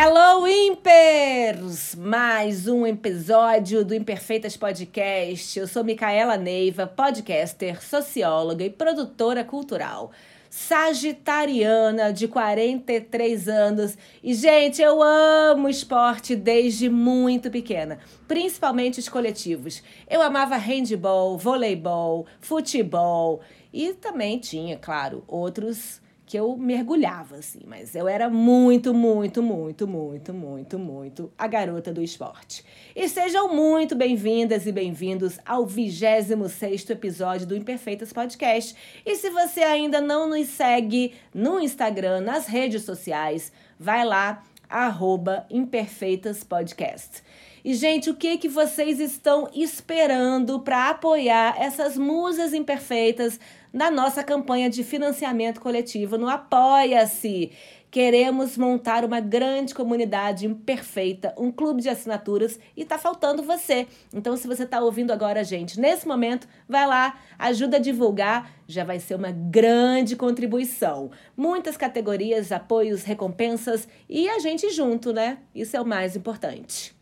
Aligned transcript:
Hello, 0.00 0.46
Impers! 0.46 1.96
Mais 1.96 2.68
um 2.68 2.86
episódio 2.86 3.84
do 3.84 3.92
Imperfeitas 3.96 4.56
Podcast. 4.56 5.58
Eu 5.58 5.66
sou 5.66 5.82
Micaela 5.82 6.36
Neiva, 6.36 6.86
podcaster, 6.86 7.82
socióloga 7.82 8.62
e 8.62 8.70
produtora 8.70 9.42
cultural. 9.42 10.12
Sagitariana 10.48 12.12
de 12.12 12.28
43 12.28 13.48
anos. 13.48 13.98
E, 14.22 14.34
gente, 14.34 14.80
eu 14.80 15.02
amo 15.02 15.68
esporte 15.68 16.36
desde 16.36 16.88
muito 16.88 17.50
pequena, 17.50 17.98
principalmente 18.28 19.00
os 19.00 19.08
coletivos. 19.08 19.82
Eu 20.08 20.22
amava 20.22 20.56
handball, 20.56 21.36
voleibol, 21.36 22.24
futebol 22.40 23.40
e 23.72 23.94
também 23.94 24.38
tinha, 24.38 24.78
claro, 24.78 25.24
outros 25.26 26.00
que 26.28 26.38
eu 26.38 26.58
mergulhava, 26.58 27.36
assim, 27.36 27.60
mas 27.66 27.94
eu 27.94 28.06
era 28.06 28.28
muito, 28.28 28.92
muito, 28.92 29.42
muito, 29.42 29.88
muito, 29.88 30.34
muito, 30.34 30.78
muito 30.78 31.32
a 31.38 31.46
garota 31.46 31.90
do 31.90 32.02
esporte. 32.02 32.62
E 32.94 33.08
sejam 33.08 33.48
muito 33.54 33.96
bem-vindas 33.96 34.66
e 34.66 34.70
bem-vindos 34.70 35.38
ao 35.46 35.64
26 35.64 36.90
episódio 36.90 37.46
do 37.46 37.56
Imperfeitas 37.56 38.12
Podcast. 38.12 38.76
E 39.06 39.16
se 39.16 39.30
você 39.30 39.62
ainda 39.62 40.02
não 40.02 40.28
nos 40.28 40.48
segue 40.48 41.14
no 41.32 41.58
Instagram, 41.58 42.20
nas 42.20 42.46
redes 42.46 42.82
sociais, 42.82 43.50
vai 43.80 44.04
lá, 44.04 44.44
arroba 44.68 45.46
Imperfeitas 45.48 46.44
Podcast. 46.44 47.22
E, 47.64 47.72
gente, 47.74 48.10
o 48.10 48.14
que, 48.14 48.36
que 48.36 48.48
vocês 48.48 49.00
estão 49.00 49.48
esperando 49.54 50.60
para 50.60 50.90
apoiar 50.90 51.56
essas 51.58 51.96
musas 51.96 52.52
imperfeitas 52.52 53.40
na 53.72 53.90
nossa 53.90 54.22
campanha 54.22 54.68
de 54.68 54.82
financiamento 54.82 55.60
coletivo 55.60 56.16
no 56.16 56.28
Apoia-se. 56.28 57.52
Queremos 57.90 58.58
montar 58.58 59.02
uma 59.02 59.18
grande 59.18 59.74
comunidade 59.74 60.46
imperfeita, 60.46 61.32
um 61.38 61.50
clube 61.50 61.80
de 61.80 61.88
assinaturas 61.88 62.60
e 62.76 62.84
tá 62.84 62.98
faltando 62.98 63.42
você. 63.42 63.86
Então, 64.12 64.36
se 64.36 64.46
você 64.46 64.66
tá 64.66 64.78
ouvindo 64.80 65.10
agora, 65.10 65.42
gente, 65.42 65.80
nesse 65.80 66.06
momento, 66.06 66.46
vai 66.68 66.86
lá, 66.86 67.18
ajuda 67.38 67.78
a 67.78 67.80
divulgar, 67.80 68.52
já 68.66 68.84
vai 68.84 68.98
ser 68.98 69.14
uma 69.14 69.30
grande 69.30 70.16
contribuição. 70.16 71.10
Muitas 71.34 71.78
categorias, 71.78 72.52
apoios, 72.52 73.04
recompensas 73.04 73.88
e 74.06 74.28
a 74.28 74.38
gente 74.38 74.68
junto, 74.70 75.10
né? 75.10 75.38
Isso 75.54 75.74
é 75.74 75.80
o 75.80 75.86
mais 75.86 76.14
importante. 76.14 76.97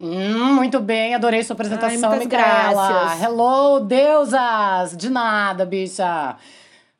Hum, 0.00 0.54
muito 0.54 0.78
bem, 0.78 1.12
adorei 1.14 1.42
sua 1.42 1.54
apresentação, 1.54 2.12
Ai, 2.12 2.18
Micaela. 2.20 2.88
graças. 2.88 3.22
Hello, 3.22 3.80
deusas! 3.80 4.96
De 4.96 5.10
nada, 5.10 5.66
bicha. 5.66 6.36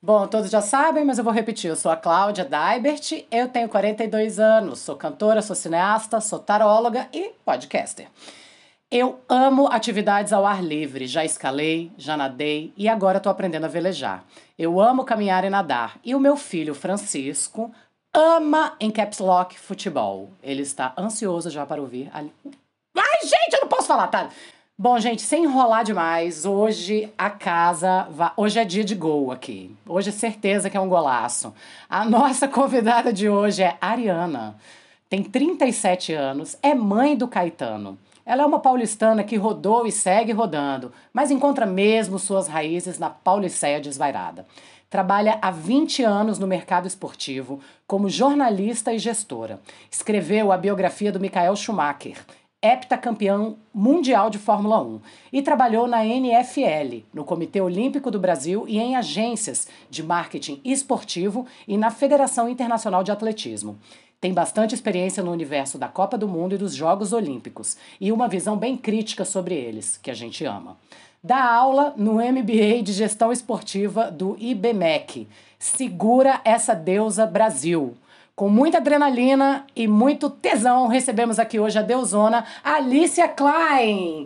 Bom, 0.02 0.26
todos 0.26 0.50
já 0.50 0.60
sabem, 0.60 1.04
mas 1.04 1.16
eu 1.16 1.22
vou 1.22 1.32
repetir. 1.32 1.70
Eu 1.70 1.76
sou 1.76 1.92
a 1.92 1.96
Cláudia 1.96 2.44
Daibert, 2.44 3.24
eu 3.30 3.48
tenho 3.48 3.68
42 3.68 4.40
anos, 4.40 4.80
sou 4.80 4.96
cantora, 4.96 5.42
sou 5.42 5.54
cineasta, 5.54 6.20
sou 6.20 6.40
taróloga 6.40 7.08
e 7.12 7.30
podcaster. 7.44 8.08
Eu 8.90 9.20
amo 9.28 9.68
atividades 9.68 10.32
ao 10.32 10.44
ar 10.44 10.60
livre, 10.64 11.06
já 11.06 11.24
escalei, 11.24 11.92
já 11.96 12.16
nadei 12.16 12.72
e 12.76 12.88
agora 12.88 13.18
estou 13.18 13.30
aprendendo 13.30 13.66
a 13.66 13.68
velejar. 13.68 14.24
Eu 14.58 14.80
amo 14.80 15.04
caminhar 15.04 15.44
e 15.44 15.50
nadar. 15.50 16.00
E 16.02 16.16
o 16.16 16.20
meu 16.20 16.36
filho, 16.36 16.74
Francisco, 16.74 17.70
ama 18.12 18.74
em 18.80 18.90
caps 18.90 19.18
lock 19.20 19.56
futebol. 19.58 20.30
Ele 20.42 20.62
está 20.62 20.94
ansioso 20.98 21.48
já 21.48 21.64
para 21.66 21.80
ouvir 21.80 22.10
a 22.12 22.24
Ai, 23.00 23.20
gente, 23.22 23.54
eu 23.54 23.60
não 23.60 23.68
posso 23.68 23.86
falar, 23.86 24.08
tá? 24.08 24.28
Bom, 24.76 24.98
gente, 24.98 25.22
sem 25.22 25.44
enrolar 25.44 25.84
demais, 25.84 26.44
hoje 26.44 27.12
a 27.16 27.30
casa 27.30 28.08
vai. 28.10 28.32
Hoje 28.36 28.58
é 28.58 28.64
dia 28.64 28.82
de 28.82 28.96
gol 28.96 29.30
aqui. 29.30 29.74
Hoje 29.86 30.08
é 30.08 30.12
certeza 30.12 30.68
que 30.68 30.76
é 30.76 30.80
um 30.80 30.88
golaço. 30.88 31.54
A 31.88 32.04
nossa 32.04 32.46
convidada 32.48 33.12
de 33.12 33.28
hoje 33.28 33.62
é 33.62 33.76
Ariana. 33.80 34.56
Tem 35.08 35.22
37 35.22 36.12
anos, 36.12 36.58
é 36.60 36.74
mãe 36.74 37.16
do 37.16 37.28
Caetano. 37.28 37.96
Ela 38.26 38.42
é 38.42 38.46
uma 38.46 38.58
paulistana 38.58 39.22
que 39.22 39.36
rodou 39.36 39.86
e 39.86 39.92
segue 39.92 40.32
rodando, 40.32 40.92
mas 41.12 41.30
encontra 41.30 41.64
mesmo 41.66 42.18
suas 42.18 42.48
raízes 42.48 42.98
na 42.98 43.08
Pauliceia 43.08 43.80
desvairada. 43.80 44.44
Trabalha 44.90 45.38
há 45.40 45.50
20 45.50 46.02
anos 46.02 46.38
no 46.38 46.46
mercado 46.46 46.88
esportivo 46.88 47.60
como 47.86 48.08
jornalista 48.08 48.92
e 48.92 48.98
gestora. 48.98 49.60
Escreveu 49.90 50.50
a 50.50 50.56
biografia 50.56 51.12
do 51.12 51.20
Michael 51.20 51.54
Schumacher 51.54 52.16
heptacampeão 52.60 53.56
mundial 53.72 54.28
de 54.30 54.38
Fórmula 54.38 54.82
1 54.82 55.00
e 55.32 55.42
trabalhou 55.42 55.86
na 55.86 56.04
NFL, 56.04 57.04
no 57.14 57.24
Comitê 57.24 57.60
Olímpico 57.60 58.10
do 58.10 58.18
Brasil 58.18 58.64
e 58.66 58.78
em 58.78 58.96
agências 58.96 59.68
de 59.88 60.02
marketing 60.02 60.60
esportivo 60.64 61.46
e 61.68 61.76
na 61.76 61.90
Federação 61.90 62.48
Internacional 62.48 63.04
de 63.04 63.12
Atletismo. 63.12 63.78
Tem 64.20 64.34
bastante 64.34 64.74
experiência 64.74 65.22
no 65.22 65.30
universo 65.30 65.78
da 65.78 65.86
Copa 65.86 66.18
do 66.18 66.26
Mundo 66.26 66.56
e 66.56 66.58
dos 66.58 66.74
Jogos 66.74 67.12
Olímpicos 67.12 67.76
e 68.00 68.10
uma 68.10 68.26
visão 68.26 68.56
bem 68.56 68.76
crítica 68.76 69.24
sobre 69.24 69.54
eles, 69.54 69.96
que 69.96 70.10
a 70.10 70.14
gente 70.14 70.44
ama. 70.44 70.76
Dá 71.22 71.52
aula 71.52 71.94
no 71.96 72.14
MBA 72.14 72.82
de 72.82 72.92
Gestão 72.92 73.30
Esportiva 73.30 74.10
do 74.10 74.36
IBMEC. 74.38 75.28
Segura 75.58 76.40
essa 76.44 76.74
deusa 76.74 77.26
Brasil. 77.26 77.94
Com 78.38 78.48
muita 78.48 78.78
adrenalina 78.78 79.66
e 79.74 79.88
muito 79.88 80.30
tesão, 80.30 80.86
recebemos 80.86 81.40
aqui 81.40 81.58
hoje 81.58 81.76
a 81.76 81.82
deusona 81.82 82.44
Alicia 82.62 83.26
Klein. 83.26 84.22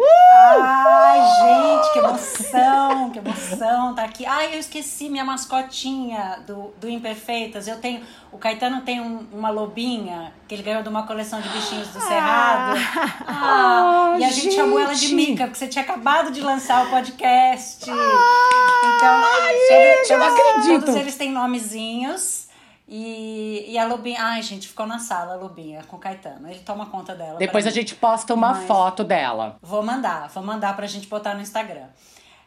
Ai, 0.54 1.18
gente, 1.40 1.92
que 1.94 1.98
emoção, 1.98 3.08
que 3.08 3.18
emoção 3.20 3.94
tá 3.94 4.04
aqui. 4.04 4.26
Ai, 4.26 4.54
eu 4.54 4.58
esqueci 4.58 5.08
minha 5.08 5.24
mascotinha 5.24 6.40
do, 6.46 6.74
do 6.78 6.90
Imperfeitas. 6.90 7.66
Eu 7.66 7.78
tenho. 7.80 8.02
O 8.30 8.36
Caetano 8.36 8.82
tem 8.82 9.00
um- 9.00 9.26
uma 9.32 9.48
lobinha 9.48 10.30
que 10.46 10.54
ele 10.56 10.62
ganhou 10.62 10.82
de 10.82 10.90
uma 10.90 11.06
coleção 11.06 11.40
de 11.40 11.48
bichinhos 11.48 11.88
do 11.88 12.00
Cerrado. 12.02 12.78
Ah, 13.26 14.12
Ah, 14.14 14.16
e 14.18 14.24
a 14.24 14.28
gente, 14.30 14.54
chamou 14.54 14.78
ela 14.78 14.94
de. 14.94 15.14
Mica, 15.14 15.44
porque 15.46 15.58
você 15.58 15.68
tinha 15.68 15.82
acabado 15.84 16.30
de 16.30 16.42
lançar 16.42 16.84
o 16.86 16.90
podcast. 16.90 17.88
então, 17.88 19.22
gente, 19.70 20.10
eu 20.12 20.18
não 20.18 20.26
acredito. 20.26 20.80
Todos 20.84 20.96
eles 21.00 21.16
têm 21.16 21.32
nomezinhos. 21.32 22.41
E, 22.88 23.64
e 23.68 23.78
a 23.78 23.86
Lobinha. 23.86 24.18
Ai, 24.20 24.42
gente, 24.42 24.68
ficou 24.68 24.86
na 24.86 24.98
sala 24.98 25.34
a 25.34 25.36
Lobinha 25.36 25.82
com 25.84 25.96
o 25.96 25.98
Caetano. 25.98 26.48
Ele 26.50 26.60
toma 26.60 26.86
conta 26.86 27.14
dela. 27.14 27.38
Depois 27.38 27.66
a 27.66 27.70
mim. 27.70 27.74
gente 27.74 27.94
posta 27.94 28.34
uma 28.34 28.52
Mas- 28.54 28.66
foto 28.66 29.02
dela. 29.04 29.56
Vou 29.62 29.82
mandar, 29.82 30.28
vou 30.28 30.42
mandar 30.42 30.74
pra 30.76 30.86
gente 30.86 31.06
botar 31.06 31.34
no 31.34 31.40
Instagram. 31.40 31.86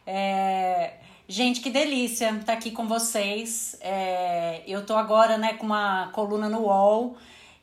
É, 0.06 0.94
Gente, 1.28 1.60
que 1.60 1.70
delícia 1.70 2.30
estar 2.30 2.52
aqui 2.52 2.70
com 2.70 2.86
vocês. 2.86 3.76
É, 3.80 4.62
Eu 4.66 4.86
tô 4.86 4.94
agora 4.96 5.36
né, 5.36 5.54
com 5.54 5.66
uma 5.66 6.08
coluna 6.12 6.48
no 6.48 6.60
UOL 6.60 7.16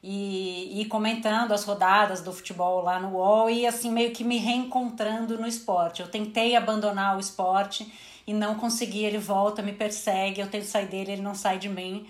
e, 0.04 0.82
e 0.82 0.86
comentando 0.86 1.54
as 1.54 1.64
rodadas 1.64 2.20
do 2.22 2.34
futebol 2.34 2.82
lá 2.82 3.00
no 3.00 3.12
UOL 3.16 3.50
e 3.50 3.66
assim 3.66 3.90
meio 3.90 4.12
que 4.12 4.22
me 4.26 4.38
reencontrando 4.38 5.38
no 5.40 5.48
esporte. 5.48 6.02
Eu 6.02 6.10
tentei 6.10 6.58
abandonar 6.58 7.16
o 7.16 7.22
esporte 7.22 7.90
e 8.28 8.34
não 8.34 8.56
consegui, 8.56 9.06
ele 9.06 9.18
volta, 9.18 9.62
me 9.62 9.72
persegue, 9.72 10.42
eu 10.42 10.48
tento 10.50 10.66
sair 10.66 10.88
dele, 10.88 11.14
ele 11.14 11.22
não 11.22 11.34
sai 11.36 11.58
de 11.58 11.70
mim. 11.70 12.06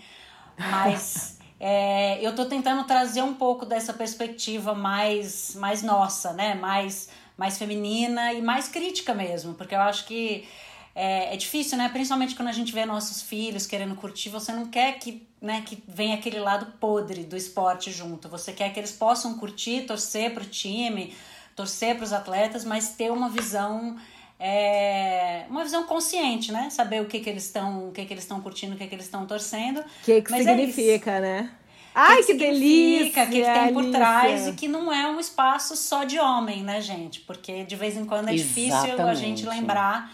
Mas 0.58 1.38
é, 1.60 2.20
eu 2.26 2.36
tô 2.36 2.46
tentando 2.46 2.84
trazer 2.84 3.22
um 3.22 3.34
pouco 3.34 3.66
dessa 3.66 3.94
perspectiva 3.94 4.74
mais, 4.74 5.56
mais 5.56 5.82
nossa, 5.82 6.34
né? 6.34 6.56
Mais, 6.56 7.10
mais 7.38 7.58
feminina 7.58 8.34
e 8.34 8.42
mais 8.42 8.68
crítica 8.68 9.14
mesmo, 9.14 9.54
porque 9.54 9.74
eu 9.74 9.80
acho 9.80 10.06
que 10.06 10.48
é, 10.96 11.34
é 11.34 11.38
difícil, 11.38 11.78
né? 11.78 11.90
Principalmente 11.90 12.36
quando 12.36 12.50
a 12.50 12.54
gente 12.54 12.74
vê 12.74 12.86
nossos 12.86 13.22
filhos 13.22 13.66
querendo 13.66 13.96
curtir, 13.96 14.30
você 14.30 14.52
não 14.52 14.66
quer 14.68 15.00
que, 15.00 15.28
né, 15.42 15.64
que 15.66 15.82
venha 15.88 16.16
aquele 16.16 16.40
lado 16.40 16.66
podre 16.80 17.24
do 17.24 17.36
esporte 17.36 17.92
junto. 17.92 18.30
Você 18.30 18.52
quer 18.52 18.72
que 18.74 18.80
eles 18.80 18.92
possam 18.92 19.38
curtir, 19.38 19.86
torcer 19.88 20.34
pro 20.34 20.46
time, 20.46 21.16
torcer 21.56 21.96
para 21.96 22.04
os 22.04 22.14
atletas, 22.14 22.64
mas 22.66 22.90
ter 22.90 23.12
uma 23.12 23.30
visão 23.30 23.98
é, 24.40 25.46
uma 25.50 25.64
visão 25.64 25.84
consciente, 25.86 26.52
né? 26.52 26.70
Saber 26.70 27.02
o 27.02 27.06
que 27.06 27.20
que 27.20 27.30
eles 27.30 27.46
estão, 27.46 27.90
o 27.90 27.92
que 27.92 28.06
que 28.06 28.14
eles 28.14 28.24
estão 28.24 28.42
curtindo, 28.42 28.76
o 28.76 28.78
que 28.78 28.88
que 28.88 28.96
eles 28.96 29.06
estão 29.06 29.26
torcendo. 29.26 29.80
O 29.80 29.86
que, 30.04 30.22
que 30.22 30.32
Mas 30.32 30.46
é 30.46 30.56
significa, 30.56 31.20
né? 31.20 31.52
O 31.96 32.00
Ai, 32.00 32.18
que, 32.18 32.24
significa, 32.24 32.54
delícia! 32.54 33.24
O 33.24 33.28
que, 33.28 33.32
que 33.32 33.44
tem 33.44 33.74
por 33.74 33.84
Alicia. 33.84 33.92
trás 34.00 34.48
e 34.48 34.54
que 34.54 34.68
não 34.68 34.92
é 34.92 35.08
um 35.08 35.20
espaço 35.20 35.76
só 35.76 36.04
de 36.04 36.20
homem, 36.20 36.64
né, 36.64 36.82
gente? 36.82 37.22
Porque 37.22 37.64
de 37.64 37.76
vez 37.76 37.96
em 37.96 38.04
quando 38.06 38.30
é 38.30 38.34
difícil 38.34 38.74
a 38.76 38.88
Exatamente. 38.88 39.20
gente 39.20 39.46
lembrar 39.46 40.12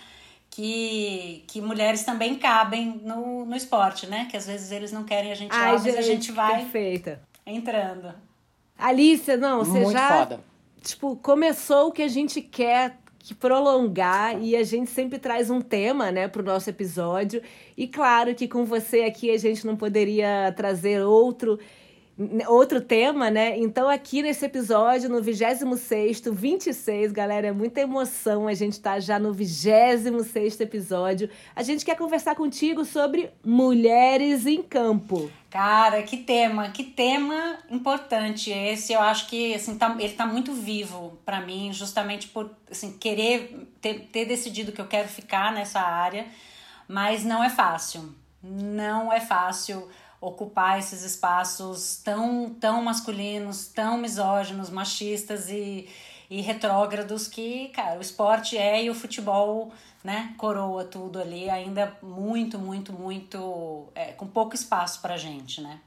que, 0.49 1.43
que 1.47 1.61
mulheres 1.61 2.03
também 2.03 2.35
cabem 2.35 2.99
no, 3.03 3.45
no 3.45 3.55
esporte, 3.55 4.07
né? 4.07 4.27
Que 4.29 4.35
às 4.35 4.45
vezes 4.45 4.71
eles 4.71 4.91
não 4.91 5.05
querem 5.05 5.31
a 5.31 5.35
gente 5.35 5.51
lá, 5.51 5.57
Ai, 5.57 5.71
mas 5.73 5.83
gente, 5.83 5.97
a 5.97 6.01
gente 6.01 6.31
vai 6.33 6.57
perfeita. 6.63 7.21
entrando. 7.45 8.13
Alicia, 8.77 9.37
não, 9.37 9.59
você 9.59 9.79
Muito 9.79 9.91
já 9.91 10.19
foda. 10.19 10.39
tipo, 10.83 11.15
começou 11.17 11.87
o 11.87 11.91
que 11.93 12.01
a 12.01 12.07
gente 12.09 12.41
quer 12.41 12.97
que 13.19 13.35
prolongar 13.35 14.41
e 14.41 14.55
a 14.55 14.63
gente 14.63 14.89
sempre 14.89 15.19
traz 15.19 15.49
um 15.49 15.61
tema, 15.61 16.11
né, 16.11 16.27
para 16.27 16.41
o 16.41 16.45
nosso 16.45 16.69
episódio. 16.69 17.41
E 17.77 17.87
claro 17.87 18.33
que 18.33 18.47
com 18.47 18.65
você 18.65 19.01
aqui 19.01 19.29
a 19.29 19.37
gente 19.37 19.67
não 19.67 19.75
poderia 19.75 20.51
trazer 20.55 21.03
outro 21.03 21.59
outro 22.47 22.81
tema, 22.81 23.31
né? 23.31 23.57
Então, 23.57 23.87
aqui 23.87 24.21
nesse 24.21 24.45
episódio, 24.45 25.09
no 25.09 25.21
26, 25.21 26.21
26, 26.33 27.13
galera, 27.13 27.47
é 27.47 27.51
muita 27.53 27.79
emoção. 27.79 28.47
A 28.47 28.53
gente 28.53 28.79
tá 28.79 28.99
já 28.99 29.17
no 29.17 29.31
26 29.31 30.59
episódio. 30.59 31.29
A 31.55 31.63
gente 31.63 31.85
quer 31.85 31.95
conversar 31.95 32.35
contigo 32.35 32.83
sobre 32.83 33.31
mulheres 33.43 34.45
em 34.45 34.61
campo. 34.61 35.31
Cara, 35.49 36.03
que 36.03 36.17
tema, 36.17 36.69
que 36.69 36.83
tema 36.83 37.57
importante 37.69 38.51
esse. 38.51 38.91
Eu 38.91 38.99
acho 38.99 39.27
que 39.27 39.55
assim, 39.55 39.77
tá, 39.77 39.95
ele 39.97 40.13
tá 40.13 40.25
muito 40.25 40.51
vivo 40.53 41.17
para 41.25 41.39
mim, 41.39 41.71
justamente 41.71 42.27
por 42.27 42.51
assim, 42.69 42.97
querer 42.97 43.71
ter, 43.81 44.09
ter 44.11 44.25
decidido 44.25 44.73
que 44.73 44.81
eu 44.81 44.87
quero 44.87 45.07
ficar 45.07 45.53
nessa 45.53 45.79
área, 45.79 46.27
mas 46.87 47.23
não 47.23 47.41
é 47.43 47.49
fácil. 47.49 48.13
Não 48.43 49.11
é 49.11 49.19
fácil 49.19 49.87
ocupar 50.21 50.79
esses 50.79 51.03
espaços 51.03 52.01
tão, 52.03 52.49
tão 52.49 52.83
masculinos, 52.83 53.67
tão 53.67 53.97
misóginos, 53.97 54.69
machistas 54.69 55.49
e, 55.49 55.87
e 56.29 56.41
retrógrados 56.41 57.27
que, 57.27 57.69
cara, 57.69 57.97
o 57.97 58.01
esporte 58.01 58.57
é 58.57 58.83
e 58.83 58.89
o 58.89 58.95
futebol, 58.95 59.71
né, 60.03 60.33
coroa 60.37 60.83
tudo 60.83 61.19
ali, 61.19 61.49
ainda 61.49 61.97
muito, 62.01 62.59
muito, 62.59 62.91
muito, 62.91 63.87
é, 63.95 64.11
com 64.11 64.27
pouco 64.27 64.55
espaço 64.55 65.01
pra 65.01 65.17
gente, 65.17 65.61
né? 65.61 65.79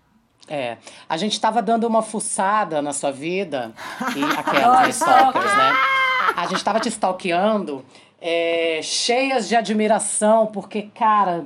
É, 0.49 0.77
a 1.09 1.17
gente 1.17 1.33
estava 1.33 1.63
dando 1.63 1.87
uma 1.87 2.03
fuçada 2.03 2.83
na 2.83 2.93
sua 2.93 3.13
vida, 3.13 3.73
e 4.17 4.25
aquelas 4.39 4.97
stalkers, 4.97 5.45
né? 5.45 5.73
A 6.37 6.47
gente 6.47 6.57
estava 6.57 6.81
te 6.81 6.89
stalkeando, 6.89 7.85
é, 8.21 8.81
cheias 8.83 9.49
de 9.49 9.55
admiração, 9.55 10.47
porque, 10.47 10.83
cara, 10.95 11.45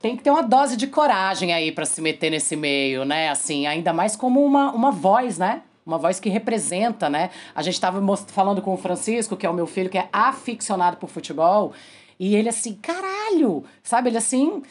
tem 0.00 0.16
que 0.16 0.22
ter 0.22 0.30
uma 0.30 0.42
dose 0.42 0.76
de 0.76 0.86
coragem 0.86 1.52
aí 1.52 1.72
para 1.72 1.84
se 1.84 2.00
meter 2.00 2.30
nesse 2.30 2.54
meio, 2.54 3.04
né? 3.04 3.30
Assim, 3.30 3.66
ainda 3.66 3.92
mais 3.92 4.14
como 4.14 4.44
uma, 4.44 4.70
uma 4.70 4.92
voz, 4.92 5.38
né? 5.38 5.62
Uma 5.84 5.98
voz 5.98 6.20
que 6.20 6.28
representa, 6.28 7.08
né? 7.08 7.30
A 7.54 7.62
gente 7.62 7.74
estava 7.74 8.00
falando 8.28 8.62
com 8.62 8.72
o 8.72 8.76
Francisco, 8.76 9.36
que 9.36 9.44
é 9.44 9.50
o 9.50 9.54
meu 9.54 9.66
filho, 9.66 9.90
que 9.90 9.98
é 9.98 10.08
aficionado 10.12 10.98
por 10.98 11.08
futebol, 11.08 11.72
e 12.18 12.36
ele 12.36 12.48
assim, 12.48 12.74
caralho! 12.74 13.64
Sabe? 13.82 14.10
Ele 14.10 14.18
assim, 14.18 14.62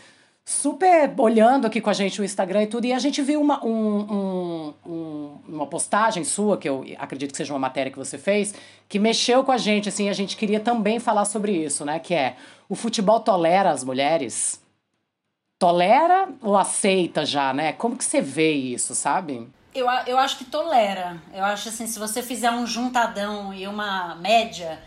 super 0.45 1.13
olhando 1.17 1.67
aqui 1.67 1.81
com 1.81 1.89
a 1.89 1.93
gente 1.93 2.21
o 2.21 2.23
Instagram 2.23 2.63
e 2.63 2.67
tudo, 2.67 2.85
e 2.85 2.93
a 2.93 2.99
gente 2.99 3.21
viu 3.21 3.41
uma, 3.41 3.65
um, 3.65 3.99
um, 3.99 4.73
um, 4.85 5.37
uma 5.49 5.67
postagem 5.67 6.23
sua, 6.23 6.57
que 6.57 6.69
eu 6.69 6.85
acredito 6.97 7.31
que 7.31 7.37
seja 7.37 7.51
uma 7.51 7.59
matéria 7.59 7.91
que 7.91 7.97
você 7.97 8.17
fez, 8.17 8.53
que 8.87 8.97
mexeu 8.97 9.43
com 9.43 9.51
a 9.51 9.57
gente, 9.57 9.89
assim, 9.89 10.07
a 10.07 10.13
gente 10.13 10.37
queria 10.37 10.61
também 10.61 10.99
falar 10.99 11.25
sobre 11.25 11.51
isso, 11.51 11.83
né? 11.83 11.99
Que 11.99 12.13
é, 12.13 12.37
o 12.69 12.75
futebol 12.75 13.19
tolera 13.19 13.71
as 13.71 13.83
mulheres? 13.83 14.65
Tolera 15.59 16.29
ou 16.41 16.55
aceita 16.55 17.25
já, 17.25 17.53
né? 17.53 17.73
Como 17.73 17.97
que 17.97 18.03
você 18.03 18.21
vê 18.21 18.51
isso, 18.51 18.93
sabe? 18.93 19.47
Eu, 19.73 19.87
eu 20.05 20.17
acho 20.17 20.37
que 20.37 20.45
tolera. 20.45 21.21
Eu 21.33 21.43
acho 21.43 21.69
assim, 21.69 21.87
se 21.87 21.99
você 21.99 22.21
fizer 22.21 22.51
um 22.51 22.65
juntadão 22.65 23.53
e 23.53 23.67
uma 23.67 24.15
média, 24.15 24.79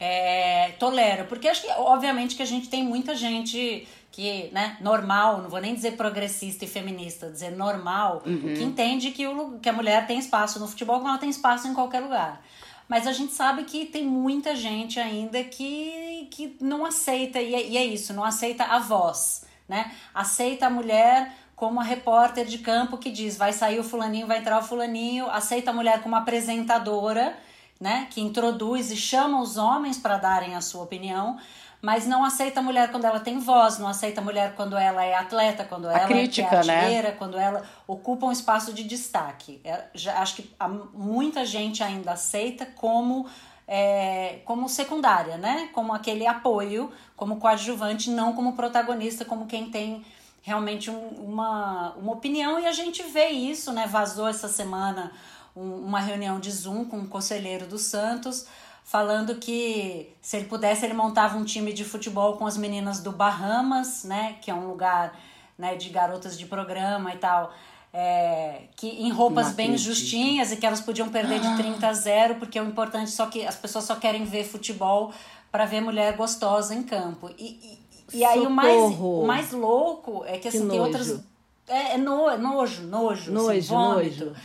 é, 0.00 0.72
tolera. 0.78 1.24
Porque 1.24 1.48
acho 1.48 1.62
que, 1.62 1.68
obviamente, 1.72 2.36
que 2.36 2.42
a 2.42 2.46
gente 2.46 2.68
tem 2.68 2.82
muita 2.82 3.14
gente 3.14 3.86
que, 4.10 4.48
né, 4.52 4.76
normal, 4.80 5.42
não 5.42 5.50
vou 5.50 5.60
nem 5.60 5.74
dizer 5.74 5.96
progressista 5.96 6.64
e 6.64 6.68
feminista, 6.68 7.30
dizer 7.30 7.50
normal, 7.50 8.22
uhum. 8.24 8.54
que 8.54 8.62
entende 8.62 9.10
que, 9.10 9.26
o, 9.26 9.58
que 9.58 9.68
a 9.68 9.72
mulher 9.72 10.06
tem 10.06 10.18
espaço 10.18 10.60
no 10.60 10.68
futebol 10.68 10.98
como 10.98 11.08
ela 11.08 11.18
tem 11.18 11.28
espaço 11.28 11.66
em 11.66 11.74
qualquer 11.74 12.00
lugar. 12.00 12.40
Mas 12.88 13.06
a 13.06 13.12
gente 13.12 13.32
sabe 13.32 13.64
que 13.64 13.86
tem 13.86 14.04
muita 14.04 14.54
gente 14.54 15.00
ainda 15.00 15.42
que, 15.42 16.28
que 16.30 16.56
não 16.60 16.84
aceita, 16.84 17.40
e 17.40 17.54
é, 17.54 17.66
e 17.66 17.76
é 17.76 17.84
isso, 17.84 18.12
não 18.12 18.22
aceita 18.22 18.64
a 18.64 18.78
voz 18.78 19.44
né? 19.68 19.92
Aceita 20.14 20.66
a 20.66 20.70
mulher 20.70 21.32
como 21.56 21.80
a 21.80 21.84
repórter 21.84 22.44
de 22.44 22.58
campo 22.58 22.98
que 22.98 23.10
diz 23.10 23.36
vai 23.36 23.52
sair 23.52 23.78
o 23.78 23.84
fulaninho, 23.84 24.26
vai 24.26 24.38
entrar 24.38 24.58
o 24.58 24.62
fulaninho, 24.62 25.30
aceita 25.30 25.70
a 25.70 25.74
mulher 25.74 26.02
como 26.02 26.16
apresentadora, 26.16 27.36
né, 27.80 28.06
que 28.10 28.20
introduz 28.20 28.90
e 28.90 28.96
chama 28.96 29.40
os 29.40 29.56
homens 29.56 29.98
para 29.98 30.16
darem 30.16 30.54
a 30.54 30.60
sua 30.60 30.82
opinião, 30.82 31.38
mas 31.80 32.06
não 32.06 32.24
aceita 32.24 32.60
a 32.60 32.62
mulher 32.62 32.90
quando 32.90 33.04
ela 33.04 33.20
tem 33.20 33.38
voz, 33.38 33.78
não 33.78 33.88
aceita 33.88 34.20
a 34.20 34.24
mulher 34.24 34.54
quando 34.54 34.76
ela 34.76 35.04
é 35.04 35.14
atleta, 35.14 35.64
quando 35.64 35.86
a 35.86 35.92
ela 35.92 36.06
crítica, 36.06 36.48
é 36.48 36.58
artilheira, 36.58 37.08
né? 37.10 37.14
quando 37.18 37.38
ela 37.38 37.62
ocupa 37.86 38.26
um 38.26 38.32
espaço 38.32 38.72
de 38.72 38.84
destaque. 38.84 39.60
É, 39.62 39.84
já, 39.92 40.18
acho 40.20 40.36
que 40.36 40.50
muita 40.94 41.44
gente 41.44 41.82
ainda 41.82 42.12
aceita 42.12 42.64
como 42.64 43.26
é, 43.66 44.40
como 44.44 44.68
secundária, 44.68 45.36
né? 45.36 45.68
Como 45.72 45.92
aquele 45.92 46.26
apoio, 46.26 46.92
como 47.16 47.36
coadjuvante, 47.36 48.10
não 48.10 48.32
como 48.34 48.54
protagonista, 48.54 49.24
como 49.24 49.46
quem 49.46 49.70
tem 49.70 50.04
realmente 50.42 50.90
um, 50.90 51.08
uma, 51.08 51.92
uma 51.92 52.12
opinião. 52.12 52.58
E 52.58 52.66
a 52.66 52.72
gente 52.72 53.02
vê 53.02 53.28
isso, 53.28 53.72
né? 53.72 53.86
Vazou 53.86 54.28
essa 54.28 54.48
semana 54.48 55.12
um, 55.56 55.76
uma 55.76 56.00
reunião 56.00 56.38
de 56.38 56.50
Zoom 56.50 56.84
com 56.84 56.98
o 56.98 57.08
conselheiro 57.08 57.66
do 57.66 57.78
Santos, 57.78 58.46
falando 58.84 59.36
que 59.36 60.14
se 60.20 60.36
ele 60.36 60.46
pudesse, 60.46 60.84
ele 60.84 60.94
montava 60.94 61.38
um 61.38 61.44
time 61.44 61.72
de 61.72 61.84
futebol 61.84 62.36
com 62.36 62.46
as 62.46 62.56
meninas 62.56 63.00
do 63.00 63.12
Bahamas, 63.12 64.04
né? 64.04 64.36
Que 64.42 64.50
é 64.50 64.54
um 64.54 64.68
lugar 64.68 65.18
né, 65.56 65.76
de 65.76 65.88
garotas 65.88 66.38
de 66.38 66.46
programa 66.46 67.14
e 67.14 67.18
tal 67.18 67.52
é, 67.96 68.62
que 68.74 68.88
em 68.88 69.08
roupas 69.08 69.52
bem 69.52 69.78
justinhas 69.78 70.50
e 70.50 70.56
que 70.56 70.66
elas 70.66 70.80
podiam 70.80 71.08
perder 71.08 71.38
de 71.38 71.56
30 71.56 71.86
a 71.86 71.92
0, 71.92 72.34
porque 72.34 72.58
o 72.58 72.64
importante 72.64 73.12
só 73.12 73.26
que 73.26 73.46
as 73.46 73.54
pessoas 73.54 73.84
só 73.84 73.94
querem 73.94 74.24
ver 74.24 74.42
futebol 74.42 75.12
para 75.52 75.64
ver 75.64 75.80
mulher 75.80 76.16
gostosa 76.16 76.74
em 76.74 76.82
campo. 76.82 77.30
E, 77.38 77.78
e, 78.12 78.18
e 78.18 78.24
aí 78.24 78.40
o 78.40 78.50
mais, 78.50 78.76
o 78.98 79.24
mais 79.24 79.52
louco 79.52 80.24
é 80.26 80.38
que, 80.38 80.48
assim, 80.48 80.62
que 80.62 80.68
tem 80.68 80.80
outras. 80.80 81.20
É, 81.68 81.92
é 81.92 81.96
no, 81.96 82.28
é 82.28 82.36
nojo, 82.36 82.82
nojo, 82.82 83.30
nojo, 83.30 83.50
assim, 83.50 83.68
vômito. 83.68 84.24
Nojo. 84.24 84.36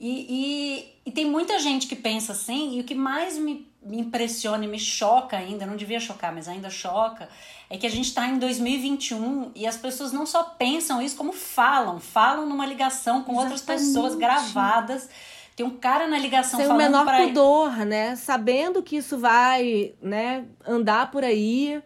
E, 0.00 0.26
e, 1.04 1.08
e, 1.08 1.12
tem 1.12 1.26
muita 1.26 1.58
gente 1.58 1.86
que 1.86 1.96
pensa 1.96 2.32
assim, 2.32 2.76
e 2.76 2.80
o 2.80 2.84
que 2.84 2.94
mais 2.94 3.38
me, 3.38 3.65
me 3.86 4.00
impressiona 4.00 4.64
e 4.64 4.68
me 4.68 4.78
choca 4.78 5.36
ainda, 5.36 5.64
não 5.64 5.76
devia 5.76 6.00
chocar, 6.00 6.34
mas 6.34 6.48
ainda 6.48 6.68
choca, 6.68 7.28
é 7.70 7.78
que 7.78 7.86
a 7.86 7.90
gente 7.90 8.06
está 8.06 8.26
em 8.26 8.38
2021 8.38 9.52
e 9.54 9.66
as 9.66 9.76
pessoas 9.76 10.12
não 10.12 10.26
só 10.26 10.42
pensam 10.42 11.00
isso, 11.00 11.16
como 11.16 11.32
falam. 11.32 11.98
Falam 11.98 12.46
numa 12.46 12.66
ligação 12.66 13.22
com 13.22 13.32
Exatamente. 13.32 13.52
outras 13.52 13.62
pessoas 13.62 14.14
gravadas. 14.14 15.08
Tem 15.54 15.64
um 15.64 15.78
cara 15.78 16.06
na 16.06 16.18
ligação 16.18 16.58
Sem 16.58 16.68
falando 16.68 16.84
o 16.84 16.90
menor 16.90 17.04
pra... 17.04 17.26
pudor, 17.26 17.86
né? 17.86 18.14
Sabendo 18.14 18.82
que 18.82 18.96
isso 18.96 19.18
vai, 19.18 19.94
né, 20.02 20.44
andar 20.66 21.10
por 21.10 21.24
aí. 21.24 21.82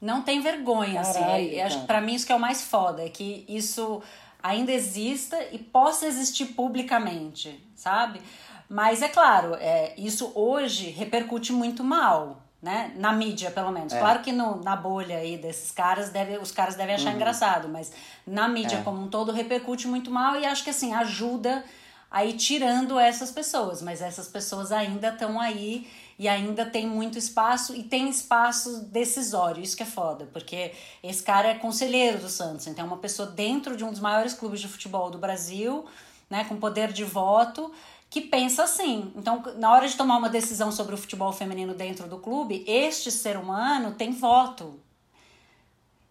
Não 0.00 0.22
tem 0.22 0.40
vergonha, 0.40 1.00
assim. 1.00 1.20
Caralho, 1.20 1.46
assim. 1.48 1.60
Acho 1.60 1.86
para 1.86 2.00
mim 2.00 2.14
isso 2.14 2.26
que 2.26 2.32
é 2.32 2.36
o 2.36 2.40
mais 2.40 2.62
foda, 2.62 3.04
é 3.04 3.08
que 3.08 3.44
isso 3.48 4.02
ainda 4.42 4.72
exista 4.72 5.38
e 5.52 5.58
possa 5.58 6.06
existir 6.06 6.46
publicamente, 6.46 7.62
sabe? 7.74 8.20
Mas 8.68 9.02
é 9.02 9.08
claro, 9.08 9.54
é, 9.54 9.94
isso 9.98 10.32
hoje 10.34 10.90
repercute 10.90 11.52
muito 11.52 11.84
mal 11.84 12.42
né? 12.62 12.92
Na 12.94 13.12
mídia, 13.12 13.50
pelo 13.50 13.72
menos. 13.72 13.92
É. 13.92 13.98
Claro 13.98 14.22
que 14.22 14.30
no, 14.30 14.62
na 14.62 14.76
bolha 14.76 15.16
aí 15.16 15.36
desses 15.36 15.72
caras, 15.72 16.10
deve, 16.10 16.38
os 16.38 16.52
caras 16.52 16.76
devem 16.76 16.94
achar 16.94 17.10
uhum. 17.10 17.16
engraçado, 17.16 17.68
mas 17.68 17.90
na 18.24 18.46
mídia 18.46 18.76
é. 18.76 18.82
como 18.82 19.02
um 19.02 19.08
todo 19.08 19.32
repercute 19.32 19.88
muito 19.88 20.12
mal 20.12 20.36
e 20.36 20.46
acho 20.46 20.62
que 20.62 20.70
assim, 20.70 20.94
ajuda 20.94 21.64
a 22.08 22.24
ir 22.24 22.34
tirando 22.34 23.00
essas 23.00 23.32
pessoas, 23.32 23.82
mas 23.82 24.00
essas 24.00 24.28
pessoas 24.28 24.70
ainda 24.70 25.08
estão 25.08 25.40
aí 25.40 25.90
e 26.18 26.28
ainda 26.28 26.64
tem 26.64 26.86
muito 26.86 27.18
espaço 27.18 27.74
e 27.74 27.82
tem 27.82 28.08
espaço 28.08 28.84
decisório, 28.84 29.62
isso 29.62 29.76
que 29.76 29.82
é 29.82 29.86
foda, 29.86 30.28
porque 30.30 30.72
esse 31.02 31.22
cara 31.22 31.48
é 31.48 31.54
conselheiro 31.54 32.18
do 32.18 32.28
Santos, 32.28 32.66
então 32.66 32.84
é 32.84 32.86
uma 32.86 32.98
pessoa 32.98 33.26
dentro 33.26 33.76
de 33.76 33.82
um 33.82 33.90
dos 33.90 33.98
maiores 33.98 34.34
clubes 34.34 34.60
de 34.60 34.68
futebol 34.68 35.10
do 35.10 35.16
Brasil, 35.16 35.86
né, 36.28 36.44
com 36.44 36.56
poder 36.58 36.92
de 36.92 37.02
voto, 37.02 37.72
que 38.12 38.20
pensa 38.20 38.64
assim. 38.64 39.10
Então, 39.16 39.42
na 39.56 39.72
hora 39.72 39.88
de 39.88 39.96
tomar 39.96 40.18
uma 40.18 40.28
decisão 40.28 40.70
sobre 40.70 40.94
o 40.94 40.98
futebol 40.98 41.32
feminino 41.32 41.72
dentro 41.72 42.06
do 42.06 42.18
clube, 42.18 42.62
este 42.66 43.10
ser 43.10 43.38
humano 43.38 43.94
tem 43.94 44.12
voto. 44.12 44.78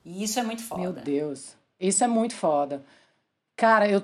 E 0.04 0.24
isso 0.24 0.40
é 0.40 0.44
muito 0.44 0.64
foda. 0.64 0.82
Meu 0.82 0.94
Deus. 0.94 1.56
Isso 1.80 2.04
é 2.04 2.08
muito 2.08 2.34
foda. 2.34 2.84
Cara, 3.56 3.88
eu, 3.88 4.02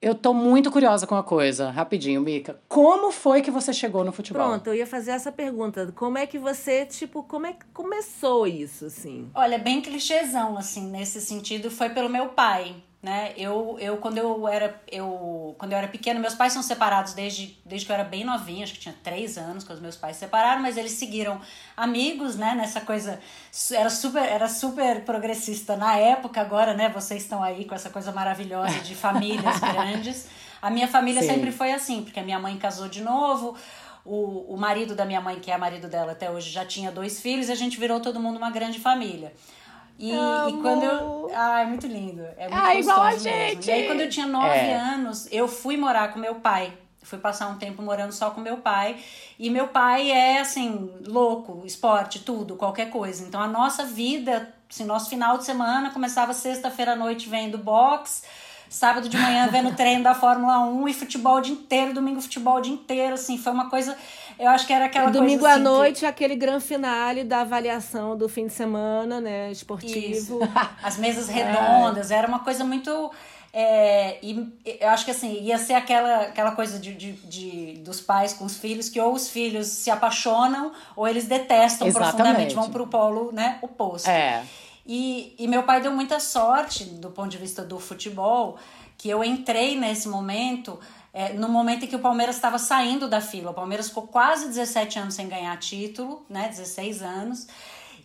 eu 0.00 0.14
tô 0.14 0.32
muito 0.32 0.70
curiosa 0.70 1.08
com 1.08 1.16
uma 1.16 1.24
coisa. 1.24 1.70
Rapidinho, 1.70 2.20
Mica. 2.20 2.60
Como 2.68 3.10
foi 3.10 3.42
que 3.42 3.50
você 3.50 3.72
chegou 3.72 4.04
no 4.04 4.12
futebol? 4.12 4.46
Pronto, 4.46 4.68
eu 4.68 4.74
ia 4.76 4.86
fazer 4.86 5.10
essa 5.10 5.32
pergunta. 5.32 5.90
Como 5.96 6.18
é 6.18 6.28
que 6.28 6.38
você, 6.38 6.86
tipo, 6.86 7.24
como 7.24 7.46
é 7.46 7.54
que 7.54 7.66
começou 7.74 8.46
isso, 8.46 8.86
assim? 8.86 9.28
Olha, 9.34 9.58
bem 9.58 9.82
clichêzão, 9.82 10.56
assim, 10.56 10.88
nesse 10.88 11.20
sentido, 11.20 11.68
foi 11.68 11.90
pelo 11.90 12.08
meu 12.08 12.28
pai 12.28 12.80
né? 13.02 13.32
Eu, 13.36 13.78
eu 13.80 13.96
quando 13.96 14.18
eu 14.18 14.46
era 14.46 14.78
eu 14.90 15.54
quando 15.58 15.72
eu 15.72 15.78
era 15.78 15.88
pequena, 15.88 16.20
meus 16.20 16.34
pais 16.34 16.52
são 16.52 16.62
separados 16.62 17.14
desde, 17.14 17.58
desde 17.64 17.86
que 17.86 17.92
eu 17.92 17.94
era 17.94 18.04
bem 18.04 18.24
novinha, 18.24 18.64
acho 18.64 18.74
que 18.74 18.80
tinha 18.80 18.94
três 19.02 19.38
anos 19.38 19.64
que 19.64 19.72
os 19.72 19.80
meus 19.80 19.96
pais 19.96 20.16
se 20.16 20.20
separaram, 20.20 20.60
mas 20.60 20.76
eles 20.76 20.92
seguiram 20.92 21.40
amigos, 21.76 22.36
né? 22.36 22.54
Nessa 22.54 22.80
coisa 22.82 23.18
era 23.72 23.88
super 23.88 24.22
era 24.22 24.48
super 24.48 25.02
progressista 25.04 25.76
na 25.76 25.96
época, 25.96 26.42
agora, 26.42 26.74
né? 26.74 26.90
Vocês 26.90 27.22
estão 27.22 27.42
aí 27.42 27.64
com 27.64 27.74
essa 27.74 27.88
coisa 27.88 28.12
maravilhosa 28.12 28.78
de 28.80 28.94
famílias 28.96 29.58
grandes. 29.60 30.28
A 30.60 30.68
minha 30.68 30.86
família 30.86 31.22
Sim. 31.22 31.28
sempre 31.28 31.52
foi 31.52 31.72
assim, 31.72 32.02
porque 32.02 32.20
a 32.20 32.22
minha 32.22 32.38
mãe 32.38 32.58
casou 32.58 32.86
de 32.86 33.00
novo, 33.00 33.56
o, 34.04 34.52
o 34.52 34.56
marido 34.58 34.94
da 34.94 35.06
minha 35.06 35.22
mãe, 35.22 35.40
que 35.40 35.50
é 35.50 35.56
marido 35.56 35.88
dela 35.88 36.12
até 36.12 36.30
hoje, 36.30 36.50
já 36.50 36.66
tinha 36.66 36.92
dois 36.92 37.18
filhos 37.18 37.48
e 37.48 37.52
a 37.52 37.54
gente 37.54 37.80
virou 37.80 37.98
todo 37.98 38.20
mundo 38.20 38.36
uma 38.36 38.50
grande 38.50 38.78
família. 38.78 39.32
E, 40.00 40.10
e 40.12 40.52
quando 40.62 40.82
eu. 40.82 41.30
Ah, 41.34 41.60
é 41.60 41.64
muito 41.66 41.86
lindo. 41.86 42.22
É 42.38 42.48
muito 42.48 42.54
Ah, 42.64 42.74
igual 42.74 43.00
a 43.02 43.04
gostoso 43.12 43.24
mesmo. 43.24 43.40
gente. 43.52 43.68
E 43.68 43.70
aí, 43.70 43.86
quando 43.86 44.00
eu 44.00 44.08
tinha 44.08 44.26
nove 44.26 44.48
É. 44.48 44.74
anos, 44.74 45.28
eu 45.30 45.46
fui 45.46 45.76
morar 45.76 46.12
com 46.12 46.18
meu 46.18 46.36
pai. 46.36 46.72
Fui 47.02 47.18
passar 47.18 47.48
um 47.48 47.56
tempo 47.56 47.82
morando 47.82 48.12
só 48.12 48.30
com 48.30 48.40
meu 48.40 48.58
pai. 48.58 48.96
E 49.38 49.50
meu 49.50 49.68
pai 49.68 50.10
é, 50.10 50.40
assim, 50.40 50.90
louco, 51.06 51.62
esporte, 51.66 52.20
tudo, 52.20 52.56
qualquer 52.56 52.90
coisa. 52.90 53.24
Então 53.26 53.40
a 53.42 53.46
nossa 53.48 53.84
vida, 53.84 54.52
assim, 54.70 54.84
nosso 54.84 55.10
final 55.10 55.36
de 55.38 55.44
semana 55.44 55.90
começava 55.90 56.32
sexta-feira 56.32 56.92
à 56.92 56.96
noite 56.96 57.28
vendo 57.28 57.56
boxe, 57.58 58.22
sábado 58.68 59.08
de 59.08 59.16
manhã 59.16 59.48
vendo 59.48 59.72
treino 59.76 60.04
da 60.04 60.14
Fórmula 60.14 60.60
1 60.60 60.88
e 60.88 60.94
futebol 60.94 61.36
o 61.36 61.40
dia 61.40 61.54
inteiro, 61.54 61.92
domingo 61.94 62.20
futebol 62.20 62.56
o 62.56 62.60
dia 62.60 62.72
inteiro, 62.74 63.14
assim, 63.14 63.36
foi 63.36 63.52
uma 63.52 63.68
coisa. 63.68 63.96
Eu 64.40 64.48
acho 64.48 64.66
que 64.66 64.72
era 64.72 64.86
aquela 64.86 65.10
Domingo 65.10 65.40
coisa. 65.40 65.48
à 65.48 65.54
assim, 65.56 65.62
noite, 65.64 66.06
aquele 66.06 66.34
grande 66.34 66.64
finale 66.64 67.24
da 67.24 67.42
avaliação 67.42 68.16
do 68.16 68.28
fim 68.28 68.46
de 68.46 68.52
semana, 68.54 69.20
né? 69.20 69.50
Isso. 69.50 69.60
Esportivo. 69.60 70.38
As 70.82 70.96
mesas 70.96 71.28
redondas, 71.28 72.10
era 72.10 72.26
uma 72.26 72.38
coisa 72.38 72.64
muito. 72.64 73.10
é, 73.52 74.18
e 74.22 74.48
eu 74.80 74.88
acho 74.88 75.04
que 75.04 75.10
assim, 75.10 75.42
ia 75.42 75.58
ser 75.58 75.74
aquela, 75.74 76.22
aquela 76.22 76.52
coisa 76.52 76.78
de, 76.78 76.94
de, 76.94 77.12
de- 77.12 77.72
dos 77.80 78.00
pais 78.00 78.32
com 78.32 78.44
os 78.46 78.56
filhos, 78.56 78.88
que 78.88 78.98
ou 79.00 79.12
os 79.12 79.28
filhos 79.28 79.66
se 79.66 79.90
apaixonam 79.90 80.72
ou 80.96 81.06
eles 81.06 81.26
detestam 81.26 81.86
Exatamente. 81.86 82.16
profundamente, 82.16 82.54
vão 82.54 82.70
pro 82.70 82.86
polo 82.86 83.30
né, 83.32 83.58
oposto. 83.60 84.08
É. 84.08 84.42
E, 84.86 85.34
e 85.38 85.46
meu 85.46 85.64
pai 85.64 85.80
deu 85.82 85.92
muita 85.92 86.18
sorte 86.18 86.84
do 86.84 87.10
ponto 87.10 87.28
de 87.28 87.36
vista 87.38 87.62
do 87.62 87.78
futebol, 87.78 88.56
que 88.96 89.08
eu 89.10 89.22
entrei 89.22 89.76
nesse 89.78 90.08
momento, 90.08 90.78
é, 91.12 91.32
no 91.32 91.48
momento 91.48 91.84
em 91.84 91.88
que 91.88 91.96
o 91.96 92.00
Palmeiras 92.00 92.36
estava 92.36 92.58
saindo 92.58 93.08
da 93.08 93.20
fila. 93.20 93.50
O 93.50 93.54
Palmeiras 93.54 93.88
ficou 93.88 94.06
quase 94.06 94.46
17 94.46 94.98
anos 94.98 95.14
sem 95.14 95.28
ganhar 95.28 95.56
título, 95.58 96.24
né? 96.28 96.48
16 96.48 97.02
anos. 97.02 97.48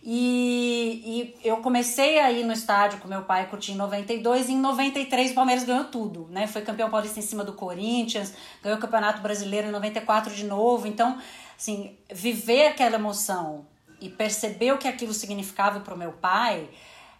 E, 0.08 1.34
e 1.42 1.48
eu 1.48 1.56
comecei 1.56 2.20
a 2.20 2.30
ir 2.30 2.44
no 2.44 2.52
estádio 2.52 3.00
com 3.00 3.08
meu 3.08 3.22
pai 3.22 3.48
curtir 3.48 3.72
em 3.72 3.74
92 3.74 4.48
e 4.48 4.52
em 4.52 4.60
93 4.60 5.32
o 5.32 5.34
Palmeiras 5.34 5.64
ganhou 5.64 5.84
tudo, 5.84 6.28
né? 6.30 6.46
Foi 6.46 6.62
campeão 6.62 6.88
paulista 6.88 7.18
em 7.18 7.22
cima 7.22 7.42
do 7.42 7.52
Corinthians, 7.52 8.32
ganhou 8.62 8.78
o 8.78 8.80
Campeonato 8.80 9.20
Brasileiro 9.20 9.66
em 9.66 9.72
94 9.72 10.32
de 10.32 10.44
novo. 10.44 10.86
Então, 10.86 11.18
assim, 11.58 11.96
viver 12.12 12.68
aquela 12.68 12.94
emoção 12.94 13.66
e 14.00 14.08
perceber 14.08 14.72
o 14.72 14.78
que 14.78 14.86
aquilo 14.86 15.12
significava 15.12 15.80
para 15.80 15.94
o 15.94 15.98
meu 15.98 16.12
pai, 16.12 16.68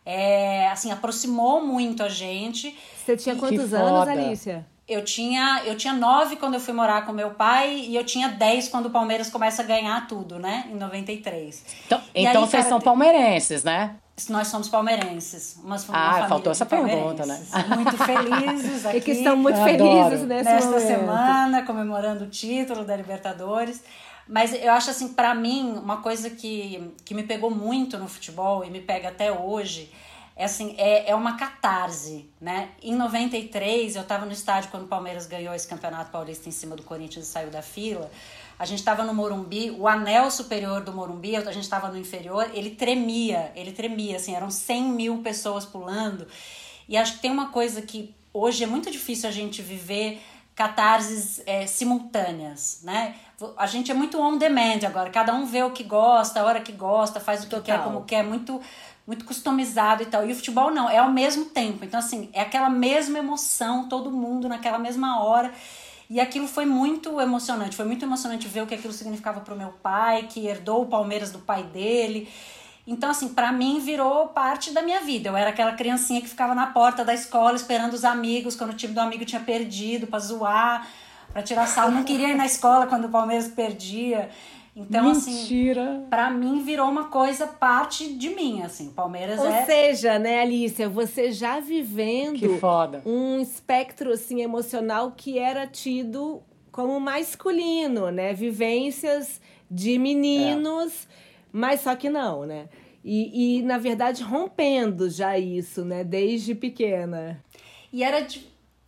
é, 0.04 0.68
assim, 0.68 0.92
aproximou 0.92 1.64
muito 1.64 2.04
a 2.04 2.08
gente. 2.08 2.78
Você 3.04 3.16
tinha 3.16 3.34
quantos 3.34 3.74
anos, 3.74 3.90
foda. 3.90 4.12
Alicia? 4.12 4.64
Eu 4.88 5.04
tinha, 5.04 5.62
eu 5.64 5.76
tinha 5.76 5.92
nove 5.92 6.36
quando 6.36 6.54
eu 6.54 6.60
fui 6.60 6.72
morar 6.72 7.04
com 7.04 7.12
meu 7.12 7.30
pai 7.30 7.74
e 7.88 7.96
eu 7.96 8.04
tinha 8.04 8.28
dez 8.28 8.68
quando 8.68 8.86
o 8.86 8.90
Palmeiras 8.90 9.28
começa 9.28 9.62
a 9.62 9.64
ganhar 9.64 10.06
tudo, 10.06 10.38
né? 10.38 10.66
Em 10.70 10.76
93. 10.76 11.64
Então, 11.86 12.00
E 12.14 12.20
então 12.24 12.42
aí, 12.44 12.48
vocês 12.48 12.62
cara, 12.62 12.68
são 12.68 12.80
palmeirenses, 12.80 13.64
né? 13.64 13.96
Nós 14.30 14.46
somos 14.46 14.68
palmeirenses. 14.68 15.58
Uma, 15.62 15.76
uma 15.76 16.24
Ah, 16.24 16.28
faltou 16.28 16.52
essa 16.52 16.64
pergunta, 16.64 17.26
né? 17.26 17.38
Muito 17.74 17.98
felizes 17.98 18.86
aqui. 18.86 18.96
E 18.98 19.00
que 19.00 19.10
estão 19.10 19.36
muito 19.36 19.58
Eu 19.58 19.64
felizes 19.64 20.22
nesta 20.26 20.66
momento. 20.66 20.86
semana, 20.86 21.62
comemorando 21.64 22.24
o 22.24 22.28
título 22.28 22.84
da 22.84 22.96
Libertadores. 22.96 23.82
Mas 24.28 24.54
eu 24.54 24.72
acho 24.72 24.90
assim, 24.90 25.08
pra 25.08 25.34
mim, 25.34 25.78
uma 25.82 25.98
coisa 25.98 26.30
que, 26.30 26.92
que 27.04 27.14
me 27.14 27.24
pegou 27.24 27.50
muito 27.50 27.98
no 27.98 28.08
futebol 28.08 28.64
e 28.64 28.70
me 28.70 28.80
pega 28.80 29.08
até 29.08 29.30
hoje, 29.30 29.92
é 30.36 30.44
assim, 30.44 30.74
é, 30.76 31.10
é 31.10 31.14
uma 31.14 31.38
catarse, 31.38 32.30
né? 32.38 32.68
Em 32.82 32.94
93, 32.94 33.96
eu 33.96 34.04
tava 34.04 34.26
no 34.26 34.32
estádio 34.32 34.70
quando 34.70 34.82
o 34.84 34.86
Palmeiras 34.86 35.26
ganhou 35.26 35.54
esse 35.54 35.66
Campeonato 35.66 36.10
Paulista 36.10 36.46
em 36.46 36.52
cima 36.52 36.76
do 36.76 36.82
Corinthians 36.82 37.26
e 37.26 37.28
saiu 37.28 37.50
da 37.50 37.62
fila. 37.62 38.10
A 38.58 38.66
gente 38.66 38.84
tava 38.84 39.02
no 39.02 39.14
Morumbi, 39.14 39.70
o 39.70 39.88
anel 39.88 40.30
superior 40.30 40.82
do 40.82 40.92
Morumbi, 40.92 41.36
a 41.36 41.52
gente 41.52 41.68
tava 41.68 41.88
no 41.88 41.98
inferior, 41.98 42.50
ele 42.52 42.70
tremia, 42.70 43.50
ele 43.56 43.72
tremia, 43.72 44.16
assim, 44.16 44.34
eram 44.34 44.50
100 44.50 44.82
mil 44.84 45.18
pessoas 45.22 45.64
pulando. 45.64 46.26
E 46.86 46.98
acho 46.98 47.14
que 47.14 47.20
tem 47.20 47.30
uma 47.30 47.48
coisa 47.48 47.80
que 47.80 48.14
hoje 48.32 48.62
é 48.62 48.66
muito 48.66 48.90
difícil 48.90 49.30
a 49.30 49.32
gente 49.32 49.62
viver 49.62 50.20
catarses 50.54 51.42
é, 51.46 51.66
simultâneas, 51.66 52.80
né? 52.82 53.14
A 53.58 53.66
gente 53.66 53.90
é 53.90 53.94
muito 53.94 54.18
on 54.18 54.38
demand 54.38 54.80
agora, 54.86 55.10
cada 55.10 55.34
um 55.34 55.44
vê 55.44 55.62
o 55.62 55.70
que 55.70 55.84
gosta, 55.84 56.40
a 56.40 56.44
hora 56.44 56.60
que 56.60 56.72
gosta, 56.72 57.20
faz 57.20 57.44
o 57.44 57.48
que 57.48 57.60
quer, 57.60 57.76
Total. 57.76 57.84
como 57.84 58.04
quer, 58.04 58.22
muito 58.22 58.60
muito 59.06 59.24
customizado 59.24 60.02
e 60.02 60.06
tal. 60.06 60.26
E 60.26 60.32
o 60.32 60.34
futebol 60.34 60.70
não, 60.70 60.90
é 60.90 60.98
ao 60.98 61.10
mesmo 61.10 61.46
tempo. 61.46 61.84
Então 61.84 62.00
assim, 62.00 62.28
é 62.32 62.40
aquela 62.40 62.68
mesma 62.68 63.18
emoção, 63.18 63.88
todo 63.88 64.10
mundo 64.10 64.48
naquela 64.48 64.78
mesma 64.78 65.22
hora. 65.22 65.52
E 66.08 66.20
aquilo 66.20 66.46
foi 66.46 66.64
muito 66.64 67.20
emocionante, 67.20 67.76
foi 67.76 67.84
muito 67.84 68.04
emocionante 68.04 68.46
ver 68.46 68.62
o 68.62 68.66
que 68.66 68.74
aquilo 68.74 68.92
significava 68.92 69.40
pro 69.40 69.56
meu 69.56 69.70
pai, 69.82 70.26
que 70.28 70.46
herdou 70.46 70.82
o 70.82 70.86
Palmeiras 70.86 71.32
do 71.32 71.40
pai 71.40 71.64
dele. 71.64 72.28
Então, 72.86 73.10
assim, 73.10 73.30
pra 73.30 73.50
mim 73.50 73.80
virou 73.80 74.28
parte 74.28 74.70
da 74.70 74.80
minha 74.80 75.00
vida. 75.00 75.28
Eu 75.28 75.36
era 75.36 75.50
aquela 75.50 75.72
criancinha 75.72 76.20
que 76.20 76.28
ficava 76.28 76.54
na 76.54 76.68
porta 76.68 77.04
da 77.04 77.12
escola 77.12 77.56
esperando 77.56 77.94
os 77.94 78.04
amigos 78.04 78.54
quando 78.54 78.70
o 78.70 78.74
time 78.74 78.94
do 78.94 79.00
amigo 79.00 79.24
tinha 79.24 79.40
perdido 79.40 80.06
pra 80.06 80.20
zoar, 80.20 80.86
pra 81.32 81.42
tirar 81.42 81.66
sal. 81.66 81.90
Não 81.90 82.04
queria 82.04 82.28
ir 82.28 82.36
na 82.36 82.46
escola 82.46 82.86
quando 82.86 83.06
o 83.06 83.08
Palmeiras 83.08 83.48
perdia. 83.48 84.30
Então, 84.76 85.08
assim, 85.08 85.32
Mentira. 85.32 86.04
pra 86.10 86.30
mim 86.30 86.62
virou 86.62 86.86
uma 86.90 87.04
coisa 87.04 87.46
parte 87.46 88.12
de 88.12 88.28
mim, 88.28 88.60
assim. 88.60 88.88
O 88.88 88.92
Palmeiras 88.92 89.40
Ou 89.40 89.46
é 89.46 89.64
seja, 89.64 90.18
né, 90.18 90.42
Alicia, 90.42 90.86
você 90.86 91.32
já 91.32 91.60
vivendo 91.60 92.38
Que 92.38 92.58
foda. 92.58 93.00
um 93.06 93.40
espectro 93.40 94.12
assim 94.12 94.42
emocional 94.42 95.12
que 95.16 95.38
era 95.38 95.66
tido 95.66 96.42
como 96.70 97.00
masculino, 97.00 98.10
né? 98.10 98.34
Vivências 98.34 99.40
de 99.70 99.98
meninos, 99.98 101.08
mas 101.50 101.80
só 101.80 101.96
que 101.96 102.10
não, 102.10 102.44
né? 102.44 102.68
E, 103.02 103.58
e, 103.58 103.62
na 103.62 103.78
verdade, 103.78 104.22
rompendo 104.22 105.08
já 105.08 105.38
isso, 105.38 105.86
né? 105.86 106.04
Desde 106.04 106.54
pequena. 106.54 107.42
E 107.90 108.04
era, 108.04 108.26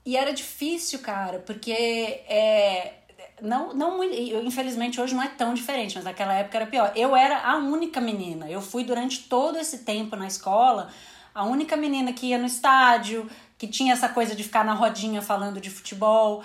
e 0.04 0.16
era 0.16 0.32
difícil, 0.32 0.98
cara, 0.98 1.38
porque 1.38 1.72
é, 1.72 2.97
não, 3.40 3.74
não 3.74 4.04
infelizmente 4.04 5.00
hoje 5.00 5.14
não 5.14 5.22
é 5.22 5.28
tão 5.28 5.54
diferente, 5.54 5.94
mas 5.96 6.04
naquela 6.04 6.34
época 6.34 6.58
era 6.58 6.66
pior. 6.66 6.92
Eu 6.94 7.14
era 7.16 7.38
a 7.40 7.56
única 7.56 8.00
menina. 8.00 8.50
Eu 8.50 8.60
fui 8.60 8.84
durante 8.84 9.20
todo 9.20 9.58
esse 9.58 9.78
tempo 9.78 10.16
na 10.16 10.26
escola 10.26 10.90
a 11.34 11.44
única 11.44 11.76
menina 11.76 12.12
que 12.12 12.26
ia 12.26 12.38
no 12.38 12.46
estádio, 12.46 13.30
que 13.56 13.68
tinha 13.68 13.92
essa 13.92 14.08
coisa 14.08 14.34
de 14.34 14.42
ficar 14.42 14.64
na 14.64 14.74
rodinha 14.74 15.22
falando 15.22 15.60
de 15.60 15.70
futebol. 15.70 16.42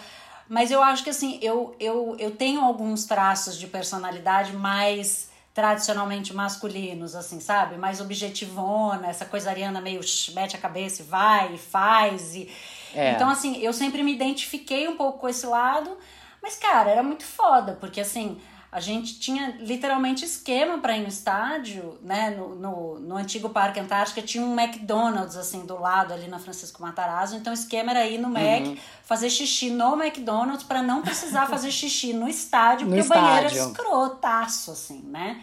Mas 0.47 0.69
eu 0.69 0.83
acho 0.83 1.03
que 1.03 1.09
assim, 1.09 1.39
eu, 1.41 1.75
eu, 1.79 2.15
eu 2.19 2.31
tenho 2.35 2.61
alguns 2.61 3.05
traços 3.05 3.57
de 3.57 3.65
personalidade 3.65 4.53
mais 4.55 5.31
tradicionalmente 5.53 6.33
masculinos, 6.33 7.15
assim, 7.15 7.39
sabe? 7.39 7.77
Mais 7.77 8.01
objetivona, 8.01 9.07
essa 9.07 9.25
coisa 9.25 9.49
ariana 9.49 9.79
meio 9.79 10.01
mete 10.33 10.55
a 10.55 10.59
cabeça 10.59 11.03
e 11.03 11.05
vai, 11.05 11.53
e 11.53 11.57
faz. 11.57 12.35
E... 12.35 12.49
É. 12.93 13.11
Então, 13.11 13.29
assim, 13.29 13.57
eu 13.57 13.71
sempre 13.71 14.01
me 14.03 14.13
identifiquei 14.13 14.87
um 14.87 14.95
pouco 14.95 15.19
com 15.19 15.29
esse 15.29 15.45
lado, 15.45 15.95
mas, 16.43 16.57
cara, 16.57 16.91
era 16.91 17.01
muito 17.01 17.23
foda, 17.23 17.77
porque 17.79 18.01
assim, 18.01 18.37
a 18.69 18.79
gente 18.79 19.19
tinha 19.19 19.55
literalmente 19.59 20.25
esquema 20.25 20.79
pra 20.79 20.97
ir 20.97 21.01
no 21.03 21.07
estádio, 21.07 21.97
né? 22.01 22.31
No, 22.31 22.53
no, 22.55 22.99
no 22.99 23.15
antigo 23.15 23.47
Parque 23.49 23.79
Antártica 23.79 24.21
tinha 24.21 24.43
um 24.43 24.59
McDonald's, 24.59 25.37
assim, 25.37 25.65
do 25.65 25.79
lado 25.79 26.11
ali 26.11 26.27
na 26.27 26.39
Francisco 26.39 26.81
Matarazzo. 26.81 27.35
Então 27.37 27.51
o 27.51 27.53
esquema 27.53 27.91
era 27.91 28.05
ir 28.05 28.17
no 28.17 28.29
Mac, 28.29 28.77
fazer 29.03 29.29
xixi 29.29 29.69
no 29.69 29.93
McDonald's 30.01 30.63
pra 30.65 30.81
não 30.81 31.01
precisar 31.01 31.47
fazer 31.47 31.71
xixi 31.71 32.13
no 32.13 32.27
estádio, 32.27 32.87
No 32.89 32.95
porque 32.95 33.05
o 33.05 33.09
banheiro 33.09 33.37
era 33.37 33.47
estádio. 33.47 33.71
escrotaço, 33.71 34.71
assim, 34.71 35.01
né? 35.03 35.41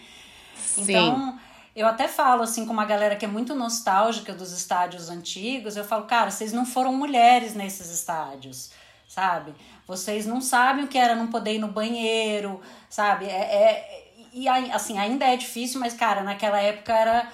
Sim. 0.57 0.83
Então, 0.83 1.39
eu 1.75 1.87
até 1.87 2.09
falo 2.09 2.43
assim 2.43 2.67
com 2.67 2.73
uma 2.73 2.85
galera 2.85 3.15
que 3.17 3.25
é 3.25 3.29
muito 3.29 3.55
nostálgica 3.55 4.35
dos 4.35 4.53
estádios 4.53 5.09
antigos, 5.09 5.77
eu 5.77 5.85
falo, 5.85 6.05
cara, 6.05 6.31
vocês 6.31 6.53
não 6.53 6.67
foram 6.67 6.93
mulheres 6.93 7.55
nesses 7.55 7.91
estádios, 7.91 8.71
sabe? 9.15 9.53
Vocês 9.89 10.25
não 10.25 10.41
sabem 10.41 10.85
o 10.85 10.89
que 10.89 10.97
era 10.97 11.17
não 11.17 11.27
poder 11.27 11.55
ir 11.55 11.59
no 11.59 11.67
banheiro, 11.67 12.61
sabe? 12.89 13.27
É, 13.27 13.31
é- 13.31 14.13
e 14.33 14.47
assim, 14.49 14.97
ainda 14.99 15.25
é 15.25 15.37
difícil, 15.37 15.81
mas, 15.81 15.95
cara, 15.95 16.23
naquela 16.23 16.61
época 16.61 16.93
era, 16.97 17.29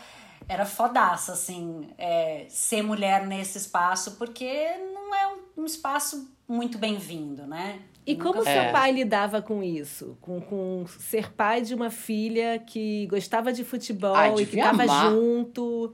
era 0.49 0.65
fodaça, 0.65 1.33
assim, 1.33 1.91
é, 1.99 2.47
ser 2.49 2.81
mulher 2.83 3.27
nesse 3.27 3.59
espaço, 3.59 4.13
porque 4.17 4.67
não 4.95 5.15
é 5.15 5.27
um, 5.29 5.63
um 5.63 5.65
espaço 5.67 6.35
muito 6.49 6.79
bem-vindo, 6.79 7.47
né? 7.47 7.81
E 8.07 8.15
Nunca 8.15 8.25
como 8.31 8.43
foi. 8.43 8.53
seu 8.53 8.63
É. 8.63 8.73
pai 8.73 8.93
lidava 8.93 9.43
com 9.43 9.63
isso? 9.63 10.17
Com, 10.23 10.41
com 10.41 10.87
ser 10.87 11.33
pai 11.33 11.61
de 11.61 11.75
uma 11.75 11.91
filha 11.91 12.59
que 12.59 13.07
gostava 13.09 13.53
de 13.53 13.65
futebol 13.65 14.15
Ai, 14.17 14.33
e 14.41 14.47
que 14.47 14.57
estava 14.57 14.85
amar. 14.85 15.11
junto. 15.11 15.93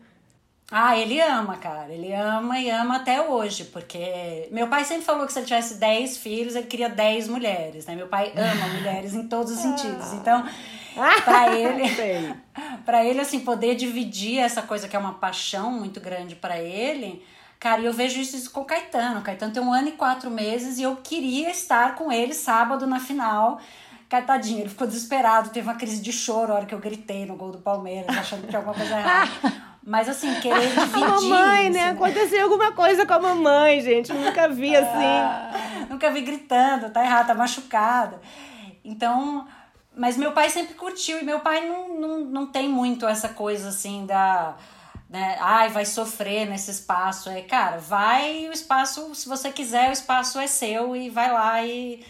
Ah, 0.74 0.96
ele 0.96 1.20
ama, 1.20 1.58
cara. 1.58 1.92
Ele 1.92 2.14
ama 2.14 2.58
e 2.58 2.70
ama 2.70 2.96
até 2.96 3.20
hoje, 3.20 3.64
porque 3.64 4.48
meu 4.50 4.68
pai 4.68 4.84
sempre 4.84 5.04
falou 5.04 5.26
que 5.26 5.32
se 5.34 5.38
ele 5.38 5.46
tivesse 5.46 5.74
10 5.74 6.16
filhos, 6.16 6.56
ele 6.56 6.66
queria 6.66 6.88
10 6.88 7.28
mulheres, 7.28 7.84
né? 7.84 7.94
Meu 7.94 8.06
pai 8.08 8.32
ama 8.34 8.68
mulheres 8.72 9.12
em 9.12 9.28
todos 9.28 9.52
os 9.52 9.58
sentidos. 9.58 10.14
Então, 10.14 10.42
pra 11.24 11.54
ele, 11.54 12.34
para 12.86 13.04
ele 13.04 13.20
assim 13.20 13.40
poder 13.40 13.74
dividir 13.74 14.38
essa 14.38 14.62
coisa 14.62 14.88
que 14.88 14.96
é 14.96 14.98
uma 14.98 15.12
paixão 15.12 15.70
muito 15.70 16.00
grande 16.00 16.34
pra 16.34 16.58
ele. 16.58 17.22
Cara, 17.60 17.82
e 17.82 17.84
eu 17.84 17.92
vejo 17.92 18.18
isso 18.18 18.50
com 18.50 18.62
o 18.62 18.64
Caetano. 18.64 19.20
O 19.20 19.22
Caetano 19.22 19.52
tem 19.52 19.62
um 19.62 19.74
ano 19.74 19.88
e 19.88 19.92
quatro 19.92 20.30
meses 20.30 20.78
e 20.78 20.84
eu 20.84 20.96
queria 20.96 21.50
estar 21.50 21.96
com 21.96 22.10
ele 22.10 22.32
sábado 22.32 22.86
na 22.86 22.98
final. 22.98 23.60
Catadinho, 24.08 24.60
ele 24.60 24.70
ficou 24.70 24.86
desesperado, 24.86 25.50
teve 25.50 25.68
uma 25.68 25.76
crise 25.76 26.00
de 26.00 26.12
choro 26.12 26.52
a 26.52 26.56
hora 26.56 26.66
que 26.66 26.74
eu 26.74 26.78
gritei 26.78 27.26
no 27.26 27.36
gol 27.36 27.52
do 27.52 27.58
Palmeiras, 27.58 28.16
achando 28.16 28.40
que 28.42 28.48
tinha 28.48 28.58
alguma 28.58 28.74
coisa 28.74 28.98
errada. 28.98 29.71
Mas 29.84 30.08
assim, 30.08 30.32
querer 30.40 30.68
dividir. 30.74 31.04
A 31.04 31.08
mamãe, 31.08 31.70
né? 31.70 31.88
assim, 31.88 31.96
Aconteceu 31.96 32.44
alguma 32.44 32.72
coisa 32.72 33.04
com 33.04 33.14
a 33.14 33.18
mamãe, 33.18 33.80
gente. 33.80 34.12
Nunca 34.12 34.48
vi 34.48 34.74
assim. 34.76 35.04
Ah, 35.04 35.86
nunca 35.90 36.10
vi 36.10 36.20
gritando, 36.20 36.90
tá 36.90 37.04
errado, 37.04 37.26
tá 37.26 37.34
machucada. 37.34 38.20
Então, 38.84 39.46
mas 39.96 40.16
meu 40.16 40.32
pai 40.32 40.48
sempre 40.50 40.74
curtiu 40.74 41.20
e 41.20 41.24
meu 41.24 41.40
pai 41.40 41.68
não, 41.68 42.00
não, 42.00 42.18
não 42.20 42.46
tem 42.46 42.68
muito 42.68 43.06
essa 43.06 43.28
coisa 43.28 43.68
assim 43.68 44.06
da. 44.06 44.56
Né? 45.10 45.36
Ai, 45.40 45.68
vai 45.68 45.84
sofrer 45.84 46.48
nesse 46.48 46.70
espaço. 46.70 47.28
É, 47.28 47.42
cara, 47.42 47.78
vai 47.78 48.48
o 48.48 48.52
espaço, 48.52 49.14
se 49.14 49.28
você 49.28 49.50
quiser, 49.50 49.90
o 49.90 49.92
espaço 49.92 50.38
é 50.38 50.46
seu 50.46 50.94
e 50.96 51.10
vai 51.10 51.32
lá 51.32 51.64
e. 51.64 52.04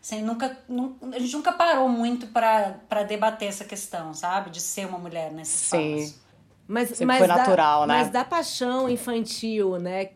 Assim, 0.00 0.22
nunca, 0.22 0.56
nunca, 0.68 1.16
a 1.16 1.18
gente 1.18 1.34
nunca 1.34 1.50
parou 1.50 1.88
muito 1.88 2.28
para 2.28 3.02
debater 3.02 3.48
essa 3.48 3.64
questão, 3.64 4.14
sabe? 4.14 4.50
De 4.50 4.60
ser 4.60 4.86
uma 4.86 4.98
mulher 4.98 5.32
nesse 5.32 5.64
espaço. 5.64 6.25
Mas, 6.68 6.88
Sempre 6.90 7.06
mas 7.06 7.18
foi 7.18 7.28
da, 7.28 7.36
natural, 7.36 7.86
né? 7.86 7.94
Mas 7.94 8.10
da 8.10 8.24
paixão 8.24 8.88
infantil, 8.88 9.78
né? 9.78 10.10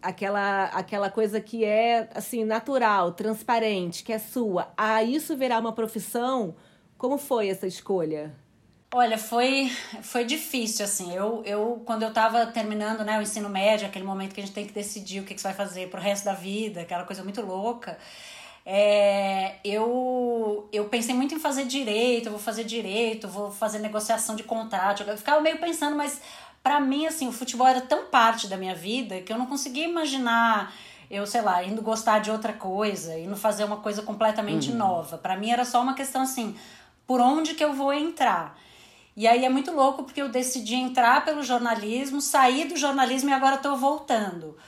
Aquela, 0.00 0.64
aquela 0.66 1.10
coisa 1.10 1.40
que 1.40 1.64
é, 1.64 2.08
assim, 2.14 2.44
natural, 2.44 3.12
transparente, 3.12 4.02
que 4.02 4.12
é 4.12 4.18
sua. 4.18 4.72
A 4.76 5.02
isso 5.02 5.36
virar 5.36 5.58
uma 5.58 5.72
profissão, 5.72 6.54
como 6.96 7.18
foi 7.18 7.48
essa 7.48 7.66
escolha? 7.66 8.34
Olha, 8.94 9.18
foi, 9.18 9.70
foi 10.02 10.24
difícil, 10.24 10.84
assim. 10.84 11.14
Eu, 11.14 11.42
eu, 11.44 11.82
quando 11.84 12.04
eu 12.04 12.12
tava 12.12 12.46
terminando 12.46 13.04
né, 13.04 13.18
o 13.18 13.22
ensino 13.22 13.48
médio, 13.48 13.86
aquele 13.86 14.04
momento 14.04 14.34
que 14.34 14.40
a 14.40 14.44
gente 14.44 14.54
tem 14.54 14.66
que 14.66 14.72
decidir 14.72 15.20
o 15.20 15.24
que, 15.24 15.34
que 15.34 15.40
você 15.40 15.48
vai 15.48 15.56
fazer 15.56 15.90
pro 15.90 16.00
resto 16.00 16.24
da 16.24 16.32
vida, 16.32 16.80
aquela 16.80 17.04
coisa 17.04 17.22
muito 17.22 17.42
louca, 17.42 17.98
é, 18.70 19.54
eu, 19.64 20.68
eu 20.70 20.84
pensei 20.90 21.14
muito 21.14 21.34
em 21.34 21.38
fazer 21.38 21.64
direito, 21.64 22.28
vou 22.28 22.38
fazer 22.38 22.64
direito, 22.64 23.26
vou 23.26 23.50
fazer 23.50 23.78
negociação 23.78 24.36
de 24.36 24.42
contrato. 24.42 25.04
Eu 25.04 25.16
ficava 25.16 25.40
meio 25.40 25.58
pensando, 25.58 25.96
mas 25.96 26.20
para 26.62 26.78
mim, 26.78 27.06
assim, 27.06 27.26
o 27.26 27.32
futebol 27.32 27.66
era 27.66 27.80
tão 27.80 28.04
parte 28.08 28.46
da 28.46 28.58
minha 28.58 28.74
vida 28.74 29.22
que 29.22 29.32
eu 29.32 29.38
não 29.38 29.46
conseguia 29.46 29.88
imaginar 29.88 30.70
eu, 31.10 31.26
sei 31.26 31.40
lá, 31.40 31.64
indo 31.64 31.80
gostar 31.80 32.18
de 32.18 32.30
outra 32.30 32.52
coisa, 32.52 33.18
indo 33.18 33.34
fazer 33.34 33.64
uma 33.64 33.78
coisa 33.78 34.02
completamente 34.02 34.70
uhum. 34.70 34.76
nova. 34.76 35.16
Para 35.16 35.38
mim 35.38 35.50
era 35.50 35.64
só 35.64 35.80
uma 35.80 35.94
questão 35.94 36.20
assim, 36.20 36.54
por 37.06 37.22
onde 37.22 37.54
que 37.54 37.64
eu 37.64 37.72
vou 37.72 37.90
entrar? 37.90 38.58
E 39.16 39.26
aí 39.26 39.46
é 39.46 39.48
muito 39.48 39.72
louco 39.72 40.04
porque 40.04 40.20
eu 40.20 40.28
decidi 40.28 40.74
entrar 40.74 41.24
pelo 41.24 41.42
jornalismo, 41.42 42.20
sair 42.20 42.68
do 42.68 42.76
jornalismo 42.76 43.30
e 43.30 43.32
agora 43.32 43.56
estou 43.56 43.78
voltando. 43.78 44.58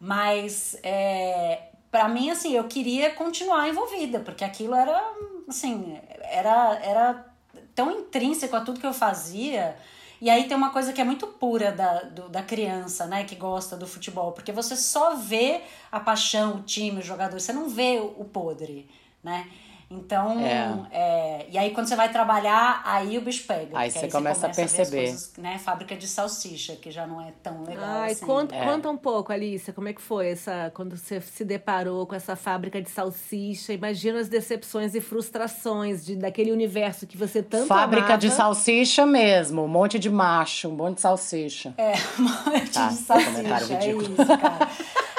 Mas 0.00 0.74
é, 0.82 1.71
para 1.92 2.08
mim, 2.08 2.30
assim, 2.30 2.56
eu 2.56 2.64
queria 2.64 3.10
continuar 3.10 3.68
envolvida, 3.68 4.18
porque 4.18 4.42
aquilo 4.42 4.74
era, 4.74 4.98
assim, 5.46 5.98
era, 6.22 6.80
era 6.82 7.26
tão 7.74 7.90
intrínseco 7.90 8.56
a 8.56 8.62
tudo 8.62 8.80
que 8.80 8.86
eu 8.86 8.94
fazia. 8.94 9.76
E 10.18 10.30
aí 10.30 10.48
tem 10.48 10.56
uma 10.56 10.70
coisa 10.70 10.90
que 10.90 11.02
é 11.02 11.04
muito 11.04 11.26
pura 11.26 11.70
da, 11.70 12.02
do, 12.04 12.30
da 12.30 12.42
criança, 12.42 13.04
né, 13.06 13.24
que 13.24 13.34
gosta 13.34 13.76
do 13.76 13.86
futebol, 13.86 14.32
porque 14.32 14.50
você 14.50 14.74
só 14.74 15.16
vê 15.16 15.60
a 15.90 16.00
paixão, 16.00 16.56
o 16.56 16.62
time, 16.62 17.00
o 17.00 17.02
jogador, 17.02 17.38
você 17.38 17.52
não 17.52 17.68
vê 17.68 17.98
o, 17.98 18.22
o 18.22 18.24
podre, 18.24 18.88
né? 19.22 19.46
Então, 19.92 20.40
é. 20.40 20.88
É, 20.90 21.46
e 21.50 21.58
aí 21.58 21.70
quando 21.70 21.86
você 21.86 21.94
vai 21.94 22.10
trabalhar, 22.10 22.80
aí 22.84 23.18
o 23.18 23.20
bicho 23.20 23.46
pega. 23.46 23.78
Aí 23.78 23.90
você 23.90 24.06
aí 24.06 24.10
começa, 24.10 24.40
começa, 24.40 24.46
a 24.46 24.50
perceber. 24.50 25.04
A 25.04 25.08
coisas, 25.08 25.32
né, 25.36 25.58
fábrica 25.58 25.94
de 25.94 26.08
salsicha, 26.08 26.76
que 26.76 26.90
já 26.90 27.06
não 27.06 27.20
é 27.20 27.32
tão 27.42 27.62
legal 27.64 27.84
Ai, 27.84 28.12
assim. 28.12 28.24
Conta, 28.24 28.56
é. 28.56 28.64
conta 28.64 28.90
um 28.90 28.96
pouco, 28.96 29.32
Alice, 29.32 29.70
como 29.72 29.88
é 29.88 29.92
que 29.92 30.00
foi 30.00 30.30
essa 30.30 30.72
quando 30.74 30.96
você 30.96 31.20
se 31.20 31.44
deparou 31.44 32.06
com 32.06 32.14
essa 32.14 32.34
fábrica 32.34 32.80
de 32.80 32.88
salsicha? 32.88 33.74
Imagina 33.74 34.18
as 34.18 34.28
decepções 34.28 34.94
e 34.94 35.00
frustrações 35.00 36.06
de, 36.06 36.16
daquele 36.16 36.52
universo 36.52 37.06
que 37.06 37.16
você 37.16 37.42
tanto 37.42 37.66
Fábrica 37.66 38.06
amava. 38.06 38.18
de 38.18 38.30
salsicha 38.30 39.04
mesmo, 39.04 39.62
um 39.62 39.68
monte 39.68 39.98
de 39.98 40.08
macho, 40.08 40.68
um 40.68 40.74
monte 40.74 40.96
de 40.96 41.00
salsicha. 41.02 41.74
É, 41.76 41.92
um 42.18 42.22
monte 42.22 42.70
tá, 42.70 42.88
de 42.88 42.94
salsicha, 42.94 43.74
é 43.74 43.90
isso, 43.90 44.38
cara. 44.40 44.70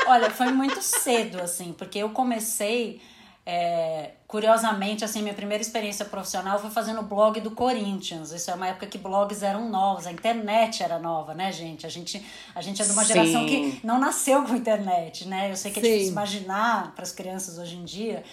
Olha, 0.08 0.30
foi 0.32 0.52
muito 0.52 0.82
cedo, 0.82 1.40
assim, 1.40 1.74
porque 1.78 2.00
eu 2.00 2.10
comecei 2.10 3.00
é, 3.46 4.12
curiosamente, 4.26 5.04
assim, 5.04 5.22
minha 5.22 5.34
primeira 5.34 5.62
experiência 5.62 6.06
profissional 6.06 6.60
foi 6.60 6.70
fazendo 6.70 7.02
o 7.02 7.04
blog 7.04 7.42
do 7.42 7.52
Corinthians. 7.52 8.32
Isso 8.32 8.50
é 8.50 8.54
uma 8.54 8.68
época 8.68 8.88
que 8.88 8.98
blogs 8.98 9.44
eram 9.44 9.70
novos, 9.70 10.08
a 10.08 10.12
internet 10.12 10.82
era 10.82 10.98
nova, 10.98 11.34
né, 11.34 11.52
gente? 11.52 11.86
A 11.86 11.90
gente, 11.90 12.26
a 12.56 12.62
gente 12.62 12.82
é 12.82 12.86
de 12.86 12.92
uma 12.92 13.02
Sim. 13.04 13.08
geração 13.08 13.46
que 13.46 13.82
não 13.84 14.00
nasceu 14.00 14.44
com 14.44 14.56
internet, 14.56 15.28
né? 15.28 15.52
Eu 15.52 15.58
sei 15.58 15.72
que 15.72 15.80
é 15.80 15.84
Sim. 15.84 15.90
difícil 15.90 16.12
imaginar 16.14 16.94
para 16.96 17.04
as 17.04 17.12
crianças 17.12 17.58
hoje 17.58 17.76
em 17.76 17.84
dia, 17.84 18.24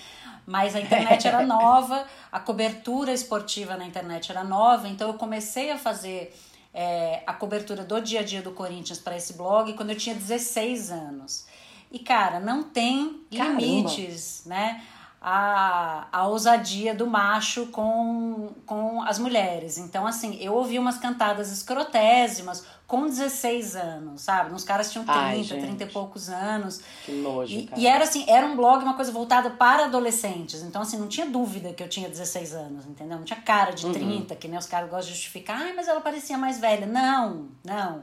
mas 0.46 0.76
a 0.76 0.80
internet 0.80 1.26
era 1.26 1.42
nova, 1.44 2.06
a 2.30 2.38
cobertura 2.38 3.12
esportiva 3.12 3.76
na 3.76 3.84
internet 3.84 4.30
era 4.30 4.44
nova, 4.44 4.88
então 4.88 5.08
eu 5.08 5.14
comecei 5.14 5.72
a 5.72 5.78
fazer 5.78 6.32
é, 6.72 7.24
a 7.26 7.32
cobertura 7.32 7.82
do 7.84 8.00
dia 8.00 8.20
a 8.20 8.22
dia 8.22 8.42
do 8.42 8.52
Corinthians 8.52 9.00
para 9.00 9.16
esse 9.16 9.32
blog 9.32 9.72
quando 9.72 9.90
eu 9.90 9.96
tinha 9.96 10.14
16 10.14 10.92
anos. 10.92 11.46
E, 11.90 11.98
cara, 11.98 12.38
não 12.38 12.62
tem 12.62 13.20
Caramba. 13.36 13.60
limites, 13.60 14.42
né? 14.46 14.80
A, 15.20 16.06
a 16.10 16.26
ousadia 16.26 16.94
do 16.94 17.06
macho 17.06 17.66
com, 17.66 18.54
com 18.64 19.02
as 19.02 19.18
mulheres. 19.18 19.76
Então, 19.76 20.06
assim, 20.06 20.38
eu 20.40 20.54
ouvi 20.54 20.78
umas 20.78 20.96
cantadas 20.96 21.52
escrotésimas 21.52 22.64
com 22.86 23.06
16 23.06 23.76
anos, 23.76 24.22
sabe? 24.22 24.52
Uns 24.54 24.64
caras 24.64 24.90
tinham 24.90 25.04
30, 25.04 25.18
Ai, 25.20 25.44
30 25.44 25.84
e 25.84 25.86
poucos 25.88 26.30
anos. 26.30 26.80
Que 27.04 27.12
nojo, 27.12 27.52
e, 27.52 27.68
e, 27.76 27.86
era 27.86 28.04
assim, 28.04 28.24
era 28.26 28.46
um 28.46 28.56
blog, 28.56 28.82
uma 28.82 28.94
coisa 28.94 29.12
voltada 29.12 29.50
para 29.50 29.84
adolescentes. 29.84 30.62
Então, 30.62 30.80
assim, 30.80 30.96
não 30.96 31.06
tinha 31.06 31.26
dúvida 31.26 31.74
que 31.74 31.82
eu 31.82 31.88
tinha 31.88 32.08
16 32.08 32.54
anos, 32.54 32.86
entendeu? 32.86 33.18
Não 33.18 33.24
tinha 33.24 33.40
cara 33.40 33.72
de 33.72 33.84
uhum. 33.84 33.92
30, 33.92 34.34
que 34.36 34.48
nem 34.48 34.58
os 34.58 34.66
caras 34.66 34.88
gostam 34.88 35.08
de 35.08 35.18
justificar. 35.18 35.60
Ai, 35.60 35.74
mas 35.74 35.86
ela 35.86 36.00
parecia 36.00 36.38
mais 36.38 36.58
velha. 36.58 36.86
Não, 36.86 37.48
não. 37.62 38.02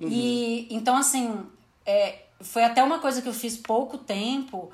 Uhum. 0.00 0.08
E, 0.08 0.68
então, 0.70 0.96
assim, 0.96 1.44
é, 1.84 2.20
foi 2.40 2.62
até 2.62 2.84
uma 2.84 3.00
coisa 3.00 3.20
que 3.20 3.28
eu 3.28 3.34
fiz 3.34 3.56
pouco 3.56 3.98
tempo 3.98 4.70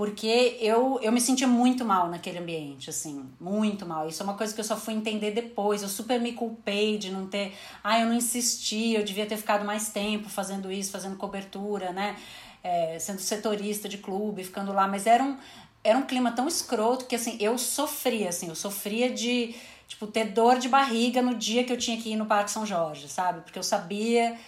porque 0.00 0.56
eu, 0.62 0.98
eu 1.02 1.12
me 1.12 1.20
sentia 1.20 1.46
muito 1.46 1.84
mal 1.84 2.08
naquele 2.08 2.38
ambiente, 2.38 2.88
assim, 2.88 3.28
muito 3.38 3.84
mal. 3.84 4.08
Isso 4.08 4.22
é 4.22 4.24
uma 4.24 4.32
coisa 4.32 4.54
que 4.54 4.58
eu 4.58 4.64
só 4.64 4.74
fui 4.74 4.94
entender 4.94 5.32
depois. 5.32 5.82
Eu 5.82 5.90
super 5.90 6.18
me 6.18 6.32
culpei 6.32 6.96
de 6.96 7.10
não 7.10 7.26
ter. 7.26 7.52
Ah, 7.84 8.00
eu 8.00 8.06
não 8.06 8.14
insisti, 8.14 8.94
eu 8.94 9.04
devia 9.04 9.26
ter 9.26 9.36
ficado 9.36 9.62
mais 9.62 9.90
tempo 9.90 10.30
fazendo 10.30 10.72
isso, 10.72 10.90
fazendo 10.90 11.18
cobertura, 11.18 11.92
né? 11.92 12.16
É, 12.64 12.98
sendo 12.98 13.18
setorista 13.18 13.90
de 13.90 13.98
clube, 13.98 14.42
ficando 14.42 14.72
lá. 14.72 14.88
Mas 14.88 15.06
era 15.06 15.22
um, 15.22 15.36
era 15.84 15.98
um 15.98 16.06
clima 16.06 16.32
tão 16.32 16.48
escroto 16.48 17.04
que, 17.04 17.14
assim, 17.14 17.36
eu 17.38 17.58
sofria, 17.58 18.30
assim, 18.30 18.48
eu 18.48 18.56
sofria 18.56 19.10
de, 19.10 19.54
tipo, 19.86 20.06
ter 20.06 20.28
dor 20.28 20.58
de 20.58 20.70
barriga 20.70 21.20
no 21.20 21.34
dia 21.34 21.62
que 21.62 21.74
eu 21.74 21.76
tinha 21.76 22.00
que 22.00 22.12
ir 22.12 22.16
no 22.16 22.24
Parque 22.24 22.50
São 22.50 22.64
Jorge, 22.64 23.06
sabe? 23.06 23.42
Porque 23.42 23.58
eu 23.58 23.62
sabia. 23.62 24.38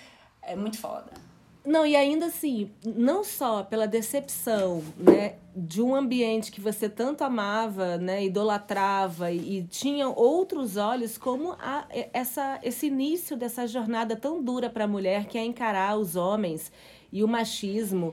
É 0.41 0.57
muito 0.57 0.79
foda. 0.79 1.22
Não, 1.65 1.87
e 1.87 1.95
ainda 1.95 2.27
assim, 2.27 2.71
não 2.85 3.23
só 3.23 3.63
pela 3.63 3.87
decepção, 3.87 4.83
né, 4.97 5.37
de 5.55 5.81
um 5.81 5.95
ambiente 5.95 6.51
que 6.51 6.61
você 6.61 6.89
tanto 6.89 7.23
amava, 7.23 7.97
né, 7.99 8.25
idolatrava 8.25 9.31
e, 9.31 9.59
e 9.59 9.63
tinha 9.65 10.09
outros 10.09 10.77
olhos, 10.77 11.17
como 11.17 11.53
a, 11.61 11.87
essa, 12.13 12.59
esse 12.65 12.87
início 12.87 13.37
dessa 13.37 13.67
jornada 13.67 14.17
tão 14.17 14.43
dura 14.43 14.69
para 14.69 14.85
a 14.85 14.89
mulher 14.89 15.27
que 15.27 15.39
é 15.39 15.45
encarar 15.45 15.97
os 15.97 16.17
homens 16.17 16.73
e 17.13 17.23
o 17.23 17.29
machismo 17.29 18.13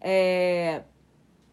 é, 0.00 0.82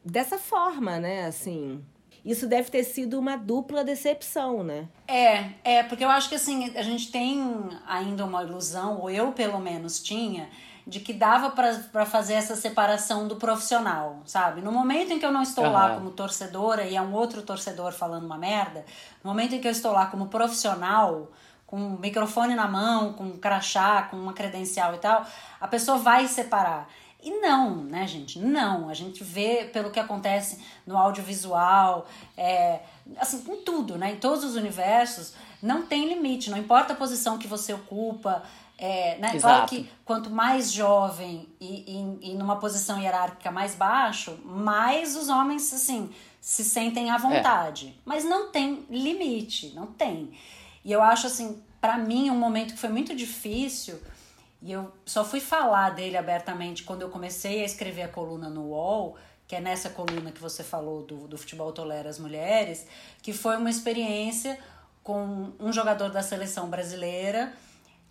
dessa 0.04 0.40
forma, 0.40 1.00
né, 1.00 1.26
assim. 1.26 1.84
Isso 2.24 2.48
deve 2.48 2.72
ter 2.72 2.84
sido 2.84 3.20
uma 3.20 3.36
dupla 3.36 3.84
decepção, 3.84 4.64
né? 4.64 4.88
É, 5.08 5.50
é, 5.64 5.84
porque 5.84 6.04
eu 6.04 6.10
acho 6.10 6.28
que 6.28 6.34
assim, 6.34 6.76
a 6.76 6.82
gente 6.82 7.12
tem 7.12 7.40
ainda 7.88 8.26
uma 8.26 8.42
ilusão, 8.44 9.00
ou 9.00 9.12
eu 9.12 9.32
pelo 9.32 9.60
menos 9.60 10.02
tinha, 10.02 10.50
de 10.88 11.00
que 11.00 11.14
dava 11.14 11.50
para 11.50 12.06
fazer 12.06 12.34
essa 12.34 12.56
separação 12.56 13.28
do 13.28 13.38
profissional, 13.38 14.22
sabe? 14.26 14.62
No 14.62 14.72
momento 14.72 15.14
em 15.14 15.20
que 15.20 15.26
eu 15.26 15.32
não 15.32 15.42
estou 15.42 15.66
uhum. 15.66 15.72
lá 15.72 15.96
como 15.96 16.12
torcedora 16.12 16.84
e 16.84 16.96
é 16.96 17.02
um 17.02 17.14
outro 17.14 17.42
torcedor 17.42 17.92
falando 17.92 18.26
uma 18.26 18.38
merda, 18.38 18.86
no 19.24 19.30
momento 19.30 19.56
em 19.56 19.60
que 19.60 19.68
eu 19.68 19.72
estou 19.72 19.92
lá 19.92 20.06
como 20.06 20.28
profissional, 20.28 21.32
com 21.66 21.78
um 21.78 21.98
microfone 21.98 22.54
na 22.54 22.68
mão, 22.68 23.14
com 23.14 23.24
um 23.24 23.38
crachá, 23.38 24.04
com 24.04 24.18
uma 24.18 24.34
credencial 24.34 24.94
e 24.94 25.00
tal, 25.00 25.26
a 25.60 25.68
pessoa 25.68 25.98
vai 25.98 26.28
separar. 26.28 26.88
E 27.26 27.32
não, 27.40 27.78
né, 27.78 28.06
gente? 28.06 28.38
Não. 28.38 28.88
A 28.88 28.94
gente 28.94 29.24
vê 29.24 29.68
pelo 29.74 29.90
que 29.90 30.00
acontece 30.00 30.60
no 30.86 30.96
audiovisual, 30.96 32.08
é, 32.38 32.82
assim, 33.18 33.44
em 33.52 33.62
tudo, 33.64 33.98
né? 33.98 34.12
Em 34.12 34.18
todos 34.18 34.44
os 34.44 34.56
universos, 34.56 35.34
não 35.60 35.88
tem 35.88 36.08
limite. 36.08 36.52
Não 36.52 36.58
importa 36.60 36.94
a 36.94 36.96
posição 36.96 37.40
que 37.40 37.48
você 37.48 37.74
ocupa, 37.74 38.44
é, 38.78 39.18
né? 39.18 39.40
Claro 39.40 39.68
que 39.68 39.90
quanto 40.04 40.30
mais 40.30 40.72
jovem 40.72 41.48
e, 41.60 42.20
e, 42.22 42.32
e, 42.32 42.34
numa 42.36 42.58
posição 42.58 43.00
hierárquica 43.00 43.50
mais 43.50 43.74
baixo, 43.76 44.38
mais 44.44 45.16
os 45.16 45.30
homens 45.30 45.74
assim 45.74 46.10
se 46.42 46.64
sentem 46.64 47.10
à 47.10 47.18
vontade. 47.18 47.96
É. 47.98 48.02
Mas 48.06 48.24
não 48.24 48.52
tem 48.52 48.86
limite, 48.90 49.74
não 49.74 49.88
tem. 49.88 50.32
E 50.84 50.92
eu 50.92 51.02
acho 51.02 51.26
assim, 51.28 51.62
para 51.82 51.98
mim, 51.98 52.30
um 52.30 52.38
momento 52.38 52.74
que 52.74 52.80
foi 52.80 52.90
muito 52.90 53.16
difícil, 53.16 54.00
e 54.62 54.72
eu 54.72 54.92
só 55.06 55.24
fui 55.24 55.40
falar 55.40 55.92
dele 55.92 56.18
abertamente 56.18 56.84
quando 56.84 57.02
eu 57.02 57.10
comecei 57.10 57.62
a 57.62 57.66
escrever 57.66 58.04
a 58.04 58.08
coluna 58.08 58.50
no 58.50 58.70
UOL, 58.70 59.16
que 59.48 59.56
é 59.56 59.62
nessa 59.62 59.90
coluna 59.90 60.32
que 60.32 60.42
você 60.42 60.64
falou 60.64 61.04
do, 61.04 61.28
do 61.28 61.38
Futebol 61.38 61.72
Tolera 61.72 62.10
as 62.10 62.20
Mulheres, 62.20 62.86
que 63.22 63.32
foi 63.32 63.58
uma 63.58 63.70
experiência 63.70 64.60
com 65.04 65.52
um 65.60 65.72
jogador 65.72 66.10
da 66.10 66.24
seleção 66.24 66.68
brasileira, 66.68 67.54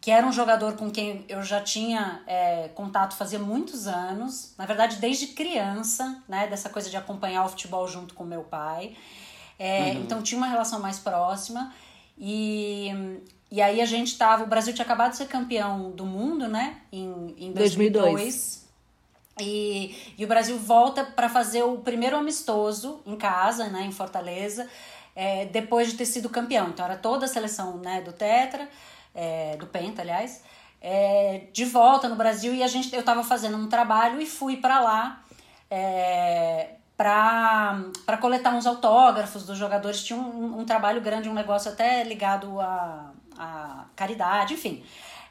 que 0.05 0.11
era 0.11 0.27
um 0.27 0.33
jogador 0.33 0.75
com 0.75 0.91
quem 0.91 1.25
eu 1.31 1.43
já 1.43 1.63
tinha 1.63 2.21
é, 2.27 2.69
contato 2.75 3.17
fazia 3.17 3.39
muitos 3.39 3.87
anos, 3.87 4.53
na 4.59 4.67
verdade 4.67 4.97
desde 4.97 5.29
criança, 5.29 6.23
né, 6.29 6.47
dessa 6.47 6.69
coisa 6.69 6.91
de 6.91 6.97
acompanhar 6.99 7.43
o 7.47 7.49
futebol 7.49 7.89
junto 7.89 8.13
com 8.13 8.23
meu 8.23 8.43
pai. 8.43 8.95
É, 9.59 9.93
uhum. 9.93 10.03
Então 10.03 10.23
tinha 10.23 10.37
uma 10.37 10.47
relação 10.47 10.79
mais 10.79 10.99
próxima. 10.99 11.73
E, 12.19 12.91
e 13.51 13.63
aí 13.63 13.81
a 13.81 13.87
gente 13.87 14.19
tava. 14.19 14.45
O 14.45 14.47
Brasil 14.47 14.75
tinha 14.75 14.85
acabado 14.85 15.13
de 15.13 15.17
ser 15.17 15.27
campeão 15.27 15.91
do 15.93 16.05
mundo, 16.05 16.49
né? 16.49 16.83
Em, 16.93 17.35
em 17.39 17.53
2002. 17.53 18.13
2002. 18.13 18.65
E, 19.41 20.13
e 20.19 20.25
o 20.27 20.29
Brasil 20.29 20.59
volta 20.59 21.03
para 21.03 21.31
fazer 21.31 21.63
o 21.63 21.79
primeiro 21.79 22.15
amistoso 22.15 23.01
em 23.07 23.17
casa, 23.17 23.69
né, 23.69 23.85
em 23.87 23.91
Fortaleza, 23.91 24.69
é, 25.17 25.47
depois 25.47 25.91
de 25.91 25.97
ter 25.97 26.05
sido 26.05 26.29
campeão. 26.29 26.69
Então 26.69 26.85
era 26.85 26.99
toda 26.99 27.25
a 27.25 27.29
seleção 27.29 27.79
né, 27.79 28.03
do 28.03 28.13
Tetra, 28.13 28.69
é, 29.15 29.57
do 29.57 29.67
Penta, 29.67 30.03
aliás, 30.03 30.43
é, 30.81 31.45
de 31.53 31.65
volta 31.65 32.09
no 32.09 32.17
Brasil 32.17 32.55
e 32.55 32.63
a 32.63 32.67
gente, 32.67 32.93
eu 32.93 33.01
estava 33.01 33.23
fazendo 33.23 33.57
um 33.57 33.69
trabalho 33.69 34.21
e 34.21 34.27
fui 34.27 34.57
para 34.57 34.81
lá 34.81 35.25
é, 35.71 36.75
para 36.97 38.19
coletar 38.21 38.55
uns 38.55 38.67
autógrafos 38.67 39.45
dos 39.45 39.59
jogadores. 39.59 40.05
Tinha 40.05 40.19
um, 40.19 40.61
um, 40.61 40.65
trabalho 40.65 41.01
grande, 41.01 41.29
um 41.29 41.35
negócio 41.35 41.71
até 41.71 42.05
ligado 42.05 42.61
à, 42.61 43.13
à 43.39 43.85
caridade, 43.97 44.55
enfim. 44.55 44.85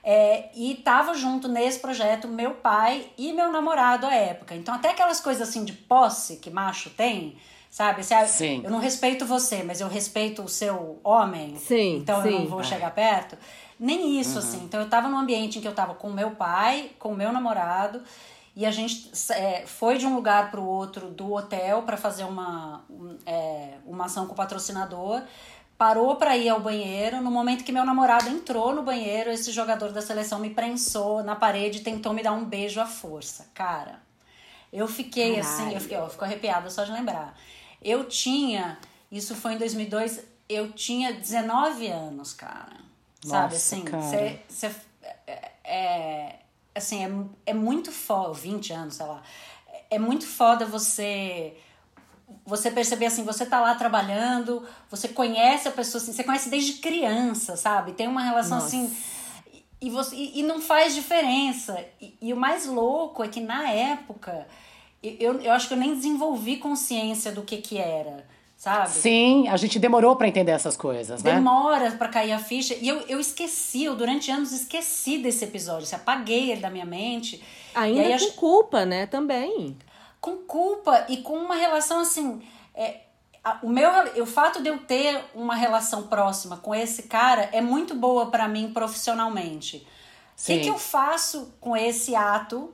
É, 0.04 0.50
e 0.54 0.76
tava 0.76 1.14
junto 1.14 1.48
nesse 1.48 1.80
projeto 1.80 2.28
meu 2.28 2.56
pai 2.56 3.08
e 3.18 3.32
meu 3.32 3.52
namorado 3.52 4.06
à 4.06 4.14
época. 4.14 4.54
Então, 4.54 4.74
até 4.74 4.90
aquelas 4.90 5.22
coisas 5.22 5.48
assim 5.48 5.64
de 5.64 5.72
posse 5.72 6.38
que 6.38 6.50
macho 6.50 6.90
tem, 6.90 7.38
sabe? 7.70 8.04
Se, 8.04 8.28
sim. 8.28 8.62
Eu 8.66 8.70
não 8.70 8.80
respeito 8.80 9.26
você, 9.26 9.64
mas 9.64 9.80
eu 9.80 9.88
respeito 9.88 10.42
o 10.44 10.50
seu 10.50 11.00
homem. 11.04 11.56
Sim, 11.56 11.98
então 11.98 12.22
sim. 12.22 12.30
eu 12.30 12.40
não 12.40 12.48
vou 12.48 12.60
é. 12.60 12.64
chegar 12.64 12.92
perto. 12.92 13.38
Nem 13.84 14.20
isso, 14.20 14.34
uhum. 14.34 14.40
assim. 14.40 14.64
Então, 14.64 14.80
eu 14.80 14.90
tava 14.90 15.10
num 15.10 15.18
ambiente 15.18 15.58
em 15.58 15.62
que 15.62 15.68
eu 15.68 15.76
tava 15.76 15.94
com 15.94 16.10
meu 16.10 16.32
pai, 16.32 16.92
com 16.98 17.14
meu 17.14 17.32
namorado 17.32 18.02
e 18.56 18.66
a 18.66 18.72
gente 18.72 19.12
é, 19.32 19.66
foi 19.66 19.98
de 19.98 20.06
um 20.06 20.14
lugar 20.14 20.52
para 20.52 20.60
o 20.60 20.66
outro 20.66 21.10
do 21.10 21.34
hotel 21.34 21.82
para 21.82 21.98
fazer 21.98 22.24
uma, 22.24 22.84
é, 23.26 23.78
uma 23.86 24.06
ação 24.06 24.28
com 24.28 24.34
o 24.34 24.36
patrocinador. 24.36 25.24
Parou 25.76 26.16
para 26.18 26.38
ir 26.38 26.50
ao 26.50 26.60
banheiro. 26.60 27.20
No 27.20 27.32
momento 27.32 27.64
que 27.64 27.72
meu 27.72 27.84
namorado 27.84 28.30
entrou 28.30 28.74
no 28.74 28.84
banheiro, 28.84 29.32
esse 29.32 29.52
jogador 29.52 29.92
da 29.92 30.02
seleção 30.02 30.40
me 30.40 30.52
prensou 30.52 31.24
na 31.24 31.36
parede 31.36 31.80
e 31.80 31.82
tentou 31.82 32.14
me 32.14 32.22
dar 32.22 32.34
um 32.34 32.46
beijo 32.46 32.80
à 32.80 32.86
força. 32.86 33.50
Cara, 33.56 34.00
eu 34.72 34.88
fiquei 34.88 35.36
Caralho. 35.36 35.54
assim, 35.54 35.74
eu 35.74 35.82
fiquei, 35.82 35.98
ó, 35.98 36.08
fico 36.08 36.24
arrepiada 36.24 36.70
só 36.70 36.84
de 36.84 36.92
lembrar. 36.92 37.36
Eu 37.82 38.06
tinha, 38.06 38.78
isso 39.12 39.36
foi 39.36 39.56
em 39.56 39.58
2002, 39.58 40.24
eu 40.48 40.72
tinha 40.74 41.12
19 41.12 41.88
anos, 41.88 42.34
cara. 42.34 42.83
Nossa, 43.26 43.30
Sabe 43.30 43.56
assim? 43.56 43.86
Você. 44.50 44.80
É, 45.26 45.52
é, 45.64 46.36
assim, 46.76 47.06
é, 47.06 47.52
é 47.52 47.54
muito 47.54 47.92
foda, 47.92 48.34
20 48.34 48.74
anos, 48.74 48.96
sei 48.96 49.06
lá. 49.06 49.22
É 49.90 50.00
muito 50.00 50.26
foda 50.26 50.66
você 50.66 51.56
você 52.46 52.72
perceber 52.72 53.06
assim, 53.06 53.24
você 53.24 53.46
tá 53.46 53.60
lá 53.60 53.76
trabalhando, 53.76 54.66
você 54.90 55.08
conhece 55.08 55.68
a 55.68 55.72
pessoa 55.72 56.02
assim, 56.02 56.12
você 56.12 56.24
conhece 56.24 56.50
desde 56.50 56.74
criança, 56.74 57.56
sabe? 57.56 57.94
Tem 57.94 58.08
uma 58.08 58.24
relação 58.24 58.58
Nossa. 58.58 58.68
assim 58.68 58.96
e 59.84 59.90
você 59.90 60.16
e, 60.16 60.40
e, 60.40 60.44
não 60.44 60.62
faz 60.62 60.96
diferença. 60.96 61.86
E, 62.02 62.16
e, 62.22 62.34
o 62.34 62.38
mais 62.38 62.66
louco 62.66 63.22
é 63.22 63.28
que 63.28 63.42
na 63.42 63.70
época 63.70 64.48
eu, 65.02 65.42
eu 65.42 65.52
acho 65.52 65.68
que 65.68 65.74
eu 65.74 65.78
nem 65.78 65.94
desenvolvi 65.94 66.56
consciência 66.56 67.34
do 67.34 67.42
que 67.42 67.58
que 67.58 67.78
era 67.78 68.26
sabe? 68.64 68.92
Sim, 68.92 69.50
a 69.50 69.58
gente 69.58 69.78
demorou 69.78 70.16
para 70.16 70.26
entender 70.26 70.54
essas 70.54 70.78
coisas, 70.78 71.22
né? 71.22 71.34
Demora 71.34 71.92
para 71.92 72.08
cair 72.08 72.32
a 72.32 72.40
ficha. 72.40 72.74
E 72.74 72.88
eu, 72.88 73.02
eu 73.10 73.20
esqueci, 73.20 73.84
eu 73.84 73.94
durante 73.94 74.32
anos 74.32 74.54
esqueci 74.54 75.18
desse 75.18 75.44
episódio, 75.44 75.86
se 75.86 75.94
apaguei 75.94 76.50
ele 76.50 76.62
da 76.62 76.70
minha 76.70 76.86
mente. 76.86 77.44
Ainda 77.76 78.18
com 78.18 78.26
a... 78.26 78.32
culpa, 78.32 78.86
né? 78.86 79.06
Também. 79.06 79.78
Com 80.22 80.38
culpa 80.38 81.06
e 81.10 81.18
com 81.18 81.34
uma 81.34 81.56
relação 81.56 82.00
assim. 82.00 82.42
É, 82.74 83.02
o 83.62 83.68
meu 83.68 83.90
o 84.22 84.26
fato 84.26 84.64
de 84.64 84.70
eu 84.70 84.78
ter 84.78 85.22
uma 85.36 85.56
relação 85.56 86.04
próxima 86.04 86.56
com 86.56 86.74
esse 86.74 87.04
cara 87.04 87.50
é 87.52 87.60
muito 87.60 87.94
boa 87.94 88.28
para 88.28 88.48
mim 88.48 88.72
profissionalmente. 88.72 89.86
O 90.42 90.46
que, 90.46 90.60
que 90.62 90.70
eu 90.70 90.80
faço 90.80 91.54
com 91.60 91.76
esse 91.76 92.16
ato 92.16 92.74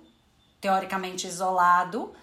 teoricamente 0.61 1.25
isolado? 1.25 2.13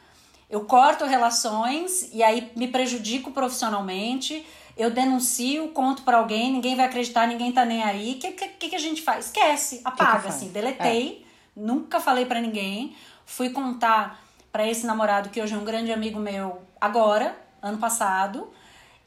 Eu 0.49 0.65
corto 0.65 1.05
relações 1.05 2.09
e 2.13 2.23
aí 2.23 2.53
me 2.57 2.69
prejudico 2.69 3.33
profissionalmente. 3.33 4.47
Eu 4.77 4.91
denuncio, 4.91 5.69
conto 5.69 6.03
para 6.03 6.19
alguém, 6.19 6.53
ninguém 6.53 6.77
vai 6.77 6.87
acreditar, 6.87 7.27
ninguém 7.27 7.51
tá 7.51 7.65
nem 7.65 7.83
aí. 7.83 8.13
O 8.13 8.19
que, 8.19 8.33
que, 8.33 8.69
que, 8.69 8.77
a 8.77 8.79
gente 8.79 9.03
faz? 9.03 9.27
Esquece, 9.27 9.81
apaga, 9.85 10.17
que 10.17 10.23
que 10.23 10.29
assim, 10.29 10.49
deletei, 10.49 11.25
é. 11.25 11.61
nunca 11.61 11.99
falei 11.99 12.27
para 12.27 12.41
ninguém. 12.41 12.95
Fui 13.25 13.51
contar 13.51 14.23
para 14.53 14.67
esse 14.67 14.87
namorado 14.87 15.31
que 15.31 15.41
hoje 15.41 15.55
é 15.55 15.59
um 15.59 15.65
grande 15.65 15.93
amigo 15.93 16.19
meu 16.21 16.63
agora, 16.81 17.37
ano 17.61 17.79
passado, 17.79 18.51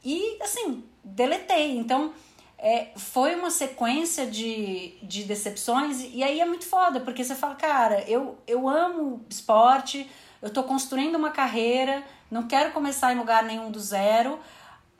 e 0.04 0.38
assim, 0.42 0.84
deletei. 1.04 1.78
Então, 1.78 2.14
é, 2.58 2.90
foi 2.96 3.36
uma 3.36 3.50
sequência 3.50 4.28
de, 4.28 4.96
de 5.02 5.24
decepções, 5.24 6.02
e 6.14 6.22
aí 6.22 6.42
é 6.42 6.46
muito 6.46 6.66
foda, 6.66 7.00
porque 7.00 7.24
você 7.24 7.34
fala, 7.34 7.56
cara, 7.56 8.04
eu, 8.08 8.38
eu 8.46 8.68
amo 8.68 9.26
esporte 9.30 10.10
eu 10.42 10.48
estou 10.48 10.64
construindo 10.64 11.16
uma 11.16 11.32
carreira, 11.32 12.04
não 12.30 12.48
quero 12.48 12.72
começar 12.72 13.14
em 13.14 13.18
lugar 13.18 13.44
nenhum 13.44 13.72
do 13.72 13.80
zero, 13.80 14.40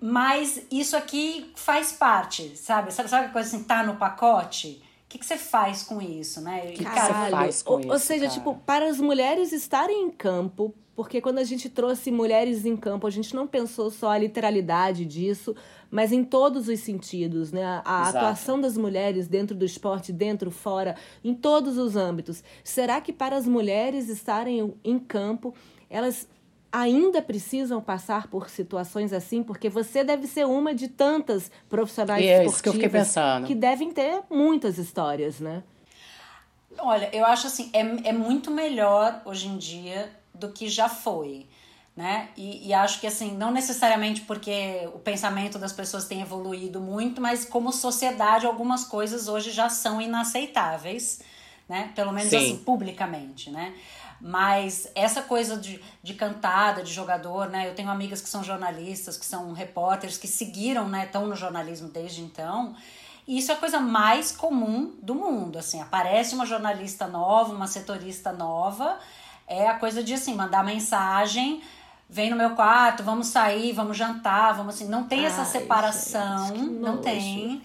mas 0.02 0.62
isso 0.72 0.96
aqui 0.96 1.52
faz 1.56 1.92
parte, 1.92 2.56
sabe? 2.58 2.94
Sabe, 2.94 3.10
sabe 3.10 3.28
a 3.28 3.30
coisa 3.30 3.48
assim, 3.48 3.64
tá 3.64 3.84
no 3.84 3.96
pacote? 3.96 4.82
O 5.06 5.10
que, 5.10 5.18
que 5.18 5.26
você 5.26 5.38
faz 5.38 5.84
com 5.84 6.02
isso, 6.02 6.40
né? 6.40 6.62
O 6.66 6.74
que, 6.74 6.86
que 6.86 6.90
você 6.90 7.14
faz 7.32 7.64
com 7.64 7.74
ou, 7.74 7.80
isso? 7.80 7.92
Ou 7.92 8.00
seja, 8.00 8.26
cara? 8.28 8.38
tipo, 8.38 8.56
para 8.66 8.86
as 8.86 9.00
mulheres 9.00 9.52
estarem 9.52 10.04
em 10.04 10.12
campo, 10.12 10.74
porque 11.00 11.22
quando 11.22 11.38
a 11.38 11.46
gente 11.46 11.70
trouxe 11.70 12.12
mulheres 12.12 12.66
em 12.66 12.76
campo, 12.76 13.08
a 13.08 13.10
gente 13.10 13.34
não 13.34 13.48
pensou 13.48 13.90
só 13.90 14.12
a 14.12 14.18
literalidade 14.18 15.06
disso, 15.06 15.56
mas 15.90 16.12
em 16.12 16.26
todos 16.26 16.68
os 16.68 16.78
sentidos, 16.82 17.54
né? 17.54 17.82
A 17.86 18.02
Exato. 18.02 18.18
atuação 18.18 18.60
das 18.60 18.76
mulheres 18.76 19.26
dentro 19.26 19.56
do 19.56 19.64
esporte, 19.64 20.12
dentro, 20.12 20.52
fora, 20.52 20.98
em 21.24 21.34
todos 21.34 21.78
os 21.78 21.96
âmbitos. 21.96 22.44
Será 22.66 23.00
que 23.00 23.14
para 23.14 23.38
as 23.38 23.48
mulheres 23.48 24.10
estarem 24.10 24.74
em 24.84 25.00
campo, 25.00 25.56
elas 25.90 26.28
ainda 26.70 27.22
precisam 27.22 27.80
passar 27.80 28.28
por 28.28 28.50
situações 28.50 29.14
assim? 29.14 29.42
Porque 29.42 29.70
você 29.70 30.04
deve 30.04 30.28
ser 30.28 30.46
uma 30.46 30.76
de 30.76 30.90
tantas 30.90 31.50
profissionais 31.70 32.26
é 32.26 32.44
esportivas 32.44 32.62
que, 32.62 32.68
eu 32.68 32.74
fiquei 32.74 32.90
pensando. 32.90 33.48
que 33.48 33.56
devem 33.56 33.94
ter 33.94 34.24
muitas 34.30 34.78
histórias, 34.78 35.40
né? 35.40 35.64
Olha, 36.78 37.10
eu 37.14 37.26
acho 37.26 37.48
assim, 37.48 37.70
é, 37.72 38.10
é 38.10 38.12
muito 38.12 38.52
melhor 38.52 39.22
hoje 39.26 39.48
em 39.48 39.58
dia 39.58 40.19
do 40.34 40.52
que 40.52 40.70
já 40.70 40.88
foi 40.88 41.48
né? 42.00 42.30
E, 42.38 42.70
e, 42.70 42.74
acho 42.74 43.02
que 43.02 43.08
assim, 43.08 43.36
não 43.36 43.52
necessariamente 43.52 44.22
porque 44.22 44.90
o 44.94 45.00
pensamento 45.00 45.60
das 45.60 45.74
pessoas 45.74 46.06
tem 46.06 46.22
evoluído 46.22 46.80
muito, 46.80 47.20
mas 47.20 47.44
como 47.44 47.74
sociedade 47.74 48.46
algumas 48.46 48.86
coisas 48.86 49.28
hoje 49.28 49.52
já 49.52 49.68
são 49.68 50.00
inaceitáveis, 50.00 51.20
né? 51.68 51.92
Pelo 51.94 52.14
menos 52.14 52.30
Sim. 52.30 52.38
assim, 52.38 52.58
publicamente, 52.60 53.50
né? 53.50 53.76
Mas 54.22 54.90
essa 54.96 55.22
coisa 55.22 55.58
de, 55.58 55.82
de 56.02 56.14
cantada, 56.14 56.82
de 56.82 56.94
jogador, 56.94 57.50
né? 57.50 57.68
Eu 57.68 57.76
tenho 57.76 57.90
amigas 57.90 58.22
que 58.22 58.30
são 58.30 58.46
jornalistas, 58.46 59.18
que 59.18 59.26
são 59.26 59.52
repórteres, 59.52 60.18
que 60.18 60.28
seguiram, 60.28 60.88
né? 60.88 61.04
Estão 61.04 61.28
no 61.28 61.36
jornalismo 61.36 61.90
desde 61.90 62.22
então. 62.22 62.78
E 63.28 63.38
isso 63.38 63.52
é 63.52 63.56
a 63.56 63.58
coisa 63.58 63.82
mais 63.82 64.32
comum 64.32 64.96
do 65.02 65.14
mundo, 65.16 65.60
assim. 65.60 65.82
Aparece 65.82 66.34
uma 66.34 66.46
jornalista 66.46 67.08
nova, 67.08 67.54
uma 67.54 67.68
setorista 67.68 68.32
nova, 68.32 68.98
é 69.50 69.68
a 69.68 69.74
coisa 69.74 70.02
de, 70.02 70.14
assim, 70.14 70.34
mandar 70.36 70.64
mensagem 70.64 71.62
vem 72.10 72.30
no 72.30 72.36
meu 72.36 72.56
quarto, 72.56 73.04
vamos 73.04 73.28
sair, 73.28 73.72
vamos 73.72 73.96
jantar, 73.96 74.54
vamos 74.54 74.76
assim. 74.76 74.88
Não 74.88 75.04
tem 75.04 75.20
Ai, 75.20 75.26
essa 75.28 75.46
separação, 75.46 76.48
gente, 76.48 76.72
não 76.72 76.98
tem. 76.98 77.62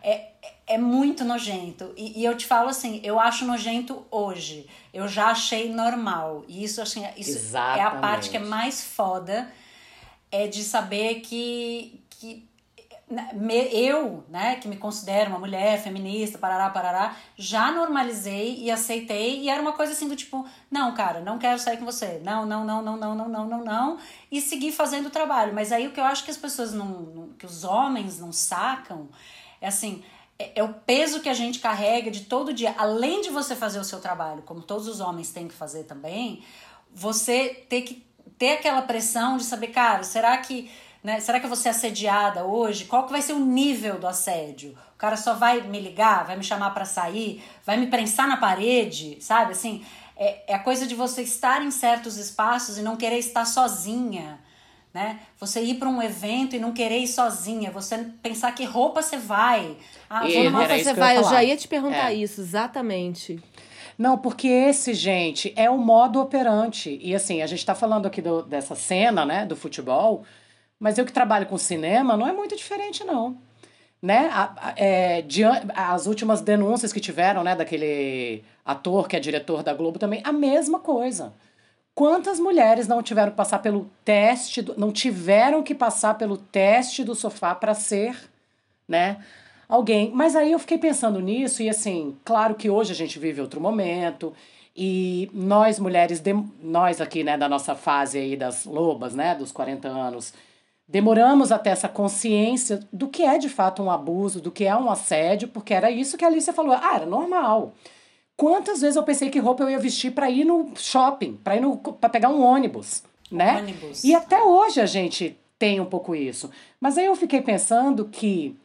É, 0.00 0.28
é 0.68 0.78
muito 0.78 1.24
nojento. 1.24 1.92
E, 1.96 2.20
e, 2.20 2.24
eu 2.24 2.36
te 2.36 2.46
falo 2.46 2.68
assim, 2.68 3.00
eu 3.02 3.18
acho 3.18 3.44
nojento 3.44 4.06
hoje. 4.10 4.68
Eu 4.94 5.08
já 5.08 5.28
achei 5.28 5.72
normal. 5.72 6.44
E 6.46 6.62
isso, 6.62 6.80
assim, 6.80 7.04
isso 7.16 7.56
é 7.56 7.80
a 7.80 7.90
parte 7.90 8.30
que 8.30 8.36
é 8.36 8.40
mais 8.40 8.84
foda. 8.84 9.50
É 10.30 10.46
de 10.46 10.62
saber 10.62 11.20
que, 11.20 12.04
que 12.10 12.47
eu, 13.72 14.24
né, 14.28 14.56
que 14.56 14.68
me 14.68 14.76
considero 14.76 15.30
uma 15.30 15.38
mulher 15.38 15.82
feminista, 15.82 16.38
parará, 16.38 16.68
parará, 16.68 17.16
já 17.36 17.72
normalizei 17.72 18.56
e 18.58 18.70
aceitei 18.70 19.40
e 19.40 19.48
era 19.48 19.62
uma 19.62 19.72
coisa 19.72 19.92
assim 19.92 20.08
do 20.08 20.14
tipo, 20.14 20.46
não, 20.70 20.94
cara, 20.94 21.20
não 21.20 21.38
quero 21.38 21.58
sair 21.58 21.78
com 21.78 21.84
você, 21.84 22.20
não, 22.22 22.44
não, 22.44 22.64
não, 22.64 22.82
não, 22.82 22.96
não, 22.96 23.14
não, 23.14 23.28
não, 23.28 23.46
não, 23.46 23.64
não, 23.64 23.98
e 24.30 24.40
seguir 24.40 24.72
fazendo 24.72 25.06
o 25.06 25.10
trabalho. 25.10 25.54
Mas 25.54 25.72
aí 25.72 25.86
o 25.86 25.92
que 25.92 26.00
eu 26.00 26.04
acho 26.04 26.24
que 26.24 26.30
as 26.30 26.36
pessoas 26.36 26.72
não, 26.74 26.86
não 26.86 27.28
que 27.30 27.46
os 27.46 27.64
homens 27.64 28.20
não 28.20 28.30
sacam, 28.30 29.08
é 29.60 29.68
assim, 29.68 30.04
é, 30.38 30.60
é 30.60 30.62
o 30.62 30.74
peso 30.74 31.20
que 31.20 31.28
a 31.28 31.34
gente 31.34 31.60
carrega 31.60 32.10
de 32.10 32.24
todo 32.24 32.52
dia, 32.52 32.74
além 32.76 33.22
de 33.22 33.30
você 33.30 33.56
fazer 33.56 33.78
o 33.78 33.84
seu 33.84 34.00
trabalho, 34.00 34.42
como 34.42 34.60
todos 34.60 34.86
os 34.86 35.00
homens 35.00 35.30
têm 35.30 35.48
que 35.48 35.54
fazer 35.54 35.84
também, 35.84 36.42
você 36.92 37.66
ter 37.68 37.82
que 37.82 38.06
ter 38.36 38.52
aquela 38.52 38.82
pressão 38.82 39.36
de 39.36 39.44
saber, 39.44 39.68
cara, 39.68 40.02
será 40.04 40.36
que 40.38 40.70
né? 41.08 41.20
Será 41.20 41.40
que 41.40 41.46
eu 41.46 41.48
vou 41.48 41.56
ser 41.56 41.70
assediada 41.70 42.44
hoje? 42.44 42.84
Qual 42.84 43.06
que 43.06 43.12
vai 43.12 43.22
ser 43.22 43.32
o 43.32 43.38
nível 43.38 43.98
do 43.98 44.06
assédio? 44.06 44.76
O 44.94 44.98
cara 44.98 45.16
só 45.16 45.32
vai 45.32 45.62
me 45.62 45.80
ligar, 45.80 46.26
vai 46.26 46.36
me 46.36 46.44
chamar 46.44 46.68
para 46.72 46.84
sair, 46.84 47.42
vai 47.64 47.78
me 47.78 47.86
prensar 47.86 48.28
na 48.28 48.36
parede, 48.36 49.16
sabe? 49.18 49.52
Assim, 49.52 49.82
é, 50.14 50.52
é 50.52 50.54
a 50.54 50.58
coisa 50.58 50.86
de 50.86 50.94
você 50.94 51.22
estar 51.22 51.64
em 51.64 51.70
certos 51.70 52.18
espaços 52.18 52.76
e 52.76 52.82
não 52.82 52.94
querer 52.94 53.16
estar 53.16 53.46
sozinha. 53.46 54.38
Né? 54.92 55.18
Você 55.40 55.62
ir 55.62 55.76
para 55.76 55.88
um 55.88 56.02
evento 56.02 56.54
e 56.54 56.58
não 56.58 56.72
querer 56.72 56.98
ir 56.98 57.08
sozinha, 57.08 57.70
você 57.70 57.96
pensar 58.22 58.52
que 58.52 58.64
roupa 58.64 59.00
você 59.00 59.16
vai. 59.16 59.78
Ah, 60.10 60.26
que 60.26 60.46
roupa 60.46 60.78
você 60.78 60.92
vai? 60.92 61.16
Eu, 61.16 61.22
eu, 61.22 61.30
já 61.30 61.42
ia 61.42 61.56
te 61.56 61.68
perguntar 61.68 62.12
é. 62.12 62.16
isso, 62.16 62.42
exatamente. 62.42 63.42
Não, 63.96 64.18
porque 64.18 64.46
esse, 64.46 64.92
gente, 64.92 65.54
é 65.56 65.70
o 65.70 65.78
modo 65.78 66.20
operante. 66.20 66.98
E 67.02 67.14
assim, 67.14 67.40
a 67.40 67.46
gente 67.46 67.60
está 67.60 67.74
falando 67.74 68.04
aqui 68.04 68.20
do, 68.20 68.42
dessa 68.42 68.74
cena, 68.74 69.24
né, 69.24 69.46
do 69.46 69.56
futebol, 69.56 70.24
mas 70.78 70.98
eu 70.98 71.04
que 71.04 71.12
trabalho 71.12 71.46
com 71.46 71.58
cinema, 71.58 72.16
não 72.16 72.26
é 72.26 72.32
muito 72.32 72.56
diferente, 72.56 73.04
não. 73.04 73.36
Né? 74.00 74.28
A, 74.32 74.68
a, 74.68 74.74
é, 74.76 75.22
de, 75.22 75.42
as 75.74 76.06
últimas 76.06 76.40
denúncias 76.40 76.92
que 76.92 77.00
tiveram, 77.00 77.42
né, 77.42 77.56
daquele 77.56 78.44
ator 78.64 79.08
que 79.08 79.16
é 79.16 79.20
diretor 79.20 79.62
da 79.62 79.74
Globo 79.74 79.98
também, 79.98 80.20
a 80.24 80.32
mesma 80.32 80.78
coisa. 80.78 81.32
Quantas 81.94 82.38
mulheres 82.38 82.86
não 82.86 83.02
tiveram 83.02 83.32
que 83.32 83.36
passar 83.36 83.58
pelo 83.58 83.90
teste, 84.04 84.62
do, 84.62 84.78
não 84.78 84.92
tiveram 84.92 85.64
que 85.64 85.74
passar 85.74 86.14
pelo 86.14 86.36
teste 86.36 87.02
do 87.02 87.12
sofá 87.12 87.56
para 87.56 87.74
ser, 87.74 88.16
né, 88.86 89.18
alguém? 89.68 90.12
Mas 90.14 90.36
aí 90.36 90.52
eu 90.52 90.60
fiquei 90.60 90.78
pensando 90.78 91.20
nisso 91.20 91.60
e 91.60 91.68
assim, 91.68 92.16
claro 92.24 92.54
que 92.54 92.70
hoje 92.70 92.92
a 92.92 92.94
gente 92.94 93.18
vive 93.18 93.40
outro 93.40 93.60
momento 93.60 94.32
e 94.76 95.28
nós 95.34 95.80
mulheres, 95.80 96.22
nós 96.62 97.00
aqui, 97.00 97.24
né, 97.24 97.36
da 97.36 97.48
nossa 97.48 97.74
fase 97.74 98.16
aí 98.16 98.36
das 98.36 98.64
lobas, 98.64 99.12
né, 99.12 99.34
dos 99.34 99.50
40 99.50 99.88
anos, 99.88 100.32
Demoramos 100.88 101.52
até 101.52 101.68
essa 101.68 101.88
consciência 101.88 102.80
do 102.90 103.08
que 103.08 103.22
é 103.22 103.36
de 103.36 103.48
fato 103.48 103.82
um 103.82 103.90
abuso, 103.90 104.40
do 104.40 104.50
que 104.50 104.64
é 104.64 104.74
um 104.74 104.90
assédio, 104.90 105.48
porque 105.48 105.74
era 105.74 105.90
isso 105.90 106.16
que 106.16 106.24
a 106.24 106.28
Alicia 106.28 106.52
falou. 106.52 106.72
Ah, 106.72 106.94
era 106.94 107.04
normal. 107.04 107.74
Quantas 108.34 108.80
vezes 108.80 108.96
eu 108.96 109.02
pensei 109.02 109.28
que 109.28 109.38
roupa 109.38 109.62
eu 109.62 109.68
ia 109.68 109.78
vestir 109.78 110.12
para 110.12 110.30
ir 110.30 110.44
no 110.44 110.72
shopping, 110.76 111.36
para 111.44 111.56
ir 111.56 111.60
no 111.60 111.76
para 111.76 112.08
pegar 112.08 112.30
um 112.30 112.42
ônibus, 112.42 113.02
né? 113.30 113.58
Ônibus. 113.58 114.02
E 114.02 114.14
até 114.14 114.42
hoje 114.42 114.80
a 114.80 114.86
gente 114.86 115.36
tem 115.58 115.78
um 115.78 115.84
pouco 115.84 116.14
isso. 116.14 116.50
Mas 116.80 116.96
aí 116.96 117.04
eu 117.04 117.16
fiquei 117.16 117.42
pensando 117.42 118.06
que 118.06 118.56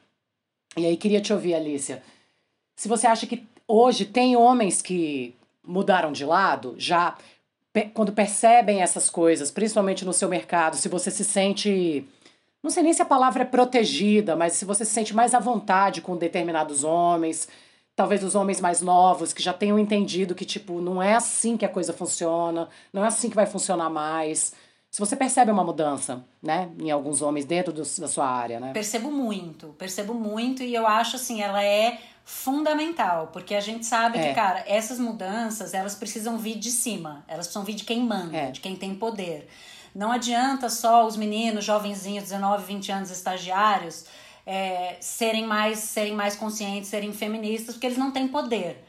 e 0.78 0.86
aí 0.86 0.96
queria 0.96 1.20
te 1.20 1.34
ouvir, 1.34 1.56
Alicia. 1.56 2.02
Se 2.76 2.88
você 2.88 3.06
acha 3.06 3.28
que 3.28 3.46
hoje 3.68 4.06
tem 4.06 4.38
homens 4.38 4.82
que 4.82 5.36
mudaram 5.64 6.12
de 6.12 6.26
lado, 6.26 6.76
já 6.78 7.18
quando 7.94 8.12
percebem 8.12 8.82
essas 8.82 9.10
coisas, 9.10 9.50
principalmente 9.50 10.06
no 10.06 10.14
seu 10.14 10.30
mercado, 10.30 10.76
se 10.76 10.88
você 10.88 11.10
se 11.10 11.24
sente. 11.24 12.08
Não 12.62 12.70
sei 12.70 12.84
nem 12.84 12.94
se 12.94 13.02
a 13.02 13.06
palavra 13.06 13.44
é 13.44 13.46
protegida, 13.46 14.36
mas 14.36 14.54
se 14.54 14.64
você 14.64 14.86
se 14.86 14.92
sente 14.92 15.14
mais 15.14 15.34
à 15.34 15.40
vontade 15.40 16.02
com 16.02 16.16
determinados 16.16 16.84
homens, 16.84 17.48
talvez 17.96 18.24
os 18.24 18.36
homens 18.36 18.62
mais 18.62 18.82
novos, 18.82 19.34
que 19.34 19.44
já 19.44 19.52
tenham 19.52 19.78
entendido 19.78 20.34
que, 20.34 20.46
tipo, 20.46 20.80
não 20.80 21.02
é 21.02 21.14
assim 21.14 21.58
que 21.58 21.66
a 21.66 21.70
coisa 21.70 21.92
funciona, 21.92 22.70
não 22.94 23.04
é 23.04 23.08
assim 23.08 23.30
que 23.30 23.36
vai 23.36 23.46
funcionar 23.46 23.90
mais. 23.90 24.54
Se 24.90 25.00
você 25.00 25.16
percebe 25.16 25.52
uma 25.52 25.64
mudança, 25.64 26.24
né, 26.42 26.70
em 26.80 26.92
alguns 26.92 27.22
homens 27.22 27.46
dentro 27.46 27.74
do, 27.74 27.82
da 27.82 28.08
sua 28.08 28.28
área, 28.28 28.60
né? 28.60 28.72
Percebo 28.74 29.12
muito, 29.12 29.70
percebo 29.70 30.14
muito 30.14 30.62
e 30.62 30.74
eu 30.74 30.86
acho 30.86 31.16
assim, 31.16 31.42
ela 31.42 31.64
é 31.64 32.00
fundamental, 32.26 33.28
porque 33.34 33.54
a 33.54 33.60
gente 33.60 33.86
sabe 33.86 34.18
é. 34.18 34.30
que, 34.30 34.34
cara, 34.34 34.64
essas 34.66 34.98
mudanças, 34.98 35.74
elas 35.74 35.96
precisam 35.96 36.38
vir 36.38 36.58
de 36.58 36.72
cima, 36.72 37.24
elas 37.28 37.48
precisam 37.48 37.64
vir 37.64 37.74
de 37.74 37.84
quem 37.84 38.02
manda, 38.02 38.36
é. 38.36 38.52
de 38.52 38.62
quem 38.62 38.76
tem 38.76 38.96
poder. 38.96 39.50
Não 39.94 40.12
adianta 40.12 40.70
só 40.70 41.06
os 41.06 41.16
meninos, 41.16 41.64
jovenzinhos, 41.64 42.24
19, 42.24 42.64
20 42.66 42.92
anos, 42.92 43.12
estagiários, 43.12 44.06
é, 44.46 44.98
serem 45.00 45.46
mais 45.46 45.80
serem 45.80 46.14
mais 46.14 46.36
conscientes, 46.36 46.90
serem 46.90 47.14
feministas, 47.14 47.76
porque 47.76 47.88
eles 47.88 47.98
não 47.98 48.12
têm 48.12 48.28
poder. 48.28 48.84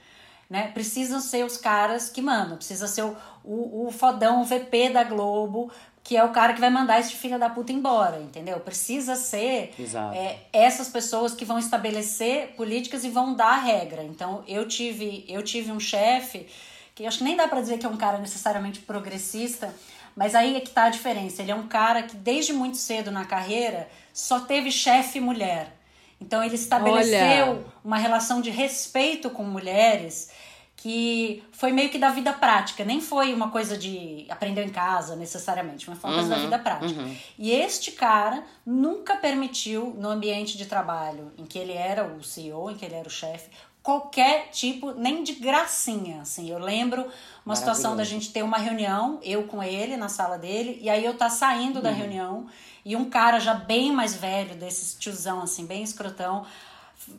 Né? 0.48 0.70
Precisam 0.72 1.20
ser 1.20 1.44
os 1.44 1.56
caras 1.56 2.08
que 2.08 2.22
mandam, 2.22 2.56
precisa 2.56 2.86
ser 2.86 3.02
o, 3.02 3.16
o, 3.42 3.88
o 3.88 3.90
fodão, 3.90 4.42
o 4.42 4.44
VP 4.44 4.90
da 4.90 5.04
Globo, 5.04 5.70
que 6.04 6.18
é 6.18 6.22
o 6.22 6.28
cara 6.28 6.52
que 6.52 6.60
vai 6.60 6.68
mandar 6.68 7.00
esse 7.00 7.14
filho 7.14 7.38
da 7.38 7.48
puta 7.48 7.72
embora, 7.72 8.20
entendeu? 8.20 8.60
Precisa 8.60 9.16
ser 9.16 9.74
é, 10.14 10.36
essas 10.52 10.86
pessoas 10.88 11.34
que 11.34 11.46
vão 11.46 11.58
estabelecer 11.58 12.48
políticas 12.48 13.04
e 13.04 13.08
vão 13.08 13.32
dar 13.32 13.54
a 13.54 13.58
regra. 13.58 14.02
Então, 14.02 14.44
eu 14.46 14.68
tive, 14.68 15.24
eu 15.26 15.42
tive 15.42 15.72
um 15.72 15.80
chefe, 15.80 16.46
que 16.94 17.06
acho 17.06 17.18
que 17.18 17.24
nem 17.24 17.34
dá 17.34 17.48
para 17.48 17.62
dizer 17.62 17.78
que 17.78 17.86
é 17.86 17.88
um 17.88 17.96
cara 17.96 18.18
necessariamente 18.18 18.80
progressista, 18.80 19.74
mas 20.14 20.34
aí 20.34 20.54
é 20.54 20.60
que 20.60 20.70
tá 20.70 20.84
a 20.84 20.90
diferença. 20.90 21.40
Ele 21.40 21.52
é 21.52 21.54
um 21.54 21.66
cara 21.66 22.02
que 22.02 22.16
desde 22.16 22.52
muito 22.52 22.76
cedo 22.76 23.10
na 23.10 23.24
carreira 23.24 23.88
só 24.12 24.40
teve 24.40 24.70
chefe 24.70 25.20
mulher. 25.20 25.74
Então, 26.20 26.44
ele 26.44 26.54
estabeleceu 26.54 27.46
Olha. 27.48 27.64
uma 27.82 27.96
relação 27.96 28.42
de 28.42 28.50
respeito 28.50 29.30
com 29.30 29.42
mulheres 29.42 30.28
que 30.84 31.42
foi 31.50 31.72
meio 31.72 31.88
que 31.88 31.96
da 31.96 32.10
vida 32.10 32.30
prática, 32.30 32.84
nem 32.84 33.00
foi 33.00 33.32
uma 33.32 33.50
coisa 33.50 33.74
de 33.74 34.26
aprender 34.28 34.62
em 34.62 34.68
casa 34.68 35.16
necessariamente, 35.16 35.88
mas 35.88 35.98
foi 35.98 36.10
uma 36.10 36.16
uhum, 36.16 36.22
coisa 36.22 36.34
da 36.34 36.36
uhum, 36.36 36.50
vida 36.50 36.58
prática. 36.58 37.00
Uhum. 37.00 37.16
E 37.38 37.52
este 37.52 37.92
cara 37.92 38.44
nunca 38.66 39.16
permitiu 39.16 39.96
no 39.98 40.10
ambiente 40.10 40.58
de 40.58 40.66
trabalho 40.66 41.32
em 41.38 41.46
que 41.46 41.58
ele 41.58 41.72
era 41.72 42.04
o 42.06 42.22
CEO, 42.22 42.70
em 42.70 42.74
que 42.76 42.84
ele 42.84 42.96
era 42.96 43.08
o 43.08 43.10
chefe, 43.10 43.48
qualquer 43.82 44.50
tipo, 44.50 44.92
nem 44.92 45.22
de 45.22 45.32
gracinha, 45.32 46.20
assim. 46.20 46.50
Eu 46.50 46.58
lembro 46.58 47.06
uma 47.46 47.56
situação 47.56 47.96
da 47.96 48.04
gente 48.04 48.30
ter 48.30 48.42
uma 48.42 48.58
reunião, 48.58 49.18
eu 49.22 49.44
com 49.44 49.62
ele 49.62 49.96
na 49.96 50.10
sala 50.10 50.36
dele, 50.36 50.78
e 50.82 50.90
aí 50.90 51.02
eu 51.02 51.14
tá 51.14 51.30
saindo 51.30 51.80
da 51.80 51.88
uhum. 51.88 51.96
reunião 51.96 52.46
e 52.84 52.94
um 52.94 53.08
cara 53.08 53.40
já 53.40 53.54
bem 53.54 53.90
mais 53.90 54.14
velho, 54.14 54.54
desses 54.56 54.94
tiozão 54.94 55.40
assim, 55.40 55.64
bem 55.64 55.82
escrotão, 55.82 56.44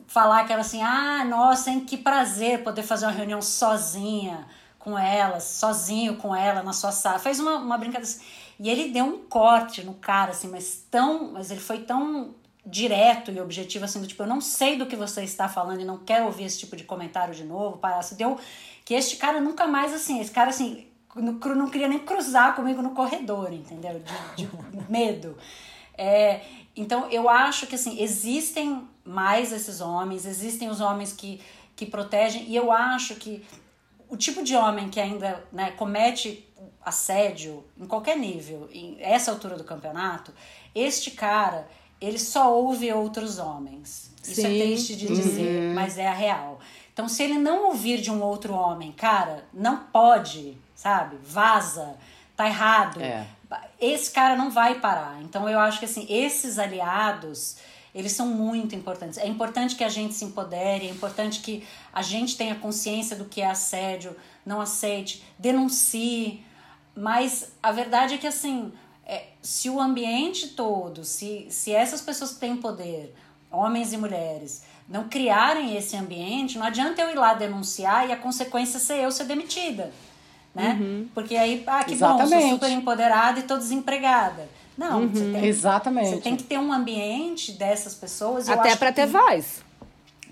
falar 0.06 0.44
que 0.44 0.52
ela 0.52 0.62
assim, 0.62 0.82
ah, 0.82 1.24
nossa, 1.24 1.70
hein, 1.70 1.80
que 1.80 1.96
prazer 1.96 2.62
poder 2.62 2.82
fazer 2.82 3.06
uma 3.06 3.12
reunião 3.12 3.40
sozinha 3.42 4.46
com 4.78 4.98
ela, 4.98 5.40
sozinho 5.40 6.16
com 6.16 6.34
ela 6.34 6.62
na 6.62 6.72
sua 6.72 6.92
sala. 6.92 7.18
Fez 7.18 7.40
uma, 7.40 7.56
uma 7.56 7.76
brincadeira 7.76 8.08
assim. 8.08 8.24
E 8.58 8.70
ele 8.70 8.90
deu 8.90 9.04
um 9.04 9.18
corte 9.18 9.84
no 9.84 9.94
cara, 9.94 10.30
assim, 10.30 10.48
mas 10.48 10.86
tão. 10.90 11.32
Mas 11.32 11.50
ele 11.50 11.60
foi 11.60 11.80
tão 11.80 12.34
direto 12.64 13.30
e 13.30 13.40
objetivo, 13.40 13.84
assim, 13.84 14.00
do 14.00 14.06
tipo, 14.06 14.22
eu 14.22 14.26
não 14.26 14.40
sei 14.40 14.76
do 14.76 14.86
que 14.86 14.96
você 14.96 15.22
está 15.22 15.48
falando 15.48 15.80
e 15.80 15.84
não 15.84 15.98
quero 15.98 16.24
ouvir 16.26 16.44
esse 16.44 16.58
tipo 16.58 16.74
de 16.74 16.84
comentário 16.84 17.34
de 17.34 17.44
novo. 17.44 17.78
Parece, 17.78 18.14
deu. 18.14 18.38
Que 18.84 18.94
este 18.94 19.16
cara 19.16 19.40
nunca 19.40 19.66
mais, 19.66 19.92
assim, 19.92 20.20
esse 20.20 20.30
cara, 20.30 20.50
assim, 20.50 20.86
não, 21.14 21.32
não 21.32 21.68
queria 21.68 21.88
nem 21.88 21.98
cruzar 21.98 22.54
comigo 22.54 22.80
no 22.80 22.90
corredor, 22.90 23.52
entendeu? 23.52 24.00
De, 24.36 24.46
de 24.46 24.90
medo. 24.90 25.36
É, 25.98 26.42
então, 26.74 27.08
eu 27.10 27.28
acho 27.28 27.66
que, 27.66 27.74
assim, 27.74 28.00
existem 28.00 28.88
mais 29.06 29.52
esses 29.52 29.80
homens, 29.80 30.26
existem 30.26 30.68
os 30.68 30.80
homens 30.80 31.12
que, 31.12 31.40
que 31.74 31.86
protegem, 31.86 32.44
e 32.48 32.56
eu 32.56 32.72
acho 32.72 33.14
que 33.16 33.44
o 34.08 34.16
tipo 34.16 34.42
de 34.42 34.54
homem 34.54 34.88
que 34.88 35.00
ainda 35.00 35.42
né, 35.52 35.72
comete 35.72 36.46
assédio 36.84 37.64
em 37.76 37.86
qualquer 37.86 38.16
nível, 38.16 38.68
em 38.72 38.96
essa 39.00 39.30
altura 39.30 39.56
do 39.56 39.64
campeonato, 39.64 40.32
este 40.74 41.10
cara, 41.10 41.68
ele 42.00 42.18
só 42.18 42.54
ouve 42.54 42.92
outros 42.92 43.38
homens. 43.38 44.12
Isso 44.22 44.40
é 44.40 44.44
Sim. 44.44 44.60
é 44.60 44.64
triste 44.64 44.96
de 44.96 45.06
dizer, 45.06 45.68
uhum. 45.68 45.74
mas 45.74 45.98
é 45.98 46.06
a 46.06 46.12
real. 46.12 46.60
Então, 46.92 47.08
se 47.08 47.22
ele 47.22 47.38
não 47.38 47.66
ouvir 47.66 48.00
de 48.00 48.10
um 48.10 48.22
outro 48.22 48.54
homem, 48.54 48.92
cara, 48.92 49.44
não 49.52 49.76
pode, 49.76 50.56
sabe? 50.74 51.16
Vaza, 51.22 51.96
tá 52.36 52.46
errado. 52.46 53.02
É. 53.02 53.26
Esse 53.80 54.10
cara 54.10 54.36
não 54.36 54.50
vai 54.50 54.80
parar. 54.80 55.20
Então, 55.22 55.48
eu 55.48 55.58
acho 55.58 55.78
que 55.78 55.84
assim, 55.84 56.06
esses 56.08 56.58
aliados 56.58 57.56
eles 57.96 58.12
são 58.12 58.26
muito 58.26 58.76
importantes. 58.76 59.16
É 59.16 59.26
importante 59.26 59.74
que 59.74 59.82
a 59.82 59.88
gente 59.88 60.12
se 60.12 60.22
empodere, 60.22 60.86
é 60.86 60.90
importante 60.90 61.40
que 61.40 61.66
a 61.90 62.02
gente 62.02 62.36
tenha 62.36 62.54
consciência 62.54 63.16
do 63.16 63.24
que 63.24 63.40
é 63.40 63.46
assédio, 63.46 64.14
não 64.44 64.60
aceite, 64.60 65.24
denuncie. 65.38 66.44
Mas 66.94 67.52
a 67.62 67.72
verdade 67.72 68.12
é 68.12 68.18
que, 68.18 68.26
assim, 68.26 68.70
é, 69.06 69.28
se 69.40 69.70
o 69.70 69.80
ambiente 69.80 70.48
todo, 70.48 71.06
se, 71.06 71.46
se 71.48 71.72
essas 71.72 72.02
pessoas 72.02 72.34
que 72.34 72.40
têm 72.40 72.58
poder, 72.58 73.14
homens 73.50 73.94
e 73.94 73.96
mulheres, 73.96 74.62
não 74.86 75.08
criarem 75.08 75.74
esse 75.74 75.96
ambiente, 75.96 76.58
não 76.58 76.66
adianta 76.66 77.00
eu 77.00 77.10
ir 77.10 77.16
lá 77.16 77.32
denunciar 77.32 78.06
e 78.06 78.12
a 78.12 78.16
consequência 78.18 78.78
ser 78.78 78.98
eu 78.98 79.10
ser 79.10 79.24
demitida. 79.24 79.90
Né? 80.54 80.76
Uhum. 80.78 81.08
Porque 81.14 81.34
aí, 81.34 81.64
ah, 81.66 81.82
que 81.82 81.94
Exatamente. 81.94 82.34
bom, 82.34 82.40
sou 82.40 82.50
super 82.50 82.70
empoderada 82.70 83.40
e 83.40 83.44
tô 83.44 83.56
desempregada. 83.56 84.46
Não, 84.76 85.02
uhum. 85.02 85.08
você, 85.08 85.32
tem, 85.32 85.44
Exatamente. 85.46 86.10
você 86.10 86.16
tem 86.18 86.36
que 86.36 86.44
ter 86.44 86.58
um 86.58 86.72
ambiente 86.72 87.52
dessas 87.52 87.94
pessoas. 87.94 88.48
Até 88.48 88.76
para 88.76 88.92
ter 88.92 89.06
voz. 89.06 89.64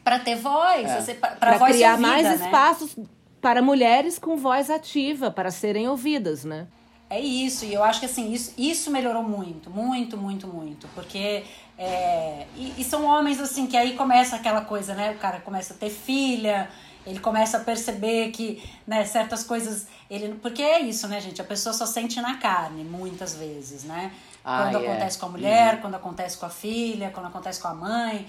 Para 0.03 0.19
ter 0.19 0.37
voz, 0.37 1.09
é. 1.09 1.15
para 1.15 1.59
criar 1.59 1.93
ouvida, 1.93 1.97
mais 1.97 2.25
né? 2.25 2.35
espaços 2.35 2.97
para 3.41 3.63
mulheres 3.63 4.19
com 4.19 4.37
voz 4.37 4.71
ativa, 4.71 5.31
para 5.31 5.51
serem 5.51 5.89
ouvidas, 5.89 6.45
né? 6.45 6.67
é 7.15 7.21
isso, 7.21 7.65
e 7.65 7.73
eu 7.73 7.85
acho 7.85 8.01
que 8.01 8.07
assim, 8.07 8.33
isso, 8.33 8.53
isso 8.59 8.91
melhorou 8.91 9.23
muito, 9.23 9.71
muito, 9.71 10.17
muito, 10.17 10.49
muito. 10.49 10.89
Porque. 10.95 11.45
É, 11.77 12.47
e, 12.57 12.75
e, 12.79 12.85
são 12.85 13.05
homens 13.05 13.41
assim 13.41 13.67
que 13.67 13.77
aí 13.77 13.95
começa 13.95 14.37
aquela 14.37 14.61
coisa, 14.61 14.95
né? 14.95 15.13
O 15.13 15.19
cara 15.19 15.41
começa 15.41 15.75
a 15.75 15.77
ter 15.77 15.91
filha, 15.91 16.69
ele 17.05 17.19
começa 17.19 17.57
a 17.57 17.61
perceber 17.61 18.31
que 18.31 18.63
né, 18.87 19.05
certas 19.05 19.45
coisas. 19.45 19.87
ele 20.11 20.35
Porque 20.41 20.63
é 20.63 20.81
isso, 20.81 21.07
né, 21.09 21.21
gente? 21.21 21.41
A 21.41 21.45
pessoa 21.45 21.73
só 21.73 21.87
sente 21.87 22.21
na 22.21 22.37
carne, 22.37 22.85
muitas 22.85 23.35
vezes, 23.35 23.85
né? 23.85 24.13
Ah, 24.45 24.65
quando 24.65 24.85
é. 24.85 24.89
acontece 24.89 25.19
com 25.19 25.27
a 25.27 25.29
mulher, 25.31 25.75
uhum. 25.75 25.81
quando 25.81 25.95
acontece 25.95 26.37
com 26.37 26.47
a 26.47 26.51
filha, 26.51 27.11
quando 27.11 27.27
acontece 27.27 27.61
com 27.61 27.69
a 27.69 27.75
mãe. 27.75 28.27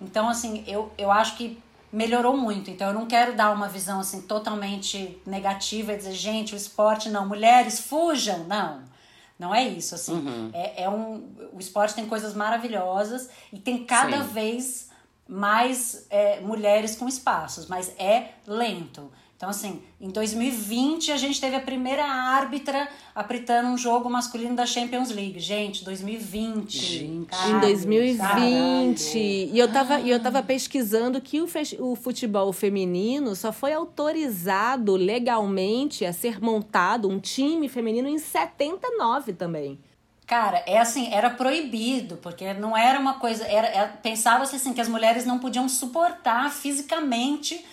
Então, 0.00 0.28
assim, 0.28 0.64
eu, 0.66 0.90
eu 0.96 1.12
acho 1.12 1.36
que 1.36 1.62
melhorou 1.92 2.36
muito. 2.36 2.70
Então 2.70 2.88
eu 2.88 2.94
não 2.94 3.06
quero 3.06 3.34
dar 3.34 3.50
uma 3.50 3.68
visão 3.68 4.00
assim 4.00 4.22
totalmente 4.22 5.20
negativa 5.26 5.92
e 5.92 5.96
dizer, 5.96 6.12
gente, 6.12 6.54
o 6.54 6.56
esporte 6.56 7.08
não, 7.08 7.26
mulheres 7.26 7.80
fujam, 7.80 8.44
não. 8.44 8.82
Não 9.38 9.54
é 9.54 9.66
isso, 9.66 9.94
assim. 9.94 10.14
Uhum. 10.14 10.50
É, 10.52 10.84
é 10.84 10.88
um, 10.88 11.28
o 11.52 11.60
esporte 11.60 11.94
tem 11.94 12.06
coisas 12.06 12.34
maravilhosas 12.34 13.30
e 13.52 13.58
tem 13.58 13.84
cada 13.84 14.22
Sim. 14.24 14.32
vez 14.32 14.88
mais 15.28 16.06
é, 16.10 16.40
mulheres 16.40 16.96
com 16.96 17.06
espaços, 17.06 17.66
mas 17.66 17.92
é 17.98 18.32
lento. 18.46 19.12
Então, 19.38 19.50
assim, 19.50 19.80
em 20.00 20.08
2020 20.08 21.12
a 21.12 21.16
gente 21.16 21.40
teve 21.40 21.54
a 21.54 21.60
primeira 21.60 22.04
árbitra 22.04 22.88
apitando 23.14 23.68
um 23.68 23.78
jogo 23.78 24.10
masculino 24.10 24.56
da 24.56 24.66
Champions 24.66 25.10
League. 25.10 25.38
Gente, 25.38 25.84
2020. 25.84 26.76
Gente, 26.76 27.26
caralho, 27.26 27.56
em 27.56 27.60
2020. 27.60 28.18
Caralho. 28.18 28.96
E 29.54 29.56
eu 29.56 29.72
tava, 29.72 30.00
e 30.00 30.10
eu 30.10 30.20
tava 30.20 30.42
pesquisando 30.42 31.20
que 31.20 31.40
o, 31.40 31.46
o 31.78 31.94
futebol 31.94 32.52
feminino 32.52 33.36
só 33.36 33.52
foi 33.52 33.72
autorizado 33.72 34.96
legalmente 34.96 36.04
a 36.04 36.12
ser 36.12 36.42
montado 36.42 37.08
um 37.08 37.20
time 37.20 37.68
feminino 37.68 38.08
em 38.08 38.18
79 38.18 39.34
também. 39.34 39.78
Cara, 40.26 40.64
é 40.66 40.78
assim, 40.78 41.14
era 41.14 41.30
proibido, 41.30 42.16
porque 42.16 42.52
não 42.54 42.76
era 42.76 42.98
uma 42.98 43.20
coisa. 43.20 43.44
Era, 43.44 43.68
era 43.68 43.88
Pensava-se 44.02 44.56
assim 44.56 44.72
que 44.72 44.80
as 44.80 44.88
mulheres 44.88 45.24
não 45.24 45.38
podiam 45.38 45.68
suportar 45.68 46.50
fisicamente 46.50 47.64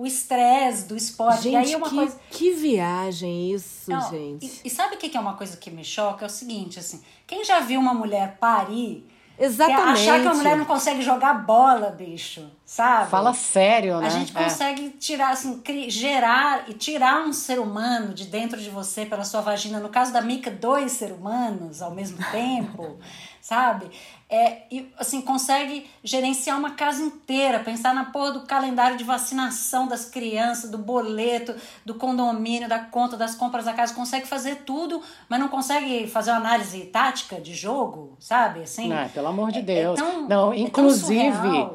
o 0.00 0.06
estresse 0.06 0.86
do 0.86 0.96
esporte. 0.96 1.42
Gente, 1.42 1.52
e 1.52 1.56
aí 1.56 1.72
é 1.74 1.76
uma 1.76 1.88
que, 1.90 1.94
coisa... 1.94 2.20
que 2.30 2.52
viagem 2.52 3.52
isso, 3.52 3.90
Não, 3.90 4.10
gente. 4.10 4.46
E, 4.46 4.68
e 4.68 4.70
sabe 4.70 4.94
o 4.94 4.98
que 4.98 5.14
é 5.14 5.20
uma 5.20 5.34
coisa 5.34 5.58
que 5.58 5.70
me 5.70 5.84
choca? 5.84 6.24
É 6.24 6.26
o 6.26 6.30
seguinte, 6.30 6.78
assim, 6.78 7.02
quem 7.26 7.44
já 7.44 7.60
viu 7.60 7.78
uma 7.78 7.92
mulher 7.92 8.38
parir 8.40 9.06
Exatamente. 9.40 10.02
Achar 10.02 10.20
que 10.20 10.26
a 10.26 10.34
mulher 10.34 10.56
não 10.58 10.66
consegue 10.66 11.00
jogar 11.00 11.32
bola, 11.32 11.90
bicho, 11.90 12.46
sabe? 12.62 13.08
Fala 13.08 13.32
sério, 13.32 13.98
né? 13.98 14.06
A 14.06 14.10
gente 14.10 14.36
é. 14.36 14.42
consegue 14.42 14.86
é. 14.88 14.98
tirar, 14.98 15.30
assim, 15.30 15.62
gerar 15.88 16.68
e 16.68 16.74
tirar 16.74 17.22
um 17.22 17.32
ser 17.32 17.58
humano 17.58 18.12
de 18.12 18.26
dentro 18.26 18.60
de 18.60 18.68
você 18.68 19.06
pela 19.06 19.24
sua 19.24 19.40
vagina. 19.40 19.80
No 19.80 19.88
caso 19.88 20.12
da 20.12 20.20
Mica, 20.20 20.50
dois 20.50 20.92
seres 20.92 21.16
humanos 21.16 21.80
ao 21.80 21.90
mesmo 21.90 22.18
tempo, 22.30 22.98
sabe? 23.40 23.90
É, 24.30 24.62
e 24.70 24.88
assim, 24.96 25.20
consegue 25.20 25.90
gerenciar 26.04 26.56
uma 26.56 26.70
casa 26.70 27.02
inteira, 27.02 27.58
pensar 27.58 27.92
na 27.92 28.04
porra 28.04 28.30
do 28.32 28.40
calendário 28.42 28.96
de 28.96 29.02
vacinação 29.02 29.88
das 29.88 30.04
crianças, 30.04 30.70
do 30.70 30.78
boleto, 30.78 31.56
do 31.84 31.94
condomínio, 31.96 32.68
da 32.68 32.78
conta, 32.78 33.16
das 33.16 33.34
compras 33.34 33.64
da 33.64 33.72
casa, 33.72 33.92
consegue 33.92 34.28
fazer 34.28 34.62
tudo, 34.64 35.02
mas 35.28 35.40
não 35.40 35.48
consegue 35.48 36.06
fazer 36.06 36.30
uma 36.30 36.36
análise 36.36 36.80
tática 36.86 37.40
de 37.40 37.52
jogo, 37.52 38.16
sabe? 38.20 38.62
Assim, 38.62 38.88
não, 38.88 39.08
pelo 39.08 39.26
amor 39.26 39.50
de 39.50 39.58
é, 39.58 39.62
Deus. 39.62 39.98
É 39.98 40.02
tão, 40.02 40.28
não, 40.28 40.54
inclusive. 40.54 41.70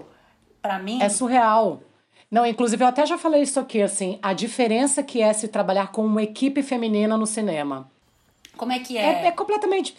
para 0.62 0.80
mim. 0.80 1.02
É 1.02 1.10
surreal. 1.10 1.82
Não, 2.32 2.46
inclusive 2.46 2.82
eu 2.82 2.88
até 2.88 3.06
já 3.06 3.18
falei 3.18 3.42
isso 3.42 3.60
aqui, 3.60 3.82
assim, 3.82 4.18
a 4.22 4.32
diferença 4.32 5.04
que 5.04 5.22
é 5.22 5.34
se 5.34 5.50
trabalhar 5.50 5.92
com 5.92 6.06
uma 6.06 6.24
equipe 6.24 6.64
feminina 6.64 7.18
no 7.18 7.26
cinema. 7.26 7.92
Como 8.56 8.72
é 8.72 8.80
que 8.80 8.98
é? 8.98 9.24
É, 9.24 9.28
é 9.28 9.32
completamente. 9.32 9.96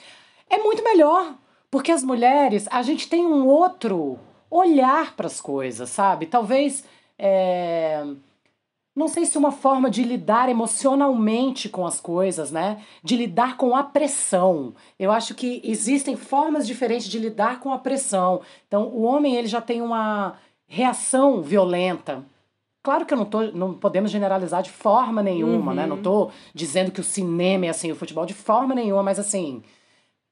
É 0.48 0.56
muito 0.56 0.82
melhor. 0.82 1.34
Porque 1.70 1.92
as 1.92 2.02
mulheres, 2.02 2.66
a 2.70 2.82
gente 2.82 3.08
tem 3.08 3.26
um 3.26 3.46
outro 3.46 4.18
olhar 4.50 5.14
para 5.16 5.26
as 5.26 5.40
coisas, 5.40 5.90
sabe? 5.90 6.26
Talvez. 6.26 6.84
É... 7.18 8.04
Não 8.94 9.08
sei 9.08 9.26
se 9.26 9.36
uma 9.36 9.52
forma 9.52 9.90
de 9.90 10.02
lidar 10.02 10.48
emocionalmente 10.48 11.68
com 11.68 11.86
as 11.86 12.00
coisas, 12.00 12.50
né? 12.50 12.82
De 13.02 13.14
lidar 13.14 13.58
com 13.58 13.76
a 13.76 13.82
pressão. 13.82 14.74
Eu 14.98 15.12
acho 15.12 15.34
que 15.34 15.60
existem 15.62 16.16
formas 16.16 16.66
diferentes 16.66 17.06
de 17.06 17.18
lidar 17.18 17.60
com 17.60 17.70
a 17.72 17.78
pressão. 17.78 18.40
Então, 18.66 18.88
o 18.88 19.02
homem 19.02 19.36
ele 19.36 19.48
já 19.48 19.60
tem 19.60 19.82
uma 19.82 20.38
reação 20.66 21.42
violenta. 21.42 22.24
Claro 22.82 23.04
que 23.04 23.12
eu 23.12 23.18
não 23.18 23.24
tô, 23.24 23.42
não 23.50 23.74
podemos 23.74 24.10
generalizar 24.10 24.62
de 24.62 24.70
forma 24.70 25.22
nenhuma, 25.22 25.72
uhum. 25.72 25.76
né? 25.76 25.86
Não 25.86 26.00
tô 26.00 26.30
dizendo 26.54 26.90
que 26.90 27.00
o 27.00 27.04
cinema 27.04 27.66
é 27.66 27.68
assim, 27.68 27.92
o 27.92 27.96
futebol 27.96 28.24
de 28.24 28.32
forma 28.32 28.74
nenhuma, 28.74 29.02
mas 29.02 29.18
assim, 29.18 29.62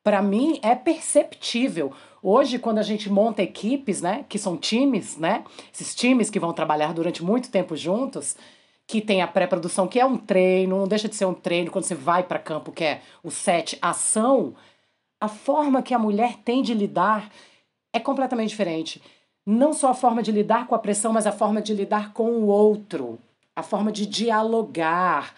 para 0.05 0.21
mim 0.21 0.61
é 0.63 0.75
perceptível. 0.75 1.91
Hoje, 2.23 2.59
quando 2.59 2.79
a 2.79 2.83
gente 2.83 3.11
monta 3.11 3.43
equipes, 3.43 4.03
né, 4.03 4.25
que 4.29 4.39
são 4.39 4.57
times, 4.57 5.17
né, 5.17 5.43
esses 5.73 5.95
times 5.95 6.29
que 6.29 6.39
vão 6.39 6.53
trabalhar 6.53 6.93
durante 6.93 7.25
muito 7.25 7.51
tempo 7.51 7.75
juntos, 7.75 8.37
que 8.87 9.01
tem 9.01 9.23
a 9.23 9.27
pré-produção, 9.27 9.89
que 9.89 9.99
é 9.99 10.05
um 10.05 10.19
treino, 10.19 10.79
não 10.79 10.87
deixa 10.87 11.09
de 11.09 11.17
ser 11.17 11.25
um 11.25 11.33
treino 11.33 11.71
quando 11.71 11.85
você 11.85 11.95
vai 11.95 12.23
para 12.23 12.39
campo, 12.39 12.71
que 12.71 12.85
é 12.85 13.01
o 13.23 13.31
set 13.31 13.79
ação, 13.81 14.55
a 15.19 15.27
forma 15.27 15.83
que 15.83 15.95
a 15.95 15.99
mulher 15.99 16.37
tem 16.45 16.63
de 16.63 16.75
lidar 16.75 17.31
é 17.91 17.99
completamente 17.99 18.51
diferente. 18.51 19.03
Não 19.47 19.73
só 19.73 19.89
a 19.91 19.95
forma 19.95 20.23
de 20.23 20.31
lidar 20.31 20.67
com 20.67 20.75
a 20.75 20.79
pressão, 20.79 21.15
mas 21.15 21.27
a 21.27 21.33
forma 21.33 21.63
de 21.63 21.73
lidar 21.73 22.13
com 22.13 22.31
o 22.31 22.47
outro, 22.47 23.19
a 23.57 23.63
forma 23.63 23.91
de 23.91 24.05
dialogar. 24.05 25.35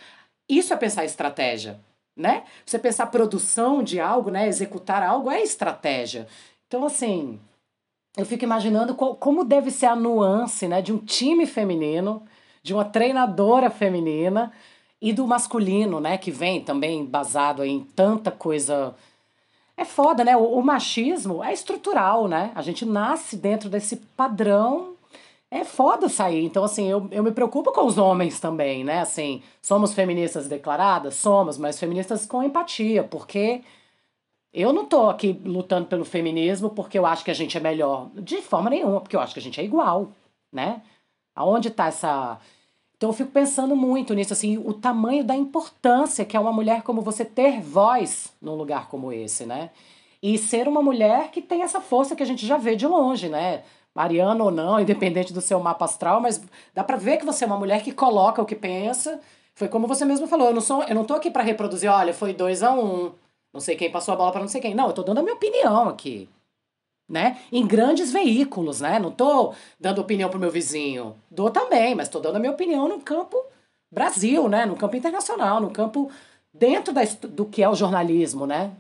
Isso 0.49 0.75
é 0.75 0.77
pensar 0.77 1.05
estratégia 1.05 1.79
né? 2.17 2.45
Você 2.65 2.79
pensar 2.79 3.07
produção 3.07 3.83
de 3.83 4.01
algo, 4.01 4.31
né? 4.31 4.49
Executar 4.49 5.03
algo 5.03 5.31
é 5.31 5.43
estratégia. 5.43 6.27
Então, 6.67 6.85
assim, 6.85 7.39
eu 8.17 8.25
fico 8.25 8.45
imaginando 8.45 8.95
qual, 8.95 9.15
como 9.15 9.45
deve 9.45 9.71
ser 9.71 9.87
a 9.87 9.95
nuance, 9.95 10.67
né? 10.67 10.81
De 10.81 10.93
um 10.93 10.99
time 10.99 11.47
feminino, 11.47 12.23
de 12.63 12.73
uma 12.73 12.85
treinadora 12.85 13.69
feminina 13.69 14.53
e 15.01 15.13
do 15.13 15.27
masculino, 15.27 16.01
né? 16.01 16.17
Que 16.17 16.31
vem 16.31 16.63
também 16.63 17.05
basado 17.05 17.63
em 17.63 17.85
tanta 17.85 18.31
coisa. 18.31 18.95
É 19.77 19.85
foda, 19.85 20.25
né? 20.25 20.35
O, 20.37 20.59
o 20.59 20.63
machismo 20.63 21.45
é 21.45 21.53
estrutural, 21.53 22.27
né? 22.27 22.51
A 22.55 22.63
gente 22.63 22.87
nasce 22.87 23.37
dentro 23.37 23.69
desse 23.69 23.97
padrão 23.97 24.96
é 25.51 25.65
foda 25.65 26.09
sair. 26.09 26.45
Então, 26.45 26.65
assim, 26.65 26.89
eu, 26.89 27.09
eu 27.11 27.23
me 27.23 27.33
preocupo 27.33 27.73
com 27.73 27.87
os 27.87 27.99
homens 27.99 28.41
também, 28.41 28.85
né? 28.85 29.01
Assim, 29.01 29.43
somos 29.63 29.95
feministas 29.95 30.49
declaradas? 30.49 31.15
Somos, 31.15 31.59
mas 31.59 31.79
feministas 31.79 32.27
com 32.27 32.43
empatia, 32.43 33.05
porque 33.05 33.63
eu 34.53 34.73
não 34.73 34.87
tô 34.87 35.09
aqui 35.09 35.33
lutando 35.45 35.87
pelo 35.87 36.05
feminismo 36.05 36.71
porque 36.71 36.99
eu 36.99 37.07
acho 37.07 37.25
que 37.25 37.31
a 37.31 37.35
gente 37.35 37.57
é 37.57 37.61
melhor. 37.61 38.11
De 38.15 38.41
forma 38.43 38.71
nenhuma, 38.71 39.01
porque 39.01 39.15
eu 39.15 39.21
acho 39.21 39.35
que 39.35 39.41
a 39.41 39.43
gente 39.43 39.61
é 39.61 39.65
igual, 39.65 40.13
né? 40.53 40.83
Aonde 41.35 41.71
tá 41.71 41.89
essa. 41.89 42.39
Então 42.97 43.11
eu 43.11 43.15
fico 43.15 43.31
pensando 43.31 43.77
muito 43.77 44.15
nisso, 44.15 44.33
assim, 44.33 44.57
o 44.57 44.73
tamanho 44.73 45.23
da 45.23 45.37
importância 45.37 46.25
que 46.25 46.37
é 46.37 46.41
uma 46.41 46.53
mulher 46.53 46.83
como 46.83 47.03
você 47.03 47.25
ter 47.25 47.61
voz 47.61 48.33
num 48.41 48.55
lugar 48.55 48.89
como 48.89 49.13
esse, 49.13 49.45
né? 49.45 49.71
E 50.23 50.39
ser 50.39 50.67
uma 50.67 50.83
mulher 50.83 51.31
que 51.31 51.43
tem 51.43 51.63
essa 51.63 51.81
força 51.81 52.17
que 52.17 52.23
a 52.23 52.27
gente 52.27 52.47
já 52.47 52.57
vê 52.57 52.75
de 52.75 52.87
longe, 52.87 53.29
né? 53.29 53.63
Mariana 53.97 54.45
ou 54.45 54.51
não, 54.51 54.79
independente 54.79 55.33
do 55.33 55.41
seu 55.41 55.59
mapa 55.59 55.87
astral, 55.87 56.21
mas 56.21 56.39
dá 56.75 56.85
para 56.85 56.99
ver 56.99 57.17
que 57.17 57.25
você 57.25 57.45
é 57.45 57.47
uma 57.47 57.57
mulher 57.57 57.83
que 57.83 57.93
coloca 57.93 58.43
o 58.43 58.45
que 58.45 58.55
pensa. 58.55 59.19
Foi 59.55 59.69
como 59.69 59.87
você 59.87 60.05
mesmo 60.05 60.27
falou, 60.27 60.49
eu 60.49 60.55
não 60.55 60.61
sou, 60.61 60.83
eu 60.83 60.95
não 60.95 61.05
tô 61.05 61.15
aqui 61.15 61.31
para 61.31 61.43
reproduzir, 61.43 61.91
olha, 61.91 62.13
foi 62.13 62.35
2 62.35 62.63
a 62.63 62.73
1 62.73 62.85
um, 62.85 63.13
não 63.55 63.61
sei 63.61 63.75
quem 63.75 63.91
passou 63.91 64.13
a 64.13 64.17
bola 64.17 64.31
para 64.31 64.43
não 64.43 64.49
sei 64.49 64.61
quem. 64.61 64.75
Não, 64.75 64.89
eu 64.89 64.93
tô 64.93 65.03
dando 65.03 65.19
a 65.19 65.23
minha 65.23 65.35
opinião 65.35 65.89
aqui. 65.89 66.29
Né? 67.09 67.39
Em 67.51 67.67
grandes 67.67 68.13
veículos, 68.13 68.81
né? 68.81 68.99
Não 68.99 69.11
tô 69.11 69.55
dando 69.81 70.01
opinião 70.01 70.29
pro 70.29 70.41
meu 70.41 70.51
vizinho. 70.51 71.17
Dou 71.31 71.51
também, 71.51 71.95
mas 71.95 72.09
tô 72.09 72.21
dando 72.21 72.37
a 72.37 72.39
minha 72.39 72.53
opinião 72.53 72.89
no 72.89 73.01
campo 73.01 73.43
Brasil, 73.91 74.47
né? 74.49 74.67
No 74.67 74.77
campo 74.77 74.97
internacional, 74.97 75.61
no 75.61 75.71
campo 75.71 76.11
dentro 76.53 76.93
da, 76.93 77.03
do 77.29 77.47
que 77.47 77.63
é 77.63 77.69
o 77.69 77.75
jornalismo, 77.75 78.45
né? 78.45 78.73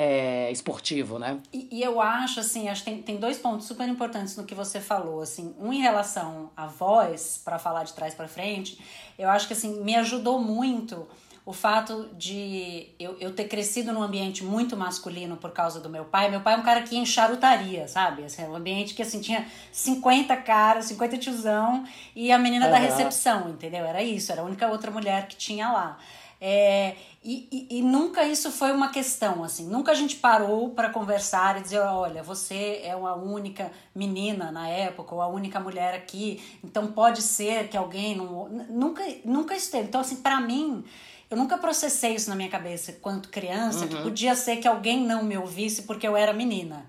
É, 0.00 0.48
esportivo, 0.52 1.18
né? 1.18 1.40
E, 1.52 1.68
e, 1.72 1.82
eu 1.82 2.00
acho, 2.00 2.38
assim, 2.38 2.68
acho 2.68 2.84
que 2.84 2.90
tem, 2.90 3.02
tem 3.02 3.16
dois 3.16 3.36
pontos 3.36 3.66
super 3.66 3.88
importantes 3.88 4.36
no 4.36 4.44
que 4.44 4.54
você 4.54 4.80
falou, 4.80 5.20
assim, 5.20 5.52
um 5.58 5.72
em 5.72 5.80
relação 5.80 6.52
à 6.56 6.66
voz, 6.66 7.42
para 7.44 7.58
falar 7.58 7.82
de 7.82 7.92
trás 7.94 8.14
para 8.14 8.28
frente, 8.28 8.78
eu 9.18 9.28
acho 9.28 9.48
que, 9.48 9.54
assim, 9.54 9.82
me 9.82 9.96
ajudou 9.96 10.40
muito 10.40 11.04
o 11.44 11.52
fato 11.52 12.10
de 12.16 12.90
eu, 12.96 13.16
eu 13.18 13.34
ter 13.34 13.48
crescido 13.48 13.92
num 13.92 14.02
ambiente 14.02 14.44
muito 14.44 14.76
masculino 14.76 15.36
por 15.36 15.50
causa 15.50 15.80
do 15.80 15.88
meu 15.88 16.04
pai. 16.04 16.30
Meu 16.30 16.42
pai 16.42 16.54
é 16.54 16.56
um 16.58 16.62
cara 16.62 16.82
que 16.82 16.94
ia 16.94 17.00
em 17.00 17.06
charutaria, 17.06 17.88
sabe? 17.88 18.22
Assim, 18.22 18.44
um 18.44 18.54
ambiente 18.54 18.94
que, 18.94 19.02
assim, 19.02 19.20
tinha 19.20 19.48
50 19.72 20.36
caras, 20.36 20.84
50 20.84 21.18
tiozão 21.18 21.84
e 22.14 22.30
a 22.30 22.38
menina 22.38 22.66
uhum. 22.66 22.70
da 22.70 22.78
recepção, 22.78 23.48
entendeu? 23.48 23.84
Era 23.84 24.00
isso, 24.00 24.30
era 24.30 24.42
a 24.42 24.44
única 24.44 24.68
outra 24.68 24.92
mulher 24.92 25.26
que 25.26 25.34
tinha 25.34 25.72
lá. 25.72 25.98
É, 26.40 26.94
e, 27.30 27.48
e, 27.52 27.78
e, 27.78 27.82
nunca 27.82 28.24
isso 28.24 28.50
foi 28.50 28.72
uma 28.72 28.88
questão, 28.88 29.44
assim, 29.44 29.68
nunca 29.68 29.92
a 29.92 29.94
gente 29.94 30.16
parou 30.16 30.70
para 30.70 30.88
conversar 30.88 31.58
e 31.58 31.62
dizer, 31.62 31.80
olha, 31.80 32.22
você 32.22 32.80
é 32.82 32.96
uma 32.96 33.14
única 33.14 33.70
menina 33.94 34.50
na 34.50 34.66
época, 34.66 35.14
ou 35.14 35.20
a 35.20 35.26
única 35.28 35.60
mulher 35.60 35.94
aqui, 35.94 36.42
então 36.64 36.86
pode 36.86 37.20
ser 37.20 37.68
que 37.68 37.76
alguém 37.76 38.16
não. 38.16 38.48
Nunca, 38.70 39.04
nunca 39.26 39.54
esteve. 39.54 39.88
Então, 39.88 40.00
assim, 40.00 40.16
para 40.16 40.40
mim, 40.40 40.82
eu 41.30 41.36
nunca 41.36 41.58
processei 41.58 42.14
isso 42.14 42.30
na 42.30 42.34
minha 42.36 42.48
cabeça 42.48 42.92
quanto 43.02 43.28
criança, 43.28 43.80
Uhum. 43.84 43.88
que 43.88 44.02
podia 44.02 44.34
ser 44.34 44.56
que 44.56 44.66
alguém 44.66 45.04
não 45.04 45.22
me 45.22 45.36
ouvisse 45.36 45.82
porque 45.82 46.08
eu 46.08 46.16
era 46.16 46.32
menina. 46.32 46.86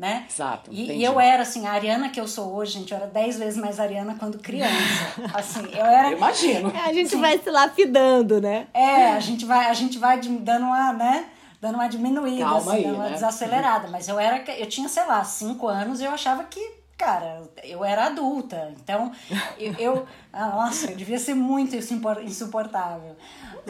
Né? 0.00 0.24
Exato, 0.30 0.70
E, 0.72 0.92
e 0.92 1.04
eu 1.04 1.20
era 1.20 1.42
assim, 1.42 1.66
a 1.66 1.72
Ariana 1.72 2.08
que 2.08 2.18
eu 2.18 2.26
sou 2.26 2.54
hoje, 2.54 2.72
gente, 2.78 2.90
eu 2.90 2.96
era 2.96 3.06
dez 3.06 3.38
vezes 3.38 3.60
mais 3.60 3.78
Ariana 3.78 4.16
quando 4.18 4.38
criança. 4.38 4.72
Assim, 5.34 5.60
eu 5.74 5.84
era. 5.84 6.10
Eu 6.10 6.16
imagino. 6.16 6.72
A 6.74 6.90
gente 6.90 7.14
vai 7.16 7.36
se 7.38 7.50
lapidando, 7.50 8.40
né? 8.40 8.66
É, 8.72 9.08
a 9.10 9.20
gente 9.20 9.44
vai, 9.44 9.66
a 9.66 9.74
gente 9.74 9.98
vai 9.98 10.18
dando 10.18 10.64
uma, 10.64 10.94
né? 10.94 11.26
Dando 11.60 11.74
uma 11.74 11.86
diminuída, 11.86 12.44
Calma 12.46 12.56
assim, 12.56 12.70
aí, 12.76 12.82
dando 12.84 12.94
uma 12.94 13.04
né? 13.04 13.12
desacelerada. 13.12 13.88
Mas 13.88 14.08
eu 14.08 14.18
era, 14.18 14.42
eu 14.54 14.66
tinha, 14.66 14.88
sei 14.88 15.04
lá, 15.04 15.22
cinco 15.22 15.68
anos 15.68 16.00
e 16.00 16.04
eu 16.04 16.12
achava 16.12 16.44
que, 16.44 16.79
cara, 17.00 17.42
eu 17.64 17.82
era 17.82 18.06
adulta. 18.08 18.74
Então, 18.76 19.10
eu, 19.58 19.72
eu 19.78 20.06
ah, 20.30 20.48
nossa, 20.50 20.90
eu 20.90 20.96
devia 20.96 21.18
ser 21.18 21.32
muito 21.34 21.74
insupor- 21.74 22.22
insuportável. 22.22 23.16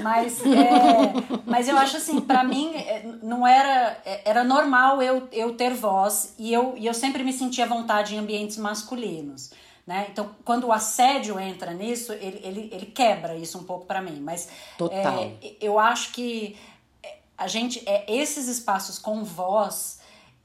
Mas, 0.03 0.41
é, 0.45 1.41
mas 1.47 1.69
eu 1.69 1.79
acho 1.79 1.97
assim, 1.97 2.21
pra 2.21 2.43
mim, 2.43 2.75
é, 2.75 3.07
não 3.23 3.47
era, 3.47 3.97
é, 4.05 4.29
era 4.29 4.43
normal 4.43 5.01
eu, 5.01 5.29
eu 5.31 5.55
ter 5.55 5.73
voz 5.73 6.35
e 6.39 6.53
eu, 6.53 6.75
e 6.77 6.87
eu 6.87 6.93
sempre 6.95 7.23
me 7.23 7.33
sentia 7.33 7.65
à 7.67 7.69
vontade 7.69 8.17
em 8.17 8.19
ambientes 8.19 8.57
masculinos. 8.57 9.53
Né? 9.87 10.09
Então, 10.11 10.31
quando 10.45 10.67
o 10.67 10.73
assédio 10.73 11.39
entra 11.39 11.73
nisso, 11.73 12.13
ele, 12.13 12.41
ele, 12.43 12.71
ele 12.73 12.87
quebra 12.87 13.37
isso 13.37 13.59
um 13.59 13.65
pouco 13.65 13.87
pra 13.87 14.03
mim. 14.03 14.21
Mas 14.21 14.49
Total. 14.77 15.21
é, 15.21 15.55
eu 15.61 15.79
acho 15.79 16.13
que 16.13 16.57
é, 17.03 17.19
a 17.39 17.47
gente 17.47 17.81
é 17.87 18.05
esses 18.13 18.49
espaços 18.49 18.99
com 18.99 19.23
voz 19.23 20.00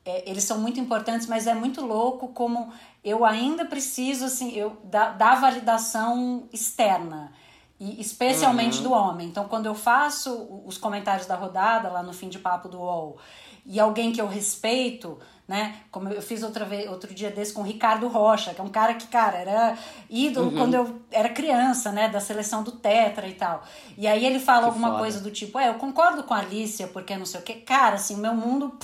é, 0.06 0.30
eles 0.30 0.44
são 0.44 0.60
muito 0.60 0.80
importantes 0.80 1.28
mas 1.28 1.48
é 1.48 1.54
muito 1.54 1.86
louco 1.86 2.28
como 2.30 2.72
eu 3.04 3.26
ainda 3.26 3.66
preciso 3.66 4.26
assim 4.26 4.52
eu 4.54 4.78
da, 4.84 5.10
da 5.10 5.36
validação 5.36 6.48
externa 6.54 7.32
e 7.80 8.00
especialmente 8.00 8.82
do 8.82 8.92
homem 8.92 9.28
então 9.28 9.48
quando 9.48 9.66
eu 9.66 9.76
faço 9.76 10.62
os 10.66 10.78
comentários 10.78 11.28
da 11.28 11.36
rodada 11.36 11.90
lá 11.90 12.02
no 12.04 12.14
fim 12.14 12.30
de 12.30 12.40
papo 12.40 12.70
do 12.70 12.78
UOL 12.80 13.18
e 13.66 13.80
alguém 13.80 14.12
que 14.12 14.22
eu 14.22 14.28
respeito 14.28 15.18
né? 15.48 15.76
Como 15.92 16.10
eu 16.10 16.24
fiz 16.24 16.42
outra 16.42 16.66
vez, 16.66 16.90
outro 16.90 17.14
dia 17.14 17.30
desse 17.30 17.54
com 17.54 17.62
o 17.62 17.64
Ricardo 17.64 18.08
Rocha, 18.08 18.52
que 18.52 18.60
é 18.60 18.64
um 18.64 18.70
cara 18.70 18.96
que, 18.96 19.06
cara, 19.06 19.38
era 19.38 19.78
ídolo 20.10 20.50
Uhum. 20.50 20.58
quando 20.58 20.74
eu 20.74 21.02
era 21.12 21.30
criança, 21.30 21.92
né? 21.92 22.10
Da 22.10 22.20
seleção 22.20 22.64
do 22.64 22.72
Tetra 22.72 23.28
e 23.28 23.34
tal. 23.36 23.62
E 23.96 24.08
aí 24.08 24.26
ele 24.26 24.40
fala 24.40 24.62
Que 24.62 24.66
alguma 24.70 24.88
foda. 24.88 25.00
coisa 25.02 25.22
do 25.22 25.30
tipo, 25.30 25.60
é, 25.60 25.70
eu 25.70 25.76
concordo 25.76 26.24
com 26.24 26.34
a 26.34 26.40
Alicia, 26.40 26.88
porque 26.88 27.16
não 27.16 27.28
sei 27.28 27.42
o 27.42 27.44
quê. 27.44 27.54
Cara, 27.64 27.94
assim, 27.94 28.16
o 28.16 28.18
meu 28.18 28.34
mundo, 28.34 28.76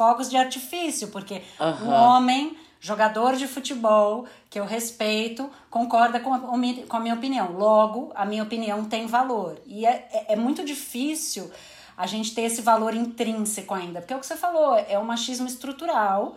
fogos 0.00 0.30
de 0.30 0.36
artifício, 0.38 1.08
porque 1.08 1.42
um 1.60 1.62
Aham. 1.62 2.16
homem, 2.16 2.56
jogador 2.80 3.36
de 3.36 3.46
futebol, 3.46 4.24
que 4.48 4.58
eu 4.58 4.64
respeito, 4.64 5.50
concorda 5.68 6.18
com 6.18 6.32
a, 6.32 6.38
com 6.38 6.96
a 6.96 7.00
minha 7.00 7.14
opinião. 7.14 7.52
Logo, 7.52 8.10
a 8.14 8.24
minha 8.24 8.42
opinião 8.42 8.86
tem 8.86 9.06
valor. 9.06 9.60
E 9.66 9.84
é, 9.84 10.08
é, 10.10 10.32
é 10.32 10.36
muito 10.36 10.64
difícil 10.64 11.50
a 11.98 12.06
gente 12.06 12.34
ter 12.34 12.44
esse 12.44 12.62
valor 12.62 12.94
intrínseco 12.94 13.74
ainda. 13.74 14.00
Porque 14.00 14.14
é 14.14 14.16
o 14.16 14.20
que 14.20 14.26
você 14.26 14.36
falou, 14.36 14.74
é 14.74 14.98
um 14.98 15.04
machismo 15.04 15.46
estrutural 15.46 16.34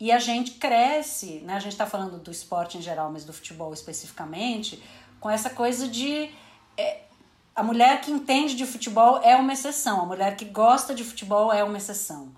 e 0.00 0.10
a 0.10 0.18
gente 0.18 0.54
cresce, 0.54 1.42
né? 1.44 1.54
A 1.54 1.60
gente 1.60 1.74
está 1.74 1.86
falando 1.86 2.18
do 2.18 2.32
esporte 2.32 2.76
em 2.76 2.82
geral, 2.82 3.12
mas 3.12 3.24
do 3.24 3.32
futebol 3.32 3.72
especificamente, 3.72 4.82
com 5.20 5.30
essa 5.30 5.48
coisa 5.48 5.86
de. 5.86 6.28
é, 6.76 7.02
a 7.54 7.62
mulher 7.62 8.00
que 8.00 8.10
entende 8.10 8.56
de 8.56 8.66
futebol 8.66 9.20
é 9.22 9.36
uma 9.36 9.52
exceção, 9.52 10.00
a 10.00 10.06
mulher 10.06 10.34
que 10.34 10.44
gosta 10.44 10.92
de 10.92 11.04
futebol 11.04 11.52
é 11.52 11.62
uma 11.62 11.78
exceção. 11.78 12.34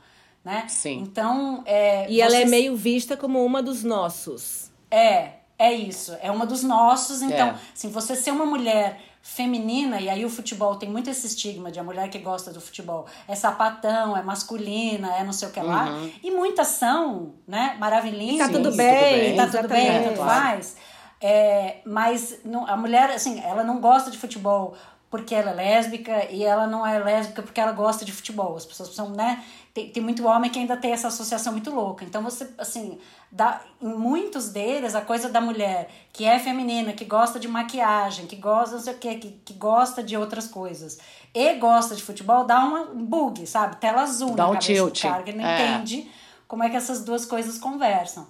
Né? 0.49 0.65
Sim. 0.67 1.01
Então. 1.01 1.63
É, 1.67 2.11
E 2.11 2.23
ela 2.23 2.33
é 2.35 2.39
vocês- 2.39 2.51
meio 2.51 2.75
vista 2.75 3.19
como 3.19 3.45
uma 3.45 3.63
dos 3.63 3.85
nossos. 3.85 4.71
é, 4.91 5.33
é 5.59 5.73
isso. 5.73 6.17
É 6.23 6.31
uma 6.31 6.47
dos 6.47 6.63
nossos. 6.63 7.21
Então, 7.21 7.49
É. 7.49 7.55
assim, 7.75 7.91
você 7.91 8.17
ser 8.17 8.31
uma 8.31 8.47
mulher 8.47 8.99
feminina, 9.21 10.01
e 10.01 10.09
aí 10.09 10.25
o 10.25 10.31
futebol 10.31 10.77
tem 10.77 10.89
muito 10.89 11.11
esse 11.11 11.27
estigma 11.27 11.71
de 11.71 11.79
a 11.79 11.83
mulher 11.85 12.09
que 12.09 12.19
gosta 12.19 12.51
do 12.51 12.61
futebol 12.63 13.05
é 13.27 13.35
sapatão, 13.35 14.17
é 14.17 14.23
masculina, 14.23 15.15
é 15.17 15.23
não 15.23 15.35
sei 15.35 15.49
o 15.49 15.51
que 15.51 15.61
lá. 15.61 15.87
E 16.23 16.31
muitas 16.31 16.69
são, 16.69 17.35
né, 17.47 17.77
maravilhinhas. 17.79 18.47
Tá 18.47 18.53
tudo 18.57 18.75
bem, 18.75 19.37
tá 19.37 19.47
tudo 19.49 19.69
bem, 19.69 20.03
tanto 20.05 20.15
Claro. 20.17 20.41
faz. 20.41 20.77
É, 21.21 21.79
mas 21.85 22.39
não, 22.45 22.67
a 22.67 22.75
mulher, 22.77 23.11
assim, 23.11 23.39
ela 23.41 23.63
não 23.65 23.81
gosta 23.81 24.11
de 24.11 24.17
futebol 24.17 24.75
porque 25.11 25.35
ela 25.35 25.51
é 25.51 25.55
lésbica 25.55 26.31
e 26.31 26.45
ela 26.45 26.67
não 26.67 26.87
é 26.87 26.99
lésbica 26.99 27.43
porque 27.43 27.61
ela 27.61 27.73
gosta 27.73 28.05
de 28.05 28.13
futebol. 28.13 28.57
As 28.57 28.67
pessoas 28.67 28.89
precisam, 28.91 29.11
né? 29.15 29.43
Tem, 29.73 29.91
tem 29.91 30.03
muito 30.03 30.27
homem 30.27 30.51
que 30.51 30.59
ainda 30.59 30.77
tem 30.77 30.93
essa 30.93 31.09
associação 31.09 31.53
muito 31.53 31.71
louca. 31.71 32.05
Então 32.05 32.23
você, 32.23 32.51
assim, 32.59 32.99
dá, 33.31 33.61
em 33.81 33.89
muitos 33.89 34.51
deles, 34.51 34.95
a 34.95 35.01
coisa 35.01 35.29
da 35.29 35.41
mulher 35.41 35.89
que 36.13 36.25
é 36.25 36.39
feminina, 36.39 36.93
que 36.93 37.05
gosta 37.05 37.39
de 37.39 37.49
maquiagem, 37.49 38.27
que 38.27 38.37
gosta 38.37 38.77
não 38.77 38.83
sei 38.83 38.95
o 38.95 38.99
quê, 38.99 39.15
que, 39.15 39.31
que 39.45 39.55
gosta 39.55 40.03
de 40.03 40.17
outras 40.17 40.47
coisas 40.49 40.99
e 41.33 41.55
gosta 41.55 41.95
de 41.95 42.03
futebol, 42.03 42.45
dá 42.45 42.63
um 42.65 43.05
bug, 43.05 43.47
sabe? 43.47 43.77
Tela 43.77 44.03
azul 44.03 44.35
Dá 44.35 44.45
na 44.45 44.51
um 44.51 44.53
cabeça 44.55 44.73
tilt. 44.73 45.03
do 45.03 45.09
cara, 45.09 45.23
que 45.23 45.31
ele 45.31 45.39
não 45.39 45.47
É. 45.49 45.77
entende 45.77 46.11
como 46.47 46.65
é 46.65 46.69
que 46.71 46.77
essas 46.77 47.05
duas 47.05 47.25
coisas 47.25 47.59
conversam. 47.59 48.27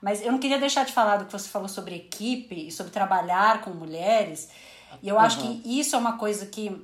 Mas 0.00 0.20
eu 0.24 0.32
não 0.32 0.38
queria 0.38 0.58
deixar 0.58 0.84
de 0.84 0.92
falar 0.92 1.16
do 1.18 1.26
que 1.26 1.32
você 1.32 1.48
falou 1.48 1.68
sobre 1.68 1.94
equipe 1.94 2.68
e 2.68 2.70
sobre 2.72 2.90
trabalhar 2.92 3.60
com 3.62 3.70
mulheres. 3.70 4.48
E 5.02 5.08
eu 5.08 5.18
acho 5.18 5.40
que 5.40 5.62
isso 5.64 5.94
é 5.94 5.98
uma 5.98 6.18
coisa 6.18 6.46
que, 6.46 6.76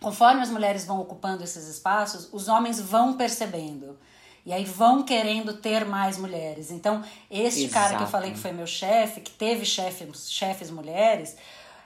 conforme 0.00 0.42
as 0.42 0.50
mulheres 0.50 0.84
vão 0.84 1.00
ocupando 1.00 1.42
esses 1.42 1.66
espaços, 1.66 2.28
os 2.32 2.48
homens 2.48 2.80
vão 2.80 3.14
percebendo. 3.14 3.98
E 4.44 4.52
aí 4.52 4.64
vão 4.64 5.02
querendo 5.02 5.54
ter 5.54 5.84
mais 5.84 6.16
mulheres. 6.16 6.70
Então, 6.70 7.02
este 7.30 7.68
cara 7.68 7.88
que 7.88 7.94
eu 7.94 7.98
Exato. 7.98 8.10
falei 8.10 8.30
que 8.32 8.38
foi 8.38 8.52
meu 8.52 8.66
chefe, 8.66 9.20
que 9.20 9.30
teve 9.30 9.64
chefes, 9.64 10.30
chefes 10.30 10.70
mulheres, 10.70 11.36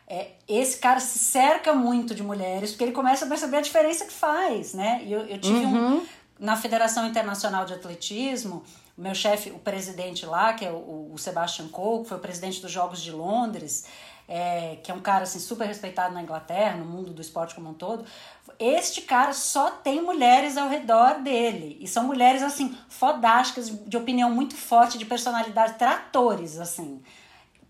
é, 0.06 0.32
esse 0.46 0.78
cara 0.78 1.00
se 1.00 1.18
cerca 1.18 1.72
muito 1.72 2.14
de 2.14 2.22
mulheres, 2.22 2.70
porque 2.70 2.84
ele 2.84 2.92
começa 2.92 3.24
a 3.24 3.28
perceber 3.28 3.58
a 3.58 3.60
diferença 3.60 4.04
que 4.04 4.12
faz, 4.12 4.74
né? 4.74 5.02
E 5.04 5.12
eu, 5.12 5.20
eu 5.26 5.38
tive 5.38 5.64
um. 5.64 6.06
Na 6.38 6.56
Federação 6.56 7.06
Internacional 7.06 7.64
de 7.64 7.74
Atletismo, 7.74 8.64
o 8.98 9.00
meu 9.00 9.14
chefe, 9.14 9.50
o 9.50 9.58
presidente 9.58 10.26
lá, 10.26 10.52
que 10.52 10.64
é 10.64 10.70
o, 10.70 11.10
o 11.12 11.18
Sebastian 11.18 11.68
Coe, 11.68 12.02
que 12.02 12.08
foi 12.08 12.18
o 12.18 12.20
presidente 12.20 12.60
dos 12.60 12.70
Jogos 12.70 13.00
de 13.00 13.12
Londres, 13.12 13.84
é, 14.28 14.78
que 14.82 14.90
é 14.90 14.94
um 14.94 15.00
cara 15.00 15.24
assim, 15.24 15.38
super 15.38 15.66
respeitado 15.66 16.14
na 16.14 16.22
Inglaterra, 16.22 16.76
no 16.76 16.84
mundo 16.84 17.12
do 17.12 17.20
esporte 17.20 17.54
como 17.54 17.70
um 17.70 17.74
todo. 17.74 18.04
Este 18.58 19.02
cara 19.02 19.32
só 19.32 19.70
tem 19.70 20.02
mulheres 20.02 20.56
ao 20.56 20.68
redor 20.68 21.20
dele. 21.22 21.76
E 21.80 21.86
são 21.88 22.04
mulheres, 22.04 22.42
assim, 22.42 22.76
fodásticas, 22.88 23.68
de 23.68 23.96
opinião 23.96 24.30
muito 24.30 24.56
forte, 24.56 24.96
de 24.98 25.04
personalidade, 25.04 25.74
tratores, 25.74 26.58
assim. 26.58 27.02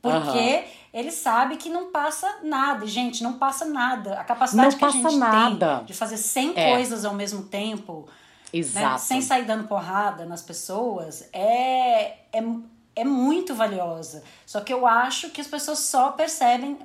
Porque 0.01 0.65
ele 0.93 1.11
sabe 1.11 1.57
que 1.57 1.71
não 1.71 1.91
passa 1.91 2.41
nada. 2.43 2.85
E, 2.85 2.89
gente, 2.89 3.23
não 3.23 3.35
passa 3.39 3.65
nada. 3.65 4.21
A 4.21 4.25
capacidade 4.25 4.73
Não 4.73 4.79
que 4.79 4.85
a 4.85 4.91
gente 4.91 5.17
nada. 5.17 5.77
tem 5.79 5.85
de 5.87 5.95
fazer 5.95 6.19
100 6.19 6.53
É. 6.55 6.71
coisas 6.73 7.05
ao 7.07 7.15
mesmo 7.15 7.45
tempo, 7.45 8.07
né, 8.53 8.99
sem 8.99 9.21
sair 9.23 9.45
dando 9.45 9.67
porrada 9.67 10.25
nas 10.27 10.43
pessoas, 10.43 11.29
é, 11.33 12.19
é, 12.33 12.43
é 12.97 13.05
muito 13.05 13.55
valiosa. 13.55 14.23
Só 14.47 14.61
que 14.61 14.73
eu 14.73 14.87
acho 14.87 15.31
que 15.31 15.41
as 15.41 15.47
pessoas 15.47 15.81
só 15.81 16.13
percebem. 16.13 16.79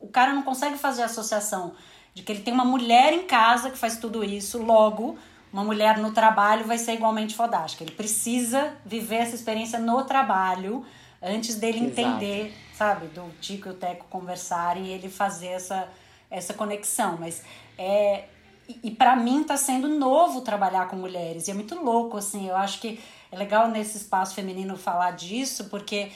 O, 0.00 0.08
cara 0.08 0.32
não 0.32 0.42
consegue 0.42 0.76
fazer 0.76 1.02
a 1.02 1.06
associação 1.06 1.74
de 2.12 2.22
que 2.22 2.32
ele 2.32 2.42
tem 2.42 2.52
uma 2.52 2.64
mulher 2.64 3.12
em 3.12 3.24
casa 3.24 3.70
que 3.70 3.78
faz 3.78 3.96
tudo 3.96 4.22
isso, 4.24 4.62
logo. 4.62 5.16
Uma 5.52 5.64
mulher 5.64 5.98
no 5.98 6.12
trabalho 6.12 6.64
vai 6.64 6.78
ser 6.78 6.94
igualmente 6.94 7.34
fodástica. 7.34 7.84
Ele 7.84 7.92
precisa 7.92 8.74
viver 8.84 9.16
essa 9.16 9.34
experiência 9.34 9.78
no 9.78 10.02
trabalho 10.04 10.84
antes 11.22 11.56
dele 11.56 11.78
Exato. 11.78 12.00
entender, 12.00 12.54
sabe, 12.74 13.06
do 13.08 13.30
Tico 13.40 13.68
e 13.68 13.70
o 13.70 13.74
Teco 13.74 14.06
conversarem 14.10 14.86
e 14.86 14.90
ele 14.90 15.08
fazer 15.08 15.48
essa, 15.48 15.88
essa 16.30 16.54
conexão. 16.54 17.16
Mas 17.18 17.42
é. 17.78 18.24
E, 18.68 18.78
e 18.84 18.90
para 18.90 19.16
mim 19.16 19.44
tá 19.44 19.56
sendo 19.56 19.88
novo 19.88 20.40
trabalhar 20.40 20.88
com 20.88 20.96
mulheres. 20.96 21.48
E 21.48 21.50
é 21.50 21.54
muito 21.54 21.74
louco, 21.74 22.16
assim. 22.16 22.48
Eu 22.48 22.56
acho 22.56 22.80
que 22.80 23.00
é 23.32 23.36
legal 23.36 23.68
nesse 23.68 23.96
espaço 23.96 24.34
feminino 24.34 24.76
falar 24.76 25.12
disso, 25.12 25.64
porque 25.64 26.12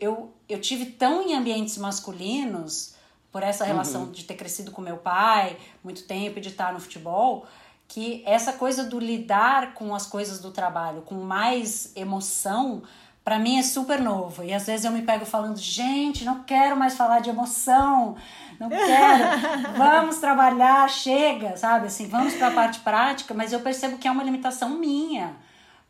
eu, 0.00 0.34
eu 0.48 0.60
tive 0.60 0.86
tão 0.86 1.22
em 1.22 1.34
ambientes 1.34 1.78
masculinos, 1.78 2.96
por 3.36 3.42
essa 3.42 3.66
relação 3.66 4.10
de 4.10 4.24
ter 4.24 4.34
crescido 4.34 4.70
com 4.70 4.80
meu 4.80 4.96
pai 4.96 5.58
muito 5.84 6.04
tempo 6.04 6.38
e 6.38 6.40
de 6.40 6.48
estar 6.48 6.72
no 6.72 6.80
futebol, 6.80 7.46
que 7.86 8.22
essa 8.24 8.54
coisa 8.54 8.84
do 8.84 8.98
lidar 8.98 9.74
com 9.74 9.94
as 9.94 10.06
coisas 10.06 10.40
do 10.40 10.50
trabalho 10.50 11.02
com 11.02 11.16
mais 11.16 11.92
emoção, 11.94 12.82
para 13.22 13.38
mim 13.38 13.58
é 13.58 13.62
super 13.62 14.00
novo. 14.00 14.42
E 14.42 14.54
às 14.54 14.66
vezes 14.66 14.86
eu 14.86 14.90
me 14.90 15.02
pego 15.02 15.26
falando, 15.26 15.58
gente, 15.58 16.24
não 16.24 16.44
quero 16.44 16.78
mais 16.78 16.96
falar 16.96 17.20
de 17.20 17.28
emoção, 17.28 18.16
não 18.58 18.70
quero, 18.70 19.76
vamos 19.76 20.16
trabalhar, 20.16 20.88
chega, 20.88 21.58
sabe? 21.58 21.88
Assim, 21.88 22.08
vamos 22.08 22.32
para 22.36 22.48
a 22.48 22.52
parte 22.52 22.80
prática, 22.80 23.34
mas 23.34 23.52
eu 23.52 23.60
percebo 23.60 23.98
que 23.98 24.08
é 24.08 24.10
uma 24.10 24.24
limitação 24.24 24.70
minha, 24.70 25.36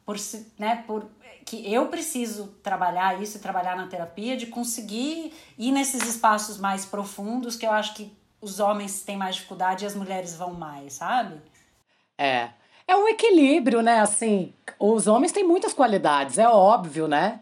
por, 0.06 0.16
né, 0.58 0.84
por 0.86 1.04
que 1.44 1.72
eu 1.72 1.88
preciso 1.88 2.48
trabalhar 2.62 3.20
isso 3.22 3.38
trabalhar 3.40 3.76
na 3.76 3.86
terapia 3.86 4.36
de 4.36 4.46
conseguir 4.46 5.32
ir 5.58 5.72
nesses 5.72 6.02
espaços 6.08 6.58
mais 6.58 6.86
profundos 6.86 7.56
que 7.56 7.66
eu 7.66 7.70
acho 7.70 7.94
que 7.94 8.16
os 8.40 8.60
homens 8.60 9.02
têm 9.02 9.16
mais 9.16 9.36
dificuldade 9.36 9.84
e 9.84 9.86
as 9.86 9.94
mulheres 9.94 10.34
vão 10.36 10.54
mais, 10.54 10.94
sabe? 10.94 11.40
É. 12.16 12.50
É 12.88 12.94
um 12.94 13.08
equilíbrio, 13.08 13.82
né? 13.82 14.00
Assim, 14.00 14.54
os 14.78 15.08
homens 15.08 15.32
têm 15.32 15.42
muitas 15.42 15.72
qualidades, 15.72 16.38
é 16.38 16.48
óbvio, 16.48 17.08
né? 17.08 17.40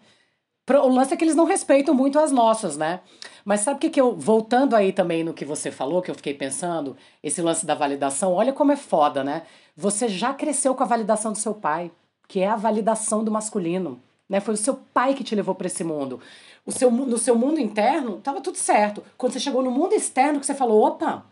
O 0.67 0.89
lance 0.89 1.13
é 1.13 1.17
que 1.17 1.25
eles 1.25 1.37
não 1.37 1.45
respeitam 1.45 1.95
muito 1.95 2.19
as 2.19 2.33
nossas, 2.33 2.77
né? 2.79 3.01
Mas 3.45 3.61
sabe 3.61 3.77
o 3.77 3.81
que, 3.81 3.91
que 3.91 4.01
eu. 4.01 4.17
Voltando 4.17 4.75
aí 4.75 4.93
também 4.93 5.23
no 5.23 5.35
que 5.35 5.45
você 5.45 5.71
falou, 5.71 6.01
que 6.01 6.11
eu 6.11 6.15
fiquei 6.15 6.33
pensando, 6.33 6.97
esse 7.23 7.43
lance 7.43 7.67
da 7.67 7.75
validação, 7.75 8.33
olha 8.33 8.53
como 8.55 8.73
é 8.73 8.77
foda, 8.77 9.23
né? 9.23 9.43
Você 9.77 10.09
já 10.09 10.33
cresceu 10.33 10.75
com 10.75 10.83
a 10.83 10.87
validação 10.87 11.33
do 11.33 11.39
seu 11.39 11.55
pai, 11.55 11.91
que 12.29 12.41
é 12.41 12.49
a 12.49 12.57
validação 12.57 13.23
do 13.23 13.31
masculino. 13.31 14.01
Né? 14.29 14.41
Foi 14.41 14.55
o 14.55 14.59
seu 14.59 14.75
pai 14.93 15.15
que 15.15 15.25
te 15.25 15.35
levou 15.35 15.55
para 15.55 15.67
esse 15.67 15.85
mundo. 15.85 16.21
O 16.65 16.73
seu, 16.73 16.91
no 16.91 17.19
seu 17.19 17.37
mundo 17.37 17.61
interno, 17.61 18.19
tava 18.19 18.41
tudo 18.41 18.57
certo. 18.57 19.03
Quando 19.19 19.33
você 19.33 19.41
chegou 19.41 19.63
no 19.63 19.71
mundo 19.71 19.95
externo, 19.95 20.41
que 20.41 20.47
você 20.47 20.55
falou: 20.55 20.83
opa, 20.87 21.25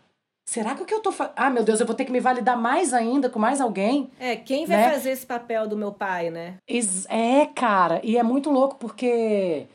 Será 0.45 0.75
que 0.75 0.83
o 0.83 0.85
que 0.85 0.93
eu 0.93 0.99
tô 0.99 1.11
fazendo. 1.11 1.33
Ah, 1.37 1.49
meu 1.49 1.63
Deus, 1.63 1.79
eu 1.79 1.85
vou 1.85 1.95
ter 1.95 2.05
que 2.05 2.11
me 2.11 2.19
validar 2.19 2.57
mais 2.57 2.93
ainda 2.93 3.29
com 3.29 3.39
mais 3.39 3.61
alguém? 3.61 4.11
É, 4.19 4.35
quem 4.35 4.65
vai 4.65 4.77
né? 4.77 4.91
fazer 4.91 5.11
esse 5.11 5.25
papel 5.25 5.67
do 5.67 5.77
meu 5.77 5.91
pai, 5.91 6.29
né? 6.29 6.57
É, 7.09 7.45
cara. 7.45 8.01
E 8.03 8.17
é 8.17 8.23
muito 8.23 8.49
louco 8.49 8.75
porque. 8.75 9.65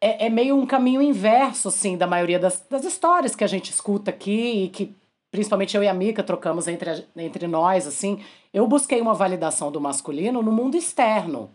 É, 0.00 0.26
é 0.26 0.30
meio 0.30 0.56
um 0.56 0.66
caminho 0.66 1.02
inverso, 1.02 1.68
assim, 1.68 1.96
da 1.96 2.06
maioria 2.06 2.38
das, 2.38 2.64
das 2.68 2.84
histórias 2.84 3.36
que 3.36 3.44
a 3.44 3.46
gente 3.46 3.70
escuta 3.70 4.10
aqui 4.10 4.64
e 4.64 4.68
que 4.68 4.96
principalmente 5.32 5.76
eu 5.76 5.82
e 5.82 5.88
a 5.88 5.94
Mica 5.94 6.22
trocamos 6.22 6.68
entre, 6.68 7.04
entre 7.16 7.48
nós, 7.48 7.86
assim. 7.88 8.22
Eu 8.54 8.66
busquei 8.68 9.00
uma 9.00 9.14
validação 9.14 9.72
do 9.72 9.80
masculino 9.80 10.40
no 10.42 10.52
mundo 10.52 10.76
externo, 10.76 11.50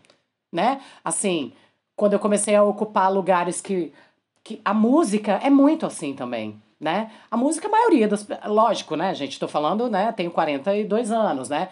né? 0.52 0.82
Assim, 1.02 1.52
quando 1.96 2.12
eu 2.12 2.18
comecei 2.18 2.54
a 2.54 2.62
ocupar 2.62 3.10
lugares 3.10 3.62
que. 3.62 3.90
que 4.44 4.60
a 4.62 4.74
música 4.74 5.40
é 5.42 5.48
muito 5.48 5.86
assim 5.86 6.12
também 6.12 6.60
né? 6.80 7.10
A 7.30 7.36
música, 7.36 7.66
a 7.68 7.70
maioria 7.70 8.06
das. 8.06 8.26
Lógico, 8.46 8.94
né, 8.94 9.14
gente? 9.14 9.32
Estou 9.32 9.48
falando, 9.48 9.88
né? 9.90 10.12
Tenho 10.12 10.30
42 10.30 11.10
anos, 11.10 11.48
né? 11.48 11.68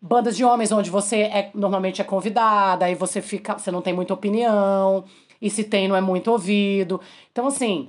Bandas 0.00 0.36
de 0.36 0.44
homens 0.44 0.72
onde 0.72 0.90
você 0.90 1.22
é 1.22 1.50
normalmente 1.54 2.00
é 2.00 2.04
convidada, 2.04 2.86
aí 2.86 2.94
você 2.94 3.20
fica. 3.20 3.58
Você 3.58 3.70
não 3.70 3.82
tem 3.82 3.92
muita 3.92 4.14
opinião, 4.14 5.04
e 5.40 5.48
se 5.48 5.64
tem, 5.64 5.88
não 5.88 5.96
é 5.96 6.00
muito 6.00 6.30
ouvido. 6.30 7.00
Então, 7.30 7.46
assim, 7.46 7.88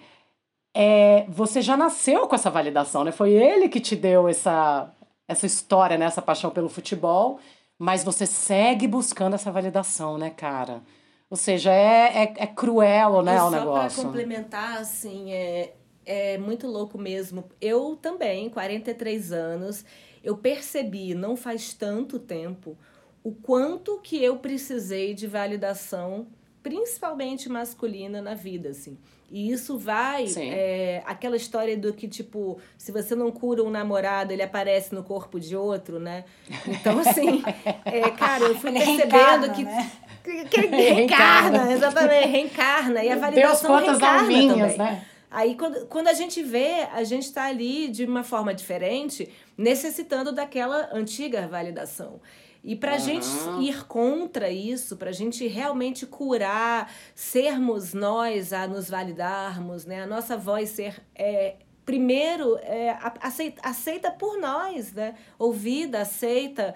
é, 0.74 1.26
você 1.30 1.62
já 1.62 1.76
nasceu 1.76 2.28
com 2.28 2.36
essa 2.36 2.50
validação, 2.50 3.04
né? 3.04 3.12
Foi 3.12 3.32
ele 3.32 3.68
que 3.68 3.80
te 3.80 3.96
deu 3.96 4.28
essa, 4.28 4.94
essa 5.28 5.46
história, 5.46 5.98
né? 5.98 6.06
Essa 6.06 6.22
paixão 6.22 6.50
pelo 6.50 6.70
futebol, 6.70 7.40
mas 7.78 8.04
você 8.04 8.26
segue 8.26 8.88
buscando 8.88 9.34
essa 9.34 9.52
validação, 9.52 10.18
né, 10.18 10.30
cara? 10.30 10.82
Ou 11.30 11.38
seja, 11.38 11.72
é, 11.72 12.24
é, 12.24 12.34
é 12.38 12.48
cruel, 12.48 13.22
né, 13.22 13.38
e 13.38 13.40
o 13.40 13.50
negócio. 13.50 13.90
Só 13.90 14.02
para 14.02 14.10
complementar, 14.10 14.78
assim, 14.80 15.32
é, 15.32 15.74
é 16.06 16.38
muito 16.38 16.68
louco 16.68 16.98
mesmo. 16.98 17.46
Eu 17.60 17.96
também, 17.96 18.50
43 18.50 19.32
anos, 19.32 19.86
eu 20.22 20.38
percebi, 20.38 21.16
não 21.16 21.38
faz 21.38 21.74
tanto 21.74 22.20
tempo, 22.20 22.78
o 23.24 23.32
quanto 23.32 24.00
que 24.00 24.22
eu 24.22 24.38
precisei 24.38 25.14
de 25.14 25.26
validação, 25.26 26.28
principalmente 26.62 27.48
masculina, 27.48 28.22
na 28.22 28.34
vida, 28.34 28.70
assim. 28.70 28.98
E 29.32 29.50
isso 29.50 29.78
vai. 29.78 30.26
É, 30.36 31.02
aquela 31.06 31.38
história 31.38 31.78
do 31.78 31.94
que, 31.94 32.06
tipo, 32.06 32.60
se 32.78 32.92
você 32.92 33.16
não 33.16 33.32
cura 33.32 33.64
um 33.64 33.70
namorado, 33.70 34.34
ele 34.34 34.44
aparece 34.44 34.94
no 34.94 35.04
corpo 35.04 35.40
de 35.40 35.56
outro, 35.56 36.02
né? 36.02 36.26
Então, 36.68 37.00
assim, 37.00 37.42
é, 37.86 38.12
cara, 38.12 38.44
eu 38.44 38.56
fui 38.56 38.74
percebendo 38.74 39.54
que. 39.54 39.64
Né? 39.64 39.92
Que, 40.22 40.46
que 40.46 40.62
reencarna, 40.68 41.72
exatamente, 41.72 42.28
reencarna. 42.28 43.04
E 43.04 43.10
a 43.10 43.16
validação 43.16 43.78
Deus, 43.78 43.88
reencarna 43.88 44.22
também. 44.22 44.78
Né? 44.78 45.06
Aí, 45.32 45.56
quando, 45.56 45.86
quando 45.88 46.10
a 46.10 46.14
gente 46.14 46.44
vê, 46.44 46.88
a 46.92 47.04
gente 47.06 47.24
está 47.24 47.46
ali 47.46 47.88
de 47.88 48.04
uma 48.04 48.24
forma 48.24 48.54
diferente, 48.54 49.32
necessitando 49.58 50.34
daquela 50.34 50.90
antiga 50.92 51.48
validação. 51.48 52.20
E 52.64 52.76
para 52.76 52.92
a 52.92 52.96
uhum. 52.96 53.00
gente 53.00 53.28
ir 53.62 53.86
contra 53.88 54.50
isso, 54.52 54.96
para 54.96 55.10
a 55.10 55.14
gente 55.14 55.48
realmente 55.48 56.06
curar, 56.06 56.94
sermos 57.16 57.94
nós 57.94 58.54
a 58.54 58.68
nos 58.68 58.88
validarmos, 58.90 59.86
né? 59.86 60.04
a 60.04 60.08
nossa 60.08 60.38
voz 60.38 60.70
ser 60.70 61.02
é, 61.16 61.56
primeiro 61.84 62.58
é, 62.58 62.96
aceita, 63.20 63.62
aceita 63.68 64.12
por 64.12 64.40
nós, 64.40 64.94
né? 64.94 65.16
ouvida, 65.40 66.02
aceita. 66.02 66.76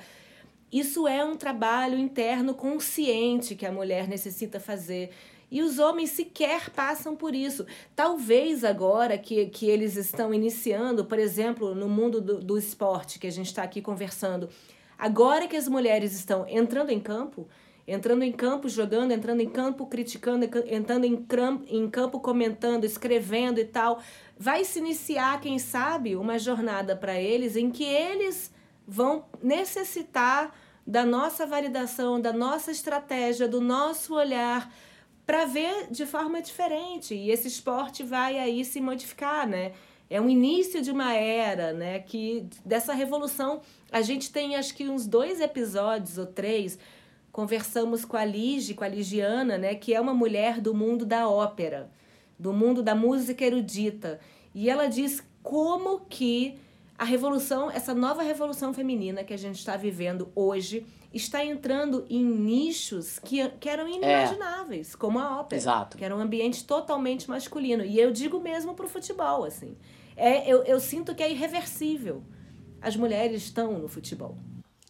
Isso 0.71 1.07
é 1.07 1.23
um 1.23 1.35
trabalho 1.35 1.97
interno 1.99 2.55
consciente 2.55 3.55
que 3.55 3.65
a 3.65 3.71
mulher 3.71 4.07
necessita 4.07 4.59
fazer 4.59 5.11
e 5.51 5.61
os 5.61 5.79
homens 5.79 6.09
sequer 6.09 6.69
passam 6.69 7.15
por 7.15 7.35
isso. 7.35 7.65
Talvez 7.95 8.63
agora 8.63 9.17
que, 9.17 9.45
que 9.45 9.67
eles 9.67 9.95
estão 9.95 10.33
iniciando, 10.33 11.05
por 11.05 11.19
exemplo, 11.19 11.75
no 11.75 11.87
mundo 11.87 12.19
do, 12.19 12.39
do 12.39 12.57
esporte 12.57 13.19
que 13.19 13.27
a 13.27 13.31
gente 13.31 13.47
está 13.47 13.63
aqui 13.63 13.81
conversando, 13.81 14.49
agora 14.97 15.47
que 15.47 15.55
as 15.55 15.67
mulheres 15.67 16.13
estão 16.13 16.47
entrando 16.47 16.89
em 16.89 16.99
campo, 16.99 17.47
entrando 17.87 18.23
em 18.23 18.31
campo 18.31 18.67
jogando, 18.67 19.11
entrando 19.11 19.41
em 19.41 19.49
campo 19.49 19.85
criticando, 19.85 20.45
entrando 20.67 21.05
em, 21.05 21.25
em 21.67 21.89
campo 21.89 22.19
comentando, 22.19 22.83
escrevendo 22.83 23.59
e 23.59 23.65
tal, 23.65 24.01
vai 24.37 24.63
se 24.63 24.79
iniciar, 24.79 25.39
quem 25.39 25.59
sabe, 25.59 26.15
uma 26.15 26.39
jornada 26.39 26.95
para 26.95 27.19
eles 27.19 27.55
em 27.55 27.69
que 27.69 27.83
eles 27.83 28.51
vão 28.87 29.25
necessitar 29.41 30.53
da 30.85 31.05
nossa 31.05 31.45
validação, 31.45 32.21
da 32.21 32.31
nossa 32.31 32.71
estratégia, 32.71 33.47
do 33.47 33.59
nosso 33.59 34.13
olhar 34.13 34.71
para 35.25 35.45
ver 35.45 35.87
de 35.89 36.05
forma 36.05 36.41
diferente. 36.41 37.15
E 37.15 37.31
esse 37.31 37.47
esporte 37.47 38.03
vai 38.03 38.37
aí 38.37 38.63
se 38.63 38.79
modificar, 38.79 39.47
né? 39.47 39.73
É 40.07 40.21
um 40.21 40.29
início 40.29 40.83
de 40.83 40.91
uma 40.91 41.13
era, 41.13 41.73
né? 41.73 41.99
Que 41.99 42.47
dessa 42.63 42.93
revolução 42.93 43.61
a 43.95 44.01
gente 44.01 44.29
tem 44.29 44.57
acho 44.57 44.75
que 44.75 44.89
uns 44.89 45.07
dois 45.07 45.39
episódios 45.39 46.17
ou 46.17 46.25
três. 46.25 46.77
Conversamos 47.31 48.03
com 48.03 48.17
a 48.17 48.25
Lige, 48.25 48.73
com 48.73 48.83
a 48.83 48.89
Ligiana, 48.89 49.57
né? 49.57 49.73
Que 49.73 49.93
é 49.93 50.01
uma 50.01 50.13
mulher 50.13 50.59
do 50.59 50.73
mundo 50.73 51.05
da 51.05 51.29
ópera, 51.29 51.89
do 52.37 52.51
mundo 52.51 52.83
da 52.83 52.93
música 52.93 53.45
erudita. 53.45 54.19
E 54.53 54.69
ela 54.69 54.87
diz 54.87 55.23
como 55.41 56.01
que 56.09 56.59
a 56.97 57.05
revolução, 57.05 57.71
essa 57.71 57.93
nova 57.93 58.21
revolução 58.21 58.73
feminina 58.73 59.23
que 59.23 59.33
a 59.33 59.37
gente 59.37 59.59
está 59.59 59.77
vivendo 59.77 60.29
hoje, 60.35 60.85
está 61.13 61.45
entrando 61.45 62.05
em 62.09 62.21
nichos 62.21 63.17
que, 63.19 63.47
que 63.61 63.69
eram 63.69 63.87
inimagináveis, 63.87 64.93
é. 64.93 64.97
como 64.97 65.19
a 65.19 65.39
ópera, 65.39 65.61
Exato. 65.61 65.97
que 65.97 66.03
era 66.03 66.13
um 66.13 66.19
ambiente 66.19 66.65
totalmente 66.65 67.29
masculino. 67.29 67.85
E 67.85 67.97
eu 67.97 68.11
digo 68.11 68.41
mesmo 68.41 68.73
para 68.73 68.87
o 68.87 68.89
futebol, 68.89 69.45
assim. 69.45 69.77
É, 70.17 70.51
eu, 70.51 70.63
eu 70.63 70.81
sinto 70.81 71.15
que 71.15 71.23
é 71.23 71.31
irreversível. 71.31 72.21
As 72.85 72.95
mulheres 72.95 73.43
estão 73.43 73.79
no 73.79 73.87
futebol. 73.87 74.37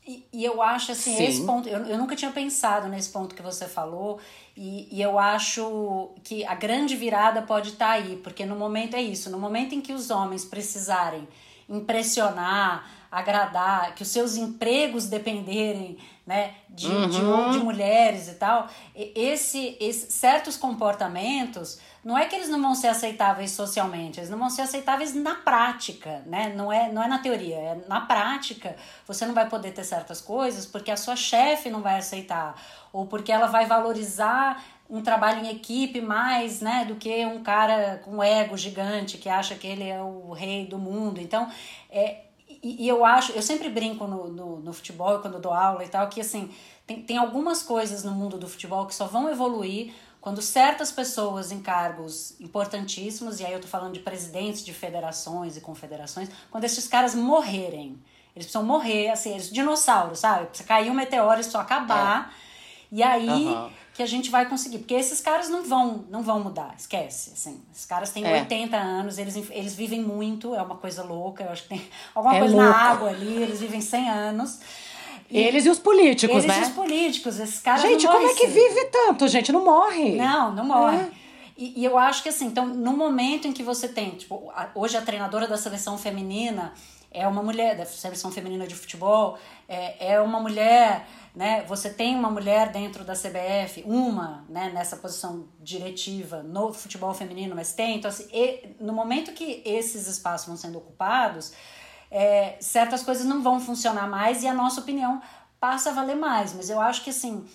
E, 0.08 0.24
e 0.32 0.46
eu 0.46 0.62
acho 0.62 0.91
assim, 0.91 1.18
Sim. 1.18 1.24
esse 1.24 1.46
ponto, 1.46 1.68
eu, 1.68 1.80
eu 1.86 1.98
nunca 1.98 2.16
tinha 2.16 2.32
pensado 2.32 2.88
nesse 2.88 3.10
ponto 3.10 3.34
que 3.34 3.41
você 3.41 3.68
falou, 3.68 4.20
e, 4.56 4.88
e 4.91 5.02
eu 5.02 5.18
acho 5.18 6.12
que 6.24 6.46
a 6.46 6.54
grande 6.54 6.96
virada 6.96 7.41
pode 7.41 7.70
estar 7.70 7.88
tá 7.88 7.91
aí, 7.93 8.18
porque 8.18 8.46
no 8.46 8.56
momento 8.56 8.96
é 8.96 9.02
isso, 9.02 9.32
no 9.32 9.39
momento 9.39 9.74
em 9.74 9.82
que 9.82 9.93
os 9.93 10.12
homens 10.12 10.46
precisarem 10.46 11.28
impressionar, 11.68 12.88
agradar, 13.12 13.96
que 13.96 14.04
os 14.04 14.10
seus 14.10 14.38
empregos 14.38 15.08
dependerem 15.08 15.98
né, 16.26 16.54
de, 16.70 16.88
uhum. 16.88 17.08
de, 17.08 17.58
de, 17.58 17.64
mulheres 17.64 18.28
e 18.28 18.34
tal, 18.34 18.68
esse, 18.96 19.78
esse, 19.80 20.12
certos 20.12 20.58
comportamentos, 20.58 21.80
não 22.06 22.16
é 22.16 22.28
que 22.28 22.36
eles 22.36 22.49
não 22.49 22.62
vão 22.62 22.76
ser 22.76 22.89
aceitáveis 22.89 23.49
socialmente, 23.49 24.20
eles 24.20 24.30
não 24.30 24.38
vão 24.38 24.47
ser 24.47 24.62
aceitáveis 24.62 25.16
na 25.16 25.34
prática, 25.34 26.22
né? 26.28 26.53
Não 26.56 26.72
é, 26.72 26.91
não 26.91 27.01
é 27.01 27.08
na 27.08 27.18
teoria, 27.18 27.56
é 27.56 27.78
na 27.88 28.01
prática. 28.01 28.76
Você 29.08 29.26
não 29.26 29.34
vai 29.34 29.49
poder 29.49 29.72
ter 29.72 29.84
certas 29.84 30.22
coisas 30.22 30.68
porque 30.68 30.91
a 30.91 30.97
sua 30.97 31.16
chefe 31.16 31.68
não 31.72 31.82
vai 31.82 31.97
aceitar, 31.97 32.62
ou 32.93 33.08
porque 33.08 33.32
ela 33.32 33.47
vai 33.47 33.66
valorizar 33.66 34.64
um 34.88 35.01
trabalho 35.01 35.43
em 35.43 35.49
equipe 35.49 35.99
mais, 35.99 36.62
né, 36.62 36.86
do 36.86 36.95
que 36.95 37.26
um 37.26 37.41
cara 37.41 37.99
com 38.06 38.24
ego 38.24 38.56
gigante 38.56 39.18
que 39.18 39.28
acha 39.28 39.56
que 39.56 39.66
ele 39.66 39.89
é 39.89 39.99
o 39.99 40.32
rei 40.32 40.68
do 40.68 40.78
mundo. 40.78 41.20
Então, 41.20 41.49
é, 41.89 42.26
e, 42.47 42.86
e, 42.86 42.88
eu 42.88 43.03
acho, 43.03 43.32
eu 43.32 43.41
sempre 43.41 43.68
brinco 43.68 44.06
no, 44.06 44.28
no, 44.28 44.60
no, 44.60 44.74
futebol, 44.74 45.18
quando 45.22 45.39
dou 45.39 45.51
aula 45.51 45.84
e 45.84 45.88
tal, 45.88 46.08
que 46.08 46.22
assim, 46.22 46.53
tem, 46.86 47.01
tem 47.01 47.18
algumas 47.18 47.64
coisas 47.64 48.03
no 48.03 48.12
mundo 48.12 48.38
do 48.38 48.47
futebol 48.47 48.86
que 48.86 48.93
só 48.93 49.08
vão 49.08 49.28
evoluir 49.28 49.91
quando 50.26 50.41
certas 50.41 50.91
pessoas 50.91 51.51
em 51.51 51.61
cargos 51.61 52.34
importantíssimos, 52.39 53.39
e 53.39 53.45
aí 53.45 53.53
eu 53.53 53.61
tô 53.61 53.67
falando 53.67 53.93
de 53.93 53.99
presidentes 53.99 54.65
de 54.65 54.73
federações 54.73 55.55
e 55.55 55.61
confederações, 55.61 56.30
quando 56.49 56.63
esses 56.63 56.88
caras 56.88 57.13
morrerem. 57.13 58.01
Eles 58.36 58.47
precisam 58.47 58.63
morrer, 58.63 59.11
assim, 59.11 59.34
eles 59.34 59.51
dinossauros, 59.51 60.17
sabe? 60.17 60.47
Precisa 60.47 60.67
cair 60.67 60.89
um 60.89 60.95
meteoro, 60.95 61.39
isso 61.39 61.55
acabar. 61.59 62.34
É. 62.41 62.95
E 62.95 63.03
aí 63.03 63.30
uhum. 63.30 63.69
que 63.93 64.01
a 64.01 64.07
gente 64.07 64.32
vai 64.32 64.49
conseguir. 64.49 64.80
Porque 64.80 64.95
esses 64.95 65.21
caras 65.21 65.47
não 65.47 65.63
vão, 65.63 66.05
não 66.09 66.23
vão 66.23 66.39
mudar, 66.39 66.73
esquece. 66.76 67.34
Assim. 67.34 67.61
Esses 67.71 67.86
caras 67.86 68.09
têm 68.09 68.26
é. 68.26 68.41
80 68.41 68.76
anos, 68.76 69.19
eles, 69.19 69.36
eles 69.51 69.76
vivem 69.76 70.01
muito, 70.01 70.55
é 70.55 70.61
uma 70.63 70.78
coisa 70.78 71.03
louca. 71.03 71.43
Eu 71.43 71.51
acho 71.51 71.61
que 71.63 71.69
tem 71.69 71.88
alguma 72.15 72.36
é 72.36 72.39
coisa 72.39 72.55
louco. 72.55 72.67
na 72.71 72.76
água 72.76 73.09
ali, 73.09 73.43
eles 73.43 73.59
vivem 73.59 73.80
100 73.80 74.09
anos. 74.09 74.59
Eles 75.30 75.65
e 75.65 75.69
os 75.69 75.80
políticos, 75.80 76.43
eles 76.43 76.45
né? 76.45 76.55
Eles 76.57 76.67
e 76.67 76.71
os 76.71 76.76
políticos, 76.76 77.39
esses 77.39 77.59
caras 77.59 77.82
Gente, 77.82 78.05
como 78.05 78.28
é 78.28 78.34
que 78.34 78.47
vive 78.47 78.86
tanto, 78.86 79.28
gente? 79.28 79.51
Não 79.51 79.63
morre. 79.63 80.15
Não, 80.15 80.53
não 80.53 80.65
morre. 80.65 80.97
É. 80.97 81.09
E, 81.57 81.82
e, 81.82 81.86
eu 81.86 81.97
acho 81.97 82.21
que 82.21 82.30
assim, 82.30 82.47
então, 82.47 82.67
no 82.67 82.95
momento 82.95 83.47
em 83.47 83.53
que 83.53 83.63
você 83.63 83.88
tem, 83.88 84.11
tipo, 84.11 84.51
a, 84.53 84.69
hoje 84.76 84.97
a 84.97 85.01
treinadora 85.01 85.47
da 85.47 85.57
seleção 85.57 85.97
feminina 85.97 86.73
é 87.09 87.26
uma 87.26 87.41
mulher, 87.41 87.78
da 87.78 87.86
seleção 87.86 88.30
feminina 88.30 88.67
de 88.67 88.76
futebol, 88.76 89.38
é, 89.69 90.13
é 90.15 90.21
uma 90.21 90.39
mulher, 90.41 91.07
né? 91.34 91.63
Você 91.65 91.89
tem 91.89 92.13
uma 92.13 92.30
mulher 92.30 92.73
dentro 92.73 93.05
da 93.05 93.13
CBF, 93.13 93.84
uma, 93.86 94.43
né, 94.49 94.69
nessa 94.73 94.97
posição 94.97 95.47
diretiva 95.61 96.43
no 96.43 96.73
futebol 96.73 97.13
feminino, 97.13 97.55
mas 97.55 97.71
tem. 97.71 97.97
Então, 97.97 98.09
assim, 98.09 98.28
e, 98.34 98.76
no 98.82 98.91
momento 98.91 99.32
que 99.32 99.61
esses 99.65 100.07
espaços 100.07 100.45
vão 100.45 100.57
sendo 100.57 100.78
ocupados, 100.78 101.53
é, 102.18 102.55
certas 102.61 103.03
coisas 103.03 103.26
não 103.26 103.43
vão 103.43 103.59
funcionar 103.59 104.07
mais 104.07 104.41
e 104.41 104.47
a 104.47 104.53
nossa 104.53 104.80
opinião 104.80 105.22
passa 105.59 105.89
a 105.89 105.93
valer 105.93 106.16
mais. 106.16 106.53
Mas 106.53 106.70
eu 106.70 106.80
acho 106.80 107.03
que, 107.03 107.09
assim, 107.09 107.45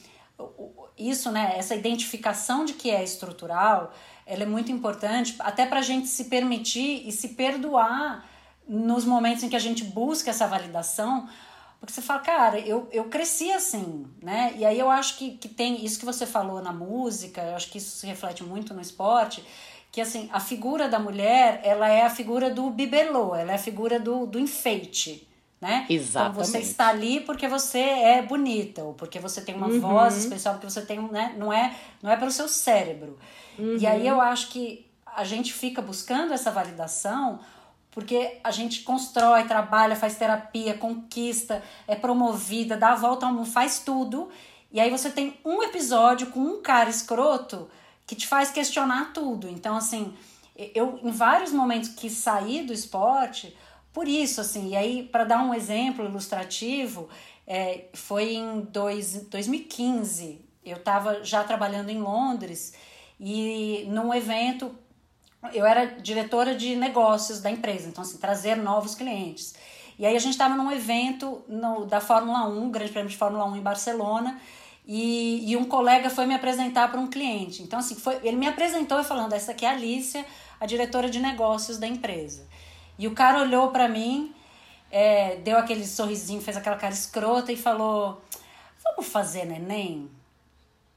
isso, 0.99 1.33
né, 1.33 1.55
essa 1.57 1.75
identificação 1.75 2.67
de 2.67 2.75
que 2.75 2.91
é 2.91 3.03
estrutural, 3.03 3.91
ela 4.27 4.43
é 4.43 4.47
muito 4.47 4.71
importante, 4.71 5.35
até 5.39 5.65
para 5.65 5.79
a 5.79 5.83
gente 5.83 6.09
se 6.09 6.25
permitir 6.25 7.09
e 7.09 7.11
se 7.11 7.29
perdoar 7.29 8.23
nos 8.69 9.07
momentos 9.07 9.43
em 9.43 9.49
que 9.49 9.57
a 9.57 9.61
gente 9.61 9.83
busca 9.83 10.29
essa 10.29 10.47
validação, 10.47 11.27
porque 11.81 11.95
você 11.95 12.03
fala, 12.03 12.21
cara, 12.21 12.59
eu, 12.61 12.87
eu 12.93 13.05
cresci 13.05 13.51
assim, 13.51 14.07
né? 14.23 14.53
E 14.59 14.67
aí 14.67 14.79
eu 14.79 14.91
acho 14.91 15.17
que, 15.17 15.39
que 15.39 15.49
tem 15.49 15.83
isso 15.83 15.99
que 15.99 16.05
você 16.05 16.27
falou 16.27 16.61
na 16.61 16.71
música, 16.71 17.41
eu 17.41 17.57
acho 17.57 17.71
que 17.71 17.79
isso 17.79 17.97
se 17.97 18.07
reflete 18.07 18.45
muito 18.45 18.75
no 18.75 18.83
esporte, 18.83 19.43
que 19.93 20.01
assim, 20.01 20.29
a 20.33 20.39
figura 20.39 20.89
da 20.89 20.99
mulher, 20.99 21.61
ela 21.65 21.89
é 21.89 22.03
a 22.03 22.11
figura 22.11 22.51
do 22.51 22.71
bibelô, 22.71 23.35
ela 23.35 23.53
é 23.53 23.55
a 23.55 23.59
figura 23.59 23.99
do, 23.99 24.27
do 24.27 24.39
enfeite, 24.39 25.29
né? 25.61 25.87
Exatamente. 25.91 26.33
Então 26.33 26.45
você 26.45 26.59
está 26.59 26.89
ali 26.89 27.21
porque 27.21 27.49
você 27.49 27.79
é 27.79 28.23
bonita, 28.23 28.85
ou 28.85 28.95
porque 28.95 29.19
você 29.19 29.41
tem 29.41 29.55
uma 29.55 29.67
uhum. 29.67 29.81
voz 29.81 30.17
especial, 30.17 30.55
porque 30.55 30.71
você 30.71 30.83
tem, 30.83 31.01
né? 31.11 31.35
Não 31.37 31.53
é, 31.53 31.75
não 32.03 32.11
é 32.11 32.17
pelo 32.17 32.31
seu 32.31 32.49
cérebro. 32.49 33.19
Uhum. 33.59 33.77
E 33.79 33.87
aí 33.87 34.07
eu 34.07 34.21
acho 34.21 34.49
que 34.51 34.87
a 35.05 35.25
gente 35.25 35.53
fica 35.53 35.83
buscando 35.83 36.33
essa 36.33 36.51
validação 36.51 37.41
porque 37.91 38.39
a 38.45 38.51
gente 38.51 38.83
constrói, 38.83 39.45
trabalha, 39.45 39.97
faz 39.97 40.17
terapia, 40.17 40.75
conquista, 40.75 41.63
é 41.89 41.97
promovida, 41.97 42.77
dá 42.77 42.93
a 42.93 42.95
volta 42.95 43.27
ao 43.27 43.33
mundo, 43.33 43.47
faz 43.47 43.81
tudo. 43.81 44.29
E 44.73 44.79
aí 44.79 44.91
você 44.91 45.11
tem 45.11 45.37
um 45.45 45.63
episódio 45.63 46.29
com 46.29 46.39
um 46.39 46.63
cara 46.63 46.89
escroto 46.89 47.69
que 48.11 48.17
te 48.17 48.27
faz 48.27 48.51
questionar 48.51 49.13
tudo. 49.13 49.49
Então, 49.49 49.77
assim, 49.77 50.13
eu 50.75 50.99
em 51.01 51.13
vários 51.13 51.53
momentos 51.53 51.91
que 51.91 52.11
saí 52.11 52.61
do 52.61 52.73
esporte, 52.73 53.57
por 53.93 54.09
isso, 54.09 54.41
assim, 54.41 54.71
e 54.71 54.77
aí, 54.77 55.05
para 55.05 55.23
dar 55.23 55.45
um 55.45 55.55
exemplo 55.55 56.05
ilustrativo, 56.05 57.09
é, 57.47 57.85
foi 57.95 58.35
em 58.35 58.63
dois, 58.63 59.29
2015. 59.29 60.45
Eu 60.65 60.79
estava 60.79 61.23
já 61.23 61.45
trabalhando 61.45 61.89
em 61.89 62.01
Londres 62.01 62.75
e 63.21 63.85
num 63.87 64.13
evento 64.13 64.75
eu 65.55 65.65
era 65.65 65.87
diretora 65.87 66.57
de 66.57 66.75
negócios 66.75 67.41
da 67.41 67.49
empresa, 67.49 67.89
então 67.89 68.03
assim, 68.03 68.19
trazer 68.19 68.57
novos 68.57 68.97
clientes. 68.97 69.55
E 69.97 70.05
aí 70.05 70.17
a 70.17 70.19
gente 70.19 70.33
estava 70.33 70.57
num 70.57 70.73
evento 70.73 71.45
no, 71.47 71.87
da 71.87 72.01
Fórmula 72.01 72.49
1, 72.49 72.71
Grande 72.73 72.91
Prêmio 72.91 73.11
de 73.11 73.17
Fórmula 73.17 73.45
1 73.45 73.57
em 73.57 73.63
Barcelona, 73.63 74.41
e, 74.87 75.51
e 75.51 75.57
um 75.57 75.65
colega 75.65 76.11
foi 76.11 76.27
me 76.27 76.35
apresentar 76.35 76.91
para 76.91 77.01
um 77.01 77.07
cliente. 77.07 77.63
Então, 77.63 77.79
assim, 77.79 77.95
foi, 77.95 78.19
ele 78.23 78.37
me 78.37 78.47
apresentou 78.47 79.03
falando: 79.05 79.33
essa 79.33 79.53
aqui 79.53 79.65
é 79.65 79.69
a 79.69 79.73
Alicia, 79.73 80.25
a 80.59 80.67
diretora 80.67 81.09
de 81.09 81.21
negócios 81.21 81.79
da 81.79 81.87
empresa. 81.87 82.47
E 82.99 83.07
o 83.07 83.15
cara 83.15 83.41
olhou 83.41 83.69
para 83.69 83.89
mim, 83.89 84.35
é, 84.91 85.37
deu 85.37 85.57
aquele 85.57 85.87
sorrisinho, 85.87 86.41
fez 86.41 86.57
aquela 86.57 86.77
cara 86.77 86.93
escrota 86.93 87.53
e 87.53 87.57
falou: 87.57 88.23
Vamos 88.85 89.11
fazer 89.11 89.45
neném? 89.45 90.11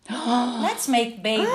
Let's 0.62 0.88
make 0.88 1.18
babies. 1.18 1.48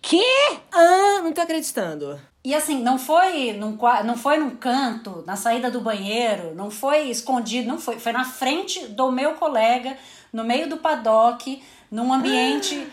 Quê? 0.00 0.24
Ah, 0.72 1.20
não 1.22 1.32
tô 1.32 1.40
acreditando. 1.40 2.20
E 2.44 2.54
assim, 2.54 2.82
não 2.82 2.98
foi 2.98 3.54
num, 3.54 3.78
não 4.04 4.18
foi 4.18 4.36
num 4.36 4.50
canto, 4.56 5.24
na 5.26 5.34
saída 5.34 5.70
do 5.70 5.80
banheiro, 5.80 6.54
não 6.54 6.70
foi 6.70 7.08
escondido, 7.08 7.66
não 7.66 7.78
foi. 7.78 7.98
Foi 7.98 8.12
na 8.12 8.24
frente 8.24 8.86
do 8.88 9.10
meu 9.10 9.34
colega, 9.34 9.96
no 10.34 10.42
meio 10.42 10.68
do 10.68 10.78
paddock, 10.78 11.62
num 11.88 12.12
ambiente. 12.12 12.86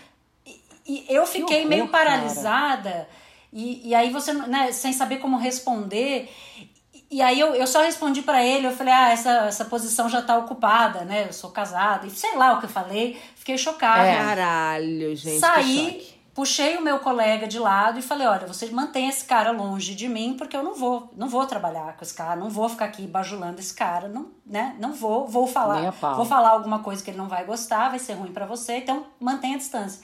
Ah, 0.47 0.51
e, 0.87 1.05
eu 1.09 1.25
fiquei 1.25 1.61
horror, 1.61 1.69
meio 1.69 1.87
paralisada. 1.87 3.09
E, 3.51 3.89
e 3.89 3.95
aí 3.95 4.11
você, 4.11 4.31
né, 4.31 4.71
sem 4.71 4.93
saber 4.93 5.17
como 5.17 5.37
responder. 5.37 6.31
E 7.09 7.19
aí 7.19 7.39
eu, 7.39 7.55
eu 7.55 7.65
só 7.65 7.81
respondi 7.81 8.21
para 8.21 8.45
ele, 8.45 8.67
eu 8.67 8.71
falei, 8.71 8.93
ah, 8.93 9.09
essa, 9.09 9.31
essa 9.47 9.65
posição 9.65 10.07
já 10.07 10.21
tá 10.21 10.37
ocupada, 10.37 11.03
né? 11.03 11.25
Eu 11.27 11.33
sou 11.33 11.49
casada. 11.49 12.05
E 12.05 12.11
sei 12.11 12.37
lá 12.37 12.53
o 12.53 12.59
que 12.59 12.65
eu 12.65 12.69
falei, 12.69 13.19
fiquei 13.35 13.57
chocada. 13.57 14.07
É. 14.07 14.17
Caralho, 14.17 15.15
gente. 15.15 15.39
Saí 15.39 16.10
puxei 16.33 16.77
o 16.77 16.81
meu 16.81 16.99
colega 16.99 17.47
de 17.47 17.59
lado 17.59 17.99
e 17.99 18.01
falei: 18.01 18.27
olha, 18.27 18.47
você 18.47 18.65
mantém 18.67 19.07
esse 19.07 19.25
cara 19.25 19.51
longe 19.51 19.95
de 19.95 20.07
mim, 20.07 20.35
porque 20.37 20.55
eu 20.55 20.63
não 20.63 20.73
vou, 20.73 21.09
não 21.15 21.27
vou 21.27 21.45
trabalhar 21.45 21.95
com 21.97 22.03
esse 22.03 22.13
cara, 22.13 22.35
não 22.35 22.49
vou 22.49 22.69
ficar 22.69 22.85
aqui 22.85 23.05
bajulando 23.07 23.59
esse 23.59 23.73
cara, 23.73 24.07
não, 24.07 24.31
né? 24.45 24.75
Não 24.79 24.93
vou, 24.93 25.27
vou 25.27 25.47
falar, 25.47 25.91
vou 26.15 26.25
falar 26.25 26.49
alguma 26.49 26.79
coisa 26.79 27.03
que 27.03 27.11
ele 27.11 27.17
não 27.17 27.27
vai 27.27 27.45
gostar, 27.45 27.89
vai 27.89 27.99
ser 27.99 28.13
ruim 28.13 28.31
para 28.31 28.45
você, 28.45 28.77
então 28.77 29.05
mantenha 29.19 29.55
a 29.55 29.59
distância. 29.59 30.01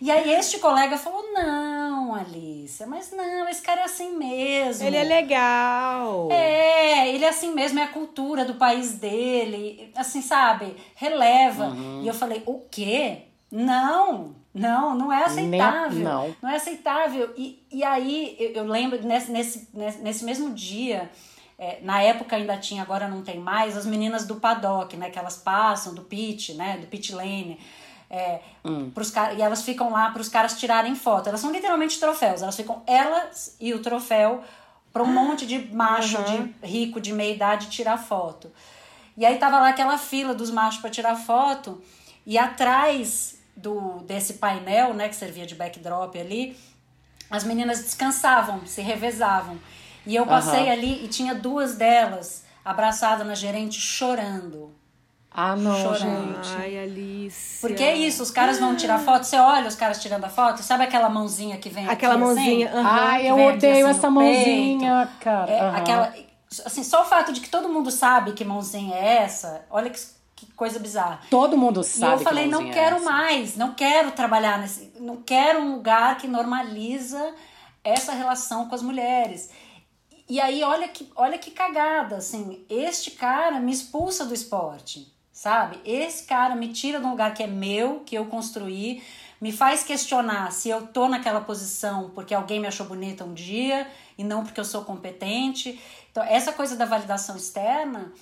E 0.00 0.10
aí 0.12 0.32
este 0.32 0.58
colega 0.58 0.96
falou: 0.96 1.24
"Não, 1.32 2.14
Alice, 2.14 2.84
mas 2.86 3.10
não, 3.10 3.48
esse 3.48 3.62
cara 3.62 3.80
é 3.80 3.84
assim 3.84 4.16
mesmo. 4.16 4.86
Ele 4.86 4.96
é 4.96 5.02
legal. 5.02 6.28
É, 6.30 7.08
ele 7.08 7.24
é 7.24 7.28
assim 7.28 7.52
mesmo, 7.52 7.80
é 7.80 7.82
a 7.82 7.88
cultura 7.88 8.44
do 8.44 8.54
país 8.54 8.92
dele, 8.92 9.92
assim, 9.96 10.22
sabe? 10.22 10.76
Releva". 10.94 11.66
Uhum. 11.66 12.02
E 12.02 12.06
eu 12.06 12.14
falei: 12.14 12.42
"O 12.46 12.60
quê? 12.70 13.22
Não, 13.50 14.34
não, 14.54 14.94
não 14.94 15.12
é 15.12 15.24
aceitável. 15.24 15.90
Nem, 15.90 16.04
não. 16.04 16.36
não 16.42 16.50
é 16.50 16.56
aceitável. 16.56 17.32
E, 17.36 17.64
e 17.70 17.84
aí 17.84 18.36
eu, 18.38 18.52
eu 18.52 18.64
lembro 18.64 19.00
nesse, 19.04 19.30
nesse, 19.30 19.68
nesse 19.72 20.24
mesmo 20.24 20.52
dia. 20.54 21.10
É, 21.58 21.80
na 21.82 22.00
época 22.00 22.36
ainda 22.36 22.56
tinha, 22.56 22.82
agora 22.82 23.08
não 23.08 23.22
tem 23.22 23.40
mais, 23.40 23.76
as 23.76 23.84
meninas 23.84 24.24
do 24.24 24.36
paddock, 24.36 24.96
né? 24.96 25.10
Que 25.10 25.18
elas 25.18 25.36
passam 25.36 25.92
do 25.92 26.02
pit, 26.02 26.54
né? 26.54 26.78
Do 26.78 26.86
pit 26.86 27.12
lane. 27.12 27.58
É, 28.10 28.40
hum. 28.64 28.90
pros, 28.90 29.12
e 29.36 29.42
elas 29.42 29.62
ficam 29.62 29.90
lá 29.90 30.10
para 30.10 30.22
os 30.22 30.28
caras 30.28 30.58
tirarem 30.58 30.94
foto. 30.94 31.28
Elas 31.28 31.40
são 31.40 31.50
literalmente 31.50 31.98
troféus. 31.98 32.42
Elas 32.42 32.56
ficam 32.56 32.82
elas 32.86 33.56
e 33.60 33.74
o 33.74 33.82
troféu 33.82 34.42
para 34.92 35.02
um 35.02 35.12
monte 35.12 35.46
de 35.46 35.72
macho 35.74 36.18
uhum. 36.18 36.52
de 36.60 36.66
rico 36.66 37.00
de 37.00 37.12
meia 37.12 37.34
idade 37.34 37.68
tirar 37.68 37.98
foto. 37.98 38.50
E 39.16 39.26
aí 39.26 39.36
tava 39.36 39.58
lá 39.58 39.68
aquela 39.68 39.98
fila 39.98 40.34
dos 40.34 40.50
machos 40.50 40.80
para 40.80 40.90
tirar 40.90 41.16
foto 41.16 41.82
e 42.24 42.38
atrás 42.38 43.37
do 43.58 43.98
desse 44.04 44.34
painel, 44.34 44.94
né, 44.94 45.08
que 45.08 45.16
servia 45.16 45.44
de 45.44 45.54
backdrop 45.54 46.16
ali, 46.16 46.56
as 47.30 47.44
meninas 47.44 47.80
descansavam, 47.80 48.64
se 48.64 48.80
revezavam. 48.80 49.58
E 50.06 50.16
eu 50.16 50.26
passei 50.26 50.64
uhum. 50.64 50.72
ali 50.72 51.04
e 51.04 51.08
tinha 51.08 51.34
duas 51.34 51.76
delas 51.76 52.44
abraçadas 52.64 53.26
na 53.26 53.34
gerente 53.34 53.78
chorando. 53.78 54.72
Ah, 55.30 55.54
não, 55.54 55.76
chorando. 55.76 56.42
gente. 56.42 56.56
Ai, 56.58 56.78
Alice. 56.78 57.60
Porque 57.60 57.82
é 57.82 57.94
isso, 57.94 58.22
os 58.22 58.30
caras 58.30 58.58
vão 58.58 58.74
tirar 58.74 58.98
foto, 58.98 59.24
você 59.24 59.36
olha 59.36 59.68
os 59.68 59.74
caras 59.74 60.00
tirando 60.00 60.24
a 60.24 60.28
foto, 60.28 60.62
sabe 60.62 60.84
aquela 60.84 61.10
mãozinha 61.10 61.58
que 61.58 61.68
vem 61.68 61.86
Aquela 61.86 62.14
aqui, 62.14 62.22
mãozinha. 62.22 62.68
Assim? 62.68 62.78
Uhum. 62.78 62.86
Ai, 62.86 63.30
eu 63.30 63.34
odeio 63.34 63.86
assim, 63.86 63.98
essa 63.98 64.10
mãozinha, 64.10 65.08
cara. 65.20 65.52
É, 65.52 65.62
uhum. 65.62 65.76
aquela, 65.76 66.14
assim, 66.64 66.82
só 66.82 67.02
o 67.02 67.04
fato 67.04 67.32
de 67.32 67.40
que 67.40 67.50
todo 67.50 67.68
mundo 67.68 67.90
sabe 67.90 68.32
que 68.32 68.44
mãozinha 68.44 68.96
é 68.96 69.18
essa, 69.18 69.66
olha 69.70 69.90
que 69.90 70.00
que 70.38 70.46
coisa 70.52 70.78
bizarra. 70.78 71.20
Todo 71.28 71.58
mundo 71.58 71.82
sabe. 71.82 72.12
E 72.12 72.14
eu 72.14 72.18
falei, 72.20 72.46
não 72.46 72.70
quero 72.70 72.96
é 72.96 73.00
mais, 73.00 73.56
não 73.56 73.74
quero 73.74 74.12
trabalhar 74.12 74.58
nesse. 74.60 74.92
Não 75.00 75.16
quero 75.16 75.60
um 75.60 75.74
lugar 75.74 76.16
que 76.16 76.28
normaliza 76.28 77.34
essa 77.82 78.12
relação 78.12 78.68
com 78.68 78.74
as 78.74 78.82
mulheres. 78.82 79.50
E 80.28 80.40
aí, 80.40 80.62
olha 80.62 80.86
que, 80.86 81.10
olha 81.16 81.38
que 81.38 81.50
cagada, 81.50 82.16
assim, 82.16 82.64
este 82.68 83.12
cara 83.12 83.58
me 83.58 83.72
expulsa 83.72 84.26
do 84.26 84.34
esporte, 84.34 85.12
sabe? 85.32 85.80
Esse 85.84 86.24
cara 86.24 86.54
me 86.54 86.68
tira 86.68 87.00
de 87.00 87.06
um 87.06 87.10
lugar 87.10 87.34
que 87.34 87.42
é 87.42 87.46
meu, 87.46 88.00
que 88.00 88.14
eu 88.14 88.26
construí, 88.26 89.02
me 89.40 89.50
faz 89.50 89.82
questionar 89.82 90.52
se 90.52 90.68
eu 90.68 90.86
tô 90.86 91.08
naquela 91.08 91.40
posição 91.40 92.10
porque 92.14 92.34
alguém 92.34 92.60
me 92.60 92.66
achou 92.66 92.86
bonita 92.86 93.24
um 93.24 93.32
dia 93.32 93.88
e 94.16 94.22
não 94.22 94.44
porque 94.44 94.60
eu 94.60 94.64
sou 94.64 94.84
competente. 94.84 95.80
Então, 96.10 96.22
essa 96.22 96.52
coisa 96.52 96.76
da 96.76 96.84
validação 96.84 97.36
externa 97.36 98.12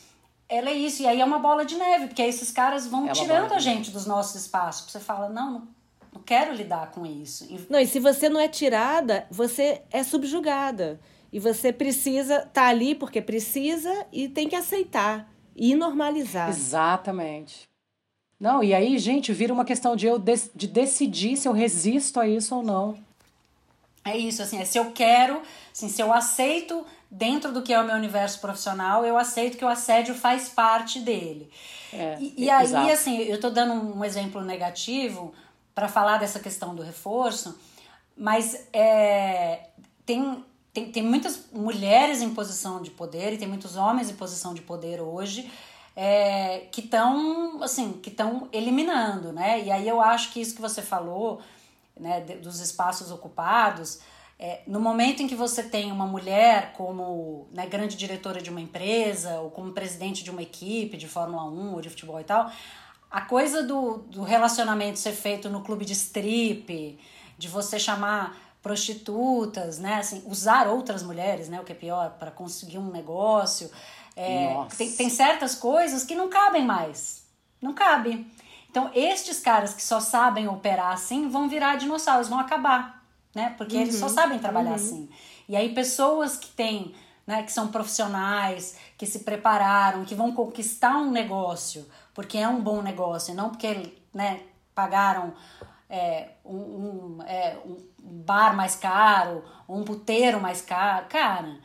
ela 0.48 0.70
é 0.70 0.74
isso. 0.74 1.02
E 1.02 1.06
aí 1.06 1.20
é 1.20 1.24
uma 1.24 1.38
bola 1.38 1.64
de 1.64 1.76
neve, 1.76 2.08
porque 2.08 2.22
aí 2.22 2.28
esses 2.28 2.50
caras 2.50 2.86
vão 2.86 3.08
é 3.08 3.12
tirando 3.12 3.52
a 3.52 3.58
gente 3.58 3.90
dos 3.90 4.06
nossos 4.06 4.42
espaços. 4.42 4.90
Você 4.90 5.00
fala, 5.00 5.28
não, 5.28 5.52
não, 5.52 5.68
não 6.14 6.22
quero 6.22 6.54
lidar 6.54 6.90
com 6.90 7.04
isso. 7.04 7.46
Não, 7.68 7.78
e 7.78 7.86
se 7.86 7.98
você 7.98 8.28
não 8.28 8.40
é 8.40 8.48
tirada, 8.48 9.26
você 9.30 9.82
é 9.90 10.02
subjugada. 10.02 11.00
E 11.32 11.40
você 11.40 11.72
precisa 11.72 12.36
estar 12.36 12.50
tá 12.52 12.66
ali 12.66 12.94
porque 12.94 13.20
precisa 13.20 14.06
e 14.12 14.28
tem 14.28 14.48
que 14.48 14.56
aceitar 14.56 15.28
e 15.54 15.74
normalizar. 15.74 16.48
Exatamente. 16.48 17.68
Não, 18.38 18.62
e 18.62 18.74
aí, 18.74 18.98
gente, 18.98 19.32
vira 19.32 19.52
uma 19.52 19.64
questão 19.64 19.96
de 19.96 20.06
eu 20.06 20.18
de, 20.18 20.34
de 20.54 20.66
decidir 20.66 21.36
se 21.36 21.48
eu 21.48 21.52
resisto 21.52 22.20
a 22.20 22.28
isso 22.28 22.54
ou 22.54 22.62
não. 22.62 22.98
É 24.04 24.16
isso, 24.16 24.40
assim, 24.40 24.58
é 24.58 24.64
se 24.64 24.78
eu 24.78 24.92
quero, 24.92 25.42
assim, 25.72 25.88
se 25.88 26.00
eu 26.00 26.12
aceito 26.12 26.86
dentro 27.10 27.52
do 27.52 27.62
que 27.62 27.72
é 27.72 27.80
o 27.80 27.84
meu 27.84 27.96
universo 27.96 28.40
profissional, 28.40 29.04
eu 29.04 29.16
aceito 29.16 29.56
que 29.56 29.64
o 29.64 29.68
assédio 29.68 30.14
faz 30.14 30.48
parte 30.48 31.00
dele. 31.00 31.50
É, 31.92 32.16
e, 32.18 32.44
e 32.44 32.50
aí, 32.50 32.64
exato. 32.64 32.90
assim, 32.90 33.18
eu 33.22 33.36
estou 33.36 33.50
dando 33.50 33.72
um 33.72 34.04
exemplo 34.04 34.42
negativo 34.42 35.32
para 35.74 35.88
falar 35.88 36.18
dessa 36.18 36.40
questão 36.40 36.74
do 36.74 36.82
reforço, 36.82 37.58
mas 38.16 38.66
é, 38.72 39.68
tem, 40.04 40.44
tem, 40.72 40.90
tem 40.90 41.02
muitas 41.02 41.50
mulheres 41.52 42.22
em 42.22 42.32
posição 42.32 42.82
de 42.82 42.90
poder 42.90 43.32
e 43.32 43.38
tem 43.38 43.48
muitos 43.48 43.76
homens 43.76 44.10
em 44.10 44.14
posição 44.14 44.54
de 44.54 44.62
poder 44.62 45.00
hoje 45.00 45.50
é, 45.96 46.66
que 46.70 46.82
estão 46.82 47.62
assim 47.62 47.94
que 47.94 48.10
estão 48.10 48.48
eliminando 48.52 49.32
né 49.32 49.62
e 49.62 49.70
aí 49.70 49.88
eu 49.88 50.00
acho 50.00 50.30
que 50.30 50.40
isso 50.40 50.54
que 50.54 50.60
você 50.60 50.82
falou 50.82 51.40
né 51.98 52.20
dos 52.20 52.60
espaços 52.60 53.10
ocupados 53.10 54.00
é, 54.38 54.60
no 54.66 54.78
momento 54.78 55.22
em 55.22 55.26
que 55.26 55.34
você 55.34 55.62
tem 55.62 55.90
uma 55.90 56.06
mulher 56.06 56.72
como 56.74 57.48
né, 57.52 57.66
grande 57.66 57.96
diretora 57.96 58.42
de 58.42 58.50
uma 58.50 58.60
empresa 58.60 59.40
ou 59.40 59.50
como 59.50 59.72
presidente 59.72 60.22
de 60.22 60.30
uma 60.30 60.42
equipe 60.42 60.96
de 60.96 61.08
Fórmula 61.08 61.44
1 61.44 61.72
ou 61.72 61.80
de 61.80 61.88
futebol 61.88 62.20
e 62.20 62.24
tal, 62.24 62.50
a 63.10 63.22
coisa 63.22 63.62
do, 63.62 63.98
do 64.08 64.22
relacionamento 64.22 64.98
ser 64.98 65.12
feito 65.12 65.48
no 65.48 65.62
clube 65.62 65.86
de 65.86 65.94
strip, 65.94 66.98
de 67.38 67.48
você 67.48 67.78
chamar 67.78 68.36
prostitutas, 68.62 69.78
né, 69.78 69.94
assim, 69.94 70.22
usar 70.26 70.66
outras 70.66 71.02
mulheres, 71.02 71.48
né, 71.48 71.60
o 71.60 71.64
que 71.64 71.72
é 71.72 71.74
pior, 71.74 72.16
para 72.18 72.30
conseguir 72.30 72.78
um 72.78 72.90
negócio. 72.90 73.70
É, 74.14 74.54
tem, 74.76 74.92
tem 74.92 75.08
certas 75.08 75.54
coisas 75.54 76.04
que 76.04 76.14
não 76.14 76.28
cabem 76.28 76.64
mais. 76.64 77.24
Não 77.62 77.72
cabe. 77.72 78.26
Então, 78.68 78.90
estes 78.94 79.40
caras 79.40 79.72
que 79.72 79.82
só 79.82 80.00
sabem 80.00 80.48
operar 80.48 80.92
assim 80.92 81.28
vão 81.28 81.48
virar 81.48 81.76
dinossauros, 81.76 82.28
vão 82.28 82.38
acabar 82.38 82.95
né? 83.36 83.54
Porque 83.58 83.76
uhum. 83.76 83.82
eles 83.82 83.96
só 83.96 84.06
uhum. 84.06 84.14
sabem 84.14 84.38
trabalhar 84.38 84.70
uhum. 84.70 84.76
assim. 84.76 85.10
E 85.46 85.54
aí 85.54 85.74
pessoas 85.74 86.38
que 86.38 86.48
têm, 86.48 86.94
né, 87.26 87.42
que 87.42 87.52
são 87.52 87.68
profissionais, 87.68 88.78
que 88.96 89.04
se 89.04 89.18
prepararam, 89.20 90.06
que 90.06 90.14
vão 90.14 90.32
conquistar 90.32 90.96
um 90.96 91.10
negócio, 91.10 91.86
porque 92.14 92.38
é 92.38 92.48
um 92.48 92.62
bom 92.62 92.80
negócio, 92.80 93.32
e 93.32 93.36
não 93.36 93.50
porque, 93.50 93.92
né, 94.14 94.40
pagaram 94.74 95.34
é, 95.90 96.30
um, 96.42 96.56
um, 96.56 97.18
é, 97.26 97.58
um 97.66 97.76
bar 98.00 98.56
mais 98.56 98.74
caro, 98.74 99.44
um 99.68 99.84
puteiro 99.84 100.40
mais 100.40 100.62
caro. 100.62 101.04
Cara, 101.10 101.58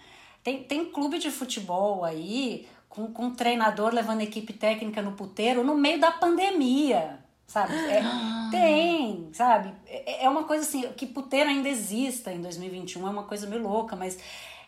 tem, 0.44 0.64
tem 0.64 0.92
clube 0.92 1.20
de 1.20 1.32
futebol 1.32 2.04
aí 2.04 2.68
com, 2.90 3.08
com 3.14 3.28
um 3.28 3.34
treinador 3.34 3.94
levando 3.94 4.20
equipe 4.20 4.52
técnica 4.52 5.02
no 5.02 5.14
puteiro 5.14 5.64
no 5.64 5.76
meio 5.76 6.02
da 6.02 6.12
pandemia 6.12 7.21
sabe? 7.52 7.74
É, 7.76 8.02
tem, 8.50 9.30
sabe? 9.34 9.74
É, 9.86 10.26
é 10.26 10.30
uma 10.30 10.46
coisa 10.46 10.64
assim, 10.64 10.90
que 10.94 11.06
puteiro 11.06 11.50
ainda 11.50 11.68
exista 11.68 12.32
em 12.32 12.42
2021 12.42 13.06
é 13.06 13.10
uma 13.10 13.24
coisa 13.24 13.46
meio 13.46 13.62
louca, 13.62 13.96
mas 13.96 14.18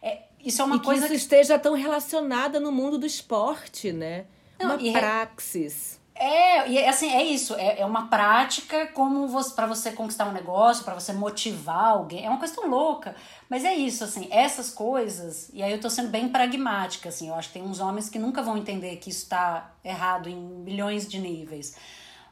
é, 0.02 0.24
isso 0.44 0.62
é 0.62 0.66
uma 0.66 0.76
e 0.76 0.80
coisa 0.82 1.08
que 1.08 1.16
isso 1.16 1.28
que... 1.28 1.36
esteja 1.36 1.58
tão 1.58 1.74
relacionada 1.74 2.60
no 2.60 2.72
mundo 2.72 2.98
do 2.98 3.06
esporte, 3.06 3.94
né? 3.94 4.26
Não, 4.60 4.76
uma 4.76 4.92
praxis. 4.92 6.02
É, 6.16 6.70
e 6.70 6.86
assim, 6.86 7.10
é 7.12 7.24
isso, 7.24 7.56
é, 7.56 7.80
é 7.80 7.86
uma 7.86 8.08
prática 8.08 8.86
como 8.88 9.28
você, 9.28 9.56
para 9.56 9.66
você 9.66 9.92
conquistar 9.92 10.28
um 10.28 10.32
negócio, 10.32 10.84
para 10.84 10.94
você 10.94 11.12
motivar 11.12 11.86
alguém, 11.86 12.24
é 12.24 12.30
uma 12.30 12.38
coisa 12.38 12.54
tão 12.54 12.70
louca, 12.70 13.16
mas 13.50 13.66
é 13.66 13.74
isso, 13.74 14.04
assim, 14.04 14.28
essas 14.30 14.70
coisas, 14.70 15.50
e 15.54 15.64
aí 15.64 15.72
eu 15.72 15.82
tô 15.82 15.90
sendo 15.90 16.10
bem 16.10 16.30
pragmática, 16.30 17.10
assim, 17.10 17.30
eu 17.30 17.36
acho 17.36 17.48
que 17.48 17.56
tem 17.56 17.64
uns 17.64 17.80
homens 17.80 18.10
que 18.10 18.20
nunca 18.20 18.44
vão 18.44 18.56
entender 18.56 18.98
que 18.98 19.10
isso 19.10 19.28
tá 19.28 19.72
errado 19.84 20.30
em 20.30 20.36
milhões 20.36 21.08
de 21.08 21.18
níveis, 21.18 21.76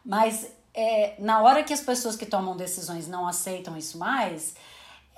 mas 0.06 0.48
é, 0.74 1.16
na 1.20 1.42
hora 1.42 1.64
que 1.64 1.74
as 1.74 1.82
pessoas 1.82 2.16
que 2.16 2.26
tomam 2.26 2.56
decisões 2.56 3.08
não 3.08 3.28
aceitam 3.28 3.78
isso 3.78 3.98
mais, 3.98 4.56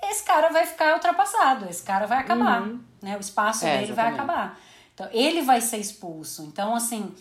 esse 0.02 0.22
cara 0.24 0.50
vai 0.50 0.66
ficar 0.66 0.94
ultrapassado, 0.94 1.68
esse 1.68 1.82
cara 1.82 2.06
vai 2.06 2.18
acabar, 2.18 2.62
uhum. 2.62 2.80
né? 3.00 3.16
O 3.16 3.20
espaço 3.20 3.64
é, 3.64 3.78
dele 3.78 3.92
exatamente. 3.92 4.16
vai 4.16 4.24
acabar. 4.24 4.60
Então, 4.94 5.08
ele 5.12 5.42
vai 5.42 5.60
ser 5.60 5.78
expulso. 5.78 6.42
Então, 6.42 6.74
assim, 6.74 7.14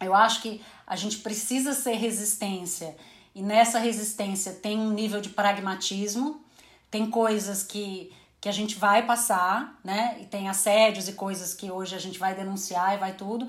eu 0.00 0.14
acho 0.14 0.42
que 0.42 0.62
a 0.86 0.96
gente 0.96 1.18
precisa 1.18 1.72
ser 1.72 1.94
resistência. 1.94 2.96
E 3.34 3.42
nessa 3.42 3.78
resistência 3.78 4.52
tem 4.52 4.78
um 4.78 4.90
nível 4.90 5.20
de 5.20 5.28
pragmatismo, 5.28 6.40
tem 6.90 7.10
coisas 7.10 7.62
que, 7.62 8.12
que 8.40 8.48
a 8.48 8.52
gente 8.52 8.76
vai 8.76 9.04
passar, 9.04 9.78
né? 9.84 10.16
E 10.20 10.26
tem 10.26 10.48
assédios 10.48 11.08
e 11.08 11.12
coisas 11.12 11.52
que 11.52 11.70
hoje 11.70 11.94
a 11.94 11.98
gente 11.98 12.18
vai 12.18 12.34
denunciar 12.34 12.94
e 12.94 12.98
vai 12.98 13.12
tudo. 13.12 13.48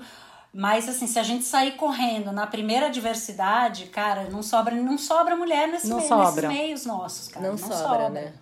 Mas 0.58 0.88
assim, 0.88 1.06
se 1.06 1.20
a 1.20 1.22
gente 1.22 1.44
sair 1.44 1.76
correndo 1.76 2.32
na 2.32 2.44
primeira 2.44 2.86
adversidade, 2.86 3.86
cara, 3.86 4.24
não 4.24 4.42
sobra, 4.42 4.74
não 4.74 4.98
sobra 4.98 5.36
mulher 5.36 5.68
nesse 5.68 5.86
não 5.86 5.98
meio, 5.98 6.08
sobra. 6.08 6.48
nesses 6.48 6.48
meios 6.48 6.84
nossos, 6.84 7.28
cara. 7.28 7.46
Não, 7.46 7.52
não 7.52 7.58
sobra, 7.58 7.76
sobra, 7.76 8.10
né? 8.10 8.32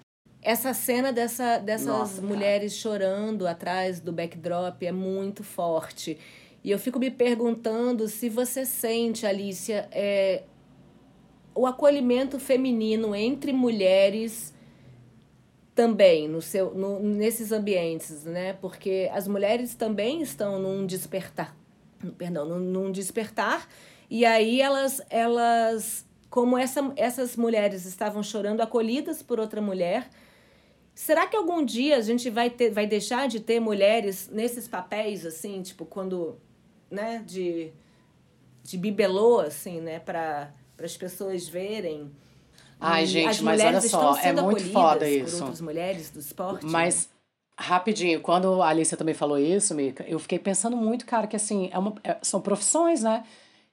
Essa 0.40 0.72
cena 0.72 1.12
dessa, 1.12 1.58
dessas 1.58 1.86
Nossa, 1.86 2.22
mulheres 2.22 2.72
cara. 2.72 2.80
chorando 2.80 3.46
atrás 3.46 4.00
do 4.00 4.14
backdrop 4.14 4.82
é 4.82 4.92
muito 4.92 5.44
forte. 5.44 6.18
E 6.64 6.70
eu 6.70 6.78
fico 6.78 6.98
me 6.98 7.10
perguntando 7.10 8.08
se 8.08 8.30
você 8.30 8.64
sente, 8.64 9.26
Alicia, 9.26 9.86
é, 9.92 10.44
o 11.54 11.66
acolhimento 11.66 12.40
feminino 12.40 13.14
entre 13.14 13.52
mulheres 13.52 14.54
também 15.74 16.28
no 16.28 16.40
seu, 16.40 16.74
no, 16.74 16.98
nesses 16.98 17.52
ambientes, 17.52 18.24
né? 18.24 18.54
Porque 18.54 19.10
as 19.12 19.28
mulheres 19.28 19.74
também 19.74 20.22
estão 20.22 20.58
num 20.58 20.86
despertar 20.86 21.54
perdão, 22.18 22.44
num, 22.46 22.58
num 22.58 22.92
despertar, 22.92 23.68
e 24.08 24.24
aí 24.24 24.60
elas, 24.60 25.00
elas 25.10 26.06
como 26.28 26.58
essa, 26.58 26.92
essas 26.96 27.36
mulheres 27.36 27.86
estavam 27.86 28.22
chorando, 28.22 28.60
acolhidas 28.60 29.22
por 29.22 29.40
outra 29.40 29.60
mulher, 29.60 30.08
será 30.94 31.26
que 31.26 31.36
algum 31.36 31.64
dia 31.64 31.96
a 31.96 32.00
gente 32.00 32.28
vai, 32.28 32.50
ter, 32.50 32.70
vai 32.70 32.86
deixar 32.86 33.28
de 33.28 33.40
ter 33.40 33.60
mulheres 33.60 34.28
nesses 34.30 34.68
papéis, 34.68 35.24
assim, 35.24 35.62
tipo, 35.62 35.84
quando, 35.84 36.36
né, 36.90 37.22
de, 37.26 37.72
de 38.62 38.76
bibelô, 38.76 39.40
assim, 39.40 39.80
né, 39.80 39.98
para 39.98 40.52
as 40.82 40.96
pessoas 40.96 41.48
verem... 41.48 42.10
Ai, 42.78 43.06
gente, 43.06 43.42
mas 43.42 43.62
olha 43.62 43.80
só, 43.80 44.18
é 44.18 44.32
muito 44.34 44.70
foda 44.70 45.08
isso. 45.08 45.36
Por 45.38 45.42
outras 45.44 45.60
mulheres 45.62 46.10
do 46.10 46.20
esporte. 46.20 46.66
Mas 46.66 47.08
Rapidinho, 47.58 48.20
quando 48.20 48.62
a 48.62 48.68
Alicia 48.68 48.98
também 48.98 49.14
falou 49.14 49.38
isso, 49.38 49.74
Mica, 49.74 50.04
eu 50.06 50.18
fiquei 50.18 50.38
pensando 50.38 50.76
muito, 50.76 51.06
cara, 51.06 51.26
que 51.26 51.36
assim, 51.36 51.70
é 51.72 51.78
uma, 51.78 51.94
é, 52.04 52.18
são 52.20 52.40
profissões, 52.40 53.02
né? 53.02 53.24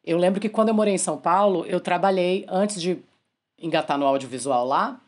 Eu 0.06 0.18
lembro 0.18 0.40
que 0.40 0.48
quando 0.48 0.70
eu 0.70 0.74
morei 0.74 0.94
em 0.94 0.98
São 0.98 1.18
Paulo, 1.18 1.66
eu 1.66 1.82
trabalhei, 1.82 2.46
antes 2.48 2.82
de 2.82 2.98
engatar 3.60 3.98
no 3.98 4.06
audiovisual 4.06 4.66
lá, 4.66 5.02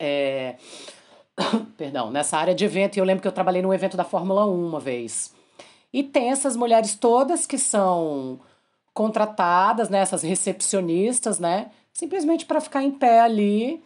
é, 0.00 0.56
perdão, 1.76 2.10
nessa 2.10 2.36
área 2.36 2.54
de 2.54 2.64
evento, 2.64 2.96
e 2.96 3.00
eu 3.00 3.04
lembro 3.04 3.22
que 3.22 3.28
eu 3.28 3.32
trabalhei 3.32 3.62
no 3.62 3.72
evento 3.72 3.96
da 3.96 4.04
Fórmula 4.04 4.46
1 4.46 4.66
uma 4.66 4.80
vez. 4.80 5.32
E 5.92 6.02
tem 6.02 6.30
essas 6.30 6.56
mulheres 6.56 6.96
todas 6.96 7.46
que 7.46 7.56
são 7.56 8.40
contratadas, 8.92 9.88
né, 9.88 10.00
essas 10.00 10.22
recepcionistas, 10.22 11.38
né, 11.38 11.70
simplesmente 11.92 12.44
para 12.44 12.60
ficar 12.60 12.82
em 12.82 12.90
pé 12.90 13.20
ali. 13.20 13.82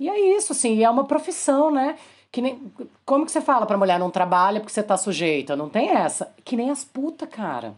E 0.00 0.08
é 0.08 0.36
isso, 0.36 0.52
assim, 0.52 0.82
é 0.82 0.90
uma 0.90 1.04
profissão, 1.04 1.70
né? 1.70 1.96
Que 2.34 2.42
nem, 2.42 2.60
como 3.04 3.24
que 3.24 3.30
você 3.30 3.40
fala 3.40 3.64
pra 3.64 3.78
mulher 3.78 3.96
não 3.96 4.10
trabalha 4.10 4.58
porque 4.58 4.72
você 4.72 4.82
tá 4.82 4.96
sujeita? 4.96 5.54
Não 5.54 5.68
tem 5.68 5.90
essa. 5.90 6.34
Que 6.44 6.56
nem 6.56 6.68
as 6.68 6.82
putas, 6.82 7.28
cara. 7.28 7.76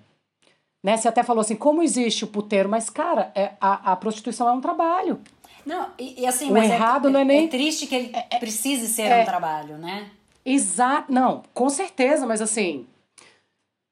Né? 0.82 0.96
Você 0.96 1.06
até 1.06 1.22
falou 1.22 1.42
assim, 1.42 1.56
como 1.56 1.82
existe 1.82 2.24
o 2.24 2.26
puteiro? 2.26 2.66
Mas, 2.66 2.88
cara, 2.88 3.30
é, 3.34 3.50
a, 3.60 3.92
a 3.92 3.96
prostituição 3.96 4.48
é 4.48 4.52
um 4.52 4.60
trabalho. 4.62 5.20
Não, 5.66 5.90
e, 5.98 6.22
e 6.22 6.26
assim, 6.26 6.48
o 6.48 6.54
mas 6.54 6.70
é 6.70 6.74
errado 6.74 7.08
é, 7.08 7.10
não 7.10 7.20
é, 7.20 7.24
nem... 7.26 7.44
é 7.44 7.48
triste 7.48 7.86
que 7.86 7.94
ele 7.96 8.16
é, 8.16 8.28
é 8.30 8.38
precise 8.38 8.88
ser 8.88 9.02
é, 9.02 9.20
um 9.20 9.24
trabalho, 9.26 9.76
né? 9.76 10.08
Exato. 10.42 11.12
Não, 11.12 11.42
com 11.52 11.68
certeza, 11.68 12.24
mas 12.24 12.40
assim, 12.40 12.86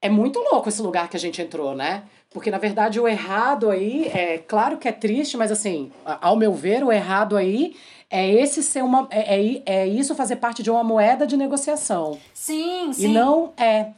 é 0.01 0.09
muito 0.09 0.39
louco 0.51 0.67
esse 0.67 0.81
lugar 0.81 1.09
que 1.09 1.15
a 1.15 1.19
gente 1.19 1.39
entrou, 1.43 1.75
né? 1.75 2.05
Porque, 2.31 2.49
na 2.49 2.57
verdade, 2.57 2.99
o 2.99 3.07
errado 3.07 3.69
aí, 3.69 4.07
é 4.07 4.39
claro 4.39 4.79
que 4.79 4.87
é 4.87 4.91
triste, 4.91 5.37
mas 5.37 5.51
assim, 5.51 5.91
ao 6.03 6.35
meu 6.35 6.55
ver, 6.55 6.83
o 6.83 6.91
errado 6.91 7.37
aí 7.37 7.75
é 8.09 8.29
esse 8.29 8.61
ser 8.61 8.83
uma. 8.83 9.07
É, 9.09 9.35
é, 9.35 9.63
é 9.65 9.87
isso 9.87 10.15
fazer 10.15 10.37
parte 10.37 10.61
de 10.61 10.69
uma 10.69 10.83
moeda 10.83 11.25
de 11.25 11.35
negociação. 11.35 12.17
Sim, 12.33 12.93
sim. 12.93 13.05
E 13.05 13.07
não 13.07 13.53
é. 13.57 13.91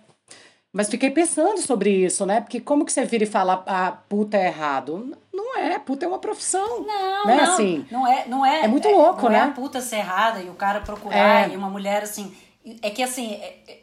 Mas 0.72 0.90
fiquei 0.90 1.10
pensando 1.10 1.60
sobre 1.62 1.90
isso, 1.90 2.26
né? 2.26 2.42
Porque 2.42 2.60
como 2.60 2.86
que 2.86 2.92
você 2.92 3.04
vira 3.04 3.24
e 3.24 3.28
fala 3.28 3.64
a 3.66 3.88
ah, 3.88 3.92
puta 3.92 4.38
é 4.38 4.48
errado? 4.48 5.18
Não 5.34 5.58
é, 5.58 5.80
puta 5.80 6.06
é 6.06 6.08
uma 6.08 6.20
profissão. 6.20 6.82
Não, 6.84 7.26
né? 7.26 7.36
não. 7.36 7.54
Assim, 7.54 7.86
não 7.90 8.08
é, 8.08 8.26
não 8.28 8.46
é. 8.46 8.66
É 8.66 8.68
muito 8.68 8.88
louco, 8.88 9.24
não 9.24 9.30
né? 9.30 9.40
Não 9.40 9.48
é 9.48 9.50
a 9.50 9.54
puta 9.54 9.82
ser 9.82 9.98
errada 9.98 10.40
e 10.42 10.50
o 10.50 10.54
cara 10.54 10.82
procurar 10.82 11.50
é. 11.50 11.54
e 11.54 11.58
uma 11.58 11.70
mulher 11.70 12.04
assim. 12.04 12.36
É 12.82 12.90
que 12.90 13.02
assim. 13.02 13.34
É, 13.34 13.58
é, 13.68 13.80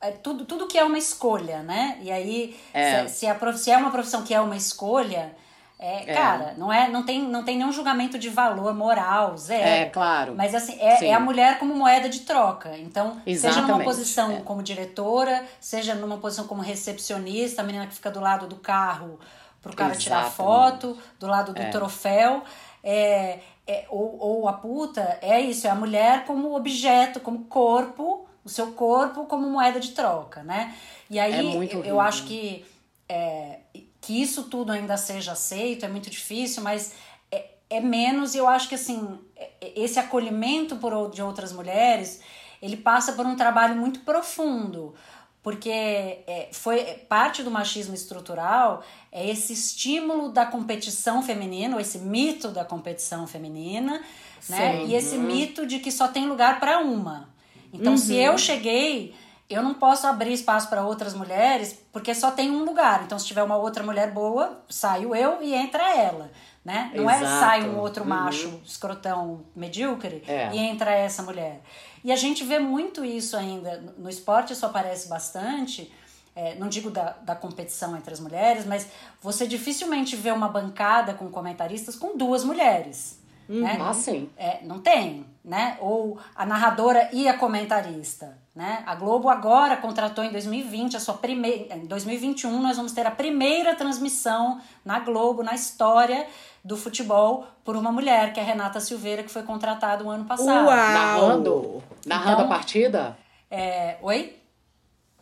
é, 0.00 0.10
tudo, 0.10 0.44
tudo 0.44 0.66
que 0.66 0.78
é 0.78 0.84
uma 0.84 0.98
escolha, 0.98 1.62
né? 1.62 1.98
E 2.02 2.10
aí, 2.10 2.56
é. 2.72 3.06
se, 3.06 3.18
se, 3.20 3.26
a 3.26 3.34
prof, 3.34 3.58
se 3.58 3.70
é 3.70 3.76
uma 3.76 3.90
profissão 3.90 4.22
que 4.22 4.32
é 4.32 4.40
uma 4.40 4.56
escolha, 4.56 5.36
é, 5.80 6.10
é, 6.10 6.14
cara, 6.14 6.54
não 6.58 6.72
é, 6.72 6.88
não 6.88 7.04
tem, 7.04 7.22
não 7.22 7.44
tem 7.44 7.56
nenhum 7.56 7.70
julgamento 7.70 8.18
de 8.18 8.28
valor 8.28 8.74
moral, 8.74 9.36
zero. 9.38 9.62
É, 9.62 9.84
claro. 9.86 10.34
Mas 10.36 10.52
assim, 10.52 10.76
é, 10.80 11.06
é 11.06 11.14
a 11.14 11.20
mulher 11.20 11.60
como 11.60 11.72
moeda 11.72 12.08
de 12.08 12.20
troca. 12.20 12.76
Então, 12.76 13.22
Exatamente. 13.24 13.38
seja 13.38 13.60
numa 13.62 13.84
posição 13.84 14.32
é. 14.32 14.40
como 14.40 14.60
diretora, 14.60 15.44
seja 15.60 15.94
numa 15.94 16.18
posição 16.18 16.48
como 16.48 16.62
recepcionista, 16.62 17.62
a 17.62 17.64
menina 17.64 17.86
que 17.86 17.94
fica 17.94 18.10
do 18.10 18.18
lado 18.18 18.48
do 18.48 18.56
carro 18.56 19.20
pro 19.62 19.74
cara 19.74 19.92
Exatamente. 19.92 20.02
tirar 20.02 20.30
foto, 20.30 20.98
do 21.20 21.28
lado 21.28 21.52
do 21.54 21.62
é. 21.62 21.70
troféu. 21.70 22.42
É, 22.82 23.38
é, 23.64 23.84
ou, 23.88 24.18
ou 24.18 24.48
a 24.48 24.54
puta, 24.54 25.18
é 25.22 25.40
isso, 25.40 25.66
é 25.66 25.70
a 25.70 25.74
mulher 25.76 26.24
como 26.24 26.56
objeto, 26.56 27.20
como 27.20 27.44
corpo, 27.44 28.26
o 28.44 28.48
seu 28.48 28.72
corpo 28.72 29.26
como 29.26 29.48
moeda 29.48 29.78
de 29.78 29.90
troca, 29.90 30.42
né? 30.42 30.74
E 31.08 31.20
aí 31.20 31.70
eu, 31.70 31.84
eu 31.84 32.00
acho 32.00 32.24
que 32.24 32.64
é, 33.08 33.60
que 34.08 34.22
isso 34.22 34.44
tudo 34.44 34.72
ainda 34.72 34.96
seja 34.96 35.32
aceito 35.32 35.84
é 35.84 35.88
muito 35.88 36.08
difícil, 36.08 36.62
mas 36.62 36.94
é, 37.30 37.50
é 37.68 37.78
menos 37.78 38.34
e 38.34 38.38
eu 38.38 38.48
acho 38.48 38.66
que 38.66 38.74
assim, 38.74 39.18
é, 39.36 39.50
esse 39.76 39.98
acolhimento 39.98 40.76
por, 40.76 41.10
de 41.10 41.20
outras 41.20 41.52
mulheres, 41.52 42.22
ele 42.62 42.78
passa 42.78 43.12
por 43.12 43.26
um 43.26 43.36
trabalho 43.36 43.76
muito 43.76 44.00
profundo, 44.00 44.94
porque 45.42 45.68
é, 45.68 46.48
foi 46.52 46.82
parte 47.06 47.42
do 47.42 47.50
machismo 47.50 47.94
estrutural 47.94 48.82
é 49.12 49.28
esse 49.28 49.52
estímulo 49.52 50.30
da 50.30 50.46
competição 50.46 51.22
feminina, 51.22 51.78
esse 51.78 51.98
mito 51.98 52.48
da 52.48 52.64
competição 52.64 53.26
feminina, 53.26 54.02
né? 54.48 54.86
E 54.86 54.94
esse 54.94 55.18
mito 55.18 55.66
de 55.66 55.80
que 55.80 55.92
só 55.92 56.08
tem 56.08 56.26
lugar 56.26 56.58
para 56.58 56.78
uma. 56.78 57.28
Então, 57.74 57.92
uhum. 57.92 57.98
se 57.98 58.14
eu 58.14 58.38
cheguei, 58.38 59.14
eu 59.48 59.62
não 59.62 59.74
posso 59.74 60.06
abrir 60.06 60.32
espaço 60.32 60.68
para 60.68 60.84
outras 60.84 61.14
mulheres, 61.14 61.78
porque 61.90 62.14
só 62.14 62.30
tem 62.30 62.50
um 62.50 62.64
lugar. 62.64 63.02
Então, 63.04 63.18
se 63.18 63.26
tiver 63.26 63.42
uma 63.42 63.56
outra 63.56 63.82
mulher 63.82 64.10
boa, 64.10 64.62
saio 64.68 65.14
eu 65.14 65.42
e 65.42 65.54
entra 65.54 65.96
ela. 65.96 66.30
Né? 66.64 66.92
Não 66.94 67.08
Exato. 67.08 67.24
é 67.24 67.26
sai 67.26 67.68
um 67.68 67.78
outro 67.78 68.02
uhum. 68.02 68.10
macho 68.10 68.60
escrotão 68.62 69.42
medíocre 69.56 70.22
é. 70.28 70.50
e 70.52 70.58
entra 70.58 70.90
essa 70.90 71.22
mulher. 71.22 71.62
E 72.04 72.12
a 72.12 72.16
gente 72.16 72.44
vê 72.44 72.58
muito 72.58 73.04
isso 73.04 73.36
ainda. 73.36 73.94
No 73.96 74.10
esporte 74.10 74.52
isso 74.52 74.66
aparece 74.66 75.08
bastante. 75.08 75.90
É, 76.36 76.54
não 76.56 76.68
digo 76.68 76.90
da, 76.90 77.16
da 77.22 77.34
competição 77.34 77.96
entre 77.96 78.12
as 78.12 78.20
mulheres, 78.20 78.66
mas 78.66 78.86
você 79.20 79.46
dificilmente 79.46 80.14
vê 80.14 80.30
uma 80.30 80.48
bancada 80.48 81.14
com 81.14 81.30
comentaristas 81.30 81.96
com 81.96 82.18
duas 82.18 82.44
mulheres. 82.44 83.18
Uhum. 83.48 83.62
Né? 83.62 83.78
Ah, 83.80 83.94
sim. 83.94 84.28
É, 84.36 84.60
não 84.62 84.78
tem, 84.78 85.24
né? 85.42 85.78
Ou 85.80 86.18
a 86.36 86.44
narradora 86.44 87.08
e 87.12 87.26
a 87.26 87.36
comentarista, 87.36 88.36
né? 88.58 88.82
A 88.86 88.96
Globo 88.96 89.28
agora 89.28 89.76
contratou 89.76 90.24
em 90.24 90.32
2020 90.32 90.96
a 90.96 91.00
sua 91.00 91.14
primeira... 91.14 91.76
Em 91.76 91.86
2021 91.86 92.60
nós 92.60 92.76
vamos 92.76 92.90
ter 92.90 93.06
a 93.06 93.10
primeira 93.12 93.76
transmissão 93.76 94.60
na 94.84 94.98
Globo, 94.98 95.44
na 95.44 95.54
história 95.54 96.26
do 96.64 96.76
futebol, 96.76 97.46
por 97.64 97.76
uma 97.76 97.92
mulher, 97.92 98.32
que 98.32 98.40
é 98.40 98.42
a 98.42 98.46
Renata 98.46 98.80
Silveira, 98.80 99.22
que 99.22 99.30
foi 99.30 99.44
contratada 99.44 100.02
o 100.02 100.10
ano 100.10 100.24
passado. 100.24 100.66
Uau! 100.66 100.66
Narrando? 100.66 101.82
Narrando 102.04 102.32
então, 102.32 102.46
a 102.46 102.48
partida? 102.48 103.16
É, 103.48 103.96
oi? 104.02 104.36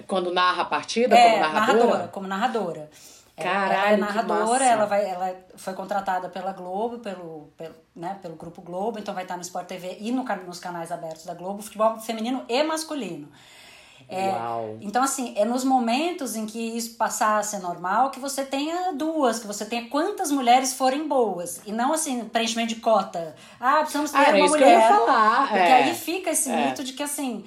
Quando 0.06 0.32
narra 0.32 0.62
a 0.62 0.64
partida, 0.64 1.14
é, 1.14 1.32
como 1.32 1.40
narradora? 1.42 1.76
narradora? 1.76 2.08
Como 2.08 2.26
narradora. 2.26 2.90
Caralho, 3.36 3.72
ela 3.72 3.90
é 3.90 3.96
narradora, 3.96 4.64
ela, 4.64 4.86
vai, 4.86 5.04
ela 5.04 5.36
foi 5.56 5.74
contratada 5.74 6.28
pela 6.30 6.52
Globo, 6.52 7.00
pelo, 7.00 7.52
pelo, 7.56 7.74
né, 7.94 8.18
pelo 8.22 8.34
Grupo 8.34 8.62
Globo, 8.62 8.98
então 8.98 9.12
vai 9.14 9.24
estar 9.24 9.36
no 9.36 9.42
Sport 9.42 9.66
TV 9.66 9.98
e 10.00 10.10
no, 10.10 10.24
nos 10.46 10.58
canais 10.58 10.90
abertos 10.90 11.26
da 11.26 11.34
Globo, 11.34 11.62
futebol 11.62 11.98
feminino 12.00 12.44
e 12.48 12.62
masculino. 12.62 13.28
É. 14.08 14.30
Então, 14.80 15.02
assim, 15.02 15.34
é 15.36 15.44
nos 15.44 15.64
momentos 15.64 16.36
em 16.36 16.46
que 16.46 16.58
isso 16.58 16.96
passar 16.96 17.38
a 17.38 17.42
ser 17.42 17.58
normal 17.58 18.10
que 18.10 18.20
você 18.20 18.44
tenha 18.44 18.92
duas, 18.92 19.40
que 19.40 19.46
você 19.46 19.64
tenha 19.64 19.88
quantas 19.88 20.30
mulheres 20.30 20.74
forem 20.74 21.08
boas. 21.08 21.60
E 21.66 21.72
não 21.72 21.92
assim, 21.92 22.24
preenchimento 22.26 22.74
de 22.74 22.80
cota. 22.80 23.34
Ah, 23.58 23.78
precisamos 23.78 24.12
ter 24.12 24.18
ah, 24.18 24.36
uma 24.36 24.46
mulher. 24.46 24.88
falar. 24.88 25.48
Porque 25.48 25.58
é. 25.58 25.74
aí 25.74 25.94
fica 25.94 26.30
esse 26.30 26.50
é. 26.50 26.66
mito 26.66 26.84
de 26.84 26.92
que 26.92 27.02
assim 27.02 27.44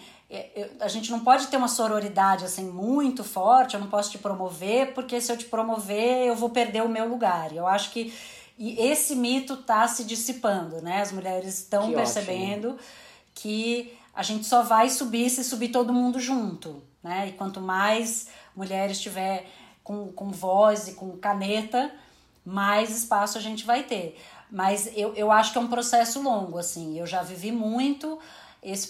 a 0.79 0.87
gente 0.87 1.09
não 1.09 1.21
pode 1.21 1.47
ter 1.47 1.57
uma 1.57 1.67
sororidade 1.67 2.45
assim 2.45 2.65
muito 2.65 3.23
forte, 3.23 3.73
eu 3.73 3.79
não 3.79 3.87
posso 3.87 4.11
te 4.11 4.19
promover, 4.19 4.93
porque 4.93 5.19
se 5.19 5.31
eu 5.31 5.37
te 5.37 5.45
promover, 5.45 6.27
eu 6.27 6.35
vou 6.35 6.49
perder 6.49 6.83
o 6.83 6.89
meu 6.89 7.07
lugar. 7.07 7.55
Eu 7.55 7.65
acho 7.65 7.91
que 7.91 8.13
e 8.59 8.77
esse 8.77 9.15
mito 9.15 9.53
está 9.53 9.87
se 9.87 10.03
dissipando, 10.03 10.81
né? 10.81 11.01
As 11.01 11.13
mulheres 11.13 11.59
estão 11.59 11.93
percebendo 11.93 12.71
ótimo. 12.71 12.83
que 13.33 13.97
a 14.13 14.21
gente 14.21 14.45
só 14.45 14.61
vai 14.61 14.89
subir 14.89 15.29
se 15.29 15.45
subir 15.45 15.69
todo 15.69 15.93
mundo 15.93 16.19
junto, 16.19 16.83
né? 17.01 17.29
E 17.29 17.31
quanto 17.31 17.61
mais 17.61 18.27
mulheres 18.53 18.99
tiver 18.99 19.47
com, 19.81 20.11
com 20.11 20.29
voz 20.29 20.89
e 20.89 20.93
com 20.93 21.17
caneta, 21.17 21.89
mais 22.45 22.95
espaço 22.95 23.37
a 23.37 23.41
gente 23.41 23.65
vai 23.65 23.83
ter. 23.83 24.19
Mas 24.51 24.91
eu, 24.93 25.13
eu 25.15 25.31
acho 25.31 25.53
que 25.53 25.57
é 25.57 25.61
um 25.61 25.67
processo 25.67 26.21
longo, 26.21 26.57
assim. 26.57 26.99
Eu 26.99 27.07
já 27.07 27.23
vivi 27.23 27.53
muito 27.53 28.19
esse 28.61 28.89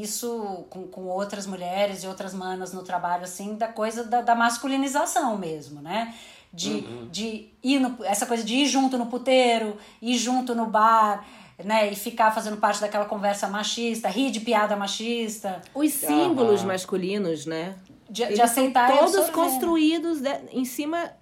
isso 0.00 0.66
com, 0.68 0.86
com 0.88 1.04
outras 1.06 1.46
mulheres 1.46 2.02
e 2.02 2.06
outras 2.06 2.34
manas 2.34 2.72
no 2.72 2.82
trabalho 2.82 3.24
assim 3.24 3.54
da 3.54 3.68
coisa 3.68 4.04
da, 4.04 4.20
da 4.20 4.34
masculinização 4.34 5.38
mesmo 5.38 5.80
né 5.80 6.14
de, 6.52 6.70
uhum. 6.70 7.08
de 7.10 7.50
ir 7.62 7.78
no, 7.78 8.04
essa 8.04 8.26
coisa 8.26 8.42
de 8.42 8.54
ir 8.54 8.66
junto 8.66 8.98
no 8.98 9.06
puteiro 9.06 9.76
ir 10.02 10.16
junto 10.16 10.54
no 10.54 10.66
bar 10.66 11.24
né, 11.64 11.90
e 11.90 11.96
ficar 11.96 12.32
fazendo 12.32 12.58
parte 12.58 12.80
daquela 12.80 13.06
conversa 13.06 13.48
machista, 13.48 14.08
rir 14.08 14.30
de 14.30 14.40
piada 14.40 14.76
machista. 14.76 15.62
Os 15.74 15.90
símbolos 15.92 16.60
uhum. 16.60 16.66
masculinos, 16.66 17.46
né? 17.46 17.76
De, 18.10 18.26
de 18.26 18.40
aceitar 18.42 18.96
todos 18.98 19.30
construídos 19.30 20.20
de, 20.20 20.30
em 20.52 20.64
cima 20.64 21.12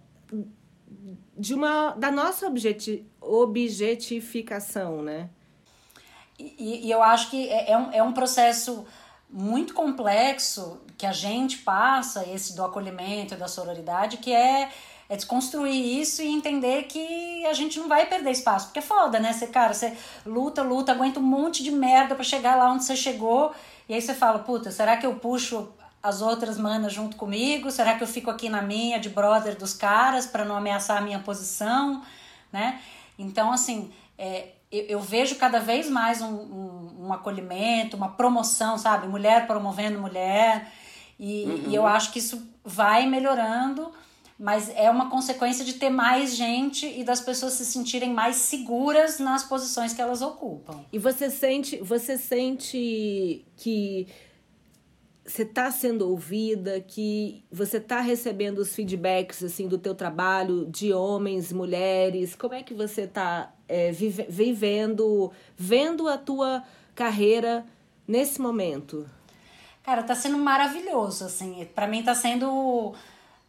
de 1.37 1.55
uma 1.55 1.91
da 1.93 2.11
nossa 2.11 2.47
objeti, 2.47 3.07
objetificação, 3.21 5.03
né? 5.03 5.31
E, 6.39 6.87
e 6.87 6.91
eu 6.91 7.03
acho 7.03 7.31
que 7.31 7.49
é, 7.49 7.73
é, 7.73 7.79
um, 7.79 7.93
é 7.93 8.03
um 8.03 8.13
processo 8.13 8.87
muito 9.31 9.75
complexo 9.75 10.81
que 10.97 11.07
a 11.07 11.13
gente 11.13 11.59
passa, 11.59 12.25
esse 12.29 12.55
do 12.55 12.65
acolhimento 12.65 13.35
e 13.35 13.37
da 13.37 13.49
sororidade, 13.49 14.19
que 14.19 14.33
é, 14.33 14.71
é 15.09 15.17
desconstruir 15.17 16.01
isso 16.01 16.23
e 16.23 16.29
entender 16.29 16.85
que 16.85 17.45
a 17.47 17.53
gente 17.53 17.79
não 17.79 17.89
vai 17.89 18.07
perder 18.07 18.31
espaço. 18.31 18.67
Porque 18.67 18.79
é 18.79 18.83
foda, 18.83 19.19
né? 19.19 19.33
Você, 19.33 19.47
cara, 19.47 19.75
você 19.75 19.97
luta, 20.25 20.63
luta, 20.63 20.93
aguenta 20.93 21.19
um 21.19 21.25
monte 21.25 21.63
de 21.63 21.71
merda 21.71 22.15
para 22.15 22.25
chegar 22.25 22.57
lá 22.57 22.71
onde 22.71 22.85
você 22.85 22.97
chegou. 22.97 23.53
E 23.89 23.95
aí 23.95 24.01
você 24.01 24.15
fala, 24.15 24.39
puta, 24.39 24.71
será 24.71 24.97
que 24.97 25.05
eu 25.05 25.15
puxo 25.17 25.69
as 26.03 26.23
outras 26.23 26.59
manas 26.59 26.93
junto 26.93 27.17
comigo? 27.17 27.71
Será 27.71 27.95
que 27.95 28.03
eu 28.03 28.09
fico 28.09 28.31
aqui 28.31 28.49
na 28.49 28.63
minha 28.63 28.99
de 28.99 29.09
brother 29.09 29.57
dos 29.57 29.75
caras 29.75 30.27
para 30.27 30.45
não 30.45 30.57
ameaçar 30.57 30.99
a 30.99 31.01
minha 31.01 31.19
posição, 31.19 32.03
né? 32.53 32.81
Então, 33.19 33.53
assim, 33.53 33.93
é, 34.17 34.49
eu, 34.75 34.85
eu 34.87 35.01
vejo 35.01 35.37
cada 35.37 35.61
vez 35.61 35.89
mais 35.89 36.21
um, 36.21 36.35
um, 36.35 37.07
um, 37.07 37.13
acolhimento, 37.13 37.97
uma 37.97 38.09
promoção, 38.09 38.77
sabe? 38.77 39.07
Mulher 39.07 39.47
promovendo 39.47 40.01
mulher. 40.01 40.73
E, 41.19 41.45
uhum. 41.45 41.65
e 41.69 41.75
eu 41.75 41.87
acho 41.87 42.13
que 42.13 42.19
isso 42.19 42.43
vai 42.65 43.07
melhorando, 43.07 43.93
mas 44.39 44.69
é 44.75 44.91
uma 44.91 45.09
consequência 45.11 45.65
de 45.65 45.75
ter 45.75 45.91
mais 45.91 46.35
gente 46.35 46.87
e 46.87 47.05
das 47.05 47.21
pessoas 47.21 47.53
se 47.53 47.65
sentirem 47.65 48.13
mais 48.13 48.37
seguras 48.37 49.19
nas 49.21 49.45
posições 49.45 49.93
que 49.93 50.03
elas 50.03 50.23
ocupam. 50.23 50.85
E 50.93 50.99
você 50.99 51.31
sente, 51.31 51.77
você 51.77 52.19
sente 52.19 53.45
que 53.57 54.09
você 55.27 55.43
está 55.43 55.71
sendo 55.71 56.11
ouvida, 56.11 56.81
que 56.81 57.45
você 57.51 57.79
está 57.79 58.01
recebendo 58.01 58.59
os 58.59 58.75
feedbacks 58.75 59.43
assim 59.43 59.67
do 59.67 59.79
teu 59.79 59.95
trabalho 59.95 60.67
de 60.67 60.93
homens, 60.93 61.51
mulheres. 61.51 62.35
Como 62.35 62.53
é 62.53 62.63
que 62.63 62.75
você 62.75 63.03
está 63.03 63.51
é, 63.67 63.91
vive, 63.91 64.27
vivendo, 64.29 65.33
vendo 65.57 66.09
a 66.09 66.19
tua 66.19 66.63
carreira 66.95 67.65
nesse 68.07 68.41
momento? 68.41 69.07
Cara, 69.83 70.03
tá 70.03 70.15
sendo 70.15 70.37
maravilhoso, 70.37 71.25
assim. 71.25 71.67
Para 71.75 71.87
mim 71.87 72.03
tá 72.03 72.15
sendo 72.15 72.95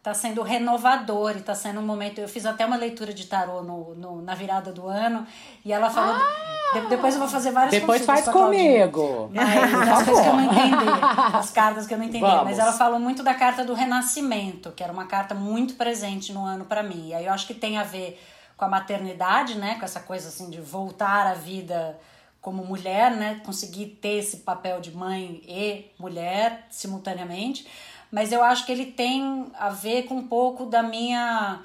tá 0.02 0.14
sendo 0.14 0.40
renovador 0.42 1.36
e 1.36 1.42
tá 1.42 1.54
sendo 1.54 1.80
um 1.80 1.84
momento. 1.84 2.20
Eu 2.20 2.28
fiz 2.28 2.46
até 2.46 2.64
uma 2.64 2.76
leitura 2.76 3.12
de 3.12 3.26
tarô 3.26 3.62
no, 3.62 3.94
no 3.94 4.22
na 4.22 4.34
virada 4.34 4.72
do 4.72 4.86
ano 4.86 5.26
e 5.64 5.72
ela 5.72 5.90
falou. 5.90 6.14
Ah, 6.14 6.55
de, 6.72 6.88
depois 6.88 7.14
eu 7.14 7.20
vou 7.20 7.28
fazer 7.28 7.52
várias 7.52 7.72
Depois 7.72 8.04
faz 8.04 8.28
comigo. 8.28 9.30
Mas 9.32 9.74
as 9.88 10.02
coisas 10.04 10.24
que 10.24 10.28
eu 10.28 10.34
não 10.34 10.44
entendi. 10.44 10.84
As 11.34 11.50
cartas 11.50 11.86
que 11.86 11.94
eu 11.94 11.98
não 11.98 12.04
entendi. 12.04 12.24
Vamos. 12.24 12.44
Mas 12.44 12.58
ela 12.58 12.72
falou 12.72 12.98
muito 12.98 13.22
da 13.22 13.34
carta 13.34 13.64
do 13.64 13.74
renascimento, 13.74 14.72
que 14.72 14.82
era 14.82 14.92
uma 14.92 15.06
carta 15.06 15.34
muito 15.34 15.74
presente 15.74 16.32
no 16.32 16.44
ano 16.44 16.64
para 16.64 16.82
mim. 16.82 17.08
E 17.08 17.14
aí 17.14 17.26
eu 17.26 17.32
acho 17.32 17.46
que 17.46 17.54
tem 17.54 17.78
a 17.78 17.82
ver 17.82 18.20
com 18.56 18.64
a 18.64 18.68
maternidade, 18.68 19.56
né? 19.56 19.76
Com 19.78 19.84
essa 19.84 20.00
coisa 20.00 20.28
assim 20.28 20.50
de 20.50 20.60
voltar 20.60 21.26
à 21.26 21.34
vida 21.34 21.98
como 22.40 22.64
mulher, 22.64 23.10
né? 23.10 23.40
Conseguir 23.44 23.86
ter 24.00 24.18
esse 24.18 24.38
papel 24.38 24.80
de 24.80 24.94
mãe 24.94 25.42
e 25.46 25.90
mulher 25.98 26.66
simultaneamente. 26.70 27.66
Mas 28.10 28.32
eu 28.32 28.42
acho 28.42 28.64
que 28.64 28.72
ele 28.72 28.86
tem 28.86 29.46
a 29.58 29.68
ver 29.68 30.04
com 30.04 30.14
um 30.14 30.28
pouco 30.28 30.66
da 30.66 30.82
minha. 30.82 31.60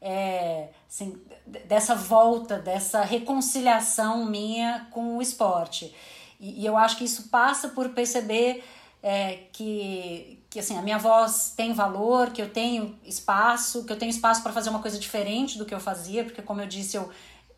É, 0.00 0.68
assim, 0.88 1.20
dessa 1.66 1.94
volta, 1.94 2.58
dessa 2.58 3.02
reconciliação 3.02 4.24
minha 4.26 4.86
com 4.90 5.16
o 5.16 5.22
esporte. 5.22 5.94
E, 6.38 6.62
e 6.62 6.66
eu 6.66 6.76
acho 6.76 6.96
que 6.96 7.04
isso 7.04 7.28
passa 7.28 7.68
por 7.68 7.90
perceber 7.90 8.64
é, 9.02 9.44
que, 9.52 10.42
que 10.48 10.58
assim, 10.58 10.76
a 10.76 10.82
minha 10.82 10.98
voz 10.98 11.52
tem 11.56 11.72
valor, 11.72 12.30
que 12.30 12.40
eu 12.40 12.50
tenho 12.50 12.98
espaço, 13.04 13.84
que 13.84 13.92
eu 13.92 13.98
tenho 13.98 14.10
espaço 14.10 14.42
para 14.42 14.52
fazer 14.52 14.70
uma 14.70 14.80
coisa 14.80 14.98
diferente 14.98 15.58
do 15.58 15.64
que 15.64 15.74
eu 15.74 15.80
fazia, 15.80 16.24
porque 16.24 16.42
como 16.42 16.60
eu 16.60 16.66
disse, 16.66 16.96
eu, 16.96 17.10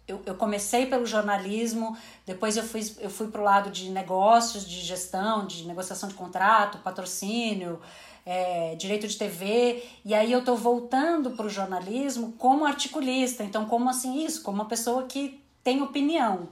eu, 0.07 0.23
eu 0.27 0.35
comecei 0.35 0.87
pelo 0.87 1.07
jornalismo, 1.07 1.97
depois 2.27 2.57
eu 2.57 2.63
fui, 2.63 2.81
eu 3.01 3.11
fui 3.11 3.29
para 3.29 3.41
o 3.41 3.45
lado 3.45 3.71
de 3.71 3.91
negócios, 3.91 4.67
de 4.69 4.81
gestão, 4.81 5.47
de 5.47 5.67
negociação 5.67 6.09
de 6.09 6.15
contrato, 6.15 6.79
patrocínio, 6.79 7.81
é, 8.25 8.75
direito 8.77 9.07
de 9.07 9.17
TV, 9.17 9.83
e 10.05 10.15
aí 10.15 10.31
eu 10.31 10.41
estou 10.41 10.57
voltando 10.57 11.33
para 11.33 11.47
o 11.47 11.51
jornalismo 11.51 12.33
como 12.39 12.65
articulista, 12.65 13.43
então 13.43 13.65
como 13.65 13.89
assim 13.91 14.25
isso, 14.25 14.43
como 14.43 14.59
uma 14.59 14.69
pessoa 14.69 15.05
que 15.05 15.43
tem 15.65 15.83
opinião. 15.83 16.49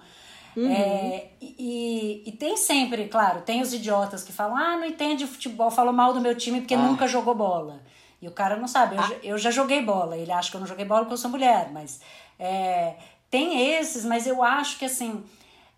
Uhum. 0.56 0.70
É, 0.70 1.28
e, 1.40 2.24
e 2.26 2.32
tem 2.32 2.56
sempre, 2.56 3.06
claro, 3.06 3.42
tem 3.42 3.62
os 3.62 3.72
idiotas 3.72 4.24
que 4.24 4.32
falam: 4.32 4.56
ah, 4.56 4.76
não 4.76 4.84
entende 4.84 5.26
futebol, 5.26 5.70
falou 5.70 5.92
mal 5.92 6.12
do 6.12 6.20
meu 6.20 6.34
time 6.34 6.60
porque 6.60 6.74
ah. 6.74 6.78
nunca 6.78 7.06
jogou 7.06 7.34
bola. 7.34 7.80
E 8.20 8.28
o 8.28 8.32
cara 8.32 8.56
não 8.56 8.68
sabe, 8.68 8.96
eu, 8.96 9.02
ah. 9.02 9.10
eu 9.22 9.38
já 9.38 9.50
joguei 9.50 9.80
bola. 9.80 10.16
Ele 10.16 10.32
acha 10.32 10.50
que 10.50 10.56
eu 10.56 10.60
não 10.60 10.66
joguei 10.66 10.84
bola 10.84 11.02
porque 11.02 11.14
eu 11.14 11.18
sou 11.18 11.30
mulher, 11.30 11.70
mas 11.72 12.00
é, 12.38 12.96
tem 13.30 13.74
esses, 13.74 14.04
mas 14.04 14.26
eu 14.26 14.42
acho 14.42 14.78
que 14.78 14.84
assim, 14.84 15.22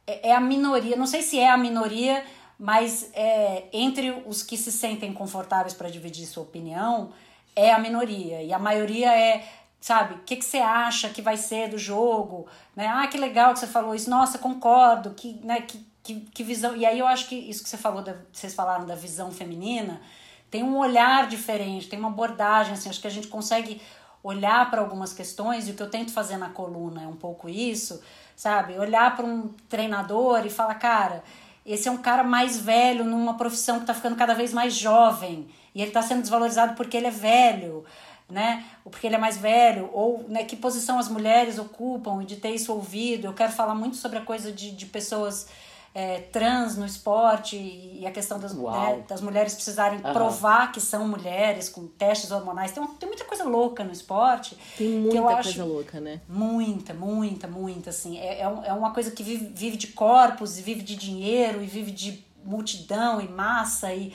é, 0.06 0.30
é 0.30 0.34
a 0.34 0.40
minoria, 0.40 0.96
não 0.96 1.06
sei 1.06 1.22
se 1.22 1.38
é 1.38 1.50
a 1.50 1.56
minoria, 1.56 2.24
mas 2.62 3.10
é, 3.12 3.64
entre 3.72 4.22
os 4.24 4.40
que 4.40 4.56
se 4.56 4.70
sentem 4.70 5.12
confortáveis 5.12 5.74
para 5.74 5.90
dividir 5.90 6.28
sua 6.28 6.44
opinião, 6.44 7.10
é 7.56 7.72
a 7.72 7.78
minoria. 7.80 8.40
E 8.40 8.52
a 8.52 8.58
maioria 8.58 9.12
é, 9.12 9.44
sabe, 9.80 10.14
o 10.14 10.18
que, 10.18 10.36
que 10.36 10.44
você 10.44 10.58
acha 10.58 11.08
que 11.08 11.20
vai 11.20 11.36
ser 11.36 11.70
do 11.70 11.76
jogo? 11.76 12.46
Né? 12.76 12.86
Ah, 12.86 13.04
que 13.08 13.18
legal 13.18 13.52
que 13.52 13.58
você 13.58 13.66
falou 13.66 13.96
isso. 13.96 14.08
Nossa, 14.08 14.38
concordo. 14.38 15.10
Que, 15.10 15.40
né, 15.42 15.62
que, 15.62 15.84
que, 16.04 16.20
que 16.20 16.44
visão. 16.44 16.76
E 16.76 16.86
aí 16.86 17.00
eu 17.00 17.06
acho 17.08 17.28
que 17.28 17.34
isso 17.34 17.64
que 17.64 17.68
você 17.68 17.76
falou, 17.76 18.00
da, 18.00 18.14
vocês 18.32 18.54
falaram 18.54 18.86
da 18.86 18.94
visão 18.94 19.32
feminina, 19.32 20.00
tem 20.48 20.62
um 20.62 20.78
olhar 20.78 21.26
diferente, 21.26 21.88
tem 21.88 21.98
uma 21.98 22.10
abordagem, 22.10 22.74
assim, 22.74 22.88
acho 22.88 23.00
que 23.00 23.08
a 23.08 23.10
gente 23.10 23.26
consegue 23.26 23.82
olhar 24.22 24.70
para 24.70 24.80
algumas 24.80 25.12
questões, 25.12 25.66
e 25.66 25.72
o 25.72 25.74
que 25.74 25.82
eu 25.82 25.90
tento 25.90 26.12
fazer 26.12 26.36
na 26.36 26.50
coluna 26.50 27.02
é 27.02 27.08
um 27.08 27.16
pouco 27.16 27.48
isso, 27.48 28.00
sabe? 28.36 28.78
Olhar 28.78 29.16
para 29.16 29.26
um 29.26 29.48
treinador 29.68 30.46
e 30.46 30.50
falar, 30.50 30.76
cara, 30.76 31.24
esse 31.64 31.88
é 31.88 31.90
um 31.90 31.98
cara 31.98 32.22
mais 32.24 32.58
velho 32.58 33.04
numa 33.04 33.34
profissão 33.34 33.76
que 33.76 33.82
está 33.82 33.94
ficando 33.94 34.16
cada 34.16 34.34
vez 34.34 34.52
mais 34.52 34.74
jovem, 34.74 35.48
e 35.74 35.80
ele 35.80 35.90
está 35.90 36.02
sendo 36.02 36.20
desvalorizado 36.20 36.74
porque 36.74 36.96
ele 36.96 37.06
é 37.06 37.10
velho, 37.10 37.84
né? 38.28 38.64
Ou 38.84 38.90
porque 38.90 39.06
ele 39.06 39.14
é 39.14 39.18
mais 39.18 39.36
velho, 39.36 39.90
ou 39.92 40.24
né, 40.28 40.44
que 40.44 40.56
posição 40.56 40.98
as 40.98 41.08
mulheres 41.08 41.58
ocupam, 41.58 42.22
e 42.22 42.26
de 42.26 42.36
ter 42.36 42.50
isso 42.50 42.72
ouvido. 42.72 43.26
Eu 43.26 43.34
quero 43.34 43.52
falar 43.52 43.74
muito 43.74 43.96
sobre 43.96 44.18
a 44.18 44.22
coisa 44.22 44.50
de, 44.50 44.70
de 44.70 44.86
pessoas 44.86 45.46
é, 45.94 46.20
trans 46.20 46.76
no 46.76 46.86
esporte 46.86 47.56
e 47.56 48.06
a 48.06 48.10
questão 48.10 48.38
das, 48.38 48.54
né, 48.54 49.04
das 49.06 49.20
mulheres 49.20 49.54
precisarem 49.54 50.00
uhum. 50.00 50.12
provar 50.12 50.72
que 50.72 50.80
são 50.80 51.06
mulheres 51.06 51.68
com 51.68 51.86
testes 51.86 52.30
hormonais. 52.30 52.72
Tem, 52.72 52.84
tem 52.86 53.08
muita 53.08 53.24
coisa 53.24 53.44
louca 53.44 53.84
no 53.84 53.92
esporte. 53.92 54.56
Tem 54.78 54.88
muita 54.88 55.42
coisa 55.42 55.64
louca, 55.64 56.00
né? 56.00 56.20
Muita, 56.26 56.94
muita, 56.94 57.46
muita. 57.46 57.90
Assim. 57.90 58.18
É, 58.18 58.40
é, 58.40 58.42
é 58.42 58.72
uma 58.72 58.92
coisa 58.92 59.10
que 59.10 59.22
vive, 59.22 59.50
vive 59.54 59.76
de 59.76 59.88
corpos 59.88 60.58
e 60.58 60.62
vive 60.62 60.82
de 60.82 60.96
dinheiro 60.96 61.62
e 61.62 61.66
vive 61.66 61.90
de 61.90 62.24
multidão 62.42 63.20
e 63.20 63.28
massa. 63.28 63.92
E, 63.92 64.14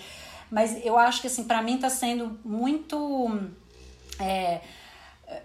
mas 0.49 0.83
eu 0.83 0.97
acho 0.97 1.21
que 1.21 1.27
assim, 1.27 1.43
para 1.43 1.61
mim 1.61 1.75
está 1.75 1.91
sendo 1.91 2.39
muito, 2.43 3.39
é, 4.19 4.61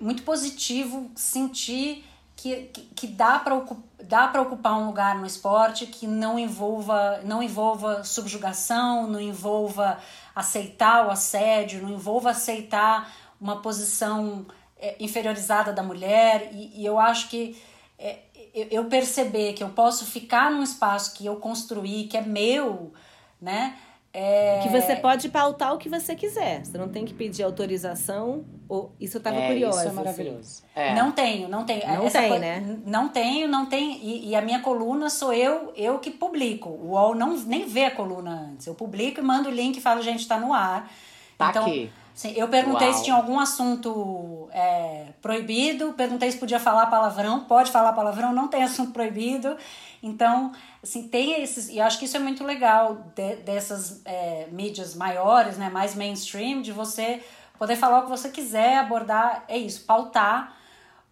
muito 0.00 0.22
positivo 0.22 1.10
sentir 1.14 2.06
que, 2.42 2.80
que, 2.96 3.06
dá 3.06 3.38
para 3.38 3.62
dá 4.02 4.26
para 4.26 4.42
ocupar 4.42 4.72
um 4.78 4.86
lugar 4.86 5.16
no 5.16 5.24
esporte 5.24 5.86
que 5.86 6.08
não 6.08 6.36
envolva 6.36 7.20
não 7.24 7.40
envolva 7.40 8.02
subjugação, 8.02 9.06
não 9.06 9.20
envolva 9.20 9.98
aceitar 10.34 11.06
o 11.06 11.10
assédio, 11.10 11.82
não 11.82 11.90
envolva 11.90 12.30
aceitar 12.30 13.12
uma 13.40 13.62
posição 13.62 14.44
é, 14.76 14.96
inferiorizada 14.98 15.72
da 15.72 15.82
mulher 15.82 16.50
e, 16.52 16.82
e 16.82 16.84
eu 16.84 16.98
acho 16.98 17.28
que 17.28 17.56
é, 17.96 18.18
eu 18.52 18.86
perceber 18.86 19.52
que 19.52 19.62
eu 19.62 19.68
posso 19.68 20.04
ficar 20.04 20.50
num 20.50 20.62
espaço 20.62 21.14
que 21.14 21.24
eu 21.24 21.36
construí, 21.36 22.08
que 22.08 22.16
é 22.16 22.22
meu, 22.22 22.92
né? 23.40 23.78
É... 24.14 24.60
Que 24.62 24.68
você 24.68 24.94
pode 24.96 25.28
pautar 25.30 25.72
o 25.74 25.78
que 25.78 25.88
você 25.88 26.14
quiser. 26.14 26.64
Você 26.64 26.76
não 26.76 26.88
tem 26.88 27.04
que 27.04 27.14
pedir 27.14 27.42
autorização. 27.42 28.44
Ou... 28.68 28.92
Isso 29.00 29.16
eu 29.16 29.22
tava 29.22 29.36
é, 29.36 29.48
curiosa. 29.48 29.78
Isso 29.78 29.84
é 29.84 29.88
assim. 29.88 29.96
maravilhoso. 29.96 30.62
É. 30.74 30.94
Não 30.94 31.12
tenho, 31.12 31.48
não 31.48 31.64
tenho. 31.64 31.86
Não 31.86 32.06
Essa 32.06 32.18
tem, 32.18 32.28
coisa... 32.28 32.44
né? 32.44 32.78
Não 32.84 33.08
tenho, 33.08 33.48
não 33.48 33.66
tenho. 33.66 33.98
E, 34.02 34.28
e, 34.28 34.36
a 34.36 34.42
minha 34.42 34.60
coluna 34.60 35.08
sou 35.08 35.32
eu, 35.32 35.72
eu 35.74 35.98
que 35.98 36.10
publico. 36.10 36.68
O 36.68 36.90
UOL 36.90 37.14
não, 37.14 37.36
nem 37.38 37.66
vê 37.66 37.86
a 37.86 37.90
coluna 37.90 38.48
antes. 38.50 38.66
Eu 38.66 38.74
publico 38.74 39.20
e 39.20 39.22
mando 39.22 39.48
o 39.48 39.52
link 39.52 39.78
e 39.78 39.80
falo, 39.80 40.02
gente, 40.02 40.28
tá 40.28 40.38
no 40.38 40.52
ar. 40.52 40.90
Tá 41.38 41.48
então, 41.48 41.62
aqui. 41.64 41.90
Sim, 42.14 42.34
eu 42.36 42.46
perguntei 42.48 42.88
Uau. 42.88 42.96
se 42.96 43.04
tinha 43.04 43.16
algum 43.16 43.40
assunto 43.40 44.48
é, 44.52 45.06
proibido, 45.22 45.94
perguntei 45.94 46.30
se 46.30 46.36
podia 46.36 46.60
falar 46.60 46.86
palavrão, 46.86 47.40
pode 47.40 47.70
falar 47.70 47.94
palavrão, 47.94 48.34
não 48.34 48.48
tem 48.48 48.62
assunto 48.62 48.92
proibido. 48.92 49.56
Então, 50.02 50.52
assim, 50.82 51.06
tem 51.06 51.40
esses. 51.42 51.68
E 51.68 51.78
eu 51.78 51.84
acho 51.84 51.98
que 51.98 52.06
isso 52.06 52.16
é 52.16 52.20
muito 52.20 52.42
legal 52.44 53.12
de, 53.14 53.36
dessas 53.36 54.02
é, 54.04 54.48
mídias 54.50 54.94
maiores, 54.94 55.56
né, 55.56 55.70
mais 55.70 55.94
mainstream, 55.94 56.60
de 56.60 56.72
você 56.72 57.22
poder 57.56 57.76
falar 57.76 58.00
o 58.00 58.02
que 58.02 58.10
você 58.10 58.28
quiser, 58.28 58.78
abordar, 58.78 59.44
é 59.46 59.56
isso, 59.56 59.84
pautar 59.84 60.56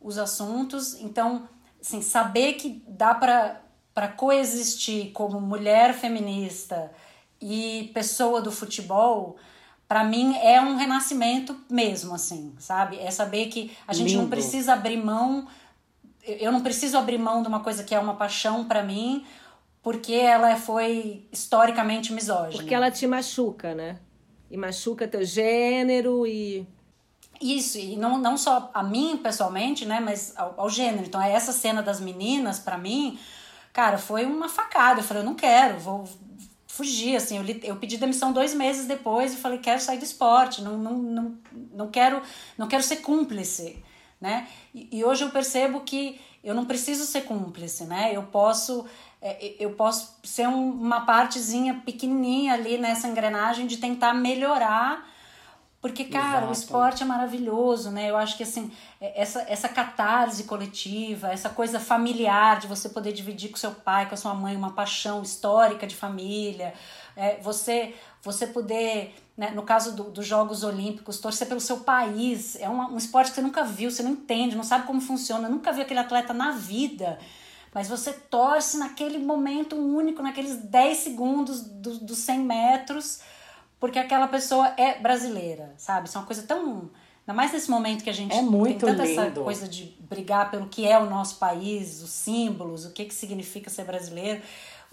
os 0.01 0.19
assuntos. 0.19 0.95
Então, 1.01 1.49
assim, 1.81 2.03
saber 2.03 2.55
que 2.55 2.83
dá 2.89 3.15
para 3.15 4.09
coexistir 4.17 5.13
como 5.13 5.41
mulher 5.41 5.95
feminista 5.95 6.91
e 7.41 7.91
pessoa 7.95 8.43
do 8.43 8.51
futebol 8.51 9.37
para 9.91 10.05
mim 10.05 10.37
é 10.37 10.61
um 10.61 10.77
renascimento 10.77 11.57
mesmo, 11.69 12.15
assim, 12.15 12.55
sabe? 12.59 12.97
É 13.01 13.11
saber 13.11 13.47
que 13.47 13.77
a 13.89 13.93
gente 13.93 14.11
Lindo. 14.11 14.23
não 14.23 14.31
precisa 14.31 14.75
abrir 14.75 14.97
mão, 14.97 15.49
eu 16.27 16.53
não 16.53 16.63
preciso 16.63 16.97
abrir 16.97 17.19
mão 17.19 17.43
de 17.43 17.49
uma 17.49 17.61
coisa 17.61 17.85
que 17.85 17.95
é 17.95 17.99
uma 17.99 18.15
paixão 18.15 18.65
para 18.65 18.83
mim, 18.83 19.25
porque 19.83 20.13
ela 20.15 20.57
foi 20.57 21.27
historicamente 21.33 22.13
misógina. 22.13 22.63
Porque 22.63 22.75
ela 22.75 22.91
te 22.91 23.07
machuca, 23.07 23.75
né? 23.75 23.99
E 24.51 24.57
machuca 24.57 25.09
teu 25.09 25.25
gênero 25.25 26.27
e 26.27 26.67
isso, 27.41 27.79
e 27.79 27.97
não, 27.97 28.19
não 28.19 28.37
só 28.37 28.71
a 28.75 28.83
mim 28.83 29.19
pessoalmente, 29.23 29.87
né, 29.87 29.99
mas 29.99 30.35
ao, 30.37 30.55
ao 30.59 30.69
gênero. 30.69 31.07
Então, 31.07 31.23
essa 31.23 31.53
cena 31.53 31.83
das 31.83 31.99
meninas, 31.99 32.59
para 32.59 32.77
mim, 32.77 33.19
cara, 33.73 33.97
foi 33.97 34.27
uma 34.27 34.47
facada. 34.47 35.01
Eu 35.01 35.05
falei, 35.05 35.23
eu 35.23 35.27
não 35.27 35.35
quero, 35.35 35.79
vou, 35.79 36.07
fugir, 36.81 37.17
assim, 37.17 37.37
eu, 37.37 37.45
eu 37.63 37.77
pedi 37.77 37.97
demissão 37.99 38.33
dois 38.33 38.55
meses 38.55 38.87
depois 38.87 39.35
e 39.35 39.37
falei, 39.37 39.59
quero 39.59 39.81
sair 39.81 39.99
do 39.99 40.05
esporte, 40.05 40.63
não, 40.63 40.79
não, 40.79 40.97
não, 40.97 41.39
não, 41.75 41.89
quero, 41.91 42.23
não 42.57 42.69
quero 42.69 42.83
ser 42.83 42.97
cúmplice, 42.97 43.83
né? 44.21 44.49
E, 44.75 44.99
e 44.99 45.05
hoje 45.05 45.25
eu 45.25 45.31
percebo 45.31 45.81
que 45.81 46.21
eu 46.43 46.55
não 46.55 46.65
preciso 46.65 47.05
ser 47.05 47.23
cúmplice, 47.23 47.85
né? 47.85 48.15
Eu 48.15 48.25
posso, 48.25 48.87
é, 49.21 49.55
eu 49.59 49.71
posso 49.71 50.17
ser 50.23 50.49
um, 50.49 50.71
uma 50.71 51.03
partezinha 51.03 51.83
pequenininha 51.85 52.55
ali 52.55 52.79
nessa 52.79 53.09
engrenagem 53.09 53.67
de 53.67 53.77
tentar 53.77 54.15
melhorar 54.15 55.09
porque, 55.81 56.05
cara, 56.05 56.39
Exato. 56.39 56.49
o 56.49 56.53
esporte 56.53 57.03
é 57.03 57.07
maravilhoso, 57.07 57.91
né? 57.91 58.11
Eu 58.11 58.17
acho 58.17 58.37
que, 58.37 58.43
assim, 58.43 58.71
é, 59.01 59.23
essa, 59.23 59.41
essa 59.49 59.67
catarse 59.67 60.45
coletiva, 60.45 61.29
essa 61.29 61.49
coisa 61.49 61.81
familiar 61.81 62.61
de 62.61 62.67
você 62.67 62.91
poder 62.91 63.13
dividir 63.13 63.49
com 63.49 63.57
seu 63.57 63.71
pai, 63.71 64.07
com 64.07 64.15
a 64.15 64.19
sua 64.19 64.35
mãe, 64.35 64.55
uma 64.55 64.73
paixão 64.73 65.23
histórica 65.23 65.87
de 65.87 65.97
família, 65.97 66.75
é, 67.17 67.39
você 67.41 67.95
você 68.23 68.47
poder, 68.47 69.15
né, 69.41 69.51
no 69.51 69.63
caso 69.63 69.97
do, 69.97 70.05
dos 70.05 70.27
Jogos 70.27 70.63
Olímpicos, 70.63 71.19
torcer 71.19 71.49
pelo 71.49 71.61
seu 71.61 71.81
país, 71.81 72.57
é 72.61 72.69
um, 72.69 72.93
um 72.93 72.97
esporte 72.97 73.31
que 73.31 73.37
você 73.37 73.43
nunca 73.43 73.65
viu, 73.65 73.91
você 73.91 74.03
não 74.03 74.13
entende, 74.13 74.55
não 74.55 74.63
sabe 74.63 74.87
como 74.87 75.01
funciona, 75.01 75.49
nunca 75.49 75.73
viu 75.73 75.83
aquele 75.83 76.01
atleta 76.01 76.33
na 76.33 76.53
vida, 76.53 77.19
mas 77.75 77.89
você 77.89 78.13
torce 78.13 78.77
naquele 78.77 79.19
momento 79.19 79.75
único, 79.77 80.23
naqueles 80.23 80.57
10 80.57 80.99
segundos 80.99 81.63
dos 81.63 81.99
do 81.99 82.15
100 82.15 82.39
metros 82.41 83.21
porque 83.81 83.99
aquela 83.99 84.29
pessoa 84.29 84.75
é 84.77 85.01
brasileira, 85.01 85.73
sabe? 85.79 86.07
Isso 86.07 86.19
é 86.19 86.21
uma 86.21 86.27
coisa 86.27 86.43
tão. 86.43 86.91
Ainda 87.27 87.35
mais 87.35 87.51
nesse 87.53 87.71
momento 87.71 88.05
que 88.05 88.11
a 88.11 88.13
gente 88.15 88.37
é 88.37 88.43
muito 88.43 88.85
tem 88.85 88.95
tanta 88.95 89.05
lindo. 89.05 89.21
essa 89.23 89.31
coisa 89.41 89.67
de 89.67 89.97
brigar 90.01 90.51
pelo 90.51 90.69
que 90.69 90.87
é 90.87 90.99
o 90.99 91.09
nosso 91.09 91.39
país, 91.39 92.03
os 92.03 92.11
símbolos, 92.11 92.85
o 92.85 92.93
que, 92.93 93.07
que 93.07 93.15
significa 93.15 93.71
ser 93.71 93.85
brasileiro. 93.85 94.43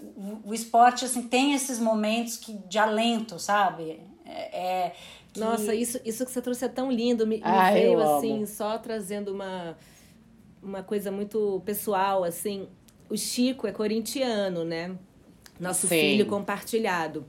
O, 0.00 0.50
o 0.50 0.54
esporte, 0.54 1.04
assim, 1.04 1.22
tem 1.22 1.52
esses 1.52 1.78
momentos 1.78 2.36
que, 2.36 2.52
de 2.52 2.78
alento, 2.78 3.38
sabe? 3.38 4.00
É, 4.28 4.86
é 4.86 4.92
que... 5.32 5.40
Nossa, 5.40 5.74
isso, 5.74 5.98
isso 6.04 6.24
que 6.24 6.30
você 6.30 6.42
trouxe 6.42 6.64
é 6.64 6.68
tão 6.68 6.92
lindo. 6.92 7.26
Me, 7.26 7.36
me 7.36 7.42
ah, 7.42 7.72
veio, 7.72 8.00
assim, 8.00 8.36
amo. 8.36 8.46
só 8.46 8.78
trazendo 8.78 9.32
uma, 9.32 9.76
uma 10.62 10.82
coisa 10.82 11.10
muito 11.10 11.62
pessoal, 11.64 12.22
assim. 12.22 12.68
O 13.08 13.16
Chico 13.16 13.66
é 13.66 13.72
corintiano, 13.72 14.64
né? 14.64 14.94
Nosso 15.58 15.88
Sim. 15.88 16.00
filho 16.00 16.26
compartilhado. 16.26 17.24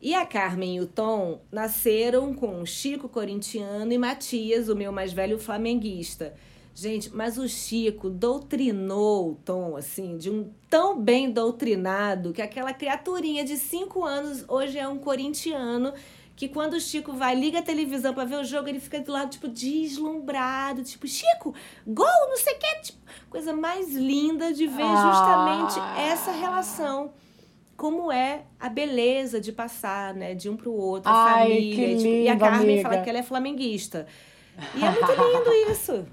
E 0.00 0.14
a 0.14 0.24
Carmen 0.24 0.76
e 0.76 0.80
o 0.80 0.86
Tom 0.86 1.40
nasceram 1.50 2.32
com 2.32 2.64
Chico 2.64 3.08
corintiano 3.08 3.92
e 3.92 3.98
Matias, 3.98 4.68
o 4.68 4.76
meu 4.76 4.92
mais 4.92 5.12
velho 5.12 5.38
flamenguista. 5.38 6.34
Gente, 6.72 7.12
mas 7.12 7.36
o 7.36 7.48
Chico 7.48 8.08
doutrinou 8.08 9.32
o 9.32 9.34
Tom, 9.34 9.76
assim, 9.76 10.16
de 10.16 10.30
um 10.30 10.48
tão 10.70 10.96
bem 10.96 11.28
doutrinado 11.28 12.32
que 12.32 12.40
aquela 12.40 12.72
criaturinha 12.72 13.44
de 13.44 13.56
cinco 13.56 14.04
anos 14.04 14.44
hoje 14.46 14.78
é 14.78 14.86
um 14.86 14.98
corintiano 14.98 15.92
que 16.38 16.48
quando 16.48 16.74
o 16.74 16.80
Chico 16.80 17.12
vai, 17.12 17.34
liga 17.34 17.58
a 17.58 17.62
televisão 17.62 18.14
para 18.14 18.24
ver 18.24 18.36
o 18.36 18.44
jogo, 18.44 18.68
ele 18.68 18.78
fica 18.78 19.00
do 19.00 19.10
lado, 19.10 19.28
tipo, 19.28 19.48
deslumbrado, 19.48 20.84
tipo, 20.84 21.04
Chico, 21.08 21.52
gol, 21.84 22.06
não 22.28 22.36
sei 22.36 22.54
o 22.54 22.58
que, 22.60 22.80
tipo, 22.80 22.98
coisa 23.28 23.52
mais 23.52 23.92
linda 23.92 24.52
de 24.52 24.68
ver 24.68 24.84
ah. 24.84 25.66
justamente 25.74 26.00
essa 26.00 26.30
relação 26.30 27.10
como 27.76 28.12
é 28.12 28.42
a 28.58 28.68
beleza 28.68 29.40
de 29.40 29.50
passar, 29.50 30.14
né, 30.14 30.32
de 30.32 30.48
um 30.48 30.56
para 30.56 30.68
o 30.68 30.76
outro, 30.76 31.10
a 31.10 31.24
Ai, 31.24 31.42
família. 31.42 31.74
Que 31.74 31.86
lindo, 31.86 32.02
tipo, 32.02 32.14
e 32.14 32.28
a 32.28 32.36
Carmen 32.36 32.60
amiga. 32.60 32.82
fala 32.82 33.02
que 33.02 33.10
ela 33.10 33.18
é 33.18 33.22
flamenguista. 33.24 34.06
E 34.76 34.84
é 34.84 34.90
muito 34.92 35.10
lindo 35.10 35.52
isso. 35.72 36.06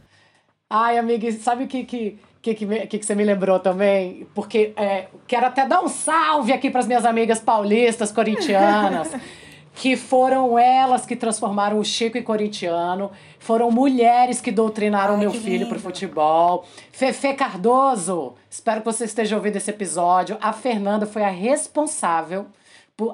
Ai, 0.67 0.97
amiga, 0.97 1.31
sabe 1.33 1.65
o 1.65 1.67
que, 1.67 1.83
que, 1.83 2.17
que, 2.41 2.55
que, 2.55 2.87
que, 2.87 3.05
você 3.05 3.13
me 3.13 3.23
lembrou 3.23 3.59
também? 3.59 4.27
Porque 4.33 4.73
é, 4.75 5.07
quero 5.27 5.45
até 5.45 5.67
dar 5.67 5.83
um 5.83 5.87
salve 5.87 6.51
aqui 6.51 6.71
para 6.71 6.79
as 6.79 6.87
minhas 6.87 7.05
amigas 7.05 7.39
paulistas, 7.39 8.11
corintianas. 8.11 9.11
que 9.75 9.97
foram 9.97 10.57
elas 10.57 11.05
que 11.05 11.15
transformaram 11.15 11.77
o 11.77 11.83
Chico 11.83 12.17
em 12.17 12.23
corintiano, 12.23 13.11
foram 13.37 13.69
mulheres 13.69 14.39
que 14.39 14.51
doutrinaram 14.51 15.15
Ai, 15.15 15.19
meu 15.19 15.31
que 15.31 15.39
filho 15.39 15.67
para 15.67 15.77
o 15.77 15.81
futebol. 15.81 16.65
Fefe 16.91 17.33
Cardoso, 17.33 18.35
espero 18.49 18.79
que 18.79 18.85
você 18.85 19.03
esteja 19.03 19.35
ouvindo 19.35 19.57
esse 19.57 19.69
episódio. 19.69 20.37
A 20.39 20.53
Fernanda 20.53 21.05
foi 21.05 21.23
a 21.23 21.29
responsável 21.29 22.47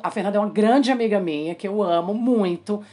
A 0.03 0.11
Fernanda 0.11 0.37
é 0.37 0.39
uma 0.39 0.49
grande 0.49 0.91
amiga 0.91 1.19
minha, 1.19 1.55
que 1.55 1.67
eu 1.67 1.81
amo 1.81 2.13
muito 2.13 2.83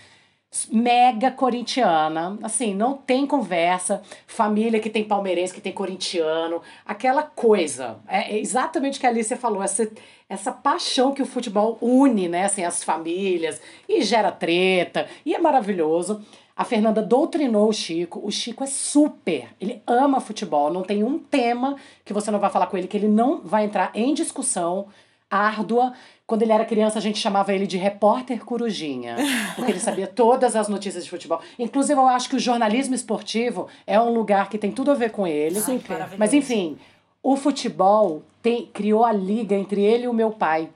mega 0.72 1.30
corintiana, 1.30 2.38
assim, 2.42 2.74
não 2.74 2.94
tem 2.94 3.26
conversa, 3.26 4.00
família 4.26 4.80
que 4.80 4.88
tem 4.88 5.04
palmeirense, 5.04 5.52
que 5.52 5.60
tem 5.60 5.72
corintiano, 5.72 6.62
aquela 6.86 7.22
coisa, 7.22 7.98
é, 8.08 8.34
é 8.34 8.40
exatamente 8.40 8.96
o 8.96 9.00
que 9.00 9.06
a 9.06 9.10
Alicia 9.10 9.36
falou, 9.36 9.62
essa, 9.62 9.86
essa 10.28 10.52
paixão 10.52 11.12
que 11.12 11.22
o 11.22 11.26
futebol 11.26 11.78
une, 11.80 12.28
né, 12.28 12.44
assim, 12.44 12.64
as 12.64 12.84
famílias, 12.84 13.60
e 13.88 14.02
gera 14.02 14.30
treta, 14.30 15.06
e 15.24 15.34
é 15.34 15.38
maravilhoso. 15.38 16.22
A 16.54 16.64
Fernanda 16.64 17.00
doutrinou 17.00 17.68
o 17.68 17.72
Chico, 17.72 18.20
o 18.22 18.30
Chico 18.30 18.64
é 18.64 18.66
super, 18.66 19.48
ele 19.60 19.80
ama 19.86 20.20
futebol, 20.20 20.72
não 20.72 20.82
tem 20.82 21.04
um 21.04 21.18
tema 21.18 21.76
que 22.04 22.12
você 22.12 22.30
não 22.30 22.40
vai 22.40 22.50
falar 22.50 22.66
com 22.66 22.76
ele, 22.76 22.88
que 22.88 22.96
ele 22.96 23.08
não 23.08 23.40
vai 23.40 23.64
entrar 23.64 23.92
em 23.94 24.12
discussão 24.12 24.88
árdua, 25.30 25.92
quando 26.26 26.42
ele 26.42 26.52
era 26.52 26.64
criança, 26.64 26.98
a 26.98 27.02
gente 27.02 27.18
chamava 27.18 27.54
ele 27.54 27.66
de 27.66 27.76
repórter 27.76 28.44
corujinha, 28.44 29.16
porque 29.56 29.72
ele 29.72 29.80
sabia 29.80 30.06
todas 30.06 30.56
as 30.56 30.68
notícias 30.68 31.04
de 31.04 31.10
futebol. 31.10 31.40
Inclusive, 31.58 31.98
eu 31.98 32.06
acho 32.06 32.28
que 32.28 32.36
o 32.36 32.38
jornalismo 32.38 32.94
esportivo 32.94 33.68
é 33.86 34.00
um 34.00 34.12
lugar 34.12 34.48
que 34.48 34.58
tem 34.58 34.70
tudo 34.70 34.90
a 34.90 34.94
ver 34.94 35.10
com 35.10 35.26
ele. 35.26 35.60
Super. 35.60 36.08
Mas 36.18 36.34
enfim, 36.34 36.78
o 37.22 37.36
futebol 37.36 38.22
tem, 38.42 38.66
criou 38.66 39.04
a 39.04 39.12
liga 39.12 39.54
entre 39.54 39.82
ele 39.82 40.04
e 40.04 40.08
o 40.08 40.14
meu 40.14 40.30
pai. 40.30 40.70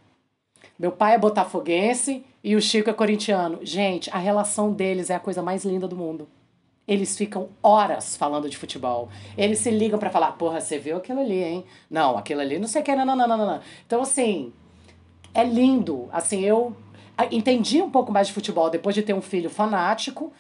Meu 0.79 0.93
pai 0.93 1.15
é 1.15 1.19
botafoguense 1.19 2.25
e 2.43 2.57
o 2.57 2.61
Chico 2.61 2.91
é 2.91 2.93
corintiano. 2.93 3.61
Gente, 3.63 4.11
a 4.11 4.19
relação 4.19 4.73
deles 4.73 5.11
é 5.11 5.15
a 5.15 5.21
coisa 5.21 5.43
mais 5.43 5.65
linda 5.65 5.87
do 5.87 5.97
mundo. 5.97 6.29
Eles 6.87 7.17
ficam 7.17 7.49
horas 7.63 8.17
falando 8.17 8.51
de 8.51 8.57
futebol. 8.57 9.09
Eles 9.39 9.61
se 9.61 9.71
ligam 9.71 9.99
para 9.99 10.11
falar, 10.11 10.33
porra, 10.33 10.61
você 10.61 10.79
viu 10.79 10.97
aquilo 10.97 11.21
ali, 11.21 11.43
hein? 11.43 11.65
Não, 11.89 12.19
aquilo 12.19 12.41
ali, 12.41 12.59
não 12.59 12.67
sei 12.67 12.83
o 12.83 12.85
que, 12.85 12.95
não, 12.97 13.07
não, 13.07 13.17
não, 13.17 13.29
não, 13.29 13.39
não. 13.39 13.61
Então, 13.87 14.03
assim, 14.03 14.53
é 15.33 15.45
lindo. 15.45 16.09
Assim, 16.11 16.41
eu 16.41 16.75
entendi 17.31 17.81
um 17.81 17.91
pouco 17.91 18.11
mais 18.11 18.27
de 18.27 18.33
futebol 18.33 18.69
depois 18.69 18.95
de 18.95 19.03
ter 19.03 19.15
um 19.15 19.23
filho 19.23 19.49
fanático. 19.49 20.33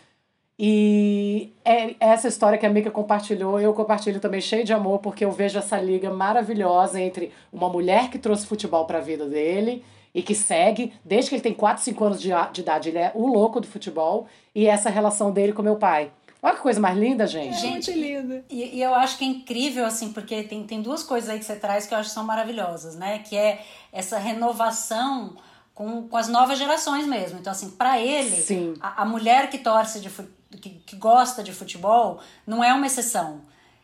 E 0.64 1.52
é 1.64 1.96
essa 1.98 2.28
história 2.28 2.56
que 2.56 2.64
a 2.64 2.70
Mika 2.70 2.88
compartilhou, 2.88 3.58
eu 3.58 3.74
compartilho 3.74 4.20
também 4.20 4.40
cheio 4.40 4.64
de 4.64 4.72
amor, 4.72 5.00
porque 5.00 5.24
eu 5.24 5.32
vejo 5.32 5.58
essa 5.58 5.76
liga 5.80 6.08
maravilhosa 6.08 7.00
entre 7.00 7.32
uma 7.52 7.68
mulher 7.68 8.08
que 8.08 8.16
trouxe 8.16 8.46
futebol 8.46 8.84
para 8.84 8.98
a 8.98 9.00
vida 9.00 9.26
dele 9.26 9.84
e 10.14 10.22
que 10.22 10.36
segue, 10.36 10.92
desde 11.04 11.30
que 11.30 11.34
ele 11.34 11.42
tem 11.42 11.52
4, 11.52 11.82
5 11.82 12.04
anos 12.04 12.22
de, 12.22 12.28
de 12.52 12.60
idade, 12.60 12.90
ele 12.90 12.98
é 12.98 13.10
o 13.12 13.26
louco 13.26 13.60
do 13.60 13.66
futebol, 13.66 14.28
e 14.54 14.68
essa 14.68 14.88
relação 14.88 15.32
dele 15.32 15.52
com 15.52 15.62
meu 15.62 15.74
pai. 15.74 16.12
Olha 16.40 16.54
que 16.54 16.60
coisa 16.60 16.78
mais 16.78 16.96
linda, 16.96 17.26
gente. 17.26 17.58
Gente, 17.58 17.90
muito 17.90 18.00
linda. 18.00 18.44
E, 18.48 18.76
e, 18.76 18.82
eu 18.82 18.94
acho 18.94 19.18
que 19.18 19.24
é 19.24 19.26
incrível, 19.26 19.84
assim, 19.84 20.12
porque 20.12 20.44
tem, 20.44 20.62
tem 20.62 20.80
duas 20.80 21.02
coisas 21.02 21.28
aí 21.28 21.40
que 21.40 21.44
você 21.44 21.56
traz 21.56 21.86
que 21.86 21.94
eu 21.94 21.98
acho 21.98 22.10
que 22.10 22.14
são 22.14 22.24
maravilhosas, 22.24 22.94
né? 22.94 23.18
Que 23.18 23.36
é 23.36 23.60
essa 23.92 24.16
renovação 24.16 25.34
com, 25.74 26.06
com 26.06 26.16
as 26.16 26.28
novas 26.28 26.58
gerações 26.58 27.06
mesmo. 27.06 27.38
Então, 27.38 27.50
assim, 27.50 27.70
para 27.70 28.00
ele, 28.00 28.74
a, 28.80 29.02
a, 29.02 29.04
mulher 29.04 29.50
que 29.50 29.58
torce, 29.58 30.00
de, 30.00 30.10
que, 30.58 30.70
que 30.70 30.96
gosta 30.96 31.42
de 31.42 31.52
futebol, 31.52 32.20
não 32.46 32.62
é 32.62 32.72
uma 32.72 32.86
exceção. 32.86 33.40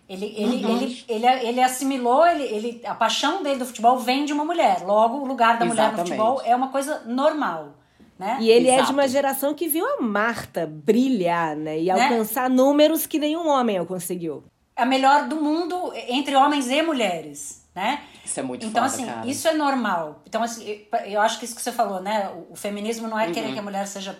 Ele, 0.08 0.34
ele, 0.36 0.64
uhum. 0.64 0.76
ele, 0.76 1.04
ele, 1.06 1.26
ele 1.26 1.60
assimilou, 1.62 2.26
ele, 2.26 2.44
ele, 2.44 2.82
a 2.86 2.94
paixão 2.94 3.42
dele 3.42 3.58
do 3.58 3.66
futebol 3.66 3.98
vem 3.98 4.24
de 4.24 4.32
uma 4.32 4.44
mulher. 4.44 4.82
Logo, 4.82 5.18
o 5.18 5.26
lugar 5.26 5.58
da 5.58 5.66
Exatamente. 5.66 5.70
mulher 5.70 5.92
no 5.92 5.98
futebol 5.98 6.42
é 6.44 6.56
uma 6.56 6.68
coisa 6.68 7.02
normal. 7.04 7.74
Né? 8.18 8.38
E 8.40 8.50
ele 8.50 8.68
Exato. 8.68 8.82
é 8.82 8.86
de 8.86 8.92
uma 8.92 9.06
geração 9.06 9.54
que 9.54 9.68
viu 9.68 9.86
a 9.86 10.02
Marta 10.02 10.66
brilhar, 10.66 11.54
né? 11.54 11.78
E 11.78 11.84
né? 11.84 11.92
alcançar 11.92 12.50
números 12.50 13.06
que 13.06 13.18
nenhum 13.18 13.46
homem 13.46 13.84
conseguiu. 13.84 14.42
A 14.74 14.84
melhor 14.84 15.28
do 15.28 15.36
mundo 15.36 15.92
entre 16.08 16.34
homens 16.34 16.68
e 16.68 16.82
mulheres, 16.82 17.64
né? 17.74 18.02
Isso 18.24 18.40
é 18.40 18.42
muito 18.42 18.66
Então, 18.66 18.82
foda, 18.82 18.94
assim, 18.94 19.06
cara. 19.06 19.26
isso 19.26 19.46
é 19.46 19.54
normal. 19.54 20.22
Então, 20.26 20.42
assim, 20.42 20.84
eu 21.06 21.20
acho 21.20 21.38
que 21.38 21.44
isso 21.44 21.54
que 21.54 21.62
você 21.62 21.70
falou, 21.70 22.00
né? 22.00 22.30
O 22.50 22.56
feminismo 22.56 23.06
não 23.06 23.18
é 23.18 23.26
uhum. 23.26 23.32
querer 23.32 23.52
que 23.52 23.58
a 23.58 23.62
mulher 23.62 23.86
seja 23.86 24.18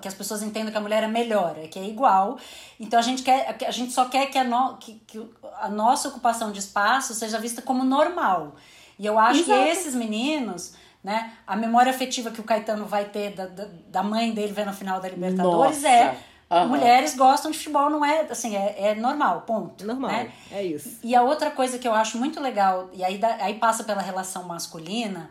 que 0.00 0.08
as 0.08 0.14
pessoas 0.14 0.42
entendam 0.42 0.70
que 0.70 0.78
a 0.78 0.80
mulher 0.80 1.02
é 1.02 1.08
melhor, 1.08 1.56
é 1.58 1.66
que 1.66 1.78
é 1.78 1.84
igual. 1.84 2.38
Então 2.78 2.98
a 2.98 3.02
gente 3.02 3.22
quer, 3.22 3.56
a 3.66 3.70
gente 3.70 3.92
só 3.92 4.06
quer 4.06 4.26
que 4.26 4.38
a, 4.38 4.44
no, 4.44 4.76
que, 4.76 4.94
que 5.06 5.20
a 5.60 5.68
nossa 5.68 6.08
ocupação 6.08 6.52
de 6.52 6.58
espaço 6.58 7.14
seja 7.14 7.38
vista 7.38 7.62
como 7.62 7.84
normal. 7.84 8.56
E 8.98 9.06
eu 9.06 9.18
acho 9.18 9.40
Exato. 9.40 9.62
que 9.62 9.68
esses 9.68 9.94
meninos 9.94 10.74
né? 11.02 11.32
A 11.46 11.54
memória 11.54 11.90
afetiva 11.90 12.28
que 12.28 12.40
o 12.40 12.44
Caetano 12.44 12.84
vai 12.84 13.04
ter 13.04 13.30
da, 13.30 13.46
da, 13.46 13.68
da 13.86 14.02
mãe 14.02 14.32
dele 14.32 14.52
vendo 14.52 14.68
a 14.68 14.72
final 14.72 15.00
da 15.00 15.08
Libertadores 15.08 15.82
Nossa. 15.82 15.88
é 15.88 16.18
Uhum. 16.50 16.68
Mulheres 16.68 17.14
gostam 17.14 17.50
de 17.50 17.58
futebol, 17.58 17.90
não 17.90 18.02
é 18.02 18.22
assim, 18.22 18.56
é, 18.56 18.74
é 18.78 18.94
normal, 18.94 19.42
ponto. 19.42 19.84
Normal, 19.84 20.10
né? 20.10 20.32
é 20.50 20.62
isso. 20.62 20.98
E 21.02 21.14
a 21.14 21.22
outra 21.22 21.50
coisa 21.50 21.78
que 21.78 21.86
eu 21.86 21.92
acho 21.92 22.16
muito 22.16 22.40
legal, 22.40 22.88
e 22.94 23.04
aí, 23.04 23.20
aí 23.38 23.54
passa 23.54 23.84
pela 23.84 24.00
relação 24.00 24.44
masculina, 24.44 25.30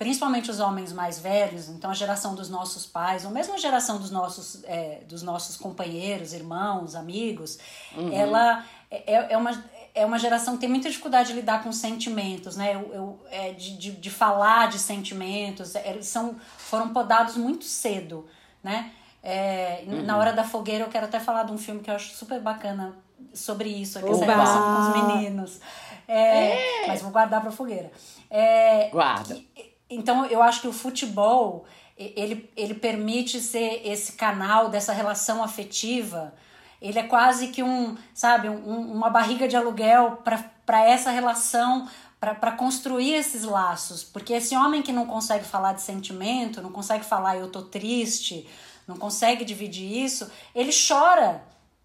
principalmente 0.00 0.50
os 0.50 0.60
homens 0.60 0.94
mais 0.94 1.18
velhos, 1.18 1.68
então 1.68 1.90
a 1.90 1.94
geração 1.94 2.34
dos 2.34 2.48
nossos 2.48 2.86
pais, 2.86 3.26
ou 3.26 3.30
mesmo 3.30 3.52
a 3.52 3.58
geração 3.58 3.98
dos 3.98 4.10
nossos, 4.10 4.64
é, 4.64 5.02
dos 5.06 5.22
nossos 5.22 5.58
companheiros, 5.58 6.32
irmãos, 6.32 6.94
amigos, 6.94 7.58
uhum. 7.94 8.10
ela 8.10 8.64
é, 8.90 9.34
é 9.34 9.36
uma 9.36 9.62
é 9.94 10.06
uma 10.06 10.18
geração 10.18 10.54
que 10.54 10.60
tem 10.60 10.70
muita 10.70 10.88
dificuldade 10.88 11.28
de 11.28 11.34
lidar 11.34 11.62
com 11.62 11.70
sentimentos, 11.70 12.56
né? 12.56 12.76
Eu, 12.76 12.94
eu 12.94 13.20
é, 13.30 13.52
de, 13.52 13.76
de, 13.76 13.90
de, 13.90 14.08
falar 14.08 14.68
de 14.68 14.78
sentimentos. 14.78 15.74
É, 15.74 15.90
eles 15.90 16.06
são, 16.06 16.36
foram 16.56 16.94
podados 16.94 17.36
muito 17.36 17.64
cedo, 17.64 18.26
né? 18.62 18.92
É, 19.22 19.82
uhum. 19.86 20.02
Na 20.02 20.16
hora 20.16 20.32
da 20.32 20.44
fogueira, 20.44 20.84
eu 20.84 20.88
quero 20.88 21.06
até 21.06 21.20
falar 21.20 21.42
de 21.42 21.52
um 21.52 21.58
filme 21.58 21.80
que 21.82 21.90
eu 21.90 21.94
acho 21.94 22.14
super 22.14 22.40
bacana 22.40 22.94
sobre 23.34 23.68
isso, 23.68 23.98
aqui, 23.98 24.08
essa 24.08 24.24
relação 24.24 24.62
com 24.62 24.80
os 24.80 25.04
meninos. 25.04 25.60
É, 26.08 26.84
é. 26.84 26.86
Mas 26.86 27.02
vou 27.02 27.10
guardar 27.10 27.42
pra 27.42 27.50
fogueira. 27.50 27.90
É, 28.30 28.88
Guarda. 28.90 29.34
Que, 29.34 29.69
então, 29.90 30.24
eu 30.26 30.42
acho 30.42 30.60
que 30.60 30.68
o 30.68 30.72
futebol, 30.72 31.64
ele, 31.98 32.48
ele 32.56 32.74
permite 32.74 33.40
ser 33.40 33.82
esse 33.84 34.12
canal 34.12 34.68
dessa 34.68 34.92
relação 34.92 35.42
afetiva 35.42 36.32
ele 36.80 36.98
é 36.98 37.02
quase 37.02 37.48
que 37.48 37.62
um, 37.62 37.96
sabe, 38.14 38.48
um, 38.48 38.92
uma 38.92 39.10
barriga 39.10 39.46
de 39.46 39.54
aluguel 39.54 40.22
para 40.64 40.84
essa 40.84 41.10
relação, 41.10 41.86
para 42.18 42.52
construir 42.52 43.14
esses 43.14 43.44
laços. 43.44 44.02
Porque 44.02 44.32
esse 44.32 44.56
homem 44.56 44.80
que 44.80 44.92
não 44.92 45.06
consegue 45.06 45.44
falar 45.44 45.74
de 45.74 45.82
sentimento, 45.82 46.62
não 46.62 46.72
consegue 46.72 47.04
falar 47.04 47.36
eu 47.36 47.50
tô 47.50 47.62
triste, 47.62 48.48
não 48.88 48.96
consegue 48.96 49.44
dividir 49.44 50.04
isso, 50.04 50.30
ele 50.54 50.70
chora 50.72 51.42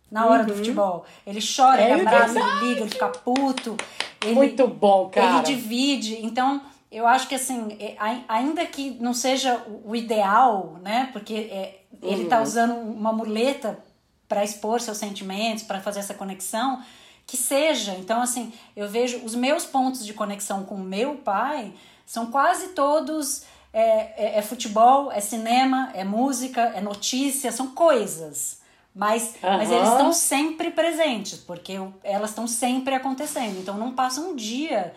na 0.10 0.26
hora 0.28 0.44
uhum. 0.44 0.48
do 0.48 0.56
futebol. 0.56 1.06
Ele 1.28 1.42
chora, 1.42 1.82
é 1.82 1.92
ele 1.92 2.02
abraça, 2.02 2.40
ele 2.40 2.68
liga, 2.68 2.82
ele 2.82 2.90
fica 2.90 3.10
puto. 3.10 3.76
Ele, 4.22 4.34
Muito 4.34 4.66
bom, 4.66 5.10
cara. 5.10 5.38
Ele 5.38 5.44
divide. 5.44 6.26
Então, 6.26 6.62
eu 6.96 7.06
acho 7.06 7.28
que 7.28 7.36
assim, 7.36 7.76
é, 7.78 7.98
ainda 8.26 8.66
que 8.66 8.92
não 9.02 9.14
seja 9.14 9.62
o 9.84 9.94
ideal, 9.94 10.80
né? 10.82 11.10
Porque 11.12 11.34
é, 11.34 11.82
ele 12.02 12.26
tá 12.26 12.38
uhum. 12.38 12.44
usando 12.44 12.74
uma 12.74 13.12
muleta 13.12 13.78
para 14.30 14.46
expor 14.46 14.80
seus 14.80 14.98
sentimentos, 14.98 15.66
para 15.66 15.82
fazer 15.82 16.00
essa 16.00 16.14
conexão, 16.14 16.82
que 17.28 17.36
seja. 17.36 17.96
Então, 17.96 18.22
assim, 18.22 18.54
eu 18.78 18.88
vejo 18.88 19.18
os 19.26 19.36
meus 19.36 19.66
pontos 19.66 20.06
de 20.06 20.14
conexão 20.14 20.64
com 20.64 20.78
meu 20.78 21.16
pai 21.16 21.74
são 22.06 22.28
quase 22.28 22.70
todos 22.70 23.44
é, 23.74 24.14
é, 24.16 24.38
é 24.38 24.42
futebol, 24.42 25.12
é 25.12 25.20
cinema, 25.20 25.92
é 25.94 26.06
música, 26.06 26.62
é 26.62 26.80
notícia, 26.80 27.52
são 27.52 27.68
coisas. 27.68 28.62
Mas, 28.96 29.36
uhum. 29.44 29.58
mas 29.58 29.70
eles 29.70 29.90
estão 29.90 30.14
sempre 30.14 30.72
presentes, 30.72 31.40
porque 31.40 31.74
elas 32.02 32.30
estão 32.30 32.48
sempre 32.48 32.96
acontecendo. 32.96 33.60
Então 33.60 33.78
não 33.78 33.92
passa 33.92 34.22
um 34.22 34.34
dia 34.34 34.94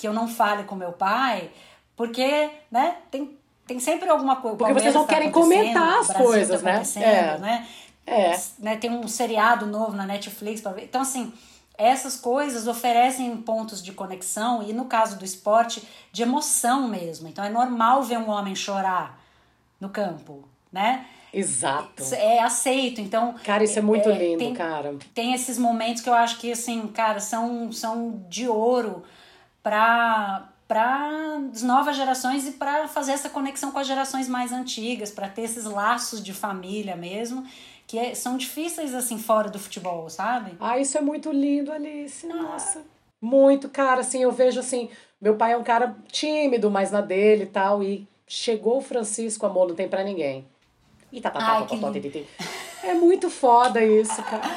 que 0.00 0.08
eu 0.08 0.14
não 0.14 0.26
fale 0.26 0.64
com 0.64 0.74
meu 0.74 0.92
pai, 0.92 1.50
porque 1.94 2.48
né, 2.70 2.96
tem, 3.10 3.36
tem 3.66 3.78
sempre 3.78 4.08
alguma 4.08 4.36
coisa. 4.36 4.56
Porque 4.56 4.72
vocês 4.72 4.94
não 4.94 5.04
tá 5.04 5.14
querem 5.14 5.30
comentar 5.30 5.98
as 5.98 6.10
coisas, 6.10 6.62
tá 6.62 6.72
né? 6.72 6.82
É. 6.96 7.38
né? 7.38 7.68
É. 8.06 8.40
Né, 8.58 8.76
tem 8.76 8.90
um 8.90 9.06
seriado 9.06 9.66
novo 9.66 9.92
na 9.94 10.06
Netflix 10.06 10.62
para 10.62 10.72
ver. 10.72 10.84
Então, 10.84 11.02
assim, 11.02 11.30
essas 11.76 12.16
coisas 12.16 12.66
oferecem 12.66 13.36
pontos 13.36 13.82
de 13.82 13.92
conexão 13.92 14.62
e, 14.62 14.72
no 14.72 14.86
caso 14.86 15.18
do 15.18 15.24
esporte, 15.24 15.86
de 16.10 16.22
emoção 16.22 16.88
mesmo. 16.88 17.28
Então, 17.28 17.44
é 17.44 17.50
normal 17.50 18.02
ver 18.02 18.16
um 18.16 18.30
homem 18.30 18.54
chorar 18.54 19.22
no 19.78 19.90
campo, 19.90 20.48
né? 20.72 21.04
Exato. 21.32 22.02
É 22.14 22.40
aceito, 22.40 23.02
então... 23.02 23.34
Cara, 23.44 23.62
isso 23.62 23.78
é 23.78 23.82
muito 23.82 24.08
é, 24.08 24.16
lindo, 24.16 24.38
tem, 24.38 24.54
cara. 24.54 24.96
Tem 25.14 25.34
esses 25.34 25.58
momentos 25.58 26.02
que 26.02 26.08
eu 26.08 26.14
acho 26.14 26.38
que, 26.38 26.50
assim, 26.50 26.86
cara, 26.88 27.20
são, 27.20 27.70
são 27.70 28.24
de 28.30 28.48
ouro 28.48 29.04
para 29.62 30.48
as 31.50 31.62
novas 31.62 31.96
gerações 31.96 32.46
e 32.46 32.52
para 32.52 32.88
fazer 32.88 33.12
essa 33.12 33.28
conexão 33.28 33.70
com 33.72 33.78
as 33.78 33.86
gerações 33.86 34.28
mais 34.28 34.52
antigas, 34.52 35.10
para 35.10 35.28
ter 35.28 35.42
esses 35.42 35.64
laços 35.64 36.22
de 36.22 36.32
família 36.32 36.96
mesmo 36.96 37.44
que 37.90 37.98
é, 37.98 38.14
são 38.14 38.36
difíceis 38.36 38.94
assim 38.94 39.18
fora 39.18 39.50
do 39.50 39.58
futebol, 39.58 40.08
sabe? 40.08 40.52
Ah, 40.60 40.78
isso 40.78 40.96
é 40.96 41.00
muito 41.00 41.32
lindo, 41.32 41.72
Alice. 41.72 42.24
Ah. 42.30 42.34
Nossa. 42.36 42.84
Muito, 43.20 43.68
cara, 43.68 44.02
assim, 44.02 44.22
eu 44.22 44.30
vejo 44.30 44.60
assim, 44.60 44.88
meu 45.20 45.34
pai 45.34 45.54
é 45.54 45.56
um 45.56 45.64
cara 45.64 45.96
tímido, 46.06 46.70
mas 46.70 46.92
na 46.92 47.00
dele 47.00 47.42
e 47.42 47.46
tal, 47.46 47.82
e 47.82 48.06
chegou 48.28 48.78
o 48.78 48.80
Francisco, 48.80 49.44
amor, 49.44 49.66
não 49.66 49.74
tem 49.74 49.88
para 49.88 50.04
ninguém. 50.04 50.46
E 51.10 51.20
tá, 51.20 51.30
tá, 51.30 51.40
tá, 51.40 51.62
tá, 51.62 51.76
tá, 51.76 51.90
tá, 51.90 52.86
É 52.86 52.94
muito 52.94 53.28
foda 53.28 53.84
isso, 53.84 54.22
cara. 54.22 54.48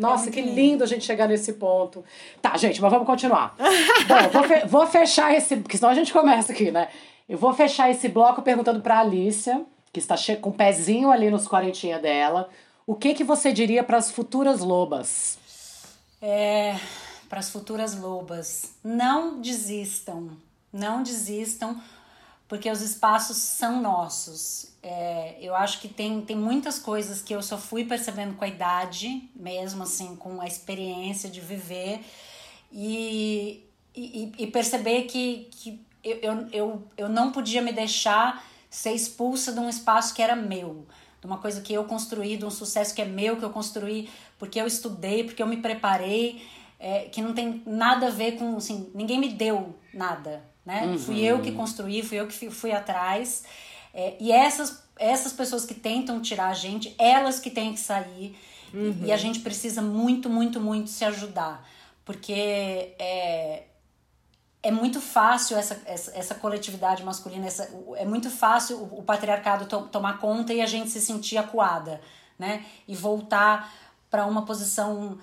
Nossa, 0.00 0.28
é 0.28 0.32
que 0.32 0.40
lindo. 0.40 0.54
lindo 0.54 0.84
a 0.84 0.86
gente 0.86 1.04
chegar 1.04 1.28
nesse 1.28 1.54
ponto. 1.54 2.04
Tá, 2.40 2.56
gente, 2.56 2.80
mas 2.80 2.90
vamos 2.90 3.06
continuar. 3.06 3.54
Bom, 3.58 4.28
vou, 4.32 4.44
fe 4.44 4.66
vou 4.66 4.86
fechar 4.86 5.34
esse, 5.34 5.56
porque 5.56 5.76
senão 5.76 5.90
a 5.90 5.94
gente 5.94 6.12
começa 6.12 6.52
aqui, 6.52 6.70
né? 6.70 6.88
Eu 7.28 7.38
vou 7.38 7.52
fechar 7.52 7.90
esse 7.90 8.08
bloco 8.08 8.42
perguntando 8.42 8.80
pra 8.80 8.98
Alicia, 9.00 9.64
que 9.92 10.00
está 10.00 10.16
com 10.40 10.50
o 10.50 10.52
pezinho 10.52 11.10
ali 11.10 11.30
nos 11.30 11.46
quarentinha 11.46 11.98
dela. 11.98 12.48
O 12.86 12.94
que, 12.94 13.14
que 13.14 13.22
você 13.22 13.52
diria 13.52 13.84
para 13.84 13.98
as 13.98 14.10
futuras 14.10 14.60
lobas? 14.60 15.38
É, 16.20 16.76
para 17.28 17.38
as 17.38 17.48
futuras 17.48 17.96
lobas, 17.96 18.74
não 18.82 19.40
desistam, 19.40 20.30
não 20.72 21.02
desistam, 21.02 21.80
porque 22.50 22.68
os 22.68 22.82
espaços 22.82 23.36
são 23.36 23.80
nossos. 23.80 24.72
É, 24.82 25.36
eu 25.40 25.54
acho 25.54 25.80
que 25.80 25.86
tem, 25.86 26.20
tem 26.22 26.36
muitas 26.36 26.80
coisas 26.80 27.22
que 27.22 27.32
eu 27.32 27.40
só 27.40 27.56
fui 27.56 27.84
percebendo 27.84 28.34
com 28.34 28.44
a 28.44 28.48
idade, 28.48 29.30
mesmo 29.36 29.84
assim, 29.84 30.16
com 30.16 30.40
a 30.40 30.48
experiência 30.48 31.30
de 31.30 31.40
viver, 31.40 32.04
e, 32.72 33.64
e, 33.94 34.32
e 34.36 34.46
perceber 34.48 35.02
que, 35.02 35.48
que 35.52 35.80
eu, 36.02 36.16
eu, 36.16 36.48
eu, 36.52 36.88
eu 36.96 37.08
não 37.08 37.30
podia 37.30 37.62
me 37.62 37.72
deixar 37.72 38.44
ser 38.68 38.94
expulsa 38.94 39.52
de 39.52 39.60
um 39.60 39.68
espaço 39.68 40.12
que 40.12 40.20
era 40.20 40.34
meu, 40.34 40.88
de 41.20 41.26
uma 41.28 41.38
coisa 41.38 41.60
que 41.60 41.72
eu 41.72 41.84
construí, 41.84 42.36
de 42.36 42.44
um 42.44 42.50
sucesso 42.50 42.92
que 42.92 43.00
é 43.00 43.04
meu, 43.04 43.36
que 43.36 43.44
eu 43.44 43.50
construí 43.50 44.10
porque 44.40 44.60
eu 44.60 44.66
estudei, 44.66 45.22
porque 45.22 45.40
eu 45.40 45.46
me 45.46 45.58
preparei, 45.58 46.44
é, 46.80 47.02
que 47.02 47.22
não 47.22 47.32
tem 47.32 47.62
nada 47.64 48.08
a 48.08 48.10
ver 48.10 48.32
com, 48.32 48.56
assim, 48.56 48.90
ninguém 48.92 49.20
me 49.20 49.28
deu 49.28 49.78
nada, 49.94 50.49
né? 50.64 50.86
Uhum. 50.86 50.98
Fui 50.98 51.20
eu 51.20 51.40
que 51.40 51.52
construí, 51.52 52.02
fui 52.02 52.20
eu 52.20 52.26
que 52.26 52.34
fui, 52.34 52.50
fui 52.50 52.72
atrás. 52.72 53.44
É, 53.92 54.16
e 54.20 54.30
essas, 54.30 54.82
essas 54.98 55.32
pessoas 55.32 55.64
que 55.64 55.74
tentam 55.74 56.20
tirar 56.20 56.48
a 56.48 56.54
gente, 56.54 56.94
elas 56.98 57.40
que 57.40 57.50
têm 57.50 57.72
que 57.72 57.80
sair. 57.80 58.38
Uhum. 58.72 59.02
E 59.04 59.12
a 59.12 59.16
gente 59.16 59.40
precisa 59.40 59.82
muito, 59.82 60.28
muito, 60.28 60.60
muito 60.60 60.90
se 60.90 61.04
ajudar. 61.04 61.66
Porque 62.04 62.94
é, 62.98 63.64
é 64.62 64.70
muito 64.70 65.00
fácil 65.00 65.56
essa, 65.56 65.80
essa, 65.86 66.16
essa 66.16 66.34
coletividade 66.34 67.02
masculina, 67.02 67.46
essa, 67.46 67.68
é 67.96 68.04
muito 68.04 68.30
fácil 68.30 68.78
o, 68.78 68.98
o 69.00 69.02
patriarcado 69.02 69.66
to, 69.66 69.88
tomar 69.88 70.18
conta 70.18 70.52
e 70.52 70.60
a 70.60 70.66
gente 70.66 70.90
se 70.90 71.00
sentir 71.00 71.38
acuada, 71.38 72.00
né? 72.38 72.64
E 72.86 72.94
voltar 72.94 73.72
para 74.10 74.26
uma 74.26 74.44
posição 74.44 75.18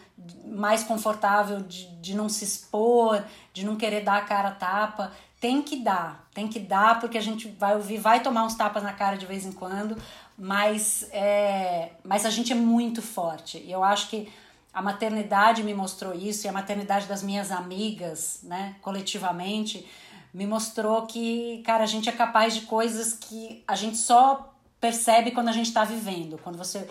mais 0.46 0.84
confortável 0.84 1.60
de, 1.62 1.88
de 1.98 2.16
não 2.16 2.30
se 2.30 2.46
expor, 2.46 3.22
de 3.54 3.66
não 3.66 3.76
querer 3.76 4.02
dar 4.02 4.18
a 4.18 4.22
cara 4.22 4.48
a 4.48 4.52
tapa. 4.52 5.12
Tem 5.40 5.62
que 5.62 5.78
dar, 5.78 6.28
tem 6.34 6.48
que 6.48 6.60
dar, 6.60 7.00
porque 7.00 7.18
a 7.18 7.22
gente 7.22 7.48
vai 7.48 7.76
ouvir, 7.76 7.98
vai 7.98 8.22
tomar 8.22 8.44
uns 8.44 8.56
tapas 8.56 8.82
na 8.82 8.94
cara 8.94 9.18
de 9.18 9.26
vez 9.26 9.46
em 9.46 9.52
quando, 9.52 9.96
mas, 10.38 11.08
é, 11.12 11.92
mas 12.04 12.26
a 12.26 12.30
gente 12.30 12.52
é 12.52 12.56
muito 12.56 13.02
forte. 13.02 13.60
E 13.60 13.72
eu 13.72 13.84
acho 13.84 14.10
que 14.10 14.32
a 14.74 14.82
maternidade 14.82 15.64
me 15.64 15.74
mostrou 15.74 16.14
isso, 16.14 16.46
e 16.46 16.50
a 16.50 16.52
maternidade 16.52 17.06
das 17.06 17.22
minhas 17.22 17.52
amigas, 17.52 18.40
né, 18.44 18.76
coletivamente, 18.82 19.88
me 20.34 20.46
mostrou 20.46 21.06
que, 21.06 21.62
cara, 21.66 21.84
a 21.84 21.88
gente 21.88 22.10
é 22.10 22.12
capaz 22.12 22.56
de 22.56 22.62
coisas 22.62 23.14
que 23.14 23.64
a 23.68 23.76
gente 23.76 23.98
só 23.98 24.54
percebe 24.80 25.32
quando 25.32 25.50
a 25.50 25.52
gente 25.52 25.68
está 25.68 25.84
vivendo. 25.84 26.40
Quando 26.44 26.58
você 26.58 26.88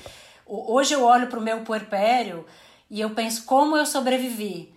Hoje 0.46 0.94
eu 0.94 1.02
olho 1.02 1.26
para 1.26 1.40
o 1.40 1.42
meu 1.42 1.62
puerpério 1.62 2.46
e 2.88 3.00
eu 3.00 3.10
penso 3.10 3.44
como 3.44 3.76
eu 3.76 3.84
sobrevivi. 3.84 4.72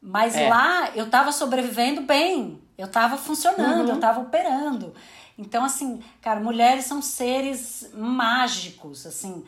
Mas 0.00 0.36
é. 0.36 0.48
lá 0.48 0.90
eu 0.94 1.06
estava 1.06 1.32
sobrevivendo 1.32 2.02
bem, 2.02 2.60
eu 2.76 2.86
estava 2.86 3.16
funcionando, 3.16 3.84
uhum. 3.84 3.88
eu 3.88 3.94
estava 3.94 4.20
operando. 4.20 4.94
Então, 5.38 5.64
assim, 5.64 6.02
cara, 6.20 6.40
mulheres 6.40 6.86
são 6.86 7.02
seres 7.02 7.90
mágicos, 7.94 9.06
assim, 9.06 9.44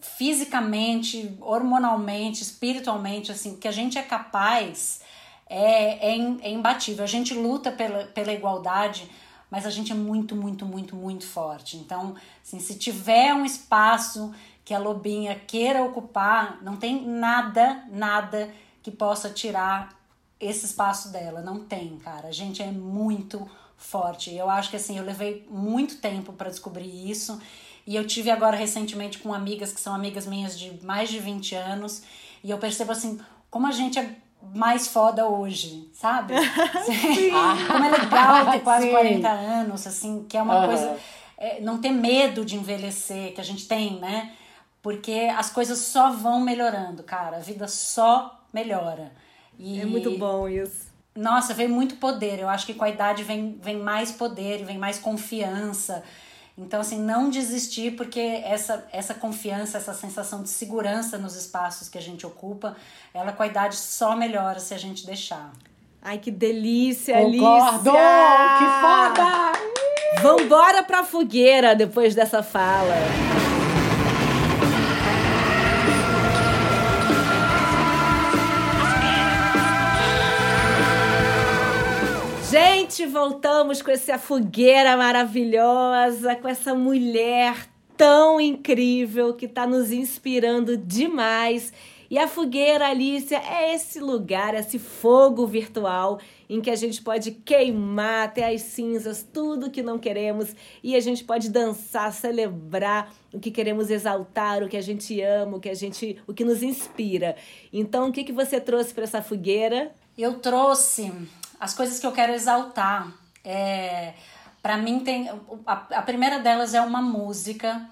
fisicamente, 0.00 1.36
hormonalmente, 1.40 2.42
espiritualmente, 2.42 3.30
assim, 3.30 3.56
que 3.56 3.68
a 3.68 3.72
gente 3.72 3.98
é 3.98 4.02
capaz 4.02 5.00
é, 5.46 6.14
é, 6.14 6.18
é 6.42 6.50
imbatível. 6.50 7.04
A 7.04 7.08
gente 7.08 7.34
luta 7.34 7.70
pela, 7.70 8.04
pela 8.06 8.32
igualdade, 8.32 9.10
mas 9.50 9.66
a 9.66 9.70
gente 9.70 9.92
é 9.92 9.94
muito, 9.94 10.34
muito, 10.34 10.64
muito, 10.64 10.96
muito 10.96 11.26
forte. 11.26 11.76
Então, 11.76 12.14
assim, 12.42 12.58
se 12.58 12.78
tiver 12.78 13.34
um 13.34 13.44
espaço 13.44 14.32
que 14.64 14.72
a 14.72 14.78
lobinha 14.78 15.34
queira 15.34 15.82
ocupar, 15.82 16.62
não 16.62 16.76
tem 16.76 17.04
nada, 17.04 17.84
nada 17.90 18.50
que 18.82 18.90
possa 18.90 19.28
tirar 19.28 19.99
esse 20.40 20.64
espaço 20.64 21.10
dela. 21.10 21.42
Não 21.42 21.60
tem, 21.60 21.98
cara. 21.98 22.28
A 22.28 22.32
gente 22.32 22.62
é 22.62 22.70
muito 22.70 23.48
forte. 23.76 24.34
Eu 24.34 24.48
acho 24.48 24.70
que 24.70 24.76
assim, 24.76 24.96
eu 24.96 25.04
levei 25.04 25.46
muito 25.50 25.98
tempo 25.98 26.32
para 26.32 26.50
descobrir 26.50 27.10
isso. 27.10 27.40
E 27.86 27.96
eu 27.96 28.06
tive 28.06 28.30
agora 28.30 28.56
recentemente 28.56 29.18
com 29.18 29.34
amigas 29.34 29.72
que 29.72 29.80
são 29.80 29.94
amigas 29.94 30.26
minhas 30.26 30.58
de 30.58 30.84
mais 30.84 31.10
de 31.10 31.18
20 31.18 31.54
anos. 31.54 32.02
E 32.42 32.50
eu 32.50 32.58
percebo 32.58 32.92
assim, 32.92 33.18
como 33.50 33.66
a 33.66 33.72
gente 33.72 33.98
é 33.98 34.16
mais 34.54 34.88
foda 34.88 35.26
hoje, 35.26 35.90
sabe? 35.92 36.34
como 37.66 37.84
é 37.84 37.90
legal 37.90 38.50
ter 38.52 38.60
quase 38.60 38.86
Sim. 38.86 38.92
40 38.92 39.28
anos, 39.28 39.86
assim, 39.86 40.24
que 40.28 40.36
é 40.36 40.42
uma 40.42 40.60
uhum. 40.60 40.66
coisa. 40.66 40.96
É, 41.36 41.60
não 41.60 41.80
ter 41.80 41.90
medo 41.90 42.44
de 42.44 42.56
envelhecer, 42.56 43.34
que 43.34 43.40
a 43.40 43.44
gente 43.44 43.66
tem, 43.66 43.98
né? 43.98 44.32
Porque 44.82 45.30
as 45.36 45.50
coisas 45.50 45.78
só 45.78 46.10
vão 46.10 46.40
melhorando, 46.40 47.02
cara. 47.02 47.36
A 47.36 47.40
vida 47.40 47.66
só 47.68 48.42
melhora. 48.52 49.12
E, 49.60 49.80
é 49.80 49.84
muito 49.84 50.16
bom 50.16 50.48
isso. 50.48 50.88
Nossa, 51.14 51.52
vem 51.52 51.68
muito 51.68 51.96
poder. 51.96 52.38
Eu 52.38 52.48
acho 52.48 52.64
que 52.64 52.72
com 52.72 52.84
a 52.84 52.88
idade 52.88 53.22
vem, 53.22 53.58
vem 53.62 53.76
mais 53.76 54.10
poder, 54.10 54.64
vem 54.64 54.78
mais 54.78 54.98
confiança. 54.98 56.02
Então, 56.56 56.80
assim, 56.80 56.98
não 56.98 57.30
desistir, 57.30 57.92
porque 57.92 58.20
essa, 58.20 58.86
essa 58.92 59.14
confiança, 59.14 59.78
essa 59.78 59.94
sensação 59.94 60.42
de 60.42 60.48
segurança 60.48 61.18
nos 61.18 61.34
espaços 61.36 61.88
que 61.88 61.98
a 61.98 62.02
gente 62.02 62.26
ocupa, 62.26 62.76
ela 63.14 63.32
com 63.32 63.42
a 63.42 63.46
idade 63.46 63.76
só 63.76 64.16
melhora 64.16 64.60
se 64.60 64.74
a 64.74 64.78
gente 64.78 65.06
deixar. 65.06 65.52
Ai, 66.02 66.18
que 66.18 66.30
delícia, 66.30 67.14
Concordo! 67.14 67.90
Alicia! 67.90 68.58
Que 68.58 68.64
foda! 68.80 70.22
Vambora 70.22 70.82
pra 70.82 71.04
fogueira 71.04 71.74
depois 71.74 72.14
dessa 72.14 72.42
fala. 72.42 72.94
Voltamos 83.06 83.82
com 83.82 83.90
essa 83.90 84.18
fogueira 84.18 84.96
maravilhosa, 84.96 86.34
com 86.36 86.48
essa 86.48 86.74
mulher 86.74 87.68
tão 87.96 88.40
incrível 88.40 89.34
que 89.34 89.46
está 89.46 89.66
nos 89.66 89.92
inspirando 89.92 90.76
demais. 90.76 91.72
E 92.10 92.18
a 92.18 92.26
fogueira, 92.26 92.88
Alicia, 92.88 93.38
é 93.38 93.72
esse 93.74 94.00
lugar, 94.00 94.54
esse 94.54 94.78
fogo 94.78 95.46
virtual 95.46 96.18
em 96.48 96.60
que 96.60 96.68
a 96.68 96.74
gente 96.74 97.00
pode 97.00 97.30
queimar 97.30 98.26
até 98.26 98.52
as 98.52 98.62
cinzas 98.62 99.22
tudo 99.22 99.70
que 99.70 99.82
não 99.82 99.96
queremos 99.96 100.54
e 100.82 100.96
a 100.96 101.00
gente 101.00 101.22
pode 101.22 101.48
dançar, 101.48 102.12
celebrar 102.12 103.14
o 103.32 103.38
que 103.38 103.52
queremos 103.52 103.90
exaltar, 103.90 104.62
o 104.62 104.68
que 104.68 104.76
a 104.76 104.82
gente 104.82 105.20
ama, 105.20 105.58
o 105.58 105.60
que 105.60 105.68
a 105.68 105.74
gente, 105.74 106.18
o 106.26 106.34
que 106.34 106.44
nos 106.44 106.64
inspira. 106.64 107.36
Então, 107.72 108.08
o 108.08 108.12
que 108.12 108.24
que 108.24 108.32
você 108.32 108.60
trouxe 108.60 108.92
para 108.92 109.04
essa 109.04 109.22
fogueira? 109.22 109.92
Eu 110.18 110.40
trouxe 110.40 111.12
as 111.60 111.74
coisas 111.74 112.00
que 112.00 112.06
eu 112.06 112.12
quero 112.12 112.32
exaltar. 112.32 113.12
É, 113.44 114.14
para 114.62 114.76
mim 114.76 115.00
tem 115.00 115.28
a, 115.66 115.72
a, 115.72 116.02
primeira 116.02 116.38
delas 116.38 116.74
é 116.74 116.80
uma 116.80 117.00
música 117.00 117.88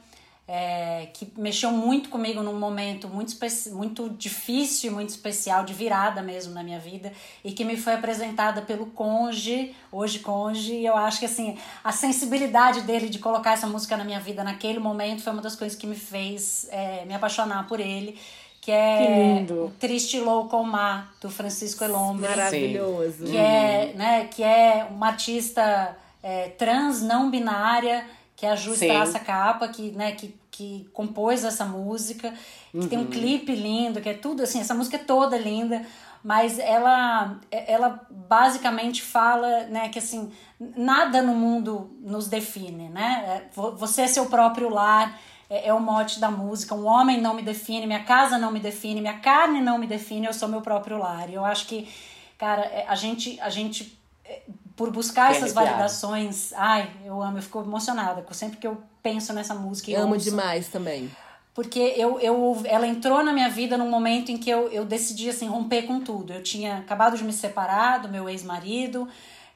é, 0.46 1.08
que 1.12 1.30
mexeu 1.36 1.70
muito 1.70 2.08
comigo 2.08 2.42
num 2.42 2.58
momento 2.58 3.08
muito, 3.08 3.34
muito 3.72 4.10
difícil, 4.10 4.92
muito 4.92 5.10
especial, 5.10 5.64
de 5.64 5.74
virada 5.74 6.22
mesmo 6.22 6.54
na 6.54 6.62
minha 6.62 6.78
vida, 6.78 7.12
e 7.44 7.52
que 7.52 7.64
me 7.64 7.76
foi 7.76 7.94
apresentada 7.94 8.62
pelo 8.62 8.86
Conge, 8.86 9.74
hoje 9.92 10.20
Conge, 10.20 10.74
e 10.74 10.86
eu 10.86 10.96
acho 10.96 11.20
que 11.20 11.26
assim, 11.26 11.58
a 11.84 11.92
sensibilidade 11.92 12.82
dele 12.82 13.08
de 13.08 13.18
colocar 13.18 13.52
essa 13.52 13.66
música 13.66 13.96
na 13.96 14.04
minha 14.04 14.20
vida 14.20 14.42
naquele 14.42 14.78
momento 14.78 15.22
foi 15.22 15.32
uma 15.32 15.42
das 15.42 15.56
coisas 15.56 15.78
que 15.78 15.86
me 15.86 15.96
fez 15.96 16.66
é, 16.70 17.04
me 17.04 17.14
apaixonar 17.14 17.66
por 17.66 17.80
ele 17.80 18.18
que 18.68 18.72
é 18.72 19.46
que 19.46 19.70
Triste 19.78 20.20
Louco 20.20 20.62
Mar, 20.62 21.14
do 21.22 21.30
Francisco 21.30 21.82
Elombre. 21.82 22.28
Maravilhoso. 22.28 23.24
Que, 23.24 23.34
é, 23.34 23.94
né, 23.96 24.28
que 24.30 24.42
é 24.42 24.86
uma 24.90 25.06
artista 25.06 25.96
é, 26.22 26.50
trans, 26.50 27.00
não 27.00 27.30
binária, 27.30 28.04
que 28.36 28.44
é 28.44 28.50
a 28.50 28.56
Ju 28.56 28.76
Traça 28.76 29.18
Capa, 29.20 29.68
que, 29.68 29.92
né, 29.92 30.12
que, 30.12 30.34
que 30.50 30.86
compôs 30.92 31.44
essa 31.44 31.64
música, 31.64 32.34
que 32.70 32.76
uhum. 32.76 32.88
tem 32.88 32.98
um 32.98 33.02
uhum. 33.02 33.08
clipe 33.08 33.54
lindo, 33.54 34.02
que 34.02 34.08
é 34.10 34.14
tudo 34.14 34.42
assim, 34.42 34.60
essa 34.60 34.74
música 34.74 34.96
é 34.96 35.00
toda 35.00 35.38
linda, 35.38 35.86
mas 36.22 36.58
ela, 36.58 37.38
ela 37.50 38.06
basicamente 38.10 39.00
fala 39.00 39.64
né, 39.68 39.88
que 39.88 39.98
assim, 39.98 40.30
nada 40.76 41.22
no 41.22 41.34
mundo 41.34 41.90
nos 42.02 42.28
define, 42.28 42.90
né? 42.90 43.46
É, 43.56 43.60
você 43.78 44.02
é 44.02 44.06
seu 44.06 44.26
próprio 44.26 44.68
lar, 44.68 45.18
é, 45.48 45.68
é, 45.68 45.74
o 45.74 45.80
mote 45.80 46.20
da 46.20 46.30
música. 46.30 46.74
Um 46.74 46.86
homem 46.86 47.20
não 47.20 47.34
me 47.34 47.42
define, 47.42 47.86
minha 47.86 48.04
casa 48.04 48.38
não 48.38 48.50
me 48.50 48.60
define, 48.60 49.00
minha 49.00 49.18
carne 49.18 49.60
não 49.60 49.78
me 49.78 49.86
define, 49.86 50.26
eu 50.26 50.34
sou 50.34 50.48
meu 50.48 50.60
próprio 50.60 50.98
lar. 50.98 51.28
E 51.30 51.34
eu 51.34 51.44
acho 51.44 51.66
que, 51.66 51.88
cara, 52.36 52.62
é, 52.62 52.86
a 52.88 52.94
gente, 52.94 53.40
a 53.40 53.48
gente 53.48 53.98
é, 54.24 54.42
por 54.76 54.90
buscar 54.90 55.32
essas 55.32 55.52
validações, 55.52 56.52
ai, 56.52 56.90
eu 57.04 57.20
amo, 57.22 57.38
eu 57.38 57.42
fico 57.42 57.60
emocionada 57.60 58.24
sempre 58.32 58.58
que 58.58 58.66
eu 58.66 58.80
penso 59.02 59.32
nessa 59.32 59.54
música. 59.54 59.90
Eu 59.90 60.02
amo 60.02 60.14
ouço, 60.14 60.30
demais 60.30 60.68
também. 60.68 61.10
Porque 61.54 61.94
eu, 61.96 62.20
eu, 62.20 62.62
ela 62.64 62.86
entrou 62.86 63.24
na 63.24 63.32
minha 63.32 63.48
vida 63.48 63.76
num 63.76 63.90
momento 63.90 64.30
em 64.30 64.38
que 64.38 64.48
eu, 64.48 64.68
eu 64.68 64.84
decidi 64.84 65.28
assim, 65.28 65.48
romper 65.48 65.82
com 65.82 66.00
tudo. 66.00 66.32
Eu 66.32 66.42
tinha 66.42 66.78
acabado 66.78 67.16
de 67.16 67.24
me 67.24 67.32
separar 67.32 67.98
do 67.98 68.08
meu 68.08 68.28
ex-marido, 68.28 69.08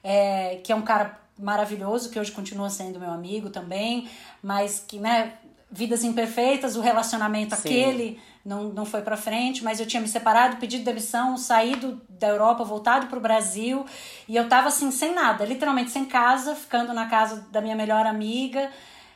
é, 0.03 0.59
que 0.61 0.73
é 0.73 0.75
um 0.75 0.81
cara 0.81 1.17
maravilhoso, 1.39 2.09
que 2.09 2.19
hoje 2.19 2.31
continua 2.31 2.69
sendo 2.69 2.99
meu 2.99 3.09
amigo 3.11 3.49
também, 3.49 4.09
mas 4.41 4.83
que, 4.85 4.99
né, 4.99 5.33
vidas 5.73 6.03
imperfeitas, 6.03 6.75
o 6.75 6.81
relacionamento 6.81 7.55
Sim. 7.55 7.61
aquele 7.61 8.21
não, 8.45 8.65
não 8.65 8.85
foi 8.85 9.01
para 9.01 9.17
frente, 9.17 9.63
mas 9.63 9.79
eu 9.79 9.85
tinha 9.85 10.01
me 10.01 10.07
separado, 10.07 10.57
pedido 10.57 10.83
demissão, 10.83 11.35
saído 11.35 12.01
da 12.07 12.27
Europa, 12.27 12.63
voltado 12.63 13.07
para 13.07 13.17
o 13.17 13.21
Brasil, 13.21 13.85
e 14.27 14.35
eu 14.35 14.47
tava 14.47 14.67
assim, 14.67 14.91
sem 14.91 15.13
nada, 15.15 15.45
literalmente 15.45 15.91
sem 15.91 16.05
casa, 16.05 16.53
ficando 16.55 16.93
na 16.93 17.07
casa 17.07 17.47
da 17.51 17.59
minha 17.59 17.75
melhor 17.75 18.05
amiga. 18.05 18.69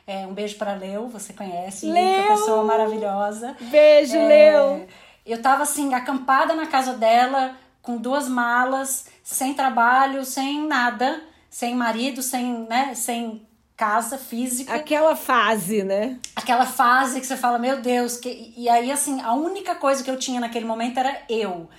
É, 0.06 0.26
um 0.26 0.32
beijo 0.32 0.56
para 0.56 0.72
Leu, 0.74 1.08
você 1.08 1.32
conhece, 1.32 1.86
Leu! 1.86 2.26
pessoa 2.28 2.64
maravilhosa. 2.64 3.54
Beijo, 3.60 4.16
é, 4.16 4.26
Leu! 4.26 4.86
Eu 5.24 5.40
tava 5.42 5.62
assim, 5.62 5.92
acampada 5.92 6.54
na 6.54 6.66
casa 6.66 6.94
dela, 6.94 7.54
com 7.82 7.98
duas 7.98 8.26
malas, 8.26 9.06
sem 9.22 9.52
trabalho, 9.52 10.24
sem 10.24 10.66
nada, 10.66 11.22
sem 11.50 11.74
marido, 11.74 12.22
sem, 12.22 12.66
né, 12.66 12.94
sem 12.94 13.46
casa 13.78 14.18
física. 14.18 14.74
Aquela 14.74 15.14
fase, 15.14 15.84
né? 15.84 16.18
Aquela 16.34 16.66
fase 16.66 17.20
que 17.20 17.26
você 17.26 17.36
fala, 17.36 17.60
meu 17.60 17.80
Deus, 17.80 18.16
que... 18.16 18.52
e 18.56 18.68
aí 18.68 18.90
assim, 18.90 19.20
a 19.20 19.32
única 19.34 19.76
coisa 19.76 20.02
que 20.02 20.10
eu 20.10 20.18
tinha 20.18 20.40
naquele 20.40 20.66
momento 20.66 20.98
era 20.98 21.22
eu. 21.28 21.70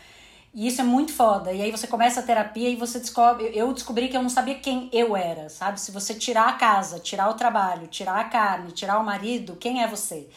E 0.54 0.66
isso 0.66 0.80
é 0.80 0.84
muito 0.84 1.12
foda. 1.12 1.52
E 1.52 1.62
aí 1.62 1.70
você 1.70 1.86
começa 1.86 2.22
a 2.22 2.24
terapia 2.24 2.70
e 2.70 2.78
você 2.78 3.00
descobre. 3.00 3.52
Eu 3.54 3.74
descobri 3.74 4.08
que 4.08 4.16
eu 4.16 4.24
não 4.24 4.30
sabia 4.30 4.56
quem 4.56 4.90
eu 4.94 5.16
era, 5.16 5.50
sabe? 5.50 5.80
Se 5.80 5.92
você 5.92 6.14
tirar 6.14 6.48
a 6.48 6.54
casa, 6.54 7.00
tirar 7.00 7.30
o 7.30 7.34
trabalho, 7.34 7.86
tirar 7.88 8.18
a 8.18 8.24
carne, 8.24 8.72
tirar 8.72 8.98
o 8.98 9.06
marido, 9.06 9.58
quem 9.58 9.84
é 9.84 9.88
você? 9.88 10.28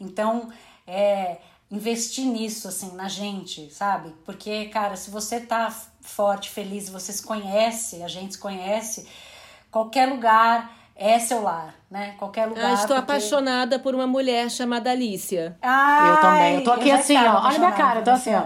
Então, 0.00 0.48
é 0.86 1.38
investir 1.70 2.24
nisso, 2.24 2.68
assim, 2.68 2.94
na 2.94 3.08
gente, 3.08 3.68
sabe? 3.74 4.14
Porque, 4.24 4.66
cara, 4.66 4.96
se 4.96 5.10
você 5.10 5.40
tá 5.40 5.74
forte, 6.00 6.48
feliz, 6.50 6.88
você 6.88 7.12
se 7.12 7.22
conhece, 7.22 8.02
a 8.02 8.08
gente 8.08 8.34
se 8.34 8.38
conhece, 8.38 9.06
qualquer 9.70 10.08
lugar 10.08 10.79
é 11.00 11.18
seu 11.18 11.42
lar, 11.42 11.74
né? 11.90 12.14
Qualquer 12.18 12.46
lugar. 12.46 12.62
Ah, 12.62 12.74
estou 12.74 12.88
porque... 12.88 13.00
apaixonada 13.00 13.78
por 13.78 13.94
uma 13.94 14.06
mulher 14.06 14.50
chamada 14.50 14.90
Alicia. 14.90 15.56
Ai, 15.62 16.10
eu 16.10 16.16
também. 16.18 16.54
Eu 16.56 16.64
tô 16.64 16.72
aqui 16.72 16.90
assim, 16.90 17.16
ó. 17.16 17.46
Olha 17.46 17.58
minha 17.58 17.72
cara, 17.72 18.00
eu 18.00 18.04
tô 18.04 18.10
assim, 18.10 18.34
ó. 18.34 18.42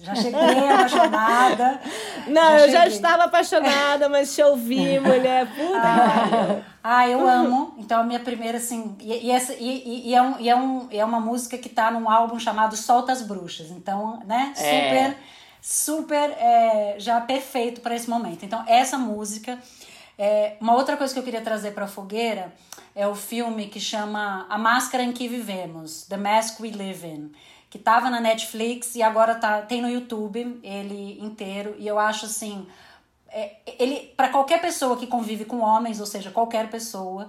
Já 0.00 0.14
cheguei 0.14 0.68
apaixonada. 0.68 1.80
Não, 2.28 2.42
já 2.42 2.52
eu 2.52 2.58
cheguei. 2.58 2.72
já 2.74 2.86
estava 2.88 3.24
apaixonada, 3.24 4.06
mas 4.10 4.34
te 4.34 4.42
ouvi, 4.42 4.98
mulher. 5.00 5.46
Puta. 5.46 5.80
Ah, 5.82 6.60
ah, 6.82 7.08
eu 7.08 7.26
amo. 7.26 7.74
Então, 7.78 8.02
a 8.02 8.04
minha 8.04 8.20
primeira, 8.20 8.58
assim. 8.58 8.94
E, 9.00 9.28
e, 9.28 9.30
essa, 9.30 9.54
e, 9.54 10.10
e, 10.10 10.14
é, 10.14 10.20
um, 10.20 10.38
e 10.38 10.50
é, 10.50 10.54
um, 10.54 10.88
é 10.90 11.04
uma 11.04 11.20
música 11.20 11.56
que 11.56 11.70
tá 11.70 11.90
num 11.90 12.10
álbum 12.10 12.38
chamado 12.38 12.76
Solta 12.76 13.12
as 13.12 13.22
Bruxas. 13.22 13.70
Então, 13.70 14.20
né? 14.26 14.52
É. 14.56 14.60
Super, 14.60 15.10
é. 15.10 15.16
super 15.62 16.30
é, 16.38 16.96
já 16.98 17.18
perfeito 17.22 17.80
para 17.80 17.94
esse 17.94 18.10
momento. 18.10 18.44
Então, 18.44 18.62
essa 18.66 18.98
música. 18.98 19.58
É, 20.18 20.56
uma 20.60 20.74
outra 20.74 20.96
coisa 20.96 21.12
que 21.12 21.18
eu 21.18 21.24
queria 21.24 21.40
trazer 21.40 21.72
para 21.72 21.84
a 21.84 21.88
fogueira 21.88 22.52
é 22.94 23.06
o 23.06 23.14
filme 23.14 23.66
que 23.66 23.80
chama 23.80 24.46
A 24.48 24.56
Máscara 24.56 25.02
em 25.02 25.12
que 25.12 25.26
Vivemos, 25.26 26.06
The 26.06 26.16
Mask 26.16 26.60
We 26.60 26.70
Live 26.70 27.06
In, 27.06 27.32
que 27.68 27.78
estava 27.78 28.08
na 28.08 28.20
Netflix 28.20 28.94
e 28.94 29.02
agora 29.02 29.34
tá, 29.34 29.62
tem 29.62 29.82
no 29.82 29.88
YouTube 29.88 30.60
ele 30.62 31.18
inteiro. 31.20 31.74
E 31.78 31.86
eu 31.86 31.98
acho 31.98 32.26
assim, 32.26 32.66
é, 33.28 33.56
ele 33.78 34.12
para 34.16 34.28
qualquer 34.28 34.60
pessoa 34.60 34.96
que 34.96 35.08
convive 35.08 35.44
com 35.44 35.58
homens, 35.60 35.98
ou 35.98 36.06
seja, 36.06 36.30
qualquer 36.30 36.70
pessoa, 36.70 37.28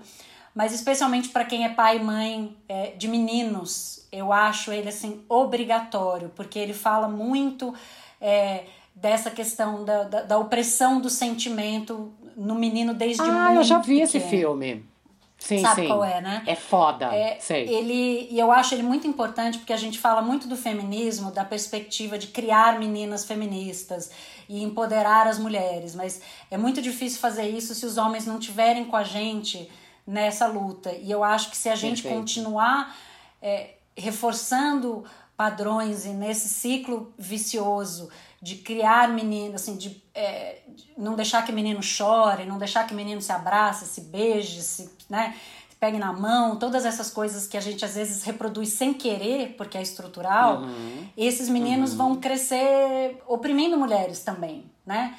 mas 0.53 0.71
especialmente 0.71 1.29
para 1.29 1.43
quem 1.43 1.65
é 1.65 1.69
pai 1.69 1.97
e 1.97 2.03
mãe 2.03 2.55
é, 2.69 2.91
de 2.91 3.07
meninos, 3.07 4.07
eu 4.11 4.31
acho 4.31 4.71
ele 4.71 4.87
assim 4.87 5.25
obrigatório, 5.27 6.31
porque 6.35 6.59
ele 6.59 6.73
fala 6.73 7.07
muito 7.07 7.73
é, 8.21 8.65
dessa 8.93 9.29
questão 9.29 9.83
da, 9.83 10.03
da, 10.03 10.21
da, 10.21 10.37
opressão 10.37 11.01
do 11.01 11.09
sentimento 11.09 12.13
no 12.35 12.55
menino 12.55 12.93
desde 12.93 13.21
ah, 13.21 13.25
muito 13.25 13.37
Ah, 13.39 13.53
eu 13.55 13.63
já 13.63 13.77
vi 13.79 13.99
pequeno. 13.99 14.03
esse 14.03 14.19
filme. 14.19 14.85
Sim, 15.37 15.61
Sabe 15.61 15.81
sim. 15.81 15.87
qual 15.87 16.03
é, 16.03 16.21
né? 16.21 16.43
É 16.47 16.55
foda. 16.55 17.13
É, 17.13 17.37
sei. 17.39 17.67
Ele, 17.67 18.27
e 18.31 18.39
eu 18.39 18.51
acho 18.51 18.73
ele 18.73 18.81
muito 18.81 19.05
importante 19.05 19.57
porque 19.59 19.73
a 19.73 19.77
gente 19.77 19.99
fala 19.99 20.21
muito 20.21 20.47
do 20.47 20.55
feminismo, 20.55 21.29
da 21.29 21.43
perspectiva 21.43 22.17
de 22.17 22.27
criar 22.27 22.79
meninas 22.79 23.25
feministas 23.25 24.09
e 24.49 24.63
empoderar 24.63 25.27
as 25.27 25.37
mulheres, 25.37 25.93
mas 25.93 26.21
é 26.49 26.57
muito 26.57 26.81
difícil 26.81 27.19
fazer 27.19 27.47
isso 27.47 27.75
se 27.75 27.85
os 27.85 27.97
homens 27.97 28.25
não 28.25 28.39
tiverem 28.39 28.85
com 28.85 28.95
a 28.95 29.03
gente 29.03 29.69
nessa 30.07 30.47
luta. 30.47 30.91
E 30.93 31.11
eu 31.11 31.23
acho 31.23 31.51
que 31.51 31.57
se 31.57 31.69
a 31.69 31.75
gente 31.75 32.01
Perfeito. 32.01 32.21
continuar 32.21 32.95
é, 33.41 33.71
reforçando 33.95 35.03
padrões 35.35 36.05
e 36.05 36.09
nesse 36.09 36.47
ciclo 36.47 37.13
vicioso 37.17 38.09
de 38.45 38.57
criar 38.57 39.09
menino, 39.09 39.55
assim, 39.55 39.75
de, 39.75 40.03
é, 40.13 40.59
de, 40.67 40.93
não 40.95 41.15
deixar 41.15 41.43
que 41.43 41.51
menino 41.51 41.81
chore, 41.81 42.45
não 42.45 42.59
deixar 42.59 42.85
que 42.85 42.93
menino 42.93 43.19
se 43.19 43.31
abrace, 43.31 43.87
se 43.87 44.01
beije, 44.01 44.61
se, 44.61 44.87
né, 45.09 45.35
se 45.67 45.75
pegue 45.77 45.97
na 45.97 46.13
mão, 46.13 46.55
todas 46.55 46.85
essas 46.85 47.09
coisas 47.09 47.47
que 47.47 47.57
a 47.57 47.59
gente 47.59 47.83
às 47.83 47.95
vezes 47.95 48.21
reproduz 48.21 48.69
sem 48.69 48.93
querer, 48.93 49.55
porque 49.57 49.79
é 49.79 49.81
estrutural, 49.81 50.61
uhum. 50.61 51.07
esses 51.17 51.49
meninos 51.49 51.93
uhum. 51.93 51.97
vão 51.97 52.15
crescer 52.17 53.19
oprimindo 53.27 53.79
mulheres 53.79 54.21
também, 54.21 54.63
né? 54.85 55.15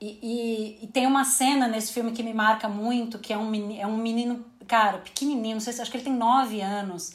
E, 0.00 0.06
e, 0.22 0.84
e, 0.84 0.86
tem 0.86 1.04
uma 1.04 1.24
cena 1.24 1.66
nesse 1.66 1.92
filme 1.92 2.12
que 2.12 2.22
me 2.22 2.32
marca 2.32 2.68
muito, 2.68 3.18
que 3.18 3.32
é 3.32 3.36
um 3.36 3.50
menino, 3.50 3.82
é 3.82 3.86
um 3.88 3.96
menino 3.96 4.44
cara, 4.68 4.98
pequenininho, 4.98 5.56
não 5.56 5.60
sei 5.60 5.72
se 5.72 5.82
acho 5.82 5.90
que 5.90 5.96
ele 5.96 6.04
tem 6.04 6.14
nove 6.14 6.60
anos. 6.60 7.12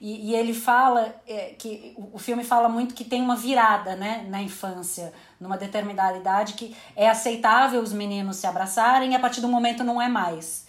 E, 0.00 0.30
e 0.30 0.34
ele 0.34 0.54
fala 0.54 1.14
é, 1.26 1.54
que 1.58 1.94
o 1.96 2.18
filme 2.18 2.44
fala 2.44 2.68
muito 2.68 2.94
que 2.94 3.04
tem 3.04 3.20
uma 3.20 3.34
virada 3.34 3.96
né, 3.96 4.24
na 4.28 4.40
infância, 4.40 5.12
numa 5.40 5.56
determinada 5.56 6.16
idade, 6.16 6.54
que 6.54 6.76
é 6.94 7.08
aceitável 7.08 7.80
os 7.80 7.92
meninos 7.92 8.36
se 8.36 8.46
abraçarem 8.46 9.12
e 9.12 9.14
a 9.16 9.18
partir 9.18 9.40
do 9.40 9.48
momento 9.48 9.82
não 9.82 10.00
é 10.00 10.08
mais. 10.08 10.68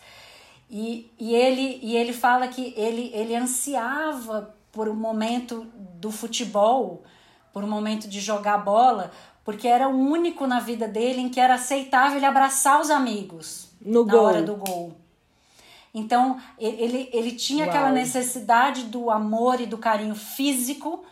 E, 0.70 1.12
e, 1.20 1.36
ele, 1.36 1.80
e 1.82 1.96
ele 1.96 2.14
fala 2.14 2.48
que 2.48 2.74
ele, 2.76 3.12
ele 3.14 3.36
ansiava 3.36 4.54
por 4.72 4.88
um 4.88 4.96
momento 4.96 5.66
do 5.76 6.12
futebol, 6.12 7.04
por 7.52 7.64
um 7.64 7.70
momento 7.70 8.08
de 8.08 8.20
jogar 8.20 8.60
bola, 8.60 9.12
porque 9.44 9.68
era 9.68 9.88
o 9.88 9.98
único 9.98 10.46
na 10.46 10.60
vida 10.60 10.88
dele 10.88 11.22
em 11.22 11.30
que 11.30 11.40
era 11.40 11.56
aceitável 11.56 12.18
ele 12.18 12.26
abraçar 12.26 12.80
os 12.80 12.90
amigos 12.90 13.72
no 13.82 14.06
na 14.06 14.14
gol. 14.14 14.24
hora 14.24 14.42
do 14.42 14.56
gol. 14.56 14.96
Então, 15.94 16.40
ele, 16.58 17.10
ele 17.12 17.32
tinha 17.32 17.66
Uau. 17.66 17.70
aquela 17.70 17.92
necessidade 17.92 18.84
do 18.84 19.10
amor 19.10 19.60
e 19.60 19.66
do 19.66 19.78
carinho 19.78 20.16
físico 20.16 21.04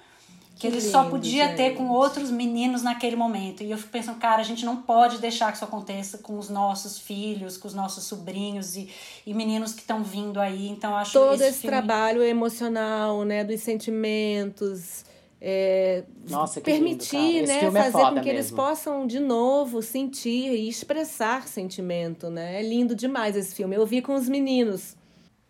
que, 0.58 0.62
que 0.62 0.68
ele 0.68 0.78
lindo, 0.78 0.92
só 0.92 1.04
podia 1.06 1.48
gente. 1.48 1.58
ter 1.58 1.76
com 1.76 1.90
outros 1.90 2.32
meninos 2.32 2.82
naquele 2.82 3.16
momento. 3.16 3.64
E 3.64 3.72
eu 3.72 3.78
fico 3.78 3.92
pensando, 3.92 4.18
cara, 4.18 4.42
a 4.42 4.46
gente 4.46 4.66
não 4.66 4.78
pode 4.78 5.20
deixar 5.20 5.52
que 5.52 5.58
isso 5.58 5.66
aconteça 5.66 6.18
com 6.18 6.38
os 6.38 6.50
nossos 6.50 7.00
filhos, 7.00 7.58
com 7.58 7.68
os 7.68 7.74
nossos 7.74 8.04
sobrinhos 8.06 8.76
e, 8.76 8.90
e 9.26 9.34
meninos 9.34 9.74
que 9.74 9.82
estão 9.82 10.04
vindo 10.04 10.40
aí. 10.40 10.68
Então, 10.68 10.96
acho 10.96 11.14
Todo 11.14 11.36
esse, 11.36 11.44
esse 11.44 11.60
filme... 11.60 11.78
trabalho 11.78 12.24
emocional, 12.24 13.24
né, 13.24 13.44
dos 13.44 13.62
sentimentos, 13.62 15.06
é, 15.40 16.04
Nossa, 16.28 16.60
permitir, 16.60 17.42
lindo, 17.42 17.48
né, 17.48 17.66
é 17.66 17.72
fazer 17.72 18.02
é 18.02 18.06
com 18.06 18.10
que 18.10 18.16
mesmo. 18.16 18.30
eles 18.30 18.52
possam 18.52 19.06
de 19.06 19.20
novo 19.20 19.82
sentir 19.84 20.52
e 20.52 20.68
expressar 20.68 21.48
sentimento, 21.48 22.30
né? 22.30 22.60
É 22.60 22.68
lindo 22.68 22.96
demais 22.96 23.36
esse 23.36 23.54
filme. 23.54 23.76
Eu 23.76 23.86
vi 23.86 24.02
com 24.02 24.16
os 24.16 24.28
meninos. 24.28 24.96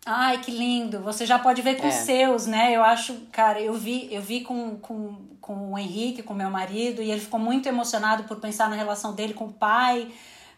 Ai, 0.04 0.38
que 0.38 0.50
lindo. 0.50 1.00
Você 1.00 1.24
já 1.24 1.38
pode 1.38 1.62
ver 1.62 1.76
com 1.76 1.86
é. 1.86 1.88
os 1.88 1.94
seus, 1.94 2.46
né? 2.46 2.76
Eu 2.76 2.82
acho, 2.82 3.14
cara, 3.32 3.60
eu 3.60 3.74
vi, 3.74 4.08
eu 4.12 4.20
vi 4.20 4.42
com, 4.42 4.76
com, 4.76 5.16
com 5.40 5.72
o 5.72 5.78
Henrique, 5.78 6.22
com 6.22 6.34
meu 6.34 6.50
marido, 6.50 7.02
e 7.02 7.10
ele 7.10 7.20
ficou 7.20 7.40
muito 7.40 7.66
emocionado 7.66 8.24
por 8.24 8.36
pensar 8.36 8.68
na 8.68 8.76
relação 8.76 9.14
dele 9.14 9.32
com 9.32 9.46
o 9.46 9.52
pai, 9.52 10.08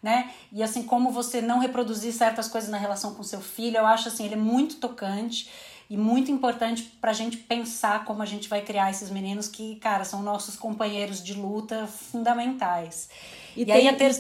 né? 0.03 0.31
E 0.53 0.61
assim, 0.61 0.83
como 0.83 1.11
você 1.11 1.41
não 1.41 1.61
reproduzir 1.61 2.13
certas 2.13 2.49
coisas 2.49 2.69
na 2.69 2.79
relação 2.79 3.15
com 3.15 3.23
seu 3.23 3.41
filho, 3.41 3.77
eu 3.77 3.87
acho 3.87 4.09
assim, 4.09 4.25
ele 4.25 4.35
é 4.35 4.39
muito 4.39 4.77
tocante 4.77 5.49
e 5.91 5.97
muito 5.97 6.31
importante 6.31 6.85
para 7.01 7.11
a 7.11 7.15
gente 7.15 7.37
pensar 7.37 8.05
como 8.05 8.23
a 8.23 8.27
gente 8.27 8.49
vai 8.49 8.63
criar 8.63 8.93
esses 8.93 9.11
meninos 9.11 9.49
que, 9.49 9.75
cara, 9.77 10.05
são 10.05 10.23
nossos 10.23 10.55
companheiros 10.55 11.21
de 11.21 11.35
luta 11.35 11.89
fundamentais. 11.89 13.11
E, 13.57 13.63
e 13.63 13.67
tem... 13.67 13.75
aí 13.75 13.89
a 13.89 13.97
ter... 13.97 14.15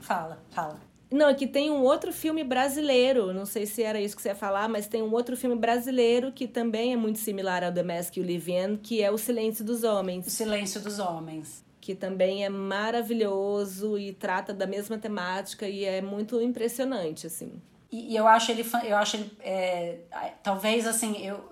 Fala, 0.00 0.42
fala. 0.50 0.80
Não, 1.08 1.28
aqui 1.28 1.46
tem 1.46 1.70
um 1.70 1.82
outro 1.82 2.12
filme 2.12 2.42
brasileiro, 2.42 3.32
não 3.32 3.46
sei 3.46 3.64
se 3.64 3.84
era 3.84 4.00
isso 4.00 4.16
que 4.16 4.22
você 4.22 4.30
ia 4.30 4.34
falar, 4.34 4.68
mas 4.68 4.88
tem 4.88 5.00
um 5.00 5.12
outro 5.12 5.36
filme 5.36 5.54
brasileiro 5.54 6.32
que 6.32 6.48
também 6.48 6.92
é 6.92 6.96
muito 6.96 7.20
similar 7.20 7.62
ao 7.62 7.72
The 7.72 7.84
Mask 7.84 8.16
You 8.16 8.26
Live 8.26 8.52
In, 8.52 8.76
que 8.76 9.00
é 9.00 9.08
O 9.08 9.16
Silêncio 9.16 9.64
dos 9.64 9.84
Homens. 9.84 10.26
O 10.26 10.30
Silêncio 10.30 10.80
dos 10.80 10.98
Homens. 10.98 11.64
Que 11.80 11.94
também 11.94 12.44
é 12.44 12.48
maravilhoso 12.48 13.96
e 13.96 14.12
trata 14.12 14.52
da 14.52 14.66
mesma 14.66 14.98
temática 14.98 15.68
e 15.68 15.84
é 15.84 16.02
muito 16.02 16.40
impressionante, 16.40 17.28
assim. 17.28 17.52
E, 17.90 18.12
e 18.12 18.16
eu 18.16 18.26
acho 18.26 18.50
ele, 18.50 18.66
eu 18.84 18.96
acho 18.96 19.16
ele, 19.16 19.36
é, 19.40 19.98
talvez 20.42 20.86
assim, 20.86 21.16
eu 21.24 21.42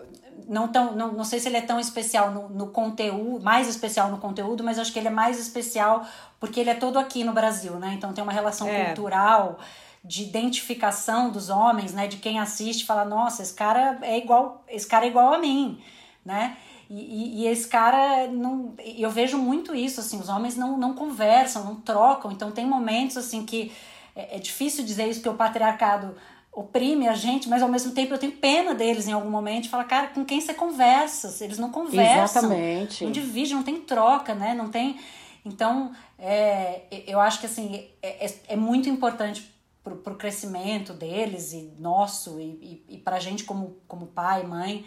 não 0.49 0.69
tão, 0.69 0.95
não, 0.95 1.13
não 1.13 1.25
sei 1.25 1.39
se 1.39 1.49
ele 1.49 1.57
é 1.57 1.63
tão 1.63 1.79
especial 1.79 2.31
no, 2.31 2.49
no 2.49 2.67
conteúdo, 2.69 3.43
mais 3.43 3.69
especial 3.69 4.11
no 4.11 4.19
conteúdo, 4.19 4.63
mas 4.63 4.79
acho 4.79 4.93
que 4.93 4.99
ele 4.99 5.09
é 5.09 5.13
mais 5.13 5.39
especial 5.39 6.07
porque 6.41 6.61
ele 6.61 6.71
é 6.71 6.75
todo 6.75 6.99
aqui 6.99 7.25
no 7.25 7.33
Brasil, 7.33 7.75
né? 7.77 7.95
Então 7.97 8.13
tem 8.13 8.23
uma 8.23 8.33
relação 8.33 8.69
é. 8.69 8.87
cultural 8.87 9.59
de 10.05 10.23
identificação 10.23 11.31
dos 11.31 11.49
homens, 11.49 11.95
né? 11.95 12.07
De 12.07 12.19
quem 12.19 12.39
assiste, 12.39 12.85
fala, 12.85 13.05
nossa, 13.05 13.43
esse 13.43 13.55
cara 13.55 13.99
é 14.03 14.19
igual, 14.19 14.63
esse 14.69 14.87
cara 14.87 15.07
é 15.07 15.09
igual 15.09 15.33
a 15.33 15.39
mim, 15.39 15.81
né? 16.25 16.57
E, 16.91 16.95
e, 16.95 17.43
e, 17.43 17.47
esse 17.47 17.67
cara 17.67 18.27
não 18.29 18.75
eu 18.79 19.11
vejo 19.11 19.39
muito 19.39 19.75
isso 19.75 20.01
assim 20.01 20.21
os 20.21 20.29
homens 20.29 20.55
não, 20.55 20.77
não 20.77 20.93
conversam 20.93 21.65
não 21.65 21.77
trocam 21.77 22.31
então 22.31 22.51
tem 22.51 22.67
momentos 22.67 23.17
assim 23.17 23.47
que 23.47 23.73
é, 24.15 24.37
é 24.37 24.39
difícil 24.39 24.85
dizer 24.85 25.09
isso, 25.09 25.21
porque 25.21 25.35
o 25.35 25.39
patriarcado 25.39 26.17
oprime 26.53 27.09
a 27.09 27.15
gente, 27.15 27.49
mas 27.49 27.63
ao 27.63 27.69
mesmo 27.69 27.93
tempo 27.93 28.15
eu 28.15 28.19
tenho 28.19 28.33
pena 28.33 28.75
deles 28.75 29.09
em 29.09 29.13
algum 29.13 29.31
momento. 29.31 29.69
Fala, 29.69 29.85
cara, 29.85 30.07
com 30.09 30.25
quem 30.25 30.41
você 30.41 30.55
conversa? 30.55 31.45
Eles 31.45 31.59
não 31.59 31.71
conversam. 31.71 32.43
Exatamente. 32.43 33.05
Não 33.05 33.11
divide, 33.11 33.55
não 33.55 33.65
tem 33.65 33.81
troca, 33.81 34.35
né? 34.35 34.55
Não 34.55 34.71
tem. 34.71 34.99
Então, 35.45 35.93
é, 36.19 36.83
eu 37.07 37.21
acho 37.21 37.41
que 37.41 37.47
assim, 37.47 37.89
é, 38.01 38.27
é, 38.27 38.35
é 38.49 38.57
muito 38.57 38.89
importante 38.89 39.53
pro, 39.83 39.97
pro 39.97 40.15
crescimento 40.15 40.95
deles 40.95 41.53
e 41.53 41.73
nosso, 41.79 42.41
e, 42.41 42.83
e, 42.89 42.95
e 42.95 42.99
pra 42.99 43.19
gente 43.19 43.45
como, 43.45 43.77
como 43.87 44.07
pai, 44.07 44.45
mãe, 44.45 44.87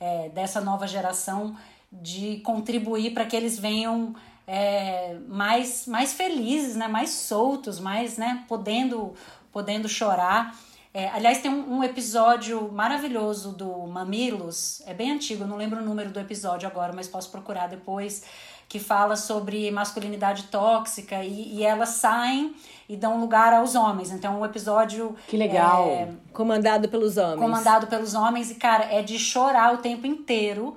é, 0.00 0.28
dessa 0.30 0.60
nova 0.60 0.86
geração, 0.86 1.56
de 1.90 2.38
contribuir 2.38 3.12
para 3.12 3.24
que 3.24 3.36
eles 3.36 3.58
venham 3.58 4.14
é, 4.50 5.14
mais, 5.28 5.86
mais 5.86 6.14
felizes, 6.14 6.74
né? 6.74 6.88
mais 6.88 7.10
soltos, 7.10 7.78
mais 7.78 8.16
né? 8.16 8.44
podendo, 8.48 9.12
podendo 9.52 9.86
chorar. 9.86 10.56
É, 10.94 11.10
aliás, 11.10 11.42
tem 11.42 11.50
um, 11.50 11.76
um, 11.76 11.84
episódio 11.84 12.72
maravilhoso 12.72 13.52
do 13.52 13.86
Mamilos, 13.86 14.82
é 14.86 14.94
bem 14.94 15.12
antigo, 15.12 15.44
não 15.44 15.58
lembro 15.58 15.80
o 15.80 15.84
número 15.84 16.10
do 16.10 16.18
episódio 16.18 16.66
agora, 16.66 16.94
mas 16.94 17.06
posso 17.06 17.30
procurar 17.30 17.68
depois, 17.68 18.24
que 18.66 18.78
fala 18.78 19.14
sobre 19.14 19.70
masculinidade 19.70 20.44
tóxica 20.44 21.22
e, 21.22 21.56
e 21.56 21.62
elas 21.62 21.90
saem 21.90 22.54
e 22.88 22.96
dão 22.96 23.20
lugar 23.20 23.52
aos 23.52 23.74
homens. 23.74 24.10
Então, 24.10 24.40
o 24.40 24.46
episódio. 24.46 25.14
Que 25.28 25.36
legal! 25.36 25.86
É, 25.88 26.08
comandado 26.32 26.88
pelos 26.88 27.18
homens. 27.18 27.38
Comandado 27.38 27.86
pelos 27.86 28.14
homens, 28.14 28.50
e, 28.50 28.54
cara, 28.54 28.84
é 28.84 29.02
de 29.02 29.18
chorar 29.18 29.74
o 29.74 29.78
tempo 29.78 30.06
inteiro. 30.06 30.74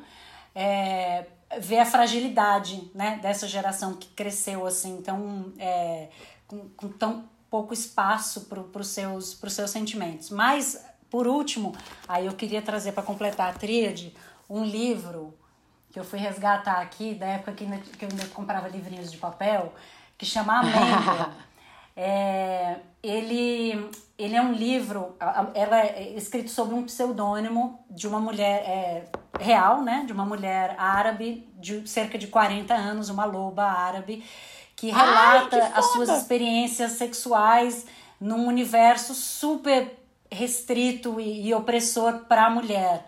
É, 0.53 1.25
ver 1.59 1.79
a 1.79 1.85
fragilidade 1.85 2.89
né, 2.93 3.19
dessa 3.21 3.47
geração 3.47 3.93
que 3.93 4.07
cresceu 4.09 4.65
assim, 4.65 4.97
então, 4.97 5.53
é, 5.57 6.09
com, 6.47 6.69
com 6.69 6.87
tão 6.89 7.25
pouco 7.49 7.73
espaço 7.73 8.45
para 8.45 8.81
os 8.81 8.87
seus, 8.87 9.37
seus 9.49 9.69
sentimentos. 9.69 10.29
Mas, 10.29 10.83
por 11.09 11.27
último, 11.27 11.75
aí 12.07 12.25
eu 12.25 12.33
queria 12.33 12.61
trazer 12.61 12.93
para 12.93 13.03
completar 13.03 13.49
a 13.49 13.53
tríade 13.53 14.15
um 14.49 14.63
livro 14.63 15.33
que 15.91 15.99
eu 15.99 16.05
fui 16.05 16.19
resgatar 16.19 16.79
aqui, 16.79 17.13
da 17.13 17.25
época 17.25 17.51
que, 17.51 17.65
que 17.65 18.05
eu 18.05 18.09
ainda 18.09 18.25
comprava 18.27 18.69
livrinhos 18.69 19.11
de 19.11 19.17
papel, 19.17 19.73
que 20.17 20.25
chama 20.25 20.59
Amêndoa. 20.59 21.33
é, 21.95 22.77
ele, 23.03 23.89
ele 24.17 24.35
é 24.35 24.41
um 24.41 24.53
livro, 24.53 25.15
ela 25.53 25.79
é 25.79 26.13
escrito 26.15 26.49
sob 26.49 26.73
um 26.73 26.83
pseudônimo 26.83 27.83
de 27.89 28.07
uma 28.07 28.19
mulher 28.19 28.63
é, 28.65 29.03
real, 29.39 29.81
né? 29.81 30.03
De 30.05 30.13
uma 30.13 30.25
mulher 30.25 30.75
árabe 30.77 31.47
de 31.59 31.87
cerca 31.87 32.17
de 32.17 32.27
40 32.27 32.73
anos, 32.73 33.09
uma 33.09 33.25
loba 33.25 33.63
árabe, 33.63 34.23
que 34.75 34.89
relata 34.89 35.57
Ai, 35.57 35.71
que 35.71 35.79
as 35.79 35.85
suas 35.91 36.09
experiências 36.09 36.93
sexuais 36.93 37.85
num 38.19 38.47
universo 38.47 39.13
super 39.13 39.97
restrito 40.31 41.19
e, 41.19 41.47
e 41.47 41.53
opressor 41.53 42.25
para 42.27 42.45
a 42.45 42.49
mulher. 42.49 43.05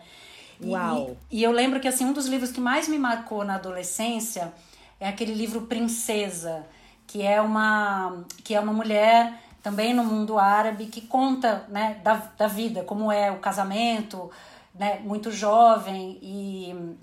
Uau! 0.63 1.17
E, 1.31 1.39
e, 1.39 1.43
eu 1.43 1.51
lembro 1.51 1.79
que 1.79 1.87
assim 1.87 2.05
um 2.05 2.13
dos 2.13 2.25
livros 2.25 2.51
que 2.51 2.59
mais 2.59 2.87
me 2.87 2.97
marcou 2.97 3.43
na 3.43 3.55
adolescência 3.55 4.53
é 4.99 5.07
aquele 5.07 5.33
livro 5.33 5.63
Princesa, 5.63 6.65
que 7.13 7.21
é 7.21 7.39
uma 7.39 8.23
que 8.43 8.55
é 8.55 8.59
uma 8.59 8.73
mulher 8.73 9.39
também 9.61 9.93
no 9.93 10.03
mundo 10.03 10.39
árabe 10.39 10.87
que 10.87 10.99
conta 10.99 11.63
né, 11.69 12.01
da, 12.03 12.15
da 12.35 12.47
vida, 12.47 12.83
como 12.83 13.11
é 13.11 13.29
o 13.29 13.37
casamento, 13.37 14.31
né, 14.73 14.99
muito 15.03 15.31
jovem 15.31 16.17
e 16.23 16.95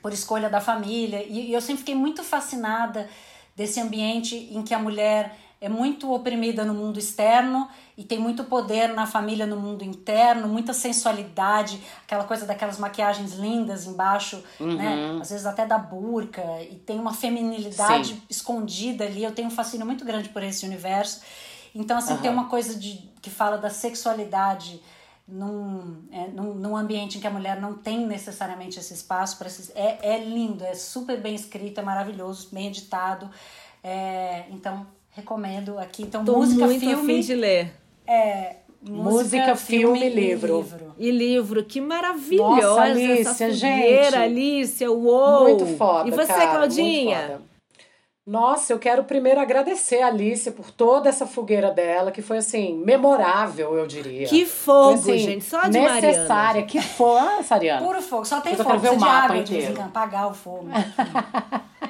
por 0.00 0.12
escolha 0.12 0.48
da 0.48 0.60
família. 0.60 1.24
E, 1.24 1.50
e 1.50 1.52
eu 1.52 1.60
sempre 1.60 1.78
fiquei 1.78 1.96
muito 1.96 2.22
fascinada 2.22 3.10
desse 3.56 3.80
ambiente 3.80 4.36
em 4.52 4.62
que 4.62 4.72
a 4.72 4.78
mulher 4.78 5.36
é 5.60 5.68
muito 5.68 6.14
oprimida 6.14 6.64
no 6.64 6.72
mundo 6.72 7.00
externo 7.00 7.68
e 7.98 8.04
tem 8.04 8.16
muito 8.16 8.44
poder 8.44 8.94
na 8.94 9.08
família 9.08 9.44
no 9.44 9.56
mundo 9.56 9.82
interno, 9.82 10.46
muita 10.46 10.72
sensualidade, 10.72 11.82
aquela 12.04 12.22
coisa 12.22 12.46
daquelas 12.46 12.78
maquiagens 12.78 13.32
lindas 13.32 13.88
embaixo, 13.88 14.36
né? 14.60 14.66
uhum. 14.66 14.76
né? 14.76 15.18
Às 15.20 15.30
vezes 15.30 15.44
até 15.44 15.66
da 15.66 15.76
burca, 15.76 16.44
e 16.62 16.76
tem 16.76 16.96
uma 16.96 17.12
feminilidade 17.12 18.14
Sim. 18.14 18.22
escondida 18.30 19.04
ali. 19.04 19.24
Eu 19.24 19.32
tenho 19.32 19.48
um 19.48 19.50
fascínio 19.50 19.84
muito 19.84 20.04
grande 20.04 20.28
por 20.28 20.44
esse 20.44 20.64
universo. 20.64 21.22
Então, 21.74 21.98
assim, 21.98 22.12
uhum. 22.12 22.20
tem 22.20 22.30
uma 22.30 22.48
coisa 22.48 22.78
de, 22.78 23.10
que 23.20 23.30
fala 23.30 23.58
da 23.58 23.68
sexualidade 23.68 24.80
num, 25.26 26.04
é, 26.12 26.28
num, 26.28 26.54
num, 26.54 26.76
ambiente 26.76 27.18
em 27.18 27.20
que 27.20 27.26
a 27.26 27.30
mulher 27.30 27.60
não 27.60 27.74
tem 27.74 28.06
necessariamente 28.06 28.78
esse 28.78 28.94
espaço 28.94 29.36
para 29.36 29.48
é, 29.74 30.14
é 30.14 30.24
lindo, 30.24 30.62
é 30.64 30.74
super 30.74 31.20
bem 31.20 31.34
escrito, 31.34 31.80
é 31.80 31.82
maravilhoso, 31.82 32.48
bem 32.52 32.68
editado. 32.68 33.28
É, 33.82 34.44
então, 34.50 34.86
recomendo 35.10 35.80
aqui. 35.80 36.04
Então, 36.04 36.24
Tô 36.24 36.36
música, 36.36 36.64
muito 36.64 36.78
filme. 36.78 37.20
de 37.24 37.34
ler. 37.34 37.87
É, 38.08 38.56
música, 38.80 39.10
música 39.10 39.56
filme, 39.56 40.00
filme 40.00 40.08
livro. 40.08 40.48
E 40.48 40.62
livro. 40.62 40.94
E 40.98 41.10
livro, 41.10 41.64
que 41.64 41.80
maravilhosa 41.80 42.66
Nossa, 42.66 42.80
Alicia, 42.82 43.20
essa 43.20 43.50
gente. 43.50 44.16
Alicia, 44.16 44.90
uou! 44.90 45.42
Muito 45.42 45.66
foda, 45.76 46.08
E 46.08 46.10
você, 46.10 46.32
cara, 46.32 46.50
Claudinha? 46.50 47.40
Nossa, 48.26 48.74
eu 48.74 48.78
quero 48.78 49.04
primeiro 49.04 49.40
agradecer 49.40 50.02
a 50.02 50.08
Alice 50.08 50.50
por 50.50 50.70
toda 50.70 51.08
essa 51.08 51.26
fogueira 51.26 51.70
dela, 51.70 52.10
que 52.10 52.20
foi 52.20 52.38
assim, 52.38 52.76
memorável, 52.84 53.76
eu 53.76 53.86
diria. 53.86 54.26
Que 54.26 54.44
fogo, 54.44 54.98
foi, 54.98 55.14
assim, 55.14 55.24
gente, 55.24 55.44
só 55.46 55.62
de 55.62 55.78
necessária, 55.78 56.26
Mariana. 56.28 56.66
que 56.66 56.80
fogo, 56.82 57.16
ah, 57.16 57.42
Sariana. 57.42 57.86
Puro 57.86 58.02
fogo, 58.02 58.26
só 58.26 58.40
tem 58.42 58.52
eu 58.52 58.62
fogo, 58.62 58.78
ver 58.78 58.90
o 58.90 59.00
mapa 59.00 59.24
água, 59.24 59.36
inteiro. 59.38 59.80
apagar 59.80 60.30
o 60.30 60.34
fogo. 60.34 60.68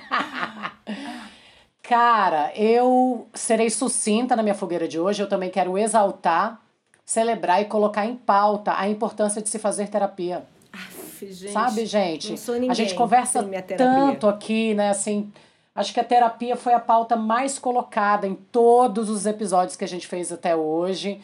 Cara, 1.89 2.53
eu 2.55 3.27
serei 3.33 3.71
sucinta 3.71 4.37
na 4.37 4.43
minha 4.43 4.55
fogueira 4.55 4.87
de 4.87 5.01
hoje, 5.01 5.23
eu 5.23 5.29
também 5.29 5.49
quero 5.49 5.79
exaltar, 5.79 6.61
celebrar 7.03 7.63
e 7.63 7.65
colocar 7.65 8.05
em 8.05 8.15
pauta 8.15 8.79
a 8.79 8.87
importância 8.87 9.41
de 9.41 9.49
se 9.49 9.59
fazer 9.59 9.89
terapia. 9.89 10.45
Aff, 10.71 11.33
gente, 11.33 11.51
Sabe, 11.51 11.87
gente? 11.87 12.31
Não 12.31 12.37
sou 12.37 12.55
ninguém 12.57 12.71
a 12.71 12.75
gente 12.75 12.95
conversa 12.95 13.43
tanto 13.75 14.29
aqui, 14.29 14.75
né, 14.75 14.91
assim, 14.91 15.33
Acho 15.79 15.95
que 15.95 16.01
a 16.01 16.05
terapia 16.05 16.57
foi 16.57 16.75
a 16.75 16.81
pauta 16.81 17.15
mais 17.15 17.57
colocada 17.57 18.27
em 18.27 18.35
todos 18.35 19.09
os 19.09 19.27
episódios 19.27 19.77
que 19.77 19.85
a 19.85 19.89
gente 19.89 20.09
fez 20.09 20.33
até 20.33 20.57
hoje. 20.57 21.21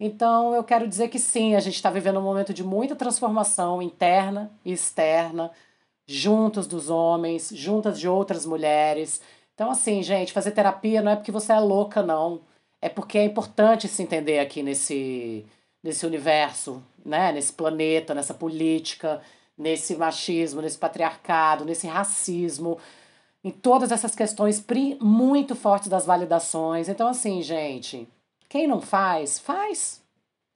Então, 0.00 0.54
eu 0.54 0.64
quero 0.64 0.88
dizer 0.88 1.08
que 1.08 1.18
sim, 1.18 1.54
a 1.54 1.60
gente 1.60 1.74
está 1.74 1.90
vivendo 1.90 2.18
um 2.18 2.22
momento 2.22 2.54
de 2.54 2.64
muita 2.64 2.96
transformação 2.96 3.82
interna 3.82 4.50
e 4.64 4.72
externa, 4.72 5.50
juntos 6.06 6.66
dos 6.66 6.88
homens, 6.88 7.50
juntas 7.52 8.00
de 8.00 8.08
outras 8.08 8.46
mulheres. 8.46 9.20
Então, 9.58 9.72
assim, 9.72 10.04
gente, 10.04 10.32
fazer 10.32 10.52
terapia 10.52 11.02
não 11.02 11.10
é 11.10 11.16
porque 11.16 11.32
você 11.32 11.52
é 11.52 11.58
louca, 11.58 12.00
não. 12.00 12.42
É 12.80 12.88
porque 12.88 13.18
é 13.18 13.24
importante 13.24 13.88
se 13.88 14.00
entender 14.04 14.38
aqui 14.38 14.62
nesse, 14.62 15.44
nesse 15.82 16.06
universo, 16.06 16.80
né? 17.04 17.32
nesse 17.32 17.52
planeta, 17.52 18.14
nessa 18.14 18.32
política, 18.32 19.20
nesse 19.58 19.96
machismo, 19.96 20.62
nesse 20.62 20.78
patriarcado, 20.78 21.64
nesse 21.64 21.88
racismo 21.88 22.78
em 23.42 23.50
todas 23.50 23.90
essas 23.90 24.14
questões 24.14 24.64
muito 25.00 25.56
fortes 25.56 25.88
das 25.88 26.06
validações. 26.06 26.88
Então, 26.88 27.08
assim, 27.08 27.42
gente, 27.42 28.08
quem 28.48 28.68
não 28.68 28.80
faz, 28.80 29.40
faz. 29.40 30.00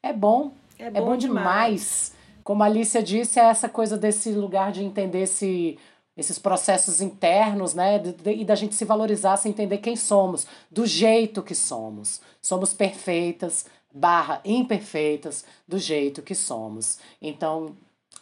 É 0.00 0.12
bom. 0.12 0.52
É 0.78 0.88
bom, 0.88 0.98
é 0.98 1.00
bom 1.00 1.16
demais. 1.16 2.12
demais. 2.12 2.16
Como 2.44 2.62
a 2.62 2.66
Alicia 2.66 3.02
disse, 3.02 3.40
é 3.40 3.46
essa 3.46 3.68
coisa 3.68 3.98
desse 3.98 4.30
lugar 4.30 4.70
de 4.70 4.84
entender 4.84 5.22
esse, 5.22 5.76
esses 6.16 6.39
processos 6.39 7.01
internos, 7.01 7.74
né? 7.74 8.02
E 8.26 8.44
da 8.44 8.55
gente 8.55 8.74
se 8.74 8.84
valorizar, 8.84 9.36
se 9.36 9.48
entender 9.48 9.78
quem 9.78 9.97
somos, 9.97 10.47
do 10.70 10.86
jeito 10.86 11.43
que 11.43 11.55
somos. 11.55 12.20
Somos 12.40 12.72
perfeitas, 12.72 13.66
barra 13.93 14.40
imperfeitas, 14.44 15.44
do 15.66 15.78
jeito 15.78 16.22
que 16.22 16.34
somos. 16.34 16.98
Então, 17.20 17.74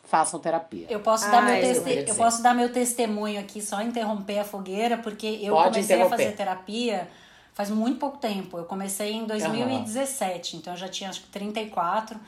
façam 0.04 0.38
terapia. 0.38 0.86
Eu 0.88 1.00
posso, 1.00 1.26
ah, 1.26 1.30
dar 1.30 1.42
meu 1.42 1.60
teste... 1.60 2.10
eu 2.10 2.14
posso 2.14 2.42
dar 2.42 2.54
meu 2.54 2.72
testemunho 2.72 3.40
aqui, 3.40 3.60
só 3.60 3.82
interromper 3.82 4.38
a 4.38 4.44
fogueira, 4.44 4.98
porque 4.98 5.38
eu 5.42 5.54
Pode 5.54 5.74
comecei 5.74 6.02
a 6.02 6.08
fazer 6.08 6.32
terapia 6.32 7.08
faz 7.60 7.68
muito 7.68 7.98
pouco 7.98 8.16
tempo. 8.16 8.56
Eu 8.58 8.64
comecei 8.64 9.12
em 9.12 9.26
2017, 9.26 10.54
uhum. 10.54 10.60
então 10.60 10.72
eu 10.72 10.76
já 10.78 10.88
tinha 10.88 11.10
acho 11.10 11.20
que 11.22 11.28
34. 11.28 12.18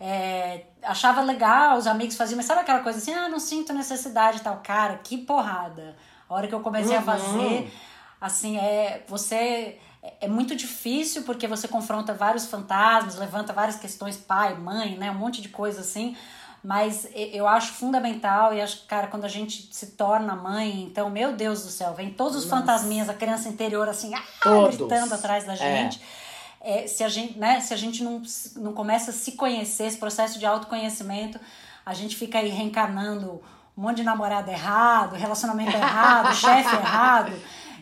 É, 0.00 0.64
achava 0.82 1.20
legal, 1.20 1.76
os 1.76 1.86
amigos 1.86 2.16
faziam, 2.16 2.36
mas 2.36 2.46
sabe 2.46 2.60
aquela 2.60 2.80
coisa 2.80 2.98
assim, 2.98 3.12
ah, 3.12 3.28
não 3.28 3.40
sinto 3.40 3.72
necessidade 3.72 4.38
e 4.38 4.40
tal. 4.40 4.60
Cara, 4.62 4.98
que 4.98 5.18
porrada. 5.18 5.96
A 6.28 6.34
hora 6.34 6.46
que 6.46 6.54
eu 6.54 6.60
comecei 6.60 6.94
uhum. 6.94 7.02
a 7.02 7.04
fazer, 7.04 7.72
assim, 8.20 8.58
é, 8.58 9.04
você 9.08 9.78
é 10.20 10.28
muito 10.28 10.54
difícil 10.54 11.22
porque 11.22 11.46
você 11.46 11.66
confronta 11.66 12.14
vários 12.14 12.46
fantasmas, 12.46 13.16
levanta 13.16 13.52
várias 13.52 13.76
questões, 13.76 14.16
pai, 14.16 14.54
mãe, 14.54 14.96
né, 14.96 15.10
um 15.10 15.14
monte 15.14 15.42
de 15.42 15.48
coisa 15.48 15.80
assim 15.80 16.16
mas 16.62 17.08
eu 17.14 17.46
acho 17.46 17.72
fundamental 17.72 18.52
e 18.52 18.60
acho 18.60 18.80
que, 18.80 18.86
cara, 18.86 19.06
quando 19.06 19.24
a 19.24 19.28
gente 19.28 19.68
se 19.72 19.92
torna 19.92 20.34
mãe, 20.34 20.82
então, 20.82 21.08
meu 21.08 21.32
Deus 21.32 21.62
do 21.62 21.70
céu, 21.70 21.94
vem 21.94 22.10
todos 22.10 22.36
os 22.36 22.44
Nossa. 22.44 22.60
fantasminhas, 22.60 23.08
a 23.08 23.14
criança 23.14 23.48
interior 23.48 23.88
assim, 23.88 24.12
ah, 24.14 24.22
gritando 24.66 25.14
atrás 25.14 25.44
da 25.44 25.52
é. 25.52 25.56
gente. 25.56 26.00
É. 26.00 26.27
É, 26.60 26.86
se 26.86 27.04
a 27.04 27.08
gente, 27.08 27.38
né, 27.38 27.60
se 27.60 27.72
a 27.72 27.76
gente 27.76 28.02
não, 28.02 28.20
não 28.56 28.72
começa 28.72 29.10
a 29.10 29.14
se 29.14 29.32
conhecer, 29.32 29.84
esse 29.86 29.96
processo 29.98 30.38
de 30.38 30.44
autoconhecimento, 30.46 31.38
a 31.86 31.94
gente 31.94 32.16
fica 32.16 32.38
aí 32.38 32.48
reencarnando 32.48 33.40
um 33.76 33.82
monte 33.82 33.98
de 33.98 34.02
namorado 34.02 34.50
errado, 34.50 35.14
relacionamento 35.14 35.76
errado, 35.76 36.34
chefe 36.36 36.74
errado. 36.74 37.32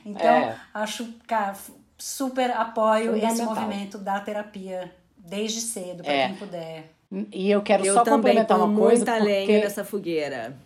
Então, 0.05 0.27
é. 0.29 0.57
acho, 0.75 1.09
cara, 1.27 1.55
super 1.99 2.51
apoio 2.51 3.17
esse 3.17 3.43
movimento 3.43 3.99
da 3.99 4.21
terapia 4.21 4.95
desde 5.17 5.61
cedo, 5.61 6.05
para 6.05 6.13
É. 6.13 6.27
quem 6.29 6.37
puder. 6.37 6.93
E 7.33 7.51
eu 7.51 7.63
quero 7.63 7.85
Eu 7.85 7.95
só 7.95 8.03
também 8.03 8.19
complementar 8.19 8.59
uma 8.61 8.79
coisa, 8.79 9.05
muita 9.05 9.25
lenha 9.25 9.47
porque, 9.47 9.59
nessa 9.61 9.85
fogueira. 9.85 10.57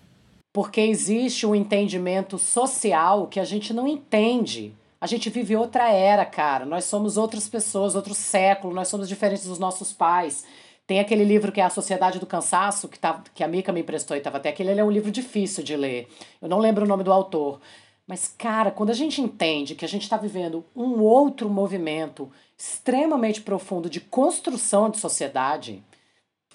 porque 0.53 0.81
existe 0.81 1.47
um 1.47 1.55
entendimento 1.55 2.39
social 2.39 3.27
que 3.29 3.39
a 3.39 3.45
gente 3.45 3.73
não 3.73 3.87
entende. 3.87 4.75
A 5.01 5.07
gente 5.07 5.31
vive 5.31 5.57
outra 5.57 5.91
era, 5.91 6.27
cara. 6.27 6.67
Nós 6.67 6.85
somos 6.85 7.17
outras 7.17 7.49
pessoas, 7.49 7.95
outro 7.95 8.15
século, 8.15 8.75
nós 8.75 8.89
somos 8.89 9.09
diferentes 9.09 9.47
dos 9.47 9.59
nossos 9.59 9.93
pais. 9.93 10.45
Tem 10.87 11.01
aquele 11.01 11.25
livro 11.25 11.53
que 11.53 11.61
é 11.61 11.65
A 11.65 11.71
Sociedade 11.71 12.19
do 12.19 12.27
Cansaço, 12.27 12.89
que, 12.89 12.99
tá, 12.99 13.23
que 13.35 13.43
a 13.43 13.49
Mica 13.49 13.73
me 13.73 13.81
emprestou 13.81 14.17
e 14.17 14.19
estava 14.19 14.37
até 14.37 14.51
aquele. 14.51 14.73
Ele 14.73 14.81
é 14.81 14.85
um 14.85 14.91
livro 14.91 15.11
difícil 15.11 15.65
de 15.65 15.75
ler. 15.75 16.09
Eu 16.43 16.49
não 16.49 16.59
lembro 16.59 16.85
o 16.85 16.89
nome 16.89 17.03
do 17.03 17.13
autor. 17.13 17.61
Mas, 18.07 18.35
cara, 18.37 18.73
quando 18.73 18.91
a 18.91 18.95
gente 18.95 19.23
entende 19.23 19.77
que 19.77 19.85
a 19.85 19.89
gente 19.89 20.03
está 20.03 20.17
vivendo 20.17 20.65
um 20.75 21.01
outro 21.01 21.49
movimento 21.49 22.31
extremamente 22.59 23.41
profundo 23.41 23.89
de 23.89 24.01
construção 24.01 24.91
de 24.91 24.99
sociedade, 24.99 25.83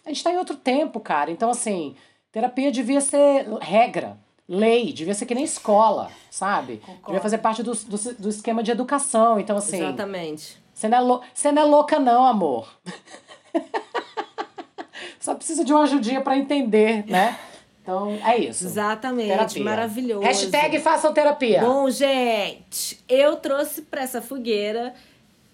a 0.05 0.09
gente 0.09 0.17
está 0.17 0.31
em 0.31 0.38
outro 0.38 0.57
tempo, 0.57 0.99
cara. 0.99 1.31
Então, 1.31 1.49
assim, 1.49 1.95
terapia 2.31 2.72
devia 2.72 2.99
ser 2.99 3.47
regra, 3.61 4.19
lei, 4.47 4.93
devia 4.93 5.13
ser 5.13 5.26
que 5.26 5.35
nem 5.35 5.43
escola, 5.43 6.09
sabe? 6.30 6.81
Devia 7.05 7.22
fazer 7.22 7.38
parte 7.39 7.63
do, 7.63 7.73
do, 7.73 7.97
do 8.19 8.30
esquema 8.30 8.61
de 8.63 8.72
educação. 8.72 9.39
Então, 9.39 9.57
assim, 9.57 9.77
Exatamente. 9.77 10.57
você 10.73 10.88
não, 10.88 10.97
é 10.97 11.01
lou- 11.01 11.22
você 11.34 11.51
não 11.51 11.61
é 11.61 11.65
louca, 11.65 11.99
não, 11.99 12.26
amor. 12.26 12.67
Só 15.19 15.34
precisa 15.34 15.63
de 15.65 15.73
uma 15.73 15.84
ajudinha 15.84 16.22
pra 16.22 16.38
entender, 16.38 17.03
né? 17.07 17.38
Então, 17.81 18.09
é 18.23 18.38
isso. 18.38 18.65
Exatamente. 18.65 19.30
Terapia. 19.30 19.63
Maravilhoso. 19.63 20.23
Hashtag 20.23 20.80
façam 20.80 21.13
terapia. 21.13 21.61
Bom, 21.61 21.89
gente, 21.89 22.99
eu 23.07 23.35
trouxe 23.38 23.84
para 23.84 24.01
essa 24.01 24.22
fogueira, 24.22 24.93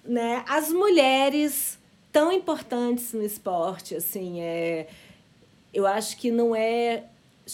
né, 0.03 0.43
as 0.47 0.71
mulheres 0.71 1.77
tão 2.11 2.31
importantes 2.31 3.13
no 3.13 3.23
esporte, 3.23 3.95
assim, 3.95 4.41
é 4.41 4.87
eu 5.73 5.87
acho 5.87 6.17
que 6.17 6.29
não 6.31 6.53
é 6.53 7.03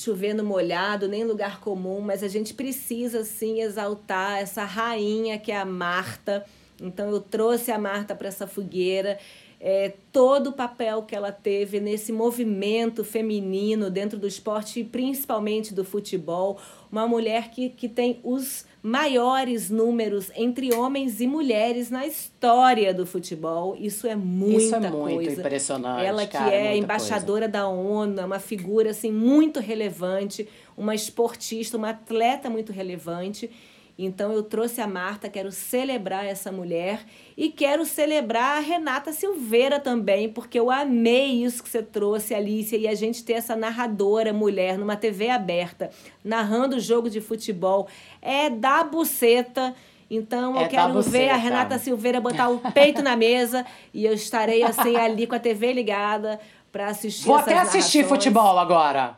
chover 0.03 0.33
no 0.33 0.43
molhado, 0.43 1.07
nem 1.07 1.23
lugar 1.23 1.59
comum, 1.59 2.01
mas 2.01 2.23
a 2.23 2.27
gente 2.27 2.53
precisa 2.53 3.23
sim 3.23 3.61
exaltar 3.61 4.39
essa 4.39 4.63
rainha 4.63 5.37
que 5.37 5.51
é 5.51 5.57
a 5.57 5.65
Marta. 5.65 6.45
Então 6.81 7.09
eu 7.09 7.19
trouxe 7.19 7.71
a 7.71 7.79
Marta 7.79 8.15
para 8.15 8.27
essa 8.27 8.45
fogueira. 8.45 9.17
É, 9.59 9.93
todo 10.11 10.51
o 10.51 10.53
papel 10.53 11.01
que 11.01 11.15
ela 11.15 11.31
teve 11.31 11.79
nesse 11.79 12.11
movimento 12.11 13.03
feminino 13.03 13.89
dentro 13.89 14.19
do 14.19 14.27
esporte 14.27 14.81
e 14.81 14.83
principalmente 14.83 15.73
do 15.73 15.83
futebol. 15.83 16.59
Uma 16.91 17.07
mulher 17.07 17.49
que, 17.49 17.69
que 17.69 17.89
tem 17.89 18.19
os 18.23 18.65
maiores 18.81 19.69
números 19.69 20.31
entre 20.35 20.73
homens 20.73 21.19
e 21.19 21.27
mulheres 21.27 21.89
na 21.89 22.05
história 22.05 22.93
do 22.93 23.05
futebol. 23.05 23.75
Isso 23.77 24.07
é 24.07 24.15
muita 24.15 24.57
Isso 24.57 24.75
é 24.75 24.79
muito 24.79 25.15
coisa. 25.15 25.39
impressionante, 25.41 26.05
Ela 26.05 26.25
que 26.25 26.31
cara, 26.31 26.53
é 26.53 26.63
muita 26.69 26.77
embaixadora 26.77 27.47
da 27.47 27.67
ONU, 27.67 28.19
é 28.19 28.25
uma 28.25 28.39
figura 28.39 28.91
assim 28.91 29.11
muito 29.11 29.59
relevante, 29.59 30.47
uma 30.77 30.93
esportista, 30.95 31.77
uma 31.77 31.89
atleta 31.89 32.49
muito 32.49 32.71
relevante. 32.71 33.49
Então 33.97 34.31
eu 34.31 34.43
trouxe 34.43 34.79
a 34.79 34.85
Marta, 34.85 35.27
quero 35.27 35.51
celebrar 35.51 36.23
essa 36.23 36.51
mulher 36.51 37.03
e 37.35 37.49
quero 37.49 37.83
celebrar 37.83 38.57
a 38.57 38.59
Renata 38.59 39.11
Silveira 39.11 39.79
também, 39.79 40.29
porque 40.29 40.59
eu 40.59 40.69
amei 40.69 41.43
isso 41.43 41.63
que 41.63 41.69
você 41.69 41.81
trouxe, 41.81 42.35
Alicia, 42.35 42.77
e 42.77 42.87
a 42.87 42.93
gente 42.93 43.23
ter 43.23 43.33
essa 43.33 43.55
narradora 43.55 44.31
mulher 44.31 44.77
numa 44.77 44.95
TV 44.95 45.29
aberta, 45.29 45.89
narrando 46.23 46.75
o 46.75 46.79
jogo 46.79 47.09
de 47.09 47.19
futebol, 47.19 47.87
é 48.21 48.49
da 48.49 48.83
buceta. 48.83 49.73
Então 50.09 50.53
eu 50.53 50.61
É 50.61 50.63
da 50.63 50.69
quero 50.69 51.01
ver 51.01 51.29
a 51.29 51.33
buceta. 51.33 51.35
Renata 51.35 51.79
Silveira 51.79 52.21
botar 52.21 52.49
o 52.49 52.59
peito 52.71 53.01
na 53.01 53.15
mesa 53.15 53.65
e 53.93 54.05
eu 54.05 54.13
estarei 54.13 54.61
assim 54.61 54.95
ali 54.95 55.25
com 55.25 55.35
a 55.35 55.39
TV 55.39 55.73
ligada 55.73 56.39
para 56.71 56.87
assistir 56.87 57.25
Vou 57.25 57.35
até 57.35 57.57
assistir 57.57 58.05
futebol 58.05 58.59
agora. 58.59 59.17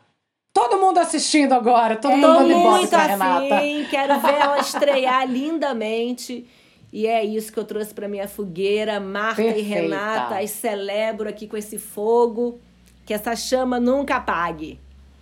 Todo 0.53 0.77
mundo 0.79 0.97
assistindo 0.99 1.53
agora, 1.53 1.95
todo 1.95 2.11
Tô 2.11 2.17
mundo 2.17 2.57
muito 2.57 2.95
Renata. 2.95 3.55
afim, 3.55 3.85
quero 3.89 4.19
ver 4.19 4.33
ela 4.33 4.57
estrear 4.59 5.25
lindamente. 5.29 6.47
E 6.91 7.05
é 7.05 7.23
isso 7.23 7.53
que 7.53 7.59
eu 7.59 7.63
trouxe 7.65 7.93
para 7.93 8.07
minha 8.07 8.27
fogueira, 8.27 8.99
Marta 8.99 9.41
e 9.41 9.45
Perfeita. 9.53 9.69
Renata. 9.69 10.39
As 10.39 10.49
celebro 10.49 11.29
aqui 11.29 11.47
com 11.47 11.55
esse 11.55 11.77
fogo, 11.77 12.59
que 13.05 13.13
essa 13.13 13.35
chama 13.35 13.79
nunca 13.79 14.15
apague. 14.15 14.79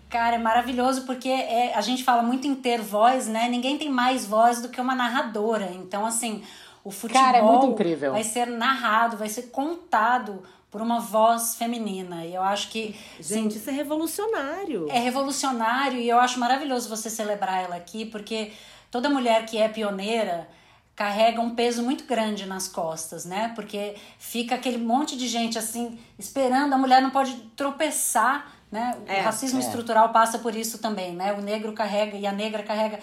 Cara, 0.10 0.38
é 0.38 0.40
maravilhoso 0.40 1.02
porque 1.06 1.28
é, 1.28 1.74
a 1.76 1.82
gente 1.82 2.06
fala 2.06 2.24
muito 2.24 2.48
em 2.48 2.56
ter 2.56 2.80
voz, 2.80 3.28
né? 3.28 3.49
Ninguém 3.49 3.78
tem 3.78 3.90
mais 3.90 4.26
voz 4.26 4.62
do 4.62 4.70
que 4.70 4.80
uma 4.80 4.95
narradora. 4.95 5.70
Então, 5.74 6.06
assim, 6.06 6.41
o 6.86 6.90
futebol 6.91 7.22
Cara, 7.22 7.40
é 7.40 7.41
muito 7.41 7.66
incrível. 7.66 8.14
vai 8.14 8.24
ser 8.24 8.48
narrado, 8.48 9.18
vai 9.18 9.28
ser 9.28 9.49
contado 9.52 10.41
por 10.78 10.84
uma 10.84 10.99
voz 10.99 11.56
feminina. 11.56 12.24
E 12.24 12.36
eu 12.36 12.44
acho 12.44 12.70
que 12.70 12.95
assim, 13.20 13.41
Gente, 13.41 13.58
isso 13.58 13.68
é 13.68 13.74
revolucionário. 13.74 14.88
é 14.91 14.99
revolucionário 14.99 15.98
e 15.99 16.08
eu 16.08 16.20
acho 16.20 16.40
maravilhoso 16.40 16.88
você 16.88 17.10
celebrar 17.10 17.64
ela 17.64 17.76
aqui, 17.76 18.06
porque 18.06 18.52
toda 18.91 19.10
mulher 19.10 19.48
que 19.48 19.58
é 19.58 19.68
pioneira 19.68 20.48
carrega 20.95 21.41
um 21.41 21.56
peso 21.56 21.82
muito 21.82 22.04
grande 22.06 22.45
nas 22.45 22.68
costas, 22.68 23.26
né? 23.26 23.52
Porque 23.56 23.95
fica 24.20 24.54
aquele 24.56 24.78
monte 24.78 25.18
de 25.18 25.28
gente 25.28 25.58
assim 25.58 25.98
esperando, 26.18 26.74
a 26.74 26.78
mulher 26.78 27.02
não 27.02 27.10
pode 27.10 27.34
tropeçar, 27.56 28.52
né? 28.72 28.95
O 29.08 29.12
É, 29.12 29.22
racismo 29.22 29.60
é. 29.60 29.64
estrutural 29.64 30.10
passa 30.10 30.38
por 30.40 30.56
isso 30.56 30.78
também, 30.78 31.14
né? 31.16 31.34
O 31.34 31.41
negro 31.41 31.74
carrega 31.74 32.16
e 32.18 32.28
a 32.28 32.32
negra 32.32 32.62
carrega 32.62 32.99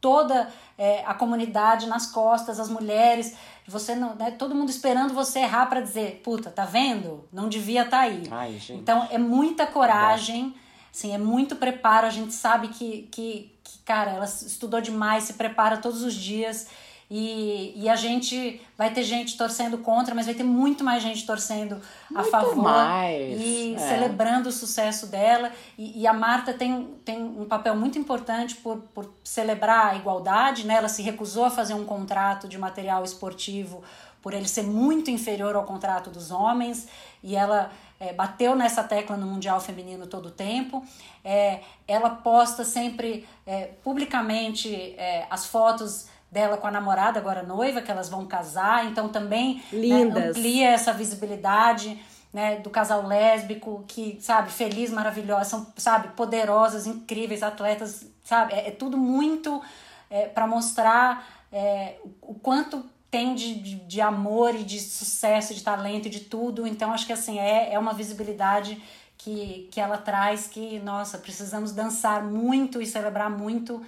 toda 0.00 0.48
é, 0.76 1.04
a 1.04 1.14
comunidade 1.14 1.86
nas 1.86 2.06
costas, 2.06 2.60
as 2.60 2.68
mulheres, 2.68 3.34
você 3.66 3.94
não, 3.94 4.14
né? 4.14 4.30
Todo 4.30 4.54
mundo 4.54 4.70
esperando 4.70 5.12
você 5.12 5.40
errar 5.40 5.66
para 5.66 5.80
dizer, 5.80 6.20
puta, 6.24 6.50
tá 6.50 6.64
vendo? 6.64 7.28
Não 7.32 7.48
devia 7.48 7.82
estar 7.82 8.00
aí. 8.00 8.22
Ai. 8.30 8.60
Então 8.70 9.06
é 9.10 9.18
muita 9.18 9.66
coragem, 9.66 10.54
assim, 10.92 11.12
é 11.12 11.18
muito 11.18 11.56
preparo. 11.56 12.06
A 12.06 12.10
gente 12.10 12.32
sabe 12.32 12.68
que, 12.68 13.08
que, 13.10 13.52
que, 13.62 13.78
cara, 13.80 14.12
ela 14.12 14.24
estudou 14.24 14.80
demais, 14.80 15.24
se 15.24 15.34
prepara 15.34 15.76
todos 15.76 16.02
os 16.02 16.14
dias. 16.14 16.68
E, 17.10 17.72
e 17.74 17.88
a 17.88 17.96
gente 17.96 18.60
vai 18.76 18.92
ter 18.92 19.02
gente 19.02 19.36
torcendo 19.36 19.78
contra, 19.78 20.14
mas 20.14 20.26
vai 20.26 20.34
ter 20.34 20.44
muito 20.44 20.84
mais 20.84 21.02
gente 21.02 21.24
torcendo 21.24 21.80
a 22.10 22.18
Muito 22.18 22.30
favor 22.30 22.56
mais, 22.56 23.40
e 23.40 23.74
é. 23.74 23.78
celebrando 23.78 24.50
o 24.50 24.52
sucesso 24.52 25.06
dela. 25.06 25.50
E, 25.78 26.02
e 26.02 26.06
a 26.06 26.12
Marta 26.12 26.52
tem, 26.52 26.94
tem 27.06 27.22
um 27.22 27.46
papel 27.46 27.74
muito 27.74 27.98
importante 27.98 28.56
por, 28.56 28.78
por 28.94 29.10
celebrar 29.24 29.92
a 29.92 29.96
igualdade, 29.96 30.66
né? 30.66 30.74
Ela 30.74 30.88
se 30.88 31.00
recusou 31.00 31.44
a 31.46 31.50
fazer 31.50 31.72
um 31.72 31.84
contrato 31.84 32.46
de 32.46 32.58
material 32.58 33.02
esportivo 33.02 33.82
por 34.20 34.34
ele 34.34 34.48
ser 34.48 34.64
muito 34.64 35.10
inferior 35.10 35.56
ao 35.56 35.64
contrato 35.64 36.10
dos 36.10 36.30
homens, 36.30 36.88
e 37.22 37.36
ela 37.36 37.70
é, 38.00 38.12
bateu 38.12 38.54
nessa 38.54 38.82
tecla 38.82 39.16
no 39.16 39.26
Mundial 39.26 39.60
Feminino 39.60 40.06
todo 40.06 40.26
o 40.26 40.30
tempo. 40.30 40.84
É, 41.24 41.60
ela 41.86 42.10
posta 42.10 42.64
sempre 42.64 43.26
é, 43.46 43.70
publicamente 43.82 44.94
é, 44.98 45.26
as 45.30 45.46
fotos 45.46 46.08
dela 46.30 46.56
com 46.56 46.66
a 46.66 46.70
namorada, 46.70 47.18
agora 47.18 47.42
noiva, 47.42 47.80
que 47.80 47.90
elas 47.90 48.08
vão 48.08 48.26
casar, 48.26 48.86
então 48.86 49.08
também 49.08 49.62
né, 49.72 49.78
Lindas. 49.78 50.36
amplia 50.36 50.68
essa 50.68 50.92
visibilidade 50.92 52.00
né, 52.32 52.56
do 52.56 52.68
casal 52.68 53.06
lésbico, 53.06 53.84
que, 53.88 54.18
sabe, 54.20 54.50
feliz, 54.50 54.90
maravilhosa, 54.90 55.44
são, 55.44 55.66
sabe, 55.76 56.08
poderosas, 56.08 56.86
incríveis, 56.86 57.42
atletas, 57.42 58.06
sabe, 58.22 58.52
é, 58.54 58.68
é 58.68 58.70
tudo 58.70 58.98
muito 58.98 59.62
é, 60.10 60.26
para 60.26 60.46
mostrar 60.46 61.26
é, 61.50 61.96
o, 62.02 62.32
o 62.32 62.34
quanto 62.34 62.84
tem 63.10 63.34
de, 63.34 63.54
de, 63.54 63.74
de 63.76 64.00
amor 64.02 64.54
e 64.54 64.62
de 64.62 64.78
sucesso, 64.78 65.54
de 65.54 65.62
talento 65.62 66.06
e 66.06 66.10
de 66.10 66.20
tudo, 66.20 66.66
então 66.66 66.92
acho 66.92 67.06
que 67.06 67.12
assim, 67.12 67.38
é, 67.38 67.72
é 67.72 67.78
uma 67.78 67.94
visibilidade 67.94 68.80
que, 69.16 69.68
que 69.72 69.80
ela 69.80 69.96
traz 69.96 70.46
que, 70.46 70.78
nossa, 70.80 71.18
precisamos 71.18 71.72
dançar 71.72 72.22
muito 72.22 72.80
e 72.80 72.86
celebrar 72.86 73.30
muito 73.30 73.82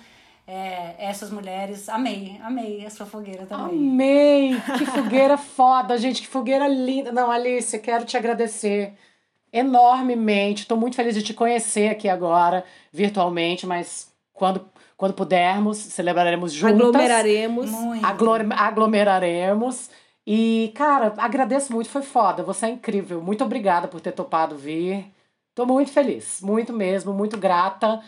é, 0.51 0.97
essas 0.99 1.31
mulheres. 1.31 1.89
Amei, 1.89 2.39
amei 2.43 2.85
a 2.85 2.91
sua 2.91 3.07
fogueira 3.07 3.47
também. 3.47 3.79
Amei! 3.79 4.61
Que 4.79 4.85
fogueira 4.87 5.37
foda, 5.39 5.97
gente, 5.97 6.23
que 6.23 6.29
fogueira 6.29 6.67
linda. 6.67 7.13
Não, 7.13 7.31
Alice, 7.31 7.79
quero 7.79 8.05
te 8.05 8.17
agradecer 8.17 8.95
enormemente. 9.53 10.63
Estou 10.63 10.77
muito 10.77 10.97
feliz 10.97 11.15
de 11.15 11.23
te 11.23 11.35
conhecer 11.35 11.89
aqui 11.91 12.09
agora, 12.09 12.65
virtualmente, 12.93 13.67
mas 13.67 14.13
quando, 14.33 14.69
quando 14.97 15.15
pudermos, 15.15 15.77
celebraremos 15.79 16.53
juntas. 16.53 16.77
Aglomeraremos. 16.81 17.71
Muito. 17.71 18.05
Aglo- 18.07 18.35
aglomeraremos. 18.57 19.91
E, 20.27 20.73
cara, 20.75 21.15
agradeço 21.17 21.73
muito, 21.73 21.89
foi 21.89 22.03
foda. 22.03 22.43
Você 22.43 22.67
é 22.67 22.71
incrível. 22.71 23.21
Muito 23.23 23.43
obrigada 23.45 23.89
por 23.89 24.01
ter 24.01 24.13
topado 24.13 24.57
vir. 24.57 25.07
Tô 25.55 25.67
muito 25.67 25.91
feliz, 25.91 26.41
muito 26.41 26.73
mesmo, 26.73 27.13
muito 27.13 27.37
grata. 27.37 28.01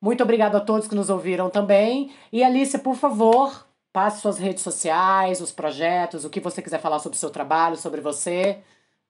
Muito 0.00 0.22
obrigada 0.22 0.58
a 0.58 0.60
todos 0.60 0.88
que 0.88 0.94
nos 0.94 1.10
ouviram 1.10 1.50
também. 1.50 2.10
E 2.32 2.42
Alice, 2.42 2.78
por 2.78 2.96
favor, 2.96 3.66
passe 3.92 4.22
suas 4.22 4.38
redes 4.38 4.62
sociais, 4.62 5.40
os 5.40 5.52
projetos, 5.52 6.24
o 6.24 6.30
que 6.30 6.40
você 6.40 6.62
quiser 6.62 6.80
falar 6.80 6.98
sobre 7.00 7.16
o 7.16 7.20
seu 7.20 7.30
trabalho, 7.30 7.76
sobre 7.76 8.00
você. 8.00 8.60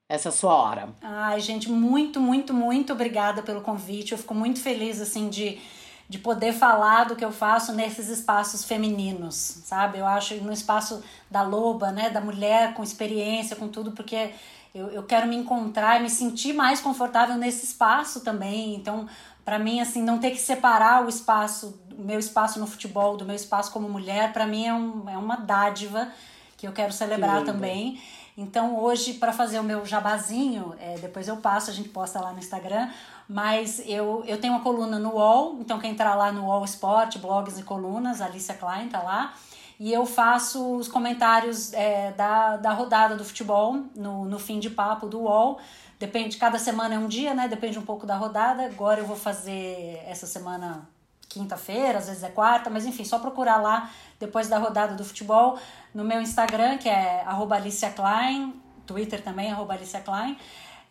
Essa 0.08 0.28
é 0.28 0.30
a 0.30 0.32
sua 0.32 0.54
hora. 0.54 0.88
Ai, 1.00 1.38
gente, 1.38 1.70
muito, 1.70 2.18
muito, 2.20 2.52
muito 2.52 2.92
obrigada 2.92 3.42
pelo 3.42 3.60
convite. 3.60 4.10
Eu 4.10 4.18
fico 4.18 4.34
muito 4.34 4.60
feliz, 4.60 5.00
assim, 5.00 5.28
de, 5.28 5.60
de 6.08 6.18
poder 6.18 6.52
falar 6.52 7.04
do 7.04 7.14
que 7.14 7.24
eu 7.24 7.30
faço 7.30 7.72
nesses 7.72 8.08
espaços 8.08 8.64
femininos, 8.64 9.36
sabe? 9.36 9.98
Eu 9.98 10.06
acho 10.06 10.34
no 10.42 10.52
espaço 10.52 11.04
da 11.30 11.42
loba, 11.42 11.92
né, 11.92 12.10
da 12.10 12.20
mulher 12.20 12.74
com 12.74 12.82
experiência, 12.82 13.54
com 13.54 13.68
tudo, 13.68 13.92
porque 13.92 14.30
eu, 14.74 14.88
eu 14.88 15.02
quero 15.04 15.28
me 15.28 15.36
encontrar 15.36 16.00
e 16.00 16.02
me 16.02 16.10
sentir 16.10 16.52
mais 16.52 16.80
confortável 16.80 17.36
nesse 17.36 17.64
espaço 17.64 18.20
também. 18.22 18.74
Então, 18.74 19.06
para 19.44 19.58
mim, 19.58 19.80
assim, 19.80 20.02
não 20.02 20.18
ter 20.18 20.30
que 20.30 20.40
separar 20.40 21.04
o 21.04 21.08
espaço, 21.08 21.78
o 21.96 22.02
meu 22.02 22.18
espaço 22.18 22.58
no 22.58 22.66
futebol 22.66 23.16
do 23.16 23.24
meu 23.24 23.36
espaço 23.36 23.72
como 23.72 23.88
mulher, 23.88 24.32
para 24.32 24.46
mim 24.46 24.66
é, 24.66 24.74
um, 24.74 25.08
é 25.08 25.16
uma 25.16 25.36
dádiva 25.36 26.08
que 26.56 26.66
eu 26.66 26.72
quero 26.72 26.92
celebrar 26.92 27.40
que 27.40 27.46
também. 27.46 28.00
Então, 28.36 28.78
hoje, 28.78 29.14
para 29.14 29.32
fazer 29.32 29.58
o 29.58 29.62
meu 29.62 29.84
jabazinho, 29.84 30.74
é, 30.78 30.96
depois 30.98 31.28
eu 31.28 31.36
passo, 31.38 31.70
a 31.70 31.74
gente 31.74 31.88
posta 31.88 32.20
lá 32.20 32.32
no 32.32 32.38
Instagram, 32.38 32.88
mas 33.28 33.82
eu, 33.86 34.24
eu 34.26 34.40
tenho 34.40 34.54
uma 34.54 34.62
coluna 34.62 34.98
no 34.98 35.14
UOL, 35.14 35.58
então 35.60 35.78
quem 35.78 35.90
entrar 35.90 36.14
lá 36.14 36.32
no 36.32 36.46
UOL 36.46 36.64
Esporte, 36.64 37.18
blogs 37.18 37.58
e 37.58 37.62
colunas, 37.62 38.20
Alicia 38.20 38.54
Klein 38.54 38.88
tá 38.88 39.02
lá, 39.02 39.34
e 39.78 39.92
eu 39.92 40.04
faço 40.04 40.76
os 40.76 40.88
comentários 40.88 41.72
é, 41.72 42.12
da, 42.12 42.56
da 42.56 42.72
rodada 42.72 43.16
do 43.16 43.24
futebol 43.24 43.84
no, 43.96 44.26
no 44.26 44.38
fim 44.38 44.58
de 44.58 44.68
papo 44.68 45.06
do 45.06 45.20
UOL. 45.20 45.58
Depende, 46.00 46.38
cada 46.38 46.58
semana 46.58 46.94
é 46.94 46.98
um 46.98 47.06
dia, 47.06 47.34
né? 47.34 47.46
Depende 47.46 47.78
um 47.78 47.82
pouco 47.82 48.06
da 48.06 48.16
rodada. 48.16 48.64
Agora 48.64 49.00
eu 49.00 49.06
vou 49.06 49.16
fazer 49.16 50.02
essa 50.06 50.26
semana 50.26 50.88
quinta-feira, 51.28 51.98
às 51.98 52.08
vezes 52.08 52.24
é 52.24 52.30
quarta, 52.30 52.68
mas 52.68 52.86
enfim, 52.86 53.04
só 53.04 53.18
procurar 53.18 53.58
lá 53.58 53.88
depois 54.18 54.48
da 54.48 54.58
rodada 54.58 54.94
do 54.94 55.04
futebol 55.04 55.58
no 55.94 56.02
meu 56.02 56.20
Instagram, 56.20 56.78
que 56.78 56.88
é 56.88 57.22
Alicia 57.24 57.90
Klein, 57.90 58.60
Twitter 58.86 59.22
também, 59.22 59.52
Alicia 59.52 60.00
Klein 60.00 60.36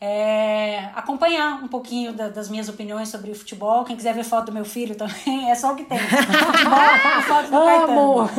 é, 0.01 0.89
acompanhar 0.95 1.61
um 1.61 1.67
pouquinho 1.67 2.13
da, 2.13 2.29
das 2.29 2.49
minhas 2.49 2.69
opiniões 2.69 3.09
sobre 3.09 3.31
o 3.31 3.35
futebol. 3.35 3.83
Quem 3.83 3.95
quiser 3.95 4.13
ver 4.13 4.23
foto 4.23 4.45
do 4.45 4.51
meu 4.51 4.63
filho 4.63 4.95
também, 4.95 5.49
é 5.51 5.55
só 5.55 5.73
o 5.73 5.75
que 5.75 5.83
tem. 5.83 5.99
Futebol, 5.99 7.23
foto 7.27 7.49
do 7.49 7.57
Amo. 7.57 8.29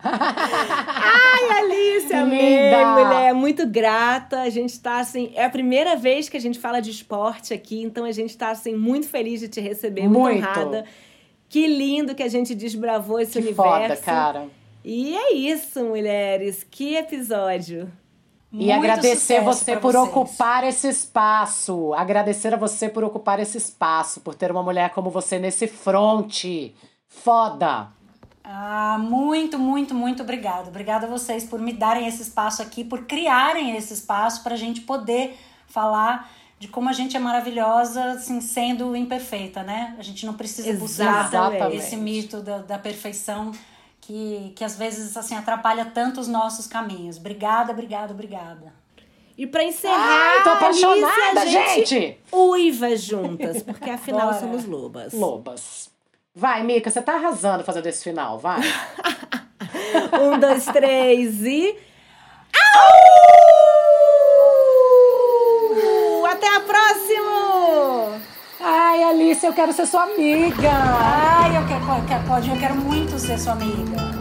Ai, 0.04 1.58
Alice, 1.58 2.12
amei, 2.12 2.70
mulher, 2.70 3.34
muito 3.34 3.66
grata. 3.66 4.40
A 4.40 4.50
gente 4.50 4.78
tá 4.78 5.00
assim, 5.00 5.32
é 5.34 5.44
a 5.44 5.50
primeira 5.50 5.96
vez 5.96 6.28
que 6.28 6.36
a 6.36 6.40
gente 6.40 6.58
fala 6.58 6.80
de 6.80 6.90
esporte 6.90 7.52
aqui, 7.52 7.82
então 7.82 8.04
a 8.04 8.12
gente 8.12 8.36
tá 8.36 8.50
assim 8.50 8.74
muito 8.74 9.08
feliz 9.08 9.40
de 9.40 9.48
te 9.48 9.60
receber, 9.60 10.02
muito, 10.02 10.18
muito 10.20 10.38
honrada. 10.38 10.84
Que 11.48 11.66
lindo 11.66 12.14
que 12.14 12.22
a 12.22 12.28
gente 12.28 12.54
desbravou 12.54 13.18
esse 13.18 13.32
que 13.32 13.38
universo. 13.38 13.96
Foda, 13.96 13.96
cara. 13.96 14.46
E 14.84 15.16
é 15.16 15.34
isso, 15.34 15.82
mulheres. 15.84 16.64
Que 16.70 16.94
episódio. 16.94 17.90
E 18.50 18.72
agradecer 18.72 19.42
você 19.42 19.76
por 19.76 19.92
vocês. 19.92 20.08
ocupar 20.08 20.64
esse 20.64 20.88
espaço. 20.88 21.92
Agradecer 21.94 22.54
a 22.54 22.56
você 22.56 22.88
por 22.88 23.04
ocupar 23.04 23.40
esse 23.40 23.58
espaço, 23.58 24.20
por 24.20 24.34
ter 24.34 24.50
uma 24.50 24.62
mulher 24.62 24.90
como 24.90 25.10
você 25.10 25.38
nesse 25.38 25.66
fronte. 25.66 26.74
Foda! 27.06 27.97
Ah, 28.50 28.96
muito, 28.98 29.58
muito, 29.58 29.94
muito 29.94 30.22
obrigada. 30.22 30.70
Obrigada 30.70 31.06
a 31.06 31.08
vocês 31.10 31.44
por 31.44 31.60
me 31.60 31.70
darem 31.70 32.08
esse 32.08 32.22
espaço 32.22 32.62
aqui, 32.62 32.82
por 32.82 33.04
criarem 33.04 33.76
esse 33.76 33.92
espaço 33.92 34.42
para 34.42 34.54
a 34.54 34.56
gente 34.56 34.80
poder 34.80 35.36
falar 35.66 36.30
de 36.58 36.66
como 36.66 36.88
a 36.88 36.92
gente 36.94 37.14
é 37.14 37.20
maravilhosa, 37.20 38.12
assim, 38.12 38.40
sendo 38.40 38.96
imperfeita, 38.96 39.62
né? 39.62 39.94
A 39.98 40.02
gente 40.02 40.24
não 40.24 40.32
precisa 40.32 40.70
Exatamente. 40.70 41.62
buscar 41.62 41.74
esse 41.74 41.94
mito 41.94 42.40
da, 42.40 42.58
da 42.58 42.78
perfeição 42.78 43.52
que, 44.00 44.54
que 44.56 44.64
às 44.64 44.76
vezes 44.76 45.14
assim 45.14 45.34
atrapalha 45.34 45.84
tanto 45.84 46.18
os 46.18 46.26
nossos 46.26 46.66
caminhos. 46.66 47.18
Obrigada, 47.18 47.72
obrigada, 47.72 48.14
obrigada. 48.14 48.72
E 49.36 49.46
para 49.46 49.62
encerrar, 49.62 50.38
Ai, 50.38 50.42
tô 50.42 50.48
apaixonada, 50.48 51.40
Alice, 51.42 51.52
gente, 51.52 51.88
gente. 51.88 52.18
uiva 52.32 52.96
juntas, 52.96 53.62
porque 53.62 53.90
afinal 53.90 54.28
Bora. 54.28 54.40
somos 54.40 54.64
lobas. 54.64 55.12
Lobas. 55.12 55.87
Vai, 56.38 56.62
Mica, 56.62 56.88
você 56.88 57.02
tá 57.02 57.14
arrasando 57.14 57.64
fazendo 57.64 57.86
esse 57.86 58.04
final, 58.04 58.38
vai. 58.38 58.60
um, 60.22 60.38
dois, 60.38 60.66
três 60.66 61.42
e. 61.44 61.76
Au! 65.74 66.26
Até 66.26 66.46
a 66.46 66.60
próxima! 66.60 68.20
Ai, 68.60 69.02
Alice, 69.02 69.44
eu 69.44 69.52
quero 69.52 69.72
ser 69.72 69.86
sua 69.86 70.04
amiga. 70.04 70.70
Ai, 70.70 71.56
eu 71.56 71.66
quero, 71.66 71.84
Claudinha, 72.24 72.54
eu 72.54 72.60
quero 72.60 72.76
muito 72.76 73.18
ser 73.18 73.36
sua 73.36 73.54
amiga. 73.54 74.17